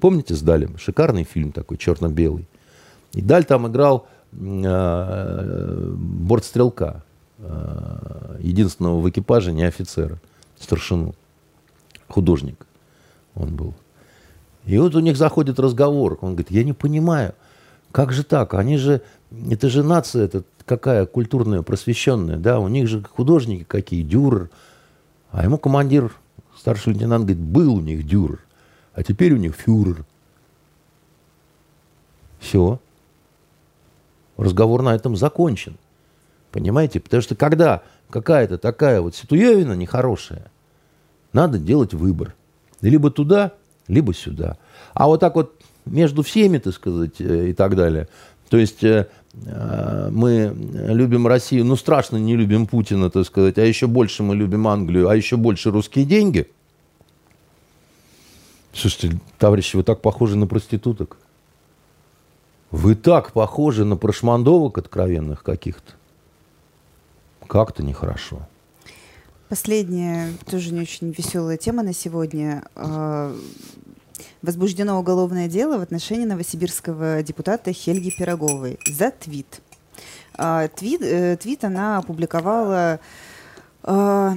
Помните 0.00 0.34
с 0.34 0.42
Далем? 0.42 0.76
Шикарный 0.76 1.22
фильм 1.22 1.52
такой, 1.52 1.76
черно-белый. 1.76 2.48
И 3.12 3.22
Даль 3.22 3.44
там 3.44 3.68
играл 3.68 4.08
э, 4.32 5.94
бортстрелка. 5.96 7.04
Э, 7.38 8.36
единственного 8.40 9.00
в 9.00 9.08
экипаже 9.08 9.52
не 9.52 9.62
офицера, 9.62 10.18
старшину, 10.58 11.14
художник 12.08 12.66
он 13.34 13.54
был. 13.54 13.74
И 14.64 14.76
вот 14.78 14.96
у 14.96 15.00
них 15.00 15.16
заходит 15.16 15.60
разговор, 15.60 16.18
он 16.20 16.32
говорит, 16.32 16.50
я 16.50 16.64
не 16.64 16.72
понимаю, 16.72 17.34
Как 17.92 18.12
же 18.12 18.22
так? 18.22 18.54
Они 18.54 18.76
же, 18.76 19.02
это 19.50 19.68
же 19.68 19.82
нация, 19.82 20.24
это 20.24 20.42
какая 20.66 21.06
культурная, 21.06 21.62
просвещенная, 21.62 22.36
да, 22.36 22.58
у 22.58 22.68
них 22.68 22.88
же 22.88 23.02
художники 23.02 23.64
какие, 23.64 24.02
дюрер. 24.02 24.50
А 25.30 25.44
ему 25.44 25.58
командир, 25.58 26.12
старший 26.56 26.92
лейтенант, 26.92 27.24
говорит, 27.24 27.42
был 27.42 27.74
у 27.76 27.80
них 27.80 28.04
дюрер, 28.04 28.40
а 28.94 29.02
теперь 29.02 29.32
у 29.32 29.36
них 29.36 29.54
фюрер. 29.54 30.04
Все. 32.40 32.80
Разговор 34.36 34.82
на 34.82 34.94
этом 34.94 35.16
закончен. 35.16 35.76
Понимаете? 36.52 37.00
Потому 37.00 37.22
что 37.22 37.34
когда 37.34 37.82
какая-то 38.10 38.58
такая 38.58 39.00
вот 39.00 39.14
ситуевина 39.14 39.74
нехорошая, 39.74 40.50
надо 41.32 41.58
делать 41.58 41.94
выбор. 41.94 42.34
Либо 42.80 43.10
туда, 43.10 43.52
либо 43.86 44.14
сюда. 44.14 44.56
А 44.94 45.06
вот 45.06 45.20
так 45.20 45.34
вот 45.34 45.54
между 45.84 46.22
всеми, 46.22 46.58
так 46.58 46.74
сказать, 46.74 47.20
э, 47.20 47.50
и 47.50 47.52
так 47.52 47.76
далее. 47.76 48.08
То 48.48 48.56
есть 48.56 48.82
э, 48.84 49.08
э, 49.34 50.08
мы 50.10 50.54
любим 50.54 51.26
Россию, 51.26 51.64
ну 51.64 51.76
страшно 51.76 52.16
не 52.16 52.36
любим 52.36 52.66
Путина, 52.66 53.10
так 53.10 53.26
сказать, 53.26 53.58
а 53.58 53.64
еще 53.64 53.86
больше 53.86 54.22
мы 54.22 54.36
любим 54.36 54.68
Англию, 54.68 55.08
а 55.08 55.16
еще 55.16 55.36
больше 55.36 55.70
русские 55.70 56.04
деньги. 56.04 56.48
Слушайте, 58.72 59.18
товарищи, 59.38 59.76
вы 59.76 59.82
так 59.82 60.00
похожи 60.00 60.36
на 60.36 60.46
проституток. 60.46 61.16
Вы 62.70 62.94
так 62.94 63.32
похожи 63.32 63.84
на 63.84 63.96
прошмандовок 63.96 64.78
откровенных 64.78 65.42
каких-то. 65.42 65.94
Как-то 67.48 67.82
нехорошо. 67.82 68.46
Последняя, 69.48 70.34
тоже 70.50 70.74
не 70.74 70.82
очень 70.82 71.10
веселая 71.10 71.56
тема 71.56 71.82
на 71.82 71.94
сегодня. 71.94 72.64
А, 72.74 73.34
возбуждено 74.42 75.00
уголовное 75.00 75.48
дело 75.48 75.78
в 75.78 75.80
отношении 75.80 76.26
новосибирского 76.26 77.22
депутата 77.22 77.72
Хельги 77.72 78.10
Пироговой 78.10 78.78
за 78.86 79.10
твит. 79.10 79.62
А, 80.34 80.68
твит, 80.68 81.00
э, 81.02 81.38
твит 81.38 81.64
она 81.64 81.96
опубликовала 81.96 83.00
а, 83.82 84.36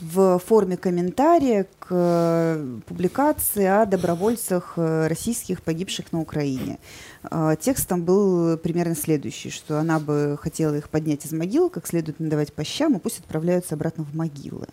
в 0.00 0.38
форме 0.38 0.76
комментария 0.76 1.66
к 1.80 2.64
публикации 2.86 3.64
о 3.64 3.84
добровольцах 3.84 4.74
э, 4.76 5.08
российских, 5.08 5.62
погибших 5.62 6.12
на 6.12 6.20
Украине. 6.20 6.78
А, 7.22 7.56
текст 7.56 7.86
там 7.86 8.04
был 8.04 8.56
примерно 8.56 8.94
следующий, 8.94 9.50
что 9.50 9.78
она 9.78 9.98
бы 9.98 10.38
хотела 10.40 10.74
их 10.76 10.88
поднять 10.88 11.26
из 11.26 11.32
могил, 11.32 11.68
как 11.68 11.86
следует 11.86 12.18
надавать 12.18 12.52
по 12.52 12.64
щам, 12.64 12.96
и 12.96 12.98
пусть 12.98 13.18
отправляются 13.18 13.74
обратно 13.74 14.04
в 14.04 14.14
могилы. 14.14 14.66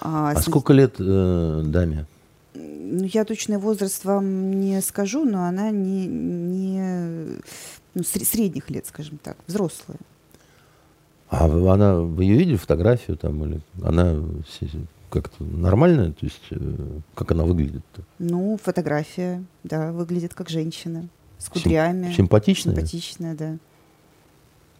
А, 0.00 0.30
а 0.30 0.40
сколько 0.40 0.72
лет 0.72 0.94
э, 0.98 1.62
даме? 1.66 2.06
Ну, 2.54 3.04
я 3.04 3.24
точный 3.24 3.58
возраст 3.58 4.04
вам 4.04 4.60
не 4.60 4.80
скажу, 4.80 5.24
но 5.24 5.44
она 5.44 5.70
не, 5.70 6.06
не 6.06 7.40
ну, 7.94 8.02
средних 8.02 8.70
лет, 8.70 8.86
скажем 8.86 9.18
так, 9.18 9.36
взрослая. 9.46 9.98
А 11.28 11.44
она, 11.44 12.00
вы 12.00 12.24
ее 12.24 12.38
видели 12.38 12.56
фотографию 12.56 13.16
там 13.16 13.44
или 13.44 13.60
она 13.82 14.16
как-то 15.10 15.44
нормальная, 15.44 16.12
то 16.12 16.24
есть 16.24 16.42
э, 16.50 17.00
как 17.14 17.32
она 17.32 17.44
выглядит-то? 17.44 18.02
Ну, 18.18 18.58
фотография, 18.62 19.44
да, 19.62 19.92
выглядит 19.92 20.34
как 20.34 20.48
женщина 20.48 21.08
с 21.40 21.48
кудрями. 21.48 22.06
Сим- 22.06 22.14
симпатичная? 22.16 22.74
Симпатичная, 22.74 23.34
да. 23.34 23.56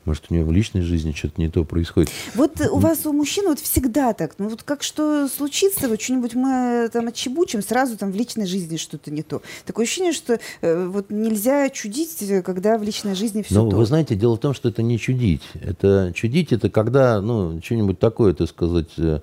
Может, 0.06 0.24
у 0.30 0.34
нее 0.34 0.44
в 0.46 0.50
личной 0.50 0.80
жизни 0.80 1.12
что-то 1.12 1.38
не 1.40 1.50
то 1.50 1.62
происходит. 1.64 2.10
Вот 2.34 2.58
у 2.70 2.78
вас, 2.78 3.04
у 3.04 3.12
мужчин, 3.12 3.44
вот 3.46 3.60
всегда 3.60 4.14
так. 4.14 4.34
Ну, 4.38 4.48
вот 4.48 4.62
как 4.62 4.82
что 4.82 5.28
случится, 5.28 5.88
вот 5.88 6.00
что-нибудь 6.00 6.34
мы 6.34 6.88
там 6.90 7.08
отчебучим, 7.08 7.60
сразу 7.62 7.98
там 7.98 8.10
в 8.10 8.16
личной 8.16 8.46
жизни 8.46 8.78
что-то 8.78 9.10
не 9.10 9.22
то. 9.22 9.42
Такое 9.66 9.84
ощущение, 9.84 10.14
что 10.14 10.40
э, 10.62 10.86
вот 10.86 11.10
нельзя 11.10 11.68
чудить, 11.68 12.16
когда 12.44 12.78
в 12.78 12.82
личной 12.82 13.14
жизни 13.14 13.42
все 13.42 13.62
Ну, 13.62 13.68
то. 13.70 13.76
вы 13.76 13.84
знаете, 13.84 14.14
дело 14.14 14.36
в 14.36 14.40
том, 14.40 14.54
что 14.54 14.70
это 14.70 14.82
не 14.82 14.98
чудить. 14.98 15.42
Это 15.60 16.12
чудить, 16.14 16.50
это 16.50 16.70
когда, 16.70 17.20
ну, 17.20 17.60
что-нибудь 17.62 17.98
такое, 17.98 18.32
так 18.32 18.48
сказать, 18.48 18.88
э, 18.96 19.20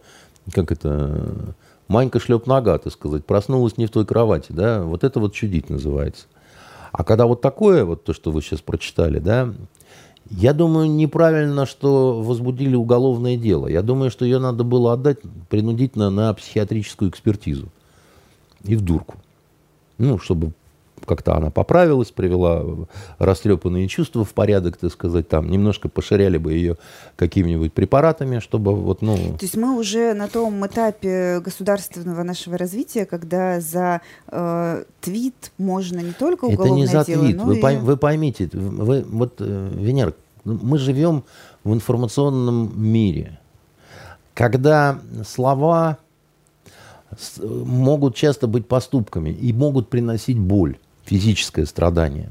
как 0.53 0.72
это, 0.72 1.55
Манька 1.88 2.19
шлеп 2.19 2.45
нога, 2.45 2.77
так 2.77 2.93
сказать, 2.93 3.26
проснулась 3.26 3.77
не 3.77 3.88
в 3.88 3.89
той 3.89 4.05
кровати, 4.05 4.51
да, 4.51 4.84
вот 4.84 5.03
это 5.03 5.19
вот 5.19 5.34
чудить 5.34 5.72
называется. 5.72 6.26
А 6.91 7.03
когда 7.03 7.26
вот 7.26 7.41
такое, 7.41 7.85
вот 7.85 8.03
то, 8.03 8.14
что 8.14 8.31
вы 8.31 8.41
сейчас 8.41 8.61
прочитали, 8.61 9.19
да, 9.19 9.53
я 10.30 10.53
думаю, 10.53 10.89
неправильно, 10.89 11.65
что 11.65 12.22
возбудили 12.22 12.76
уголовное 12.76 13.38
дело. 13.38 13.68
Я 13.68 13.81
думаю, 13.81 14.11
что 14.11 14.26
ее 14.26 14.39
надо 14.39 14.64
было 14.64 14.93
отдать 14.93 15.19
принудительно 15.49 16.09
на 16.09 16.34
психиатрическую 16.34 17.09
экспертизу. 17.11 17.69
И 18.64 18.76
в 18.76 18.81
дурку. 18.81 19.15
Ну, 19.97 20.19
чтобы 20.19 20.51
как-то 21.08 21.36
она 21.36 21.50
поправилась, 21.50 22.12
привела 22.12 22.64
растрепанные 23.18 23.88
чувства 23.88 24.26
в 24.26 24.34
порядок, 24.34 24.78
так 24.78 24.92
сказать, 24.92 25.28
там 25.28 25.50
немножко 25.50 25.90
поширяли 25.90 26.38
бы 26.38 26.54
ее 26.54 26.78
какими-нибудь 27.16 27.74
препаратами, 27.74 28.40
чтобы 28.40 28.76
вот, 28.76 29.02
ну... 29.02 29.16
То 29.16 29.44
есть 29.46 29.56
мы 29.56 29.78
уже 29.78 30.14
на 30.14 30.28
том 30.28 30.66
этапе 30.68 31.40
государственного 31.40 32.24
нашего 32.24 32.58
развития, 32.58 33.06
когда 33.06 33.60
за 33.62 34.02
э, 34.28 34.84
твит 35.02 35.52
можно 35.58 36.00
не 36.00 36.12
только 36.12 36.46
уголовное 36.46 36.68
Это 36.68 36.76
не 36.76 36.86
за 36.86 37.06
дело, 37.06 37.24
твит, 37.24 37.42
вы, 37.42 37.58
и... 37.58 37.62
пойм, 37.62 37.86
вы 37.86 37.98
поймите, 37.98 38.50
вы, 38.54 39.04
вот, 39.08 39.36
э, 39.40 39.72
Венера, 39.74 40.14
мы 40.44 40.78
живем 40.78 41.24
в 41.64 41.74
информационном 41.74 42.72
мире, 42.76 43.40
когда 44.34 45.00
слова 45.26 45.98
могут 47.40 48.16
часто 48.16 48.48
быть 48.48 48.68
поступками 48.68 49.30
и 49.30 49.54
могут 49.54 49.90
приносить 49.90 50.38
боль 50.38 50.78
физическое 51.08 51.66
страдание. 51.66 52.30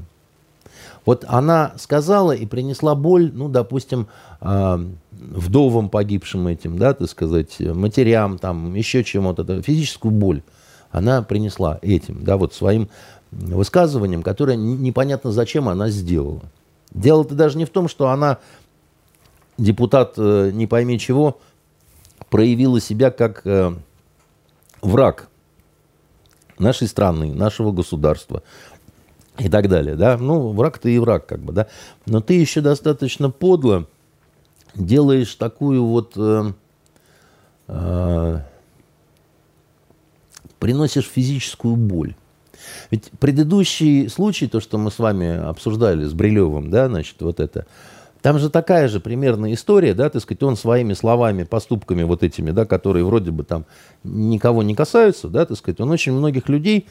Вот 1.05 1.25
она 1.27 1.73
сказала 1.77 2.33
и 2.33 2.45
принесла 2.45 2.93
боль, 2.93 3.31
ну, 3.33 3.49
допустим, 3.49 4.07
э, 4.41 4.85
вдовам 5.11 5.89
погибшим 5.89 6.47
этим, 6.47 6.77
да, 6.77 6.93
так 6.93 7.09
сказать, 7.09 7.59
матерям, 7.59 8.37
там, 8.37 8.73
еще 8.75 9.03
чему-то, 9.03 9.61
физическую 9.61 10.11
боль 10.11 10.41
она 10.91 11.21
принесла 11.21 11.79
этим, 11.81 12.23
да, 12.23 12.37
вот 12.37 12.53
своим 12.53 12.89
высказыванием, 13.31 14.23
которое 14.23 14.55
непонятно 14.55 15.31
зачем 15.31 15.69
она 15.69 15.89
сделала. 15.89 16.43
Дело-то 16.91 17.35
даже 17.35 17.57
не 17.57 17.65
в 17.65 17.69
том, 17.69 17.87
что 17.87 18.09
она, 18.09 18.37
депутат 19.57 20.13
э, 20.17 20.51
не 20.53 20.67
пойми 20.67 20.97
чего, 20.97 21.39
проявила 22.29 22.79
себя 22.79 23.11
как 23.11 23.41
э, 23.45 23.73
враг 24.81 25.29
нашей 26.59 26.87
страны, 26.87 27.33
нашего 27.33 27.71
государства 27.71 28.43
и 29.37 29.49
так 29.49 29.69
далее, 29.69 29.95
да. 29.95 30.17
Ну, 30.17 30.51
враг 30.53 30.79
ты 30.79 30.95
и 30.95 30.99
враг, 30.99 31.25
как 31.25 31.39
бы, 31.39 31.53
да. 31.53 31.67
Но 32.05 32.21
ты 32.21 32.33
еще 32.33 32.61
достаточно 32.61 33.29
подло 33.29 33.87
делаешь 34.75 35.33
такую 35.35 35.85
вот... 35.85 36.13
Э, 36.15 36.53
э, 37.67 38.39
приносишь 40.59 41.05
физическую 41.05 41.75
боль. 41.75 42.15
Ведь 42.89 43.11
предыдущий 43.19 44.09
случай, 44.09 44.47
то, 44.47 44.59
что 44.59 44.77
мы 44.77 44.91
с 44.91 44.99
вами 44.99 45.37
обсуждали 45.37 46.05
с 46.05 46.13
Брилевым, 46.13 46.69
да, 46.71 46.87
значит, 46.87 47.21
вот 47.21 47.39
это, 47.39 47.67
там 48.27 48.39
же 48.39 48.49
такая 48.49 48.89
же 48.89 48.99
примерная 48.99 49.53
история, 49.53 49.93
да, 49.93 50.09
так 50.09 50.21
сказать, 50.21 50.43
он 50.43 50.57
своими 50.57 50.91
словами, 50.91 51.43
поступками 51.43 52.03
вот 52.03 52.23
этими, 52.23 52.51
да, 52.51 52.65
которые 52.65 53.05
вроде 53.05 53.31
бы 53.31 53.45
там 53.45 53.63
никого 54.03 54.63
не 54.63 54.75
касаются, 54.75 55.29
да, 55.29 55.45
так 55.45 55.55
сказать, 55.57 55.79
он 55.79 55.91
очень 55.91 56.11
многих 56.11 56.49
людей 56.49 56.87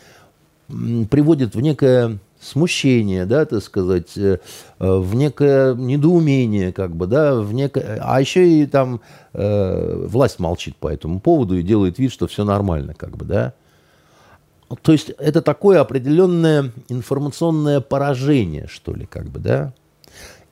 приводит 0.67 1.55
в 1.55 1.61
некое 1.61 2.21
смущение, 2.41 3.27
да, 3.27 3.45
так 3.45 3.63
сказать, 3.63 4.17
э, 4.17 4.39
в 4.79 5.15
некое 5.15 5.75
недоумение, 5.75 6.73
как 6.73 6.97
бы, 6.97 7.07
да, 7.07 7.35
в 7.35 7.53
некое... 7.53 8.01
А 8.03 8.19
еще 8.19 8.49
и 8.49 8.65
там 8.65 9.03
э, 9.35 10.07
власть 10.07 10.39
молчит 10.39 10.77
по 10.77 10.89
этому 10.89 11.21
поводу 11.21 11.59
и 11.59 11.63
делает 11.63 11.99
вид, 11.99 12.13
что 12.13 12.27
все 12.27 12.45
нормально, 12.45 12.95
как 12.95 13.15
бы, 13.15 13.27
да. 13.27 13.53
То 14.81 14.93
есть 14.93 15.11
это 15.11 15.43
такое 15.43 15.83
определенное 15.83 16.73
информационное 16.89 17.83
поражение, 17.83 18.69
что 18.69 18.95
ли, 18.95 19.05
как 19.05 19.27
бы, 19.27 19.39
да. 19.39 19.75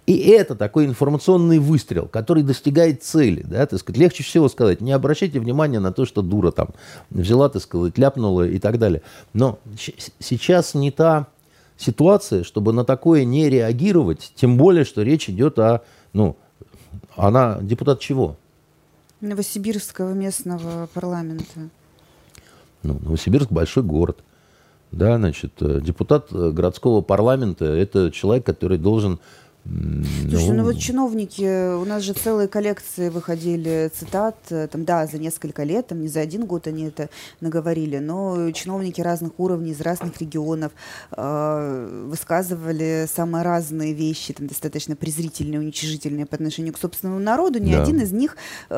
И 0.07 0.19
это 0.19 0.55
такой 0.55 0.85
информационный 0.85 1.59
выстрел, 1.59 2.07
который 2.09 2.43
достигает 2.43 3.03
цели. 3.03 3.43
Да, 3.43 3.65
так 3.67 3.81
сказать. 3.81 3.99
Легче 3.99 4.23
всего 4.23 4.49
сказать, 4.49 4.81
не 4.81 4.93
обращайте 4.93 5.41
внимания 5.41 5.81
на 5.81 5.93
то, 5.93 6.05
что 6.05 6.21
дура 6.21 6.51
там 6.51 6.69
взяла, 7.11 7.49
так 7.49 7.63
сказать, 7.63 7.97
ляпнула 7.97 8.47
и 8.47 8.59
так 8.59 8.79
далее. 8.79 9.01
Но 9.33 9.59
сейчас 10.19 10.75
не 10.75 10.91
та 10.91 11.27
ситуация, 11.79 12.45
чтобы 12.45 12.73
на 12.73 12.85
такое 12.85 13.25
не 13.25 13.49
реагировать, 13.49 14.33
тем 14.35 14.59
более, 14.59 14.85
что 14.85 15.03
речь 15.03 15.31
идет 15.31 15.59
о, 15.59 15.83
ну, 16.13 16.37
она 17.17 17.59
депутат 17.63 18.01
чего? 18.01 18.37
Новосибирского 19.23 20.13
местного 20.13 20.87
парламента. 20.93 21.71
Ну, 22.83 22.99
Новосибирск 23.03 23.51
большой 23.51 23.83
город. 23.83 24.19
Да, 24.93 25.17
значит, 25.17 25.55
э, 25.61 25.81
депутат 25.81 26.29
э, 26.31 26.51
городского 26.51 27.01
парламента– 27.01 27.65
это 27.65 28.13
человек, 28.13 28.47
который 28.47 28.79
должен 28.79 29.19
Слушай, 29.65 30.49
ну, 30.49 30.55
ну 30.57 30.65
вот 30.65 30.79
чиновники, 30.79 31.75
у 31.75 31.85
нас 31.87 32.03
же 32.03 32.13
целые 32.13 32.49
коллекции 32.49 33.09
выходили 33.09 33.91
цитат, 33.95 34.37
э, 34.51 34.69
там, 34.69 34.85
да, 34.85 35.07
за 35.07 35.19
несколько 35.19 35.63
лет, 35.63 35.87
там, 35.87 36.03
не 36.03 36.09
за 36.09 36.21
один 36.21 36.45
год 36.45 36.67
они 36.67 36.85
это 36.85 37.09
наговорили, 37.41 37.99
но 37.99 38.51
чиновники 38.51 39.01
разных 39.01 39.33
уровней, 39.39 39.73
из 39.73 39.81
разных 39.81 40.21
регионов 40.21 40.73
э, 41.17 42.07
высказывали 42.11 43.07
самые 43.11 43.43
разные 43.43 43.95
вещи, 43.95 44.35
там, 44.35 44.49
достаточно 44.49 44.97
презрительные, 44.97 45.61
уничижительные 45.61 46.27
по 46.27 46.35
отношению 46.35 46.75
к 46.75 46.79
собственному 46.79 47.21
народу. 47.21 47.59
Ни 47.59 47.73
да. 47.73 47.83
один 47.83 48.01
из 48.01 48.13
них 48.13 48.37
э, 48.69 48.75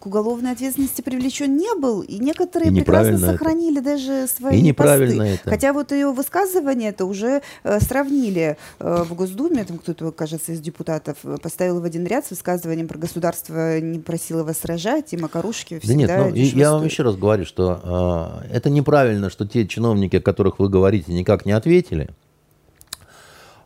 к 0.00 0.06
уголовной 0.06 0.52
ответственности 0.52 1.02
привлечен 1.02 1.54
не 1.54 1.78
был, 1.78 2.00
и 2.00 2.18
некоторые 2.18 2.72
и 2.72 2.74
прекрасно 2.74 3.18
сохранили 3.18 3.80
это. 3.80 3.90
даже 3.90 4.26
свои 4.26 4.58
и 4.58 4.62
неправильно 4.62 5.24
посты. 5.24 5.34
Это. 5.34 5.50
Хотя 5.50 5.72
вот 5.74 5.92
ее 5.92 6.12
высказывание 6.12 6.90
это 6.90 7.04
уже 7.04 7.42
э, 7.62 7.80
сравнили 7.80 8.56
э, 8.78 9.04
в 9.06 9.14
Госдуме, 9.14 9.64
там 9.64 9.76
кто 9.76 9.97
кто 9.98 10.12
кажется, 10.12 10.52
из 10.52 10.60
депутатов 10.60 11.16
поставил 11.42 11.80
в 11.80 11.84
один 11.84 12.06
ряд 12.06 12.24
с 12.24 12.30
высказыванием 12.30 12.86
про 12.86 12.98
государство 12.98 13.80
не 13.80 13.98
просило 13.98 14.44
вас 14.44 14.58
сражать, 14.58 15.12
и 15.12 15.16
Макарушки 15.16 15.80
всегда... 15.80 16.06
Да 16.06 16.30
нет, 16.30 16.54
ну, 16.54 16.60
я 16.60 16.70
вам 16.70 16.84
еще 16.84 17.02
раз 17.02 17.16
говорю, 17.16 17.44
что 17.44 18.44
э, 18.48 18.54
это 18.54 18.70
неправильно, 18.70 19.28
что 19.28 19.44
те 19.44 19.66
чиновники, 19.66 20.14
о 20.14 20.20
которых 20.20 20.60
вы 20.60 20.68
говорите, 20.68 21.12
никак 21.12 21.46
не 21.46 21.50
ответили. 21.50 22.10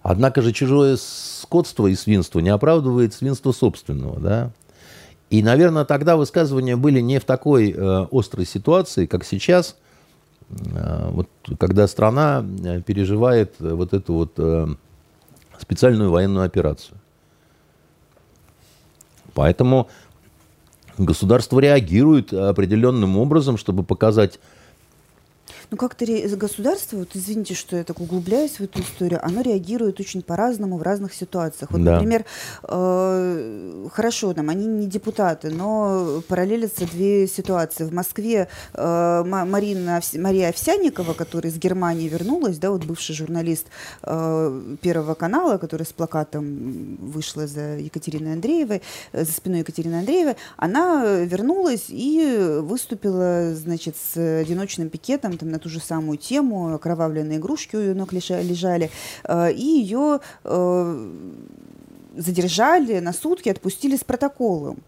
Однако 0.01 0.41
же 0.41 0.53
чужое 0.53 0.97
скотство 0.97 1.87
и 1.87 1.95
свинство 1.95 2.41
не 2.41 2.49
оправдывает 2.49 3.13
свинство 3.13 3.53
собственного, 3.53 4.19
да? 4.19 4.53
И, 5.29 5.43
наверное, 5.43 5.85
тогда 5.85 6.17
высказывания 6.17 6.77
были 6.77 7.01
не 7.01 7.21
в 7.21 7.27
такой 7.27 7.73
э, 7.73 8.07
острой 8.11 8.47
ситуации, 8.47 9.05
как 9.05 9.27
сейчас, 9.27 9.77
э, 10.49 11.11
вот, 11.11 11.29
когда 11.59 11.87
страна 11.87 12.43
э, 12.65 12.81
переживает 12.81 13.57
вот 13.59 13.93
эту 13.93 14.15
вот 14.15 14.33
э, 14.39 14.69
специальную 15.63 16.11
военную 16.11 16.45
операцию. 16.45 16.99
Поэтому 19.35 19.89
государство 20.99 21.59
реагирует 21.61 22.33
определенным 22.33 23.17
образом, 23.17 23.57
чтобы 23.57 23.83
показать 23.83 24.39
ну, 25.73 25.79
как-то 25.79 26.05
ре... 26.05 26.29
государство, 26.37 26.99
вот 26.99 27.09
извините, 27.15 27.55
что 27.55 27.77
я 27.77 27.85
так 27.85 27.99
углубляюсь 27.99 28.59
в 28.59 28.61
эту 28.61 28.83
историю, 28.83 29.25
оно 29.25 29.41
реагирует 29.41 30.01
очень 30.01 30.21
по-разному 30.21 30.77
в 30.77 30.83
разных 30.83 31.15
ситуациях. 31.15 31.71
Вот, 31.71 31.83
да. 31.83 31.95
например, 31.95 32.27
э, 32.65 33.89
хорошо, 33.91 34.35
там, 34.35 34.51
они 34.51 34.67
не 34.67 34.87
депутаты, 34.87 35.49
но 35.51 36.23
параллелятся 36.29 36.85
две 36.85 37.27
ситуации. 37.27 37.85
В 37.85 37.93
Москве 37.95 38.49
э, 38.75 39.25
Марина, 39.25 40.01
Мария 40.19 40.51
Овсянникова, 40.51 41.15
которая 41.15 41.51
из 41.51 41.59
Германии 41.59 42.07
вернулась, 42.07 42.59
да, 42.59 42.71
вот 42.71 42.85
бывший 42.85 43.15
журналист 43.15 43.69
э, 44.03 44.77
Первого 44.83 45.15
канала, 45.15 45.57
которая 45.57 45.87
с 45.87 45.93
плакатом 45.95 46.99
вышла 47.01 47.47
за 47.47 47.79
Екатериной 47.79 48.35
Андреевой, 48.35 48.83
э, 49.13 49.25
за 49.25 49.33
спиной 49.33 49.61
Екатерины 49.61 49.95
Андреевой, 49.95 50.37
она 50.59 51.21
вернулась 51.21 51.87
и 51.89 52.59
выступила, 52.61 53.55
значит, 53.55 53.97
с 53.97 54.19
одиночным 54.41 54.91
пикетом 54.91 55.39
там, 55.39 55.49
на 55.49 55.62
ту 55.63 55.69
же 55.69 55.81
самую 55.81 56.19
тему, 56.19 56.75
окровавленные 56.75 57.39
игрушки 57.39 57.77
у 57.77 57.81
ее 57.81 57.95
ног 57.95 58.13
лежали, 58.13 58.91
э, 59.25 59.53
и 59.53 59.65
ее 59.65 60.21
э, 60.45 61.11
задержали 62.17 62.99
на 62.99 63.13
сутки, 63.13 63.49
отпустили 63.49 63.97
с 63.97 64.05
протоколом. 64.05 64.79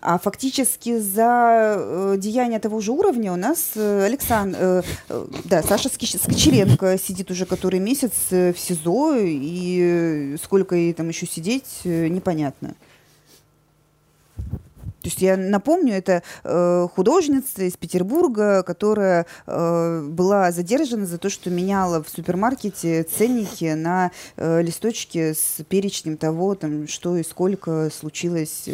А 0.00 0.18
фактически 0.18 0.98
за 0.98 1.74
э, 1.76 2.14
деяния 2.18 2.60
того 2.60 2.80
же 2.80 2.92
уровня 2.92 3.32
у 3.32 3.36
нас 3.36 3.72
э, 3.74 4.04
Александр, 4.04 4.56
э, 4.60 4.82
э, 5.08 5.26
да, 5.44 5.62
Саша 5.62 5.88
Скочеленко 5.88 6.98
сидит 6.98 7.30
уже 7.32 7.46
который 7.46 7.80
месяц 7.80 8.12
в 8.30 8.54
СИЗО, 8.56 9.16
и 9.18 10.36
сколько 10.42 10.76
ей 10.76 10.92
там 10.92 11.08
еще 11.08 11.26
сидеть, 11.26 11.80
непонятно. 11.84 12.74
То 15.02 15.08
есть 15.08 15.22
я 15.22 15.36
напомню, 15.36 15.94
это 15.94 16.22
э, 16.42 16.88
художница 16.92 17.62
из 17.62 17.76
Петербурга, 17.76 18.64
которая 18.64 19.26
э, 19.46 20.02
была 20.08 20.50
задержана 20.50 21.06
за 21.06 21.18
то, 21.18 21.30
что 21.30 21.50
меняла 21.50 22.02
в 22.02 22.08
супермаркете 22.08 23.04
ценники 23.04 23.74
на 23.74 24.10
э, 24.36 24.60
листочки 24.60 25.34
с 25.34 25.62
перечнем 25.68 26.16
того, 26.16 26.56
там, 26.56 26.88
что 26.88 27.16
и 27.16 27.22
сколько 27.22 27.90
случилось 27.90 28.68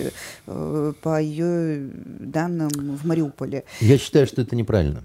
э, 0.46 0.92
по 1.02 1.20
ее 1.20 1.90
данным 2.20 2.70
в 2.70 3.05
Мариуполе. 3.05 3.64
Я 3.80 3.98
считаю, 3.98 4.26
что 4.26 4.40
это 4.40 4.56
неправильно. 4.56 5.02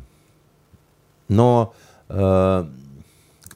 Но 1.27 1.73
э, 2.07 2.65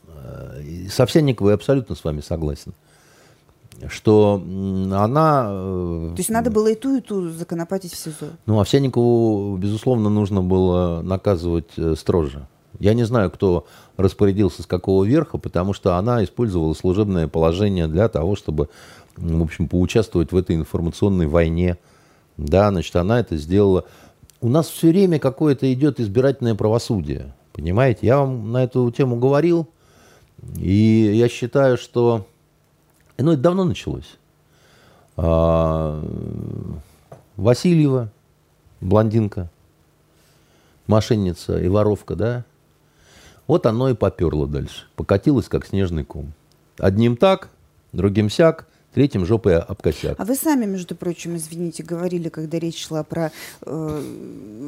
э, 0.07 0.89
со 0.89 1.03
Овсянниковой 1.03 1.53
абсолютно 1.53 1.95
с 1.95 2.03
вами 2.03 2.19
согласен 2.19 2.73
что 3.89 4.41
она... 4.43 5.47
Э, 5.49 6.09
То 6.15 6.19
есть 6.19 6.29
надо 6.29 6.51
было 6.51 6.67
и 6.67 6.75
ту, 6.75 6.97
и 6.97 7.01
ту 7.01 7.29
законопатить 7.29 7.93
в 7.93 7.97
СИЗО? 7.97 8.31
Ну, 8.45 8.59
Овсянникову, 8.59 9.57
безусловно, 9.57 10.09
нужно 10.09 10.41
было 10.41 11.01
наказывать 11.01 11.71
э, 11.77 11.95
строже. 11.97 12.47
Я 12.79 12.93
не 12.93 13.03
знаю, 13.03 13.31
кто 13.31 13.65
распорядился 13.97 14.63
с 14.63 14.65
какого 14.65 15.03
верха, 15.03 15.37
потому 15.37 15.73
что 15.73 15.95
она 15.95 16.23
использовала 16.23 16.73
служебное 16.73 17.27
положение 17.27 17.87
для 17.87 18.07
того, 18.09 18.35
чтобы, 18.35 18.69
в 19.15 19.41
общем, 19.41 19.67
поучаствовать 19.67 20.31
в 20.31 20.37
этой 20.37 20.55
информационной 20.55 21.27
войне. 21.27 21.77
Да, 22.37 22.69
значит, 22.71 22.95
она 22.95 23.19
это 23.19 23.37
сделала. 23.37 23.85
У 24.41 24.49
нас 24.49 24.67
все 24.67 24.89
время 24.89 25.19
какое-то 25.19 25.71
идет 25.71 25.99
избирательное 25.99 26.55
правосудие. 26.55 27.33
Понимаете? 27.53 28.07
Я 28.07 28.17
вам 28.17 28.51
на 28.51 28.63
эту 28.63 28.89
тему 28.91 29.17
говорил. 29.17 29.67
И 30.57 31.13
я 31.15 31.29
считаю, 31.29 31.77
что 31.77 32.25
ну, 33.17 33.33
это 33.33 33.41
давно 33.41 33.63
началось. 33.63 34.17
А, 35.17 36.03
Васильева, 37.35 38.09
блондинка, 38.81 39.49
мошенница 40.87 41.59
и 41.59 41.67
воровка, 41.67 42.15
да? 42.15 42.45
Вот 43.47 43.65
оно 43.65 43.89
и 43.89 43.93
поперло 43.93 44.47
дальше. 44.47 44.85
Покатилось, 44.95 45.47
как 45.49 45.65
снежный 45.65 46.05
ком. 46.05 46.33
Одним 46.77 47.17
так, 47.17 47.49
другим 47.91 48.29
сяк, 48.29 48.67
третьим 48.93 49.25
жопой 49.25 49.59
об 49.59 49.81
косяк. 49.81 50.15
А 50.19 50.25
вы 50.25 50.35
сами, 50.35 50.65
между 50.65 50.95
прочим, 50.95 51.35
извините, 51.35 51.83
говорили, 51.83 52.29
когда 52.29 52.59
речь 52.59 52.85
шла 52.85 53.03
про 53.03 53.31
э, 53.61 54.01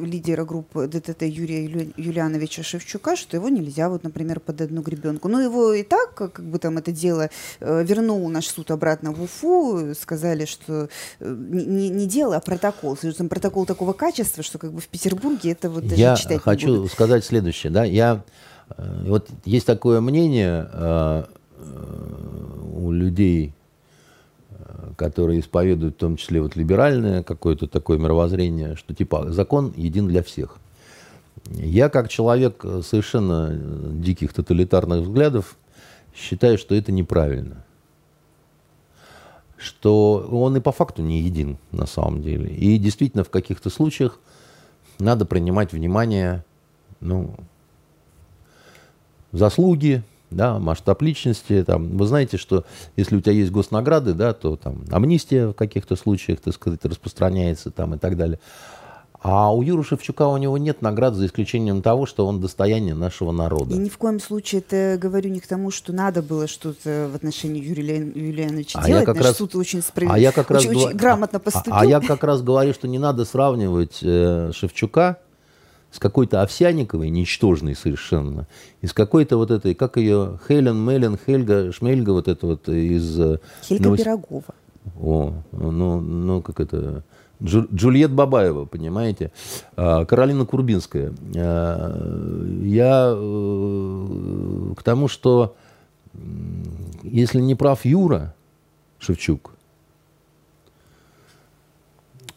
лидера 0.04 0.44
группы 0.44 0.86
ДТТ 0.86 1.22
Юрия 1.22 1.64
Юли, 1.64 1.92
Юлиановича 1.96 2.62
Шевчука, 2.62 3.16
что 3.16 3.36
его 3.36 3.48
нельзя, 3.48 3.88
вот, 3.88 4.04
например, 4.04 4.40
под 4.40 4.60
одну 4.60 4.82
гребенку. 4.82 5.28
Ну, 5.28 5.40
его 5.40 5.72
и 5.72 5.82
так, 5.82 6.14
как 6.14 6.40
бы 6.40 6.58
там 6.58 6.78
это 6.78 6.92
дело, 6.92 7.30
э, 7.60 7.84
вернул 7.84 8.28
наш 8.28 8.46
суд 8.46 8.70
обратно 8.70 9.12
в 9.12 9.22
Уфу, 9.22 9.94
сказали, 9.94 10.44
что 10.44 10.88
э, 11.20 11.36
не, 11.50 11.88
не 11.88 12.06
дело, 12.06 12.36
а 12.36 12.40
протокол. 12.40 12.96
Там 12.96 13.28
протокол 13.28 13.66
такого 13.66 13.92
качества, 13.92 14.42
что 14.42 14.58
как 14.58 14.72
бы 14.72 14.80
в 14.80 14.88
Петербурге 14.88 15.52
это 15.52 15.70
вот 15.70 15.86
даже 15.86 16.00
Я 16.00 16.16
читать 16.16 16.42
хочу 16.42 16.68
не 16.68 16.76
будут. 16.76 16.92
сказать 16.92 17.24
следующее, 17.24 17.72
да, 17.72 17.84
я 17.84 18.24
э, 18.76 19.04
вот 19.06 19.28
есть 19.44 19.66
такое 19.66 20.00
мнение 20.00 20.68
э, 20.72 21.24
э, 21.58 22.16
у 22.74 22.92
людей, 22.92 23.54
которые 24.96 25.40
исповедуют 25.40 25.96
в 25.96 25.98
том 25.98 26.16
числе 26.16 26.40
вот 26.40 26.56
либеральное 26.56 27.22
какое-то 27.22 27.66
такое 27.66 27.98
мировоззрение, 27.98 28.76
что 28.76 28.94
типа 28.94 29.32
закон 29.32 29.72
един 29.76 30.08
для 30.08 30.22
всех. 30.22 30.58
Я 31.50 31.88
как 31.88 32.08
человек 32.08 32.64
совершенно 32.82 33.52
диких 33.54 34.32
тоталитарных 34.32 35.02
взглядов 35.02 35.56
считаю, 36.14 36.58
что 36.58 36.74
это 36.74 36.92
неправильно. 36.92 37.64
Что 39.56 40.28
он 40.30 40.56
и 40.56 40.60
по 40.60 40.72
факту 40.72 41.02
не 41.02 41.20
един 41.22 41.56
на 41.72 41.86
самом 41.86 42.22
деле. 42.22 42.50
И 42.50 42.78
действительно 42.78 43.24
в 43.24 43.30
каких-то 43.30 43.70
случаях 43.70 44.18
надо 44.98 45.24
принимать 45.24 45.72
внимание 45.72 46.44
ну, 47.00 47.34
заслуги, 49.32 50.02
да, 50.30 50.58
масштаб 50.58 51.02
личности. 51.02 51.62
Там, 51.66 51.96
вы 51.96 52.06
знаете, 52.06 52.36
что 52.36 52.64
если 52.96 53.16
у 53.16 53.20
тебя 53.20 53.32
есть 53.32 53.50
госнаграды, 53.50 54.14
да, 54.14 54.32
то 54.32 54.56
там 54.56 54.84
амнистия 54.90 55.48
в 55.48 55.54
каких-то 55.54 55.96
случаях, 55.96 56.40
так 56.40 56.54
сказать, 56.54 56.84
распространяется 56.84 57.70
там, 57.70 57.94
и 57.94 57.98
так 57.98 58.16
далее. 58.16 58.38
А 59.28 59.52
у 59.52 59.60
Юры 59.60 59.82
Шевчука 59.82 60.28
у 60.28 60.36
него 60.36 60.56
нет 60.56 60.82
наград, 60.82 61.14
за 61.14 61.26
исключением 61.26 61.82
того, 61.82 62.06
что 62.06 62.26
он 62.26 62.40
достояние 62.40 62.94
нашего 62.94 63.32
народа. 63.32 63.74
И 63.74 63.78
ни 63.78 63.88
в 63.88 63.98
коем 63.98 64.20
случае 64.20 64.60
это 64.60 64.98
говорю 65.00 65.30
не 65.30 65.40
к 65.40 65.46
тому, 65.48 65.72
что 65.72 65.92
надо 65.92 66.22
было 66.22 66.46
что-то 66.46 67.08
в 67.10 67.16
отношении 67.16 67.60
Юрия 67.60 67.96
Юлиановича 67.96 68.78
а 68.78 68.86
делать. 68.86 69.00
Я 69.00 69.06
как 69.06 69.16
Наш 69.16 69.24
раз, 69.26 69.36
суд 69.38 69.56
очень 69.56 69.82
справедливо, 69.82 70.14
а 70.14 70.18
я 70.18 70.30
как 70.32 70.48
очень, 70.50 70.72
раз, 70.72 70.84
очень 70.84 70.96
грамотно 70.96 71.40
поступил. 71.40 71.72
А, 71.72 71.80
а 71.80 71.86
я 71.86 72.00
как 72.00 72.22
раз 72.22 72.42
говорю, 72.42 72.72
что 72.72 72.86
не 72.86 72.98
надо 72.98 73.24
сравнивать 73.24 73.98
э, 74.02 74.52
Шевчука 74.54 75.18
с 75.90 75.98
какой-то 75.98 76.42
Овсяниковой, 76.42 77.10
ничтожной 77.10 77.74
совершенно, 77.74 78.46
и 78.80 78.86
с 78.86 78.92
какой-то 78.92 79.36
вот 79.36 79.50
этой, 79.50 79.74
как 79.74 79.96
ее, 79.96 80.38
Хелен, 80.46 80.76
Мелен, 80.76 81.18
Хельга, 81.24 81.72
Шмельга, 81.72 82.10
вот 82.10 82.28
это 82.28 82.46
вот 82.46 82.68
из... 82.68 83.18
Э, 83.18 83.38
Хельга 83.62 83.84
Новос... 83.84 84.00
Пирогова. 84.00 84.44
О, 85.00 85.32
ну, 85.52 86.00
ну, 86.00 86.42
как 86.42 86.60
это... 86.60 87.02
Джу, 87.42 87.66
Джульет 87.72 88.12
Бабаева, 88.12 88.64
понимаете? 88.64 89.30
А, 89.76 90.06
Каролина 90.06 90.46
Курбинская. 90.46 91.12
А, 91.36 92.62
я 92.62 93.12
э, 93.14 94.74
к 94.76 94.82
тому, 94.82 95.08
что 95.08 95.54
если 97.02 97.40
не 97.40 97.54
прав 97.54 97.84
Юра, 97.84 98.34
Шевчук. 98.98 99.52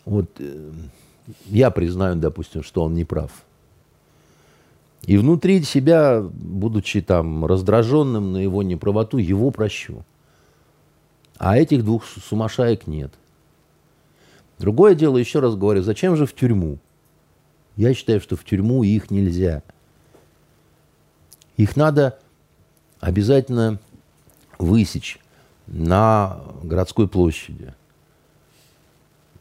Вот 0.06 0.30
э, 0.40 0.72
я 1.46 1.72
признаю, 1.72 2.16
допустим, 2.16 2.64
что 2.64 2.84
он 2.84 2.94
не 2.94 3.06
прав. 3.06 3.32
И 5.04 5.18
внутри 5.18 5.64
себя, 5.64 6.22
будучи 6.22 7.02
там 7.02 7.46
раздраженным 7.46 8.34
на 8.34 8.38
его 8.38 8.64
неправоту, 8.64 9.18
его 9.18 9.50
прощу. 9.52 10.04
А 11.38 11.58
этих 11.58 11.86
двух 11.86 12.06
сумасшаек 12.06 12.86
нет. 12.86 13.14
Другое 14.58 14.94
дело, 14.94 15.18
еще 15.18 15.40
раз 15.40 15.56
говорю, 15.56 15.82
зачем 15.82 16.18
же 16.18 16.26
в 16.26 16.36
тюрьму? 16.36 16.80
Я 17.78 17.94
считаю, 17.94 18.20
что 18.20 18.36
в 18.36 18.44
тюрьму 18.44 18.84
их 18.84 19.10
нельзя. 19.10 19.64
Их 21.56 21.78
надо 21.78 22.20
обязательно 23.00 23.80
высечь 24.58 25.20
на 25.66 26.42
городской 26.62 27.08
площади 27.08 27.74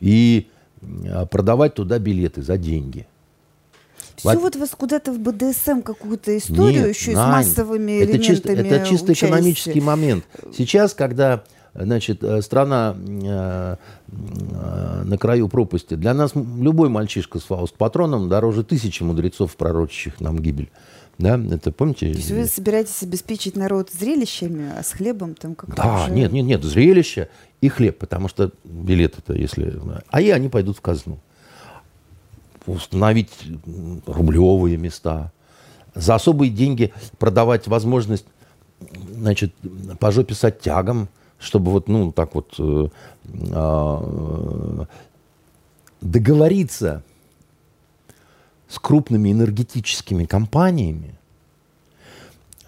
и 0.01 0.49
продавать 1.31 1.75
туда 1.75 1.99
билеты 1.99 2.43
за 2.43 2.59
деньги. 2.59 3.07
Все 4.17 4.37
вот 4.37 4.57
вас 4.57 4.71
куда-то 4.71 5.13
в 5.13 5.21
БДСМ 5.21 5.83
какую-то 5.83 6.37
историю 6.37 6.87
Нет, 6.87 6.97
еще 6.97 7.13
Нань, 7.13 7.45
с 7.45 7.49
массовыми 7.49 7.93
это 8.01 8.17
элементами 8.17 8.23
чисто, 8.23 8.53
Это 8.53 8.87
чисто 8.87 9.13
участия. 9.13 9.27
экономический 9.27 9.81
момент. 9.81 10.25
Сейчас, 10.57 10.93
когда 10.95 11.45
значит, 11.75 12.25
э, 12.25 12.43
страна 12.43 12.97
э, 12.97 13.77
э, 14.09 15.03
на 15.05 15.19
краю 15.19 15.49
пропасти, 15.49 15.95
для 15.95 16.15
нас 16.15 16.33
любой 16.35 16.89
мальчишка 16.89 17.39
с 17.39 17.45
фауст-патроном 17.45 18.29
дороже 18.29 18.65
тысячи 18.65 19.03
мудрецов, 19.03 19.57
пророчащих 19.57 20.21
нам 20.21 20.39
гибель. 20.41 20.71
Да, 21.19 21.37
это 21.51 21.73
помните? 21.73 22.13
То 22.13 22.19
есть 22.19 22.31
вы 22.31 22.47
собираетесь 22.47 23.03
обеспечить 23.03 23.57
народ 23.57 23.91
зрелищами, 23.91 24.73
а 24.79 24.85
с 24.85 24.93
хлебом 24.93 25.35
там 25.35 25.57
как-то 25.57 25.77
Да, 25.77 26.05
уже... 26.05 26.13
нет, 26.13 26.33
нет, 26.33 26.47
нет, 26.47 26.63
зрелище 26.63 27.29
и 27.61 27.69
хлеб, 27.69 27.99
потому 27.99 28.29
что 28.29 28.53
билет 28.65 29.19
это, 29.19 29.35
если... 29.35 29.75
А 30.11 30.21
и 30.21 30.31
они 30.31 30.49
пойдут 30.49 30.77
в 30.77 30.81
казну. 30.81 31.19
Установить 32.67 33.33
рублевые 34.07 34.77
места. 34.77 35.33
За 35.95 36.15
особые 36.15 36.51
деньги 36.51 36.93
продавать 37.19 37.67
возможность, 37.67 38.27
значит, 39.11 39.53
по 39.99 40.13
жопе 40.13 40.35
с 40.35 40.45
оттягом, 40.45 41.09
чтобы 41.41 41.73
вот, 41.73 41.89
ну, 41.89 42.13
так 42.13 42.37
вот 42.37 42.55
э, 42.61 42.89
э, 43.25 44.85
договориться 46.01 47.03
с 48.69 48.79
крупными 48.79 49.33
энергетическими 49.33 50.25
компаниями, 50.25 51.15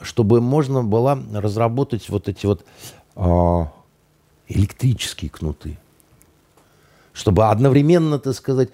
чтобы 0.00 0.40
можно 0.40 0.82
было 0.82 1.22
разработать 1.32 2.08
вот 2.08 2.28
эти 2.28 2.46
вот 2.46 2.64
э, 3.16 3.64
электрические 4.48 5.30
кнуты. 5.30 5.78
Чтобы 7.12 7.48
одновременно, 7.48 8.18
так 8.18 8.34
сказать, 8.34 8.70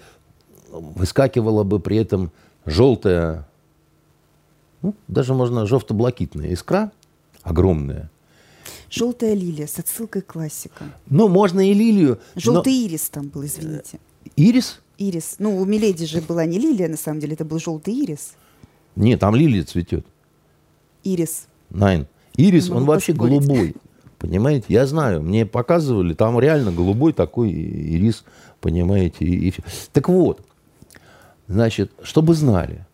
выскакивала 0.71 1.65
бы 1.65 1.81
при 1.81 1.97
этом 1.97 2.31
желтая, 2.65 3.49
ну, 4.83 4.95
даже 5.09 5.35
можно 5.35 5.67
желто-блакитная 5.67 6.49
искра, 6.49 6.93
огромная. 7.43 8.11
Желтая 8.89 9.35
лилия 9.35 9.67
с 9.67 9.79
отсылкой 9.79 10.23
к 10.23 10.27
классика. 10.27 10.85
Ну, 11.11 11.29
можно 11.29 11.69
и 11.69 11.75
лилию. 11.75 12.21
Желтый 12.37 12.73
но... 12.73 12.87
ирис 12.87 13.09
там 13.09 13.29
был, 13.29 13.45
извините. 13.45 13.99
Ирис? 14.37 14.81
Ирис. 14.99 15.37
Ну, 15.39 15.57
у 15.61 15.65
Миледи 15.65 16.07
же 16.07 16.21
была 16.21 16.47
не 16.47 16.59
лилия, 16.59 16.89
на 16.89 16.97
самом 16.97 17.21
деле, 17.21 17.35
это 17.35 17.45
был 17.45 17.59
желтый 17.59 17.95
ирис. 17.95 18.35
Нет, 18.95 19.21
там 19.21 19.35
лилия 19.35 19.65
цветет. 19.65 20.07
Ирис. 21.05 21.47
Найн. 21.71 22.07
Ирис, 22.37 22.71
он 22.71 22.85
вообще 22.85 23.13
поспорить. 23.13 23.47
голубой. 23.47 23.75
Понимаете? 24.19 24.67
Я 24.69 24.87
знаю, 24.87 25.23
мне 25.23 25.45
показывали, 25.45 26.15
там 26.15 26.41
реально 26.41 26.73
голубой 26.73 27.13
такой 27.13 27.51
ирис, 27.51 28.25
понимаете? 28.61 29.25
И, 29.25 29.49
и 29.49 29.55
Так 29.93 30.09
вот, 30.09 30.41
значит, 31.47 31.93
чтобы 32.03 32.35
знали, 32.35 32.87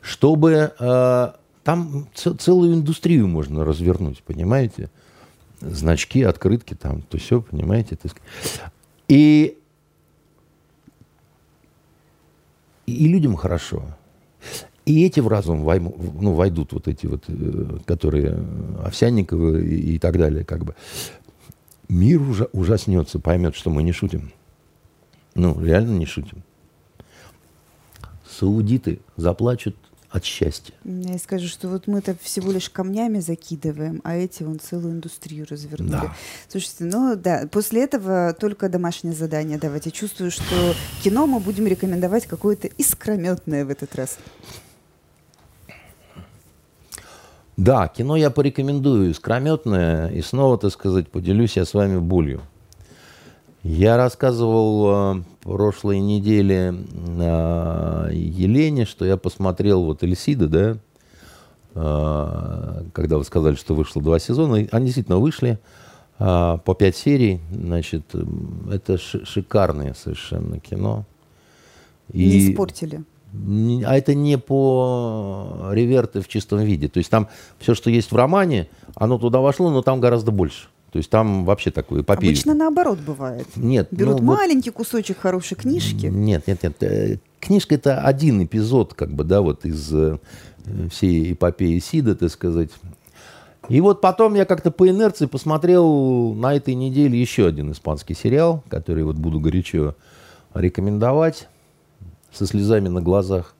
чтобы 0.00 0.72
э, 0.78 1.32
там 1.64 2.06
целую 2.14 2.74
индустрию 2.74 3.26
можно 3.26 3.64
развернуть, 3.64 4.22
понимаете? 4.22 4.90
Значки, 5.60 6.22
открытки 6.22 6.74
там, 6.74 7.02
то 7.02 7.18
все, 7.18 7.40
понимаете? 7.40 7.98
И 9.08 9.58
и 12.86 13.08
людям 13.08 13.36
хорошо. 13.36 13.84
И 14.84 15.04
эти 15.04 15.18
в 15.18 15.26
разум 15.26 15.64
войму, 15.64 15.96
ну, 16.20 16.32
войдут 16.32 16.72
вот 16.72 16.86
эти 16.86 17.06
вот, 17.06 17.24
э, 17.26 17.78
которые 17.84 18.38
Овсянниковы 18.84 19.64
и, 19.66 19.94
и 19.94 19.98
так 19.98 20.16
далее, 20.16 20.44
как 20.44 20.64
бы. 20.64 20.76
Мир 21.88 22.22
уже 22.22 22.48
ужаснется, 22.52 23.18
поймет, 23.18 23.56
что 23.56 23.70
мы 23.70 23.82
не 23.82 23.92
шутим. 23.92 24.32
Ну, 25.34 25.60
реально 25.60 25.98
не 25.98 26.06
шутим. 26.06 26.42
Саудиты 28.28 29.00
заплачут 29.16 29.76
от 30.10 30.24
счастья. 30.24 30.74
Я 30.84 31.18
скажу, 31.18 31.48
что 31.48 31.68
вот 31.68 31.86
мы-то 31.86 32.16
всего 32.20 32.52
лишь 32.52 32.70
камнями 32.70 33.20
закидываем, 33.20 34.00
а 34.04 34.16
эти 34.16 34.42
вон 34.42 34.58
целую 34.58 34.94
индустрию 34.94 35.46
развернули. 35.48 35.90
Да. 35.90 36.16
Слушайте, 36.48 36.84
ну 36.84 37.16
да, 37.16 37.48
после 37.50 37.84
этого 37.84 38.34
только 38.38 38.68
домашнее 38.68 39.14
задание 39.14 39.58
давать. 39.58 39.86
Я 39.86 39.92
чувствую, 39.92 40.30
что 40.30 40.74
кино 41.02 41.26
мы 41.26 41.40
будем 41.40 41.66
рекомендовать 41.66 42.26
какое-то 42.26 42.68
искрометное 42.68 43.64
в 43.64 43.70
этот 43.70 43.94
раз. 43.94 44.18
Да, 47.56 47.88
кино 47.88 48.16
я 48.16 48.30
порекомендую 48.30 49.10
искрометное, 49.10 50.08
и 50.08 50.20
снова, 50.20 50.58
так 50.58 50.70
сказать, 50.72 51.08
поделюсь 51.10 51.56
я 51.56 51.64
с 51.64 51.72
вами 51.72 51.98
болью. 51.98 52.42
Я 53.68 53.96
рассказывал 53.96 55.16
э, 55.16 55.22
прошлой 55.42 55.98
неделе 55.98 56.72
э, 56.72 58.10
Елене, 58.12 58.84
что 58.84 59.04
я 59.04 59.16
посмотрел 59.16 59.82
вот 59.82 60.04
Эльсида, 60.04 60.48
да, 60.48 60.78
э, 61.74 62.84
когда 62.92 63.18
вы 63.18 63.24
сказали, 63.24 63.56
что 63.56 63.74
вышло 63.74 64.00
два 64.00 64.20
сезона. 64.20 64.68
Они 64.70 64.86
действительно 64.86 65.18
вышли 65.18 65.58
э, 66.20 66.58
по 66.64 66.74
пять 66.74 66.94
серий. 66.94 67.40
Значит, 67.50 68.04
это 68.70 68.98
шикарное 68.98 69.94
совершенно 69.94 70.60
кино. 70.60 71.04
И... 72.12 72.24
Не 72.24 72.52
испортили. 72.52 73.02
А 73.84 73.96
это 73.96 74.14
не 74.14 74.38
по 74.38 75.70
реверты 75.72 76.20
в 76.20 76.28
чистом 76.28 76.60
виде. 76.60 76.86
То 76.86 76.98
есть 76.98 77.10
там 77.10 77.26
все, 77.58 77.74
что 77.74 77.90
есть 77.90 78.12
в 78.12 78.16
романе, 78.16 78.68
оно 78.94 79.18
туда 79.18 79.40
вошло, 79.40 79.70
но 79.70 79.82
там 79.82 79.98
гораздо 79.98 80.30
больше. 80.30 80.68
То 80.96 80.98
есть 80.98 81.10
там 81.10 81.44
вообще 81.44 81.70
такой 81.70 82.00
эпопея. 82.00 82.30
Обычно 82.30 82.54
наоборот 82.54 82.98
бывает. 83.00 83.46
Нет. 83.54 83.88
Берут 83.90 84.20
ну, 84.20 84.28
маленький 84.28 84.70
вот... 84.70 84.78
кусочек 84.78 85.18
хорошей 85.18 85.54
книжки. 85.54 86.06
Нет, 86.06 86.46
нет, 86.46 86.62
нет. 86.62 86.82
Э, 86.82 87.18
книжка 87.38 87.74
это 87.74 88.00
один 88.00 88.42
эпизод, 88.42 88.94
как 88.94 89.12
бы, 89.12 89.22
да, 89.22 89.42
вот 89.42 89.66
из 89.66 89.92
э, 89.92 90.16
всей 90.90 91.34
эпопеи 91.34 91.80
Сида, 91.80 92.16
так 92.16 92.30
сказать. 92.30 92.70
И 93.68 93.78
вот 93.82 94.00
потом 94.00 94.36
я 94.36 94.46
как-то 94.46 94.70
по 94.70 94.88
инерции 94.88 95.26
посмотрел 95.26 96.32
на 96.32 96.54
этой 96.54 96.74
неделе 96.74 97.20
еще 97.20 97.46
один 97.46 97.72
испанский 97.72 98.14
сериал, 98.14 98.64
который 98.70 99.04
вот 99.04 99.16
буду 99.16 99.38
горячо 99.38 99.96
рекомендовать 100.54 101.46
со 102.32 102.46
слезами 102.46 102.88
на 102.88 103.02
глазах. 103.02 103.54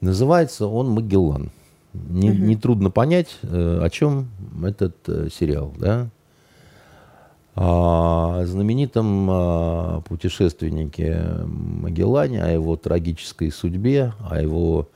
Называется 0.00 0.66
он 0.66 0.92
«Магеллан». 0.92 1.50
Не, 1.92 2.30
угу. 2.30 2.38
не 2.38 2.56
трудно 2.56 2.90
понять, 2.90 3.36
э, 3.42 3.80
о 3.82 3.90
чем 3.90 4.30
этот 4.64 4.96
сериал, 5.30 5.74
да? 5.76 6.08
О 7.54 8.44
знаменитом 8.44 9.28
а, 9.30 10.00
путешественнике 10.02 11.22
Магеллане, 11.44 12.42
о 12.42 12.50
его 12.50 12.76
трагической 12.76 13.50
судьбе, 13.50 14.14
о 14.28 14.40
его 14.40 14.88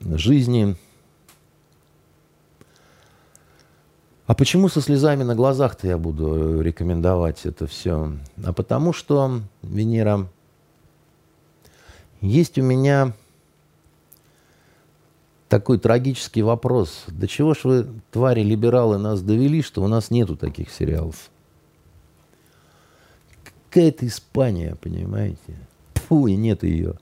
жизни. 0.00 0.76
А 4.26 4.34
почему 4.34 4.68
со 4.68 4.80
слезами 4.80 5.22
на 5.22 5.34
глазах-то 5.34 5.86
я 5.86 5.98
буду 5.98 6.60
рекомендовать 6.60 7.44
это 7.44 7.66
все? 7.66 8.12
А 8.44 8.52
потому 8.52 8.92
что, 8.92 9.40
Венера, 9.62 10.28
есть 12.20 12.58
у 12.58 12.62
меня 12.62 13.14
такой 15.52 15.78
трагический 15.78 16.40
вопрос. 16.40 17.04
До 17.08 17.28
чего 17.28 17.52
ж 17.52 17.64
вы, 17.64 17.86
твари 18.10 18.40
либералы, 18.40 18.96
нас 18.96 19.20
довели, 19.20 19.60
что 19.60 19.82
у 19.82 19.86
нас 19.86 20.10
нету 20.10 20.34
таких 20.34 20.70
сериалов? 20.70 21.30
Какая-то 23.68 24.06
Испания, 24.06 24.78
понимаете? 24.80 25.58
Фу, 26.08 26.26
и 26.26 26.36
нет 26.36 26.62
ее. 26.62 26.94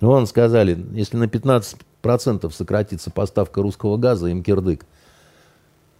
Вон 0.00 0.26
сказали, 0.26 0.82
если 0.92 1.18
на 1.18 1.24
15% 1.24 2.50
сократится 2.50 3.10
поставка 3.10 3.60
русского 3.60 3.98
газа, 3.98 4.28
им 4.28 4.42
кирдык. 4.42 4.86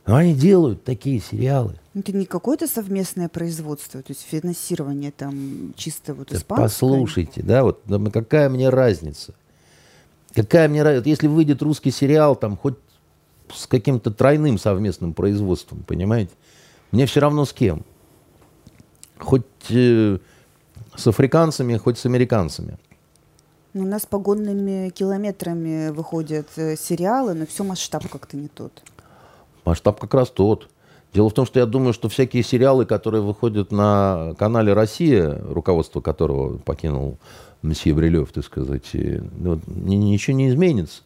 Но 0.06 0.16
они 0.16 0.34
делают 0.34 0.84
такие 0.84 1.20
сериалы. 1.20 1.78
Это 1.92 2.16
не 2.16 2.24
какое-то 2.24 2.66
совместное 2.66 3.28
производство, 3.28 4.00
то 4.00 4.10
есть 4.10 4.22
финансирование 4.22 5.10
там 5.10 5.74
чисто 5.76 6.14
вот 6.14 6.32
испанское? 6.32 6.66
Послушайте, 6.66 7.42
да, 7.42 7.62
вот 7.62 7.82
какая 8.10 8.48
мне 8.48 8.70
разница? 8.70 9.34
Какая 10.34 10.68
мне 10.68 10.82
разница, 10.82 11.08
если 11.08 11.26
выйдет 11.26 11.62
русский 11.62 11.90
сериал, 11.90 12.36
там 12.36 12.56
хоть 12.56 12.76
с 13.52 13.66
каким-то 13.66 14.10
тройным 14.10 14.58
совместным 14.58 15.12
производством, 15.12 15.84
понимаете? 15.86 16.32
Мне 16.90 17.06
все 17.06 17.20
равно 17.20 17.44
с 17.44 17.52
кем. 17.52 17.84
Хоть 19.18 19.44
э, 19.70 20.18
с 20.96 21.06
африканцами, 21.06 21.76
хоть 21.76 21.98
с 21.98 22.06
американцами. 22.06 22.78
У 23.74 23.84
нас 23.84 24.04
погонными 24.04 24.90
километрами 24.90 25.90
выходят 25.90 26.48
э, 26.56 26.76
сериалы, 26.76 27.34
но 27.34 27.46
все 27.46 27.64
масштаб 27.64 28.06
как-то 28.08 28.36
не 28.36 28.48
тот. 28.48 28.82
Масштаб 29.64 30.00
как 30.00 30.12
раз 30.14 30.30
тот. 30.30 30.68
Дело 31.14 31.28
в 31.28 31.34
том, 31.34 31.44
что 31.46 31.60
я 31.60 31.66
думаю, 31.66 31.92
что 31.92 32.08
всякие 32.08 32.42
сериалы, 32.42 32.86
которые 32.86 33.22
выходят 33.22 33.70
на 33.70 34.34
канале 34.38 34.72
«Россия», 34.72 35.38
руководство 35.46 36.00
которого 36.00 36.56
покинул 36.58 37.18
месье 37.62 37.94
Брилев, 37.94 38.32
так 38.32 38.44
сказать, 38.44 38.90
ну, 38.92 39.60
ничего 39.66 40.36
не 40.36 40.48
изменится. 40.48 41.02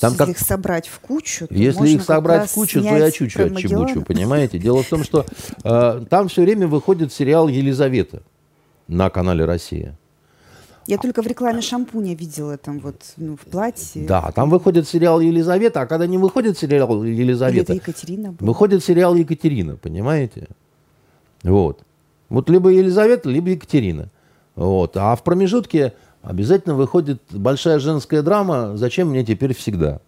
Там 0.00 0.12
если 0.12 0.24
как... 0.24 0.28
их 0.28 0.38
собрать 0.38 0.88
в 0.88 1.00
кучу, 1.00 1.46
если 1.48 1.88
их 1.88 2.02
собрать 2.02 2.50
в 2.50 2.54
кучу, 2.54 2.82
то 2.82 2.96
я 2.96 3.10
чуть-чуть 3.10 3.52
отчебучу, 3.52 4.02
понимаете? 4.02 4.58
Дело 4.58 4.82
в 4.82 4.88
том, 4.88 5.02
что 5.04 5.24
э, 5.64 6.04
там 6.10 6.28
все 6.28 6.42
время 6.42 6.68
выходит 6.68 7.12
сериал 7.12 7.48
«Елизавета» 7.48 8.22
на 8.88 9.08
канале 9.08 9.46
«Россия». 9.46 9.96
Я 10.86 10.98
только 10.98 11.20
в 11.22 11.26
рекламе 11.26 11.62
шампуня 11.62 12.14
видела 12.14 12.56
там 12.58 12.78
вот 12.78 13.02
ну, 13.16 13.36
в 13.36 13.40
платье. 13.40 14.06
Да, 14.06 14.30
там 14.32 14.50
выходит 14.50 14.86
сериал 14.86 15.18
Елизавета, 15.20 15.80
а 15.80 15.86
когда 15.86 16.06
не 16.06 16.16
выходит 16.16 16.56
сериал 16.56 17.02
Елизавета, 17.02 17.72
Или 17.72 17.80
Екатерина 17.80 18.32
была. 18.32 18.48
выходит 18.48 18.84
сериал 18.84 19.16
Екатерина, 19.16 19.76
понимаете? 19.76 20.46
Вот. 21.42 21.80
Вот 22.28 22.48
либо 22.50 22.70
Елизавета, 22.70 23.28
либо 23.28 23.50
Екатерина. 23.50 24.10
Вот. 24.56 24.96
А 24.96 25.14
в 25.14 25.22
промежутке 25.22 25.92
обязательно 26.22 26.74
выходит 26.74 27.22
большая 27.30 27.78
женская 27.78 28.22
драма 28.22 28.76
«Зачем 28.76 29.10
мне 29.10 29.24
теперь 29.24 29.54
всегда?» 29.54 30.00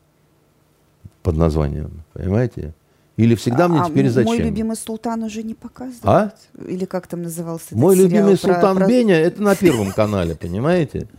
под 1.23 1.37
названием, 1.37 2.05
понимаете? 2.15 2.75
Или 3.19 3.35
всегда 3.35 3.69
мне 3.69 3.81
а, 3.81 3.87
теперь 3.87 4.09
зачем? 4.09 4.33
Мой 4.33 4.39
любимый 4.39 4.77
султан 4.77 5.25
уже 5.25 5.43
не 5.43 5.55
показывает? 5.55 6.05
А? 6.05 6.33
Или 6.66 6.85
как 6.85 7.09
там 7.09 7.23
назывался 7.23 7.77
Мой 7.77 7.97
любимый 7.97 8.39
про, 8.39 8.55
султан 8.55 8.77
про... 8.77 8.87
Беня, 8.87 9.19
это 9.19 9.43
на 9.43 9.57
первом 9.57 9.91
канале, 9.93 10.35
понимаете? 10.35 11.07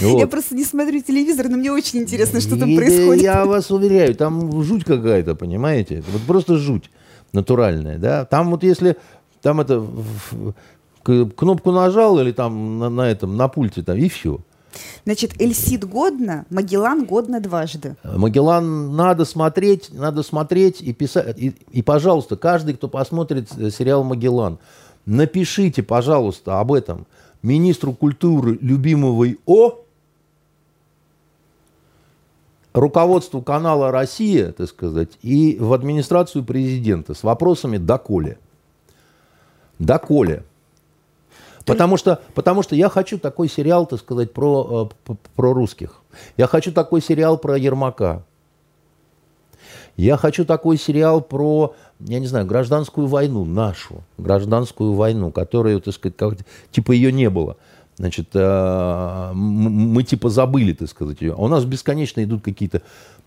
Вот. 0.00 0.20
Я 0.20 0.28
просто 0.28 0.54
не 0.54 0.64
смотрю 0.64 1.02
телевизор, 1.02 1.48
но 1.48 1.56
мне 1.56 1.72
очень 1.72 1.98
интересно, 1.98 2.40
что 2.40 2.56
там 2.56 2.76
происходит. 2.76 3.24
Я 3.24 3.44
вас 3.44 3.72
уверяю, 3.72 4.14
там 4.14 4.62
жуть 4.62 4.84
какая-то, 4.84 5.34
понимаете? 5.34 6.04
Вот 6.12 6.22
просто 6.22 6.58
жуть 6.58 6.92
натуральная, 7.32 7.98
да? 7.98 8.24
Там 8.24 8.52
вот 8.52 8.62
если 8.62 8.96
там 9.42 9.60
это 9.60 9.84
кнопку 11.02 11.72
нажал 11.72 12.18
или 12.20 12.32
там 12.32 12.78
на, 12.78 12.88
на 12.90 13.10
этом 13.10 13.36
на 13.36 13.48
пульте 13.48 13.82
там 13.82 13.96
и 13.96 14.08
все. 14.08 14.40
Значит, 15.04 15.40
Эльсид 15.40 15.84
годно, 15.84 16.46
Магеллан 16.50 17.04
годно 17.04 17.40
дважды. 17.40 17.96
Магеллан 18.04 18.94
надо 18.94 19.24
смотреть, 19.24 19.90
надо 19.92 20.22
смотреть 20.22 20.80
и 20.80 20.92
писать. 20.92 21.36
И, 21.38 21.54
и, 21.72 21.82
пожалуйста, 21.82 22.36
каждый, 22.36 22.74
кто 22.74 22.88
посмотрит 22.88 23.48
э, 23.56 23.70
сериал 23.70 24.04
Магеллан, 24.04 24.58
напишите, 25.06 25.82
пожалуйста, 25.82 26.60
об 26.60 26.72
этом 26.72 27.06
министру 27.42 27.92
культуры 27.92 28.58
любимого 28.60 29.26
О, 29.46 29.80
руководству 32.72 33.42
канала 33.42 33.90
«Россия», 33.90 34.52
так 34.52 34.68
сказать, 34.68 35.10
и 35.22 35.56
в 35.58 35.72
администрацию 35.72 36.44
президента 36.44 37.14
с 37.14 37.22
вопросами 37.22 37.78
«доколе». 37.78 38.38
Доколе. 39.78 40.44
Потому 41.64 41.96
что, 41.96 42.20
потому 42.34 42.62
что 42.62 42.74
я 42.74 42.88
хочу 42.88 43.18
такой 43.18 43.48
сериал, 43.48 43.86
так 43.86 44.00
сказать, 44.00 44.32
про, 44.32 44.90
э, 45.08 45.14
про 45.36 45.52
русских. 45.52 46.02
Я 46.36 46.46
хочу 46.46 46.72
такой 46.72 47.02
сериал 47.02 47.38
про 47.38 47.58
Ермака. 47.58 48.24
Я 49.96 50.16
хочу 50.16 50.46
такой 50.46 50.78
сериал 50.78 51.20
про, 51.20 51.74
я 52.00 52.20
не 52.20 52.26
знаю, 52.26 52.46
гражданскую 52.46 53.06
войну, 53.06 53.44
нашу 53.44 54.02
гражданскую 54.16 54.94
войну, 54.94 55.30
которую, 55.30 55.80
так 55.80 55.92
сказать, 55.92 56.16
как, 56.16 56.38
типа 56.70 56.92
ее 56.92 57.12
не 57.12 57.28
было. 57.28 57.56
Значит, 58.00 58.28
э, 58.32 59.32
мы 59.34 60.02
типа 60.04 60.30
забыли, 60.30 60.72
так 60.72 60.88
сказать, 60.88 61.20
ее. 61.20 61.34
А 61.34 61.36
у 61.36 61.48
нас 61.48 61.66
бесконечно 61.66 62.24
идут 62.24 62.42
какие-то 62.42 62.80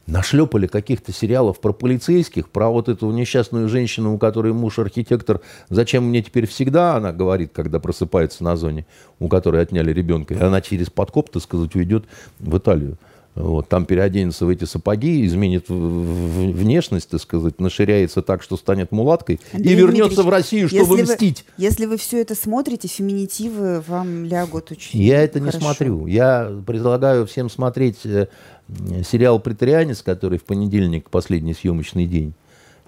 нашлепали 0.07 0.65
каких-то 0.65 1.13
сериалов 1.13 1.61
про 1.61 1.73
полицейских, 1.73 2.49
про 2.49 2.69
вот 2.69 2.89
эту 2.89 3.11
несчастную 3.11 3.69
женщину, 3.69 4.15
у 4.15 4.17
которой 4.17 4.51
муж 4.51 4.79
архитектор. 4.79 5.41
Зачем 5.69 6.05
мне 6.05 6.23
теперь 6.23 6.47
всегда, 6.47 6.95
она 6.95 7.13
говорит, 7.13 7.51
когда 7.53 7.79
просыпается 7.79 8.43
на 8.43 8.55
зоне, 8.55 8.87
у 9.19 9.27
которой 9.27 9.61
отняли 9.61 9.93
ребенка, 9.93 10.33
и 10.33 10.39
она 10.39 10.59
через 10.59 10.89
подкоп, 10.89 11.29
так 11.29 11.43
сказать, 11.43 11.75
уйдет 11.75 12.05
в 12.39 12.57
Италию. 12.57 12.97
Вот, 13.35 13.67
там 13.67 13.85
переоденется 13.85 14.45
в 14.45 14.49
эти 14.49 14.65
сапоги, 14.65 15.25
изменит 15.25 15.65
внешность, 15.67 17.09
так 17.09 17.19
сказать, 17.19 17.59
наширяется 17.59 18.21
так, 18.21 18.43
что 18.43 18.57
станет 18.57 18.91
мулаткой 18.91 19.39
Андрей 19.53 19.73
и 19.73 19.75
вернется 19.75 20.21
в 20.21 20.29
Россию, 20.29 20.69
чтобы 20.69 20.99
если 20.99 21.13
мстить. 21.13 21.45
Вы, 21.57 21.63
если 21.63 21.85
вы 21.87 21.97
все 21.97 22.21
это 22.21 22.35
смотрите, 22.35 22.87
феминитивы 22.87 23.81
вам 23.87 24.25
лягут 24.25 24.71
очень 24.71 25.01
Я 25.01 25.23
это 25.23 25.39
хорошо. 25.39 25.57
не 25.57 25.63
смотрю. 25.63 26.05
Я 26.05 26.51
предлагаю 26.67 27.25
всем 27.25 27.49
смотреть 27.49 28.05
э, 28.05 28.27
сериал 29.03 29.39
«Претарианец», 29.39 30.03
который 30.03 30.37
в 30.37 30.43
понедельник 30.43 31.09
последний 31.09 31.55
съемочный 31.55 32.05
день. 32.05 32.33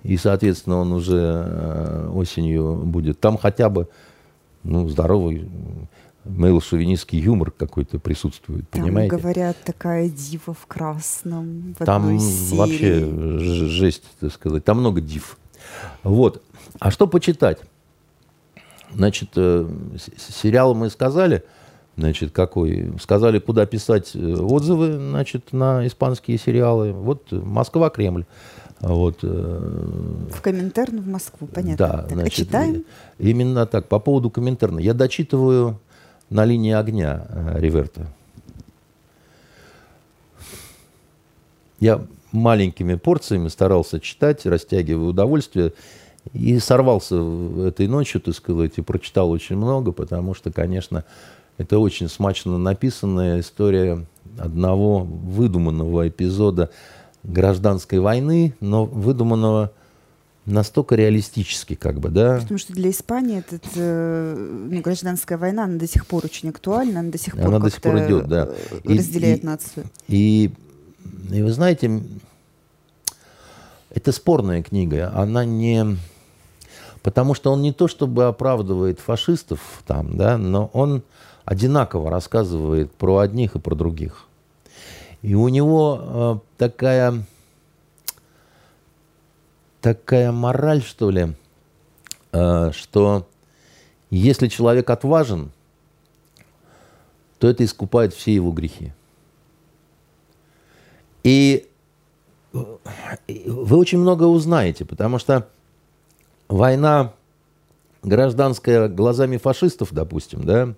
И, 0.03 0.15
соответственно, 0.15 0.77
он 0.77 0.91
уже 0.91 1.43
э, 1.47 2.11
осенью 2.13 2.83
будет. 2.85 3.19
Там 3.19 3.39
хотя 3.39 3.69
бы 3.69 3.87
ну, 4.63 4.87
здоровый 4.89 5.47
мейл-шовинистский 6.25 7.19
юмор 7.19 7.51
какой-то 7.51 7.99
присутствует, 7.99 8.69
Там, 8.69 8.83
понимаете? 8.83 9.15
говорят, 9.15 9.57
такая 9.63 10.09
дива 10.09 10.53
в 10.53 10.65
красном 10.65 11.75
в 11.79 11.85
Там 11.85 12.17
вообще 12.51 13.39
жесть, 13.39 14.03
так 14.19 14.33
сказать. 14.33 14.65
Там 14.65 14.79
много 14.79 15.01
див. 15.01 15.37
Вот. 16.03 16.41
А 16.79 16.91
что 16.91 17.07
почитать? 17.07 17.59
Значит, 18.93 19.29
э, 19.35 19.67
сериал 20.17 20.73
мы 20.73 20.89
сказали, 20.89 21.43
значит, 21.97 22.31
какой? 22.31 22.93
Сказали, 23.01 23.39
куда 23.39 23.65
писать 23.65 24.11
э, 24.15 24.19
отзывы, 24.19 24.93
значит, 24.93 25.53
на 25.53 25.85
испанские 25.85 26.37
сериалы. 26.37 26.91
Вот 26.91 27.31
Москва, 27.31 27.89
Кремль. 27.89 28.25
Вот. 28.79 29.19
Э, 29.23 30.27
в 30.33 30.41
Коминтерн 30.41 31.01
в 31.01 31.07
Москву, 31.07 31.47
понятно. 31.47 31.87
Да, 31.87 31.97
так, 32.03 32.11
значит, 32.11 32.33
а 32.33 32.45
читаем? 32.45 32.85
Именно 33.19 33.65
так. 33.65 33.87
По 33.87 33.99
поводу 33.99 34.29
Коминтерна. 34.29 34.79
Я 34.79 34.93
дочитываю 34.93 35.79
на 36.35 36.43
линии 36.43 36.73
огня 36.73 37.25
э, 37.29 37.59
Риверта. 37.59 38.07
Я 41.79 42.05
маленькими 42.33 42.95
порциями 42.95 43.47
старался 43.47 44.01
читать, 44.01 44.45
растягивая 44.45 45.07
удовольствие, 45.07 45.73
и 46.33 46.59
сорвался 46.59 47.15
этой 47.67 47.87
ночью, 47.87 48.19
так 48.19 48.35
сказать, 48.35 48.73
и 48.75 48.81
прочитал 48.81 49.31
очень 49.31 49.55
много, 49.55 49.93
потому 49.93 50.33
что, 50.33 50.51
конечно, 50.51 51.05
это 51.57 51.79
очень 51.79 52.09
смачно 52.09 52.57
написанная 52.57 53.39
история 53.39 54.05
одного 54.37 54.99
выдуманного 55.03 56.09
эпизода 56.09 56.69
гражданской 57.23 57.99
войны, 57.99 58.55
но 58.59 58.85
выдуманного 58.85 59.71
настолько 60.45 60.95
реалистически, 60.95 61.75
как 61.75 61.99
бы, 61.99 62.09
да. 62.09 62.39
Потому 62.39 62.57
что 62.57 62.73
для 62.73 62.89
Испании 62.89 63.39
этот, 63.39 63.63
э, 63.75 64.67
ну, 64.69 64.81
гражданская 64.81 65.37
война, 65.37 65.63
она 65.63 65.77
до 65.77 65.87
сих 65.87 66.05
пор 66.05 66.25
очень 66.25 66.49
актуальна, 66.49 66.99
она 66.99 67.09
до 67.09 67.17
сих 67.17 67.35
пор, 67.35 67.47
она 67.47 67.59
до 67.59 67.69
сих 67.69 67.81
пор 67.81 67.97
идет, 67.97 68.27
да. 68.27 68.49
разделяет 68.83 69.43
и, 69.43 69.45
нацию. 69.45 69.85
И, 70.07 70.51
и, 71.31 71.37
и 71.37 71.41
вы 71.41 71.51
знаете, 71.51 72.01
это 73.89 74.11
спорная 74.11 74.61
книга, 74.61 75.11
она 75.15 75.45
не... 75.45 75.97
Потому 77.01 77.35
что 77.35 77.51
он 77.51 77.61
не 77.61 77.71
то 77.71 77.87
чтобы 77.87 78.25
оправдывает 78.25 78.99
фашистов 78.99 79.59
там, 79.85 80.17
да, 80.17 80.37
но 80.37 80.71
он 80.73 81.03
одинаково 81.45 82.09
рассказывает 82.09 82.91
про 82.91 83.19
одних 83.19 83.55
и 83.55 83.59
про 83.59 83.75
других. 83.75 84.25
И 85.21 85.35
у 85.35 85.47
него 85.47 85.99
э, 86.01 86.37
такая 86.57 87.23
такая 89.85 90.31
мораль, 90.31 90.81
что 90.81 91.11
ли, 91.11 91.35
э, 92.31 92.71
что 92.73 93.27
если 94.09 94.47
человек 94.47 94.89
отважен, 94.89 95.51
то 97.37 97.47
это 97.47 97.63
искупает 97.63 98.11
все 98.11 98.33
его 98.33 98.51
грехи. 98.51 98.93
И 101.23 101.69
вы 102.51 103.77
очень 103.77 103.99
много 103.99 104.23
узнаете, 104.23 104.85
потому 104.85 105.19
что 105.19 105.47
война 106.47 107.13
гражданская 108.01 108.87
глазами 108.87 109.37
фашистов, 109.37 109.89
допустим, 109.91 110.45
да, 110.45 110.73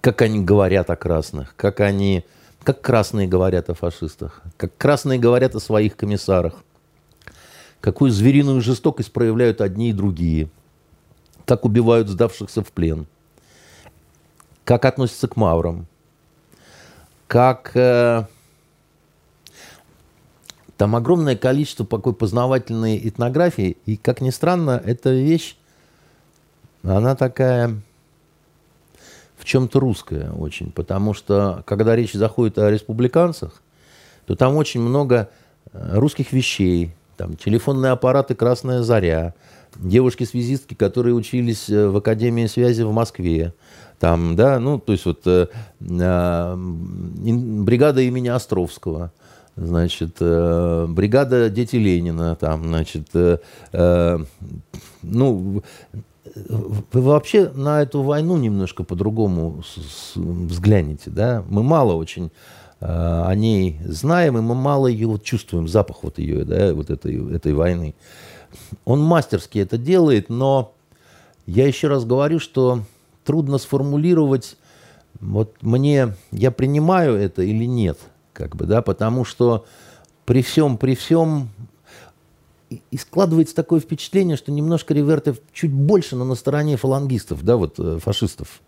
как 0.00 0.22
они 0.22 0.42
говорят 0.42 0.88
о 0.88 0.96
красных, 0.96 1.54
как 1.56 1.80
они 1.80 2.24
как 2.66 2.80
красные 2.80 3.28
говорят 3.28 3.70
о 3.70 3.74
фашистах, 3.74 4.42
как 4.56 4.76
красные 4.76 5.20
говорят 5.20 5.54
о 5.54 5.60
своих 5.60 5.96
комиссарах, 5.96 6.64
какую 7.80 8.10
звериную 8.10 8.60
жестокость 8.60 9.12
проявляют 9.12 9.60
одни 9.60 9.90
и 9.90 9.92
другие, 9.92 10.48
как 11.44 11.64
убивают 11.64 12.08
сдавшихся 12.08 12.64
в 12.64 12.72
плен, 12.72 13.06
как 14.64 14.84
относятся 14.84 15.28
к 15.28 15.36
маврам, 15.36 15.86
как... 17.28 17.70
Э, 17.76 18.26
Там 20.76 20.96
огромное 20.96 21.36
количество 21.36 21.86
такой 21.86 22.14
познавательной 22.14 22.98
этнографии. 23.08 23.76
И, 23.86 23.96
как 23.96 24.20
ни 24.20 24.30
странно, 24.30 24.82
эта 24.84 25.10
вещь, 25.10 25.56
она 26.82 27.14
такая 27.14 27.80
чем-то 29.46 29.80
русская 29.80 30.30
очень. 30.32 30.70
Потому 30.72 31.14
что, 31.14 31.62
когда 31.64 31.96
речь 31.96 32.12
заходит 32.12 32.58
о 32.58 32.70
республиканцах, 32.70 33.62
то 34.26 34.34
там 34.34 34.56
очень 34.56 34.80
много 34.80 35.30
э, 35.72 35.98
русских 35.98 36.32
вещей. 36.32 36.94
Там 37.16 37.36
телефонные 37.36 37.92
аппараты 37.92 38.34
«Красная 38.34 38.82
заря», 38.82 39.34
девушки-связистки, 39.76 40.74
которые 40.74 41.14
учились 41.14 41.70
э, 41.70 41.88
в 41.88 41.96
Академии 41.96 42.46
связи 42.46 42.82
в 42.82 42.92
Москве. 42.92 43.54
Там, 43.98 44.36
да, 44.36 44.58
ну, 44.58 44.78
то 44.78 44.92
есть 44.92 45.06
вот 45.06 45.22
э, 45.26 45.46
э, 45.80 46.56
бригада 46.56 48.02
имени 48.02 48.28
Островского– 48.28 49.12
значит, 49.56 50.16
э, 50.20 50.86
бригада 50.88 51.48
Дети 51.48 51.76
Ленина, 51.76 52.36
там, 52.36 52.64
значит, 52.64 53.08
э, 53.14 53.38
э, 53.72 54.18
ну, 55.02 55.62
вы 56.34 57.00
вообще 57.00 57.50
на 57.50 57.82
эту 57.82 58.02
войну 58.02 58.36
немножко 58.36 58.84
по-другому 58.84 59.62
взглянете, 60.14 61.10
да? 61.10 61.44
Мы 61.48 61.62
мало 61.62 61.94
очень 61.94 62.30
э, 62.80 62.86
о 62.86 63.34
ней 63.34 63.80
знаем, 63.84 64.38
и 64.38 64.40
мы 64.40 64.54
мало 64.54 64.86
ее 64.86 65.06
вот 65.06 65.22
чувствуем, 65.22 65.68
запах 65.68 66.02
вот 66.02 66.18
ее, 66.18 66.44
да, 66.44 66.74
вот 66.74 66.90
этой, 66.90 67.34
этой 67.34 67.52
войны. 67.52 67.94
Он 68.84 69.00
мастерски 69.00 69.58
это 69.58 69.78
делает, 69.78 70.28
но 70.28 70.74
я 71.46 71.66
еще 71.66 71.88
раз 71.88 72.04
говорю, 72.04 72.38
что 72.38 72.82
трудно 73.24 73.58
сформулировать, 73.58 74.56
вот 75.20 75.56
мне, 75.62 76.14
я 76.30 76.50
принимаю 76.50 77.16
это 77.16 77.42
или 77.42 77.64
нет– 77.64 77.98
как 78.36 78.54
бы, 78.54 78.66
да, 78.66 78.82
потому 78.82 79.24
что 79.24 79.64
при 80.26 80.42
всем, 80.42 80.76
при 80.76 80.94
всем 80.94 81.48
и 82.90 82.96
складывается 82.96 83.54
такое 83.54 83.80
впечатление, 83.80 84.36
что 84.36 84.52
немножко 84.52 84.94
Риверте 84.94 85.36
чуть 85.52 85.72
больше, 85.72 86.16
но 86.16 86.24
на 86.24 86.34
стороне 86.34 86.76
фалангистов, 86.76 87.44
да, 87.44 87.56
вот 87.56 87.78
э, 87.78 87.98
фашистов. 87.98 88.60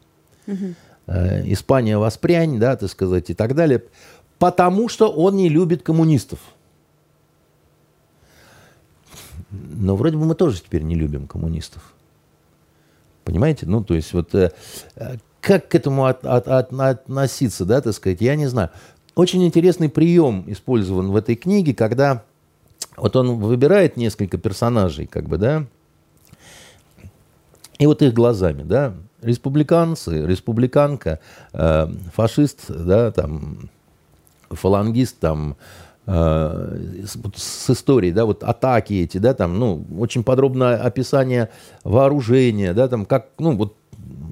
Угу. 0.47 0.75
Испания 1.47 1.97
воспрянь, 1.97 2.59
да, 2.59 2.77
так 2.77 2.91
сказать, 2.91 3.31
и 3.31 3.35
так 3.35 3.55
далее, 3.55 3.83
потому 4.39 4.89
что 4.89 5.11
он 5.11 5.37
не 5.37 5.49
любит 5.49 5.83
коммунистов. 5.83 6.39
Но 9.51 9.97
вроде 9.97 10.19
бы 10.19 10.27
мы 10.27 10.35
тоже 10.35 10.61
теперь 10.61 10.83
не 10.83 10.95
любим 10.95 11.27
коммунистов. 11.27 11.95
Понимаете? 13.25 13.67
Ну, 13.67 13.83
то 13.83 13.95
есть 13.95 14.13
вот 14.13 14.35
э, 14.35 14.53
как 15.41 15.69
к 15.69 15.75
этому 15.75 16.07
от, 16.07 16.25
от, 16.25 16.49
от, 16.49 16.73
относиться, 16.73 17.65
да, 17.65 17.81
так 17.81 17.95
сказать, 17.95 18.21
я 18.21 18.37
не 18.37 18.47
знаю. 18.47 18.71
Очень 19.15 19.45
интересный 19.45 19.89
прием 19.89 20.45
использован 20.47 21.11
в 21.11 21.17
этой 21.17 21.35
книге, 21.35 21.75
когда 21.75 22.25
вот 22.97 23.17
он 23.17 23.39
выбирает 23.39 23.97
несколько 23.97 24.39
персонажей, 24.39 25.07
как 25.07 25.29
бы, 25.29 25.39
да, 25.39 25.65
и 27.79 27.87
вот 27.87 28.03
их 28.03 28.13
глазами, 28.13 28.63
да, 28.63 28.95
республиканцы, 29.23 30.27
республиканка, 30.27 31.21
э, 31.53 31.89
фашист, 32.15 32.65
да, 32.69 33.13
там, 33.13 33.71
фалангист, 34.51 35.19
там, 35.19 35.57
э, 36.07 37.05
с, 37.37 37.71
историей, 37.71 38.13
да, 38.13 38.25
вот 38.25 38.43
атаки 38.43 38.95
эти, 38.95 39.19
да, 39.19 39.35
там, 39.35 39.59
ну, 39.59 39.85
очень 39.99 40.25
подробное 40.25 40.77
описание 40.77 41.51
вооружения, 41.85 42.75
да, 42.75 42.89
там, 42.89 43.07
как, 43.07 43.29
ну, 43.39 43.57
вот 43.57 43.77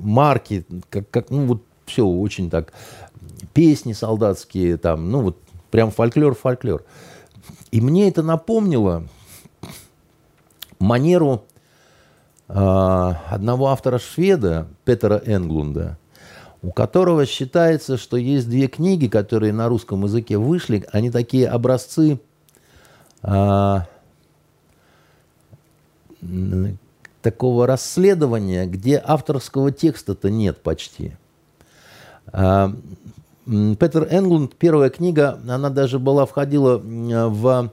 марки, 0.03 0.65
как, 0.91 1.11
как 1.11 1.31
ну, 1.31 1.47
вот 1.47 1.63
все 1.87 2.05
очень 2.05 2.51
так 2.51 2.73
песни 3.53 3.93
солдатские, 3.93 4.77
там, 4.77 5.11
ну 5.11 5.23
вот 5.23 5.39
прям 5.71 5.91
фольклор, 5.91 6.35
фольклор. 6.35 6.85
И 7.71 7.81
мне 7.81 8.09
это 8.09 8.23
напомнило 8.23 9.05
манеру 10.79 11.45
э, 12.49 12.53
одного 12.55 13.69
автора 13.69 13.99
шведа, 13.99 14.69
Петера 14.85 15.21
Энглунда, 15.25 15.99
у 16.63 16.71
которого 16.71 17.27
считается, 17.27 17.97
что 17.97 18.17
есть 18.17 18.49
две 18.49 18.69
книги, 18.69 19.09
которые 19.09 19.53
на 19.53 19.69
русском 19.69 20.05
языке 20.05 20.39
вышли, 20.39 20.87
они 20.93 21.11
такие 21.11 21.49
образцы 21.49 22.21
э, 23.23 23.79
такого 27.23 27.67
расследования, 27.67 28.67
где 28.67 29.03
авторского 29.05 29.73
текста-то 29.73 30.31
нет 30.31 30.63
почти. 30.63 31.17
А, 32.33 32.73
Петер 33.47 34.09
Энглунд, 34.11 34.57
первая 34.57 34.91
книга, 34.91 35.39
она 35.49 35.71
даже 35.71 36.01
была, 36.01 36.27
входила 36.27 36.79
в 36.79 37.71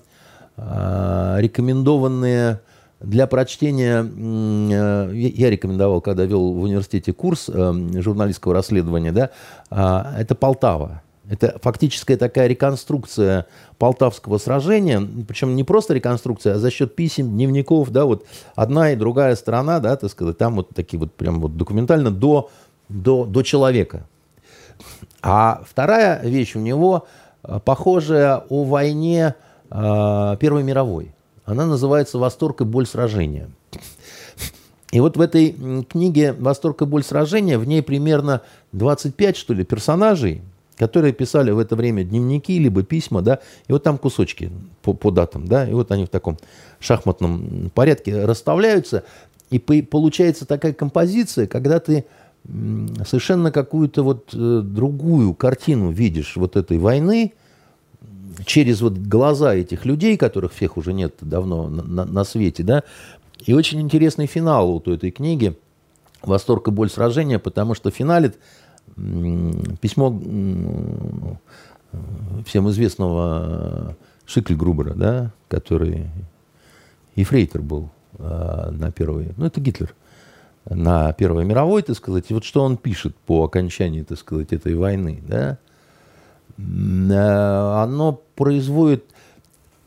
а, 0.56 1.38
рекомендованные 1.40 2.62
для 3.00 3.26
прочтения, 3.28 4.04
я 4.04 5.50
рекомендовал, 5.50 6.00
когда 6.00 6.26
вел 6.26 6.54
в 6.54 6.62
университете 6.62 7.12
курс 7.12 7.50
э, 7.50 7.74
журналистского 8.00 8.54
расследования, 8.54 9.12
да, 9.12 9.32
а, 9.70 10.14
это 10.18 10.36
Полтава. 10.36 11.02
Это 11.30 11.58
фактическая 11.62 12.18
такая 12.18 12.48
реконструкция 12.48 13.48
Полтавского 13.78 14.38
сражения, 14.38 15.02
причем 15.28 15.56
не 15.56 15.64
просто 15.64 15.94
реконструкция, 15.94 16.56
а 16.56 16.60
за 16.60 16.70
счет 16.70 16.96
писем, 16.96 17.32
дневников, 17.32 17.90
да, 17.92 18.06
вот 18.06 18.26
одна 18.56 18.92
и 18.92 18.96
другая 18.96 19.36
сторона, 19.36 19.80
да, 19.80 19.96
так 19.96 20.12
сказать, 20.12 20.38
там 20.38 20.56
вот 20.56 20.70
такие 20.70 21.00
вот 21.00 21.14
прям 21.14 21.42
вот 21.42 21.58
документально 21.58 22.12
до, 22.12 22.50
до, 22.90 23.26
до 23.26 23.42
человека. 23.42 24.06
А 25.22 25.64
вторая 25.68 26.22
вещь 26.22 26.56
у 26.56 26.60
него 26.60 27.08
э, 27.44 27.60
похожая 27.64 28.44
о 28.50 28.64
войне 28.64 29.36
э, 29.70 30.38
Первой 30.40 30.64
мировой. 30.64 31.14
Она 31.46 31.66
называется 31.66 32.18
«Восторг 32.18 32.62
и 32.62 32.66
боль 32.66 32.86
сражения». 32.86 33.50
И 34.92 35.00
вот 35.00 35.18
в 35.18 35.22
этой 35.22 35.56
книге 35.90 36.34
«Восторг 36.34 36.84
и 36.84 36.86
боль 36.86 37.04
сражения» 37.04 37.58
в 37.58 37.66
ней 37.66 37.82
примерно 37.82 38.42
25, 38.74 39.36
что 39.36 39.54
ли, 39.54 39.64
персонажей, 39.64 40.42
которые 40.78 41.14
писали 41.14 41.52
в 41.52 41.60
это 41.60 41.76
время 41.76 42.04
дневники, 42.04 42.60
либо 42.60 42.84
письма, 42.84 43.22
да, 43.22 43.40
и 43.68 43.72
вот 43.72 43.84
там 43.84 43.98
кусочки 43.98 44.52
по, 44.82 44.94
по 44.94 45.12
датам, 45.12 45.48
да, 45.48 45.68
и 45.68 45.74
вот 45.74 45.92
они 45.92 46.06
в 46.06 46.10
таком 46.10 46.38
шахматном 46.80 47.72
порядке 47.74 48.26
расставляются, 48.26 49.04
и 49.50 49.60
получается 49.60 50.46
такая 50.46 50.74
композиция, 50.74 51.48
когда 51.48 51.80
ты 51.80 52.06
совершенно 52.46 53.52
какую-то 53.52 54.04
вот 54.04 54.30
э, 54.34 54.62
другую 54.64 55.34
картину 55.34 55.92
видишь 55.92 56.36
вот 56.36 56.56
этой 56.56 56.78
войны 56.78 57.34
через 58.46 58.82
вот 58.82 58.94
глаза 58.94 59.56
этих 59.56 59.86
людей, 59.86 60.18
которых 60.18 60.54
всех 60.54 60.78
уже 60.78 60.94
нет 60.94 61.16
давно 61.22 61.70
на, 61.70 61.84
на, 61.84 62.06
на 62.06 62.24
свете, 62.24 62.64
да, 62.64 62.84
и 63.46 63.54
очень 63.54 63.82
интересный 63.82 64.28
финал 64.28 64.72
вот 64.72 64.88
у 64.88 64.94
этой 64.94 65.12
книги 65.12 65.58
«Восторг 66.22 66.68
и 66.68 66.72
боль 66.72 66.90
сражения», 66.90 67.40
потому 67.40 67.76
что 67.76 67.92
финалит 67.92 68.38
письмо 68.96 70.20
всем 72.46 72.70
известного 72.70 73.96
Шикльгрубера, 74.26 74.94
да, 74.94 75.32
который 75.48 76.08
ефрейтор 77.16 77.62
был 77.62 77.90
а, 78.18 78.72
на 78.72 78.92
первой, 78.92 79.32
ну 79.38 79.46
это 79.46 79.62
Гитлер, 79.62 79.94
на 80.70 81.12
Первой 81.14 81.46
мировой, 81.46 81.82
так 81.82 81.96
сказать, 81.96 82.26
и 82.30 82.34
вот 82.34 82.44
что 82.44 82.64
он 82.64 82.78
пишет 82.78 83.16
по 83.16 83.44
окончании, 83.44 84.04
так 84.04 84.18
сказать, 84.18 84.54
этой 84.54 84.76
войны, 84.76 85.22
да, 85.28 85.58
э, 86.58 87.84
оно 87.84 88.22
производит... 88.36 89.06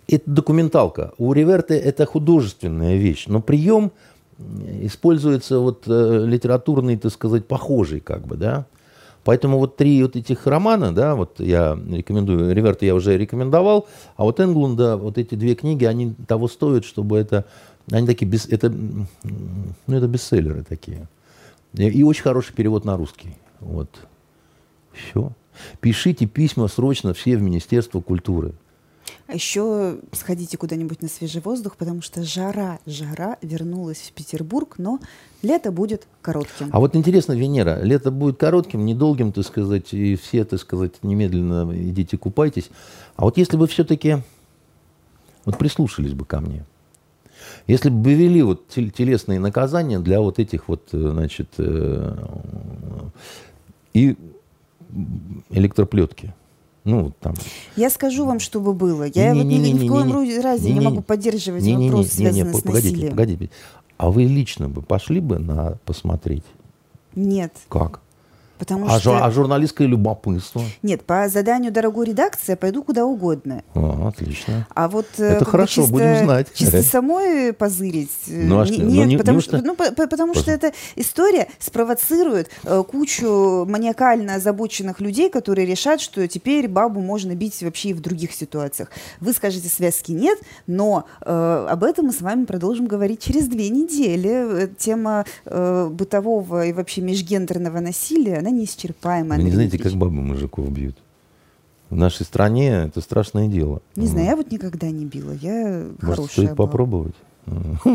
Это 0.08 0.30
документалка. 0.30 1.12
У 1.18 1.32
Риверты 1.32 1.74
это 1.74 2.06
художественная 2.06 2.96
вещь, 2.96 3.24
но 3.26 3.40
прием 3.40 3.90
используется 4.82 5.58
вот 5.58 5.84
э, 5.88 6.24
литературный, 6.26 6.96
так 6.96 7.12
сказать, 7.12 7.46
похожий 7.46 8.00
как 8.00 8.26
бы, 8.26 8.36
да. 8.36 8.66
Поэтому 9.24 9.58
вот 9.58 9.76
три 9.76 10.00
вот 10.04 10.14
этих 10.14 10.46
романа, 10.46 10.94
да, 10.94 11.16
вот 11.16 11.40
я 11.40 11.76
рекомендую, 11.90 12.54
Риверта 12.54 12.86
я 12.86 12.94
уже 12.94 13.18
рекомендовал, 13.18 13.88
а 14.16 14.22
вот 14.22 14.38
Энглунда, 14.38 14.96
вот 14.96 15.18
эти 15.18 15.34
две 15.34 15.56
книги, 15.56 15.84
они 15.84 16.14
того 16.28 16.46
стоят, 16.46 16.84
чтобы 16.84 17.18
это 17.18 17.44
они 17.90 18.06
такие, 18.06 18.26
без, 18.26 18.46
это, 18.46 18.68
ну, 18.68 19.06
это 19.86 20.08
бестселлеры 20.08 20.64
такие. 20.64 21.08
И, 21.74 21.84
и 21.84 22.02
очень 22.02 22.22
хороший 22.22 22.52
перевод 22.52 22.84
на 22.84 22.96
русский. 22.96 23.36
Вот. 23.60 23.90
Все. 24.92 25.32
Пишите 25.80 26.26
письма 26.26 26.68
срочно 26.68 27.14
все 27.14 27.36
в 27.36 27.42
Министерство 27.42 28.00
культуры. 28.00 28.54
А 29.28 29.34
еще 29.34 29.98
сходите 30.12 30.56
куда-нибудь 30.56 31.02
на 31.02 31.08
свежий 31.08 31.40
воздух, 31.40 31.76
потому 31.76 32.02
что 32.02 32.22
жара, 32.24 32.80
жара 32.86 33.38
вернулась 33.40 33.98
в 33.98 34.12
Петербург, 34.12 34.74
но 34.78 35.00
лето 35.42 35.72
будет 35.72 36.06
коротким. 36.22 36.70
А 36.72 36.80
вот 36.80 36.94
интересно, 36.96 37.32
Венера, 37.32 37.80
лето 37.82 38.10
будет 38.10 38.38
коротким, 38.38 38.84
недолгим, 38.84 39.32
так 39.32 39.44
сказать, 39.44 39.92
и 39.92 40.16
все, 40.16 40.44
так 40.44 40.60
сказать, 40.60 41.02
немедленно 41.02 41.68
идите 41.72 42.18
купайтесь. 42.18 42.70
А 43.16 43.24
вот 43.24 43.36
если 43.36 43.56
вы 43.56 43.66
все-таки 43.68 44.18
вот 45.44 45.56
прислушались 45.56 46.12
бы 46.12 46.24
ко 46.24 46.40
мне– 46.40 46.64
если 47.66 47.90
бы 47.90 48.14
ввели 48.14 48.42
вот 48.42 48.68
телесные 48.68 49.40
наказания 49.40 49.98
для 49.98 50.20
вот 50.20 50.38
этих 50.38 50.68
вот, 50.68 50.88
э, 50.92 51.10
значит, 51.12 51.48
э, 51.58 52.16
и 53.92 54.16
электроплетки, 55.50 56.34
Ну, 56.84 57.12
там. 57.20 57.34
Я 57.74 57.90
скажу 57.90 58.24
вам, 58.24 58.38
что 58.38 58.60
бы 58.60 58.72
было. 58.72 59.08
Я 59.12 59.34
вот 59.34 59.42
ни, 59.42 59.56
ни 59.56 59.86
в 59.86 59.88
коем 59.90 60.40
разе 60.40 60.72
не 60.72 60.80
могу 60.80 61.02
поддерживать 61.02 61.66
вопрос, 61.66 62.12
связанный 62.12 62.54
с 62.54 62.64
насилием. 62.64 63.10
Погодите, 63.10 63.50
а 63.96 64.10
вы 64.10 64.24
лично 64.24 64.68
бы 64.68 64.82
пошли 64.82 65.18
бы 65.18 65.38
на 65.38 65.78
посмотреть? 65.84 66.44
Нет. 67.16 67.52
Как? 67.68 68.00
Потому 68.58 68.86
а, 68.88 68.98
что... 68.98 69.22
а 69.22 69.30
журналистское 69.30 69.86
любопытство? 69.86 70.62
Нет, 70.82 71.02
по 71.04 71.28
заданию 71.28 71.72
дорогой 71.72 72.06
редакции 72.06 72.52
я 72.52 72.56
пойду 72.56 72.82
куда 72.82 73.04
угодно. 73.04 73.62
А, 73.74 74.08
отлично. 74.08 74.66
А 74.74 74.88
вот 74.88 75.06
э, 75.18 75.24
это 75.24 75.44
хорошо, 75.44 75.82
чисто, 75.82 75.92
будем 75.92 76.24
знать. 76.24 76.48
Чисто 76.54 76.82
самой 76.82 77.52
позырить. 77.52 78.10
Э, 78.28 78.44
ну, 78.44 78.60
а 78.60 78.66
что? 78.66 78.82
Нет, 78.82 78.84
ну, 78.84 79.04
не, 79.04 79.16
потому, 79.18 79.40
что, 79.40 79.60
ну, 79.62 79.74
по, 79.74 79.90
потому 79.92 80.34
что 80.34 80.50
эта 80.50 80.72
история 80.96 81.48
спровоцирует 81.58 82.50
э, 82.64 82.82
кучу 82.88 83.66
маниакально 83.66 84.36
озабоченных 84.36 85.00
людей, 85.00 85.28
которые 85.28 85.66
решат, 85.66 86.00
что 86.00 86.26
теперь 86.26 86.68
бабу 86.68 87.00
можно 87.00 87.34
бить 87.34 87.62
вообще 87.62 87.90
и 87.90 87.94
в 87.94 88.00
других 88.00 88.32
ситуациях. 88.32 88.90
Вы 89.20 89.32
скажете, 89.32 89.68
связки 89.68 90.12
нет, 90.12 90.38
но 90.66 91.06
э, 91.20 91.66
об 91.68 91.84
этом 91.84 92.06
мы 92.06 92.12
с 92.12 92.20
вами 92.20 92.44
продолжим 92.44 92.86
говорить 92.86 93.22
через 93.22 93.48
две 93.48 93.68
недели. 93.68 94.64
Э, 94.64 94.68
тема 94.78 95.24
э, 95.44 95.88
бытового 95.90 96.66
и 96.66 96.72
вообще 96.72 97.00
межгендерного 97.00 97.80
насилия 97.80 98.45
она 98.46 98.56
неисчерпаемая. 98.56 99.38
Вы 99.38 99.44
не 99.44 99.50
знаете, 99.50 99.78
как 99.78 99.92
бабы 99.94 100.22
мужиков 100.22 100.70
бьют? 100.70 100.96
В 101.90 101.96
нашей 101.96 102.24
стране 102.24 102.68
это 102.88 103.00
страшное 103.00 103.48
дело. 103.48 103.80
Не 103.94 104.06
знаю, 104.06 104.26
я 104.26 104.36
вот 104.36 104.50
никогда 104.50 104.90
не 104.90 105.04
била. 105.04 105.32
Я 105.32 105.86
Может, 105.86 106.00
хорошая 106.00 106.28
стоит 106.28 106.48
баба. 106.50 106.66
попробовать? 106.66 107.14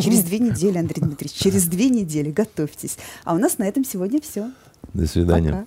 Через 0.01 0.23
две 0.23 0.39
недели, 0.47 0.77
Андрей 0.77 1.01
Дмитриевич, 1.01 1.37
через 1.37 1.65
две 1.65 1.89
недели 1.89 2.31
готовьтесь. 2.31 2.97
А 3.25 3.33
у 3.33 3.37
нас 3.37 3.57
на 3.57 3.63
этом 3.63 3.83
сегодня 3.83 4.21
все. 4.21 4.49
До 4.93 5.07
свидания. 5.07 5.51
Пока. 5.51 5.65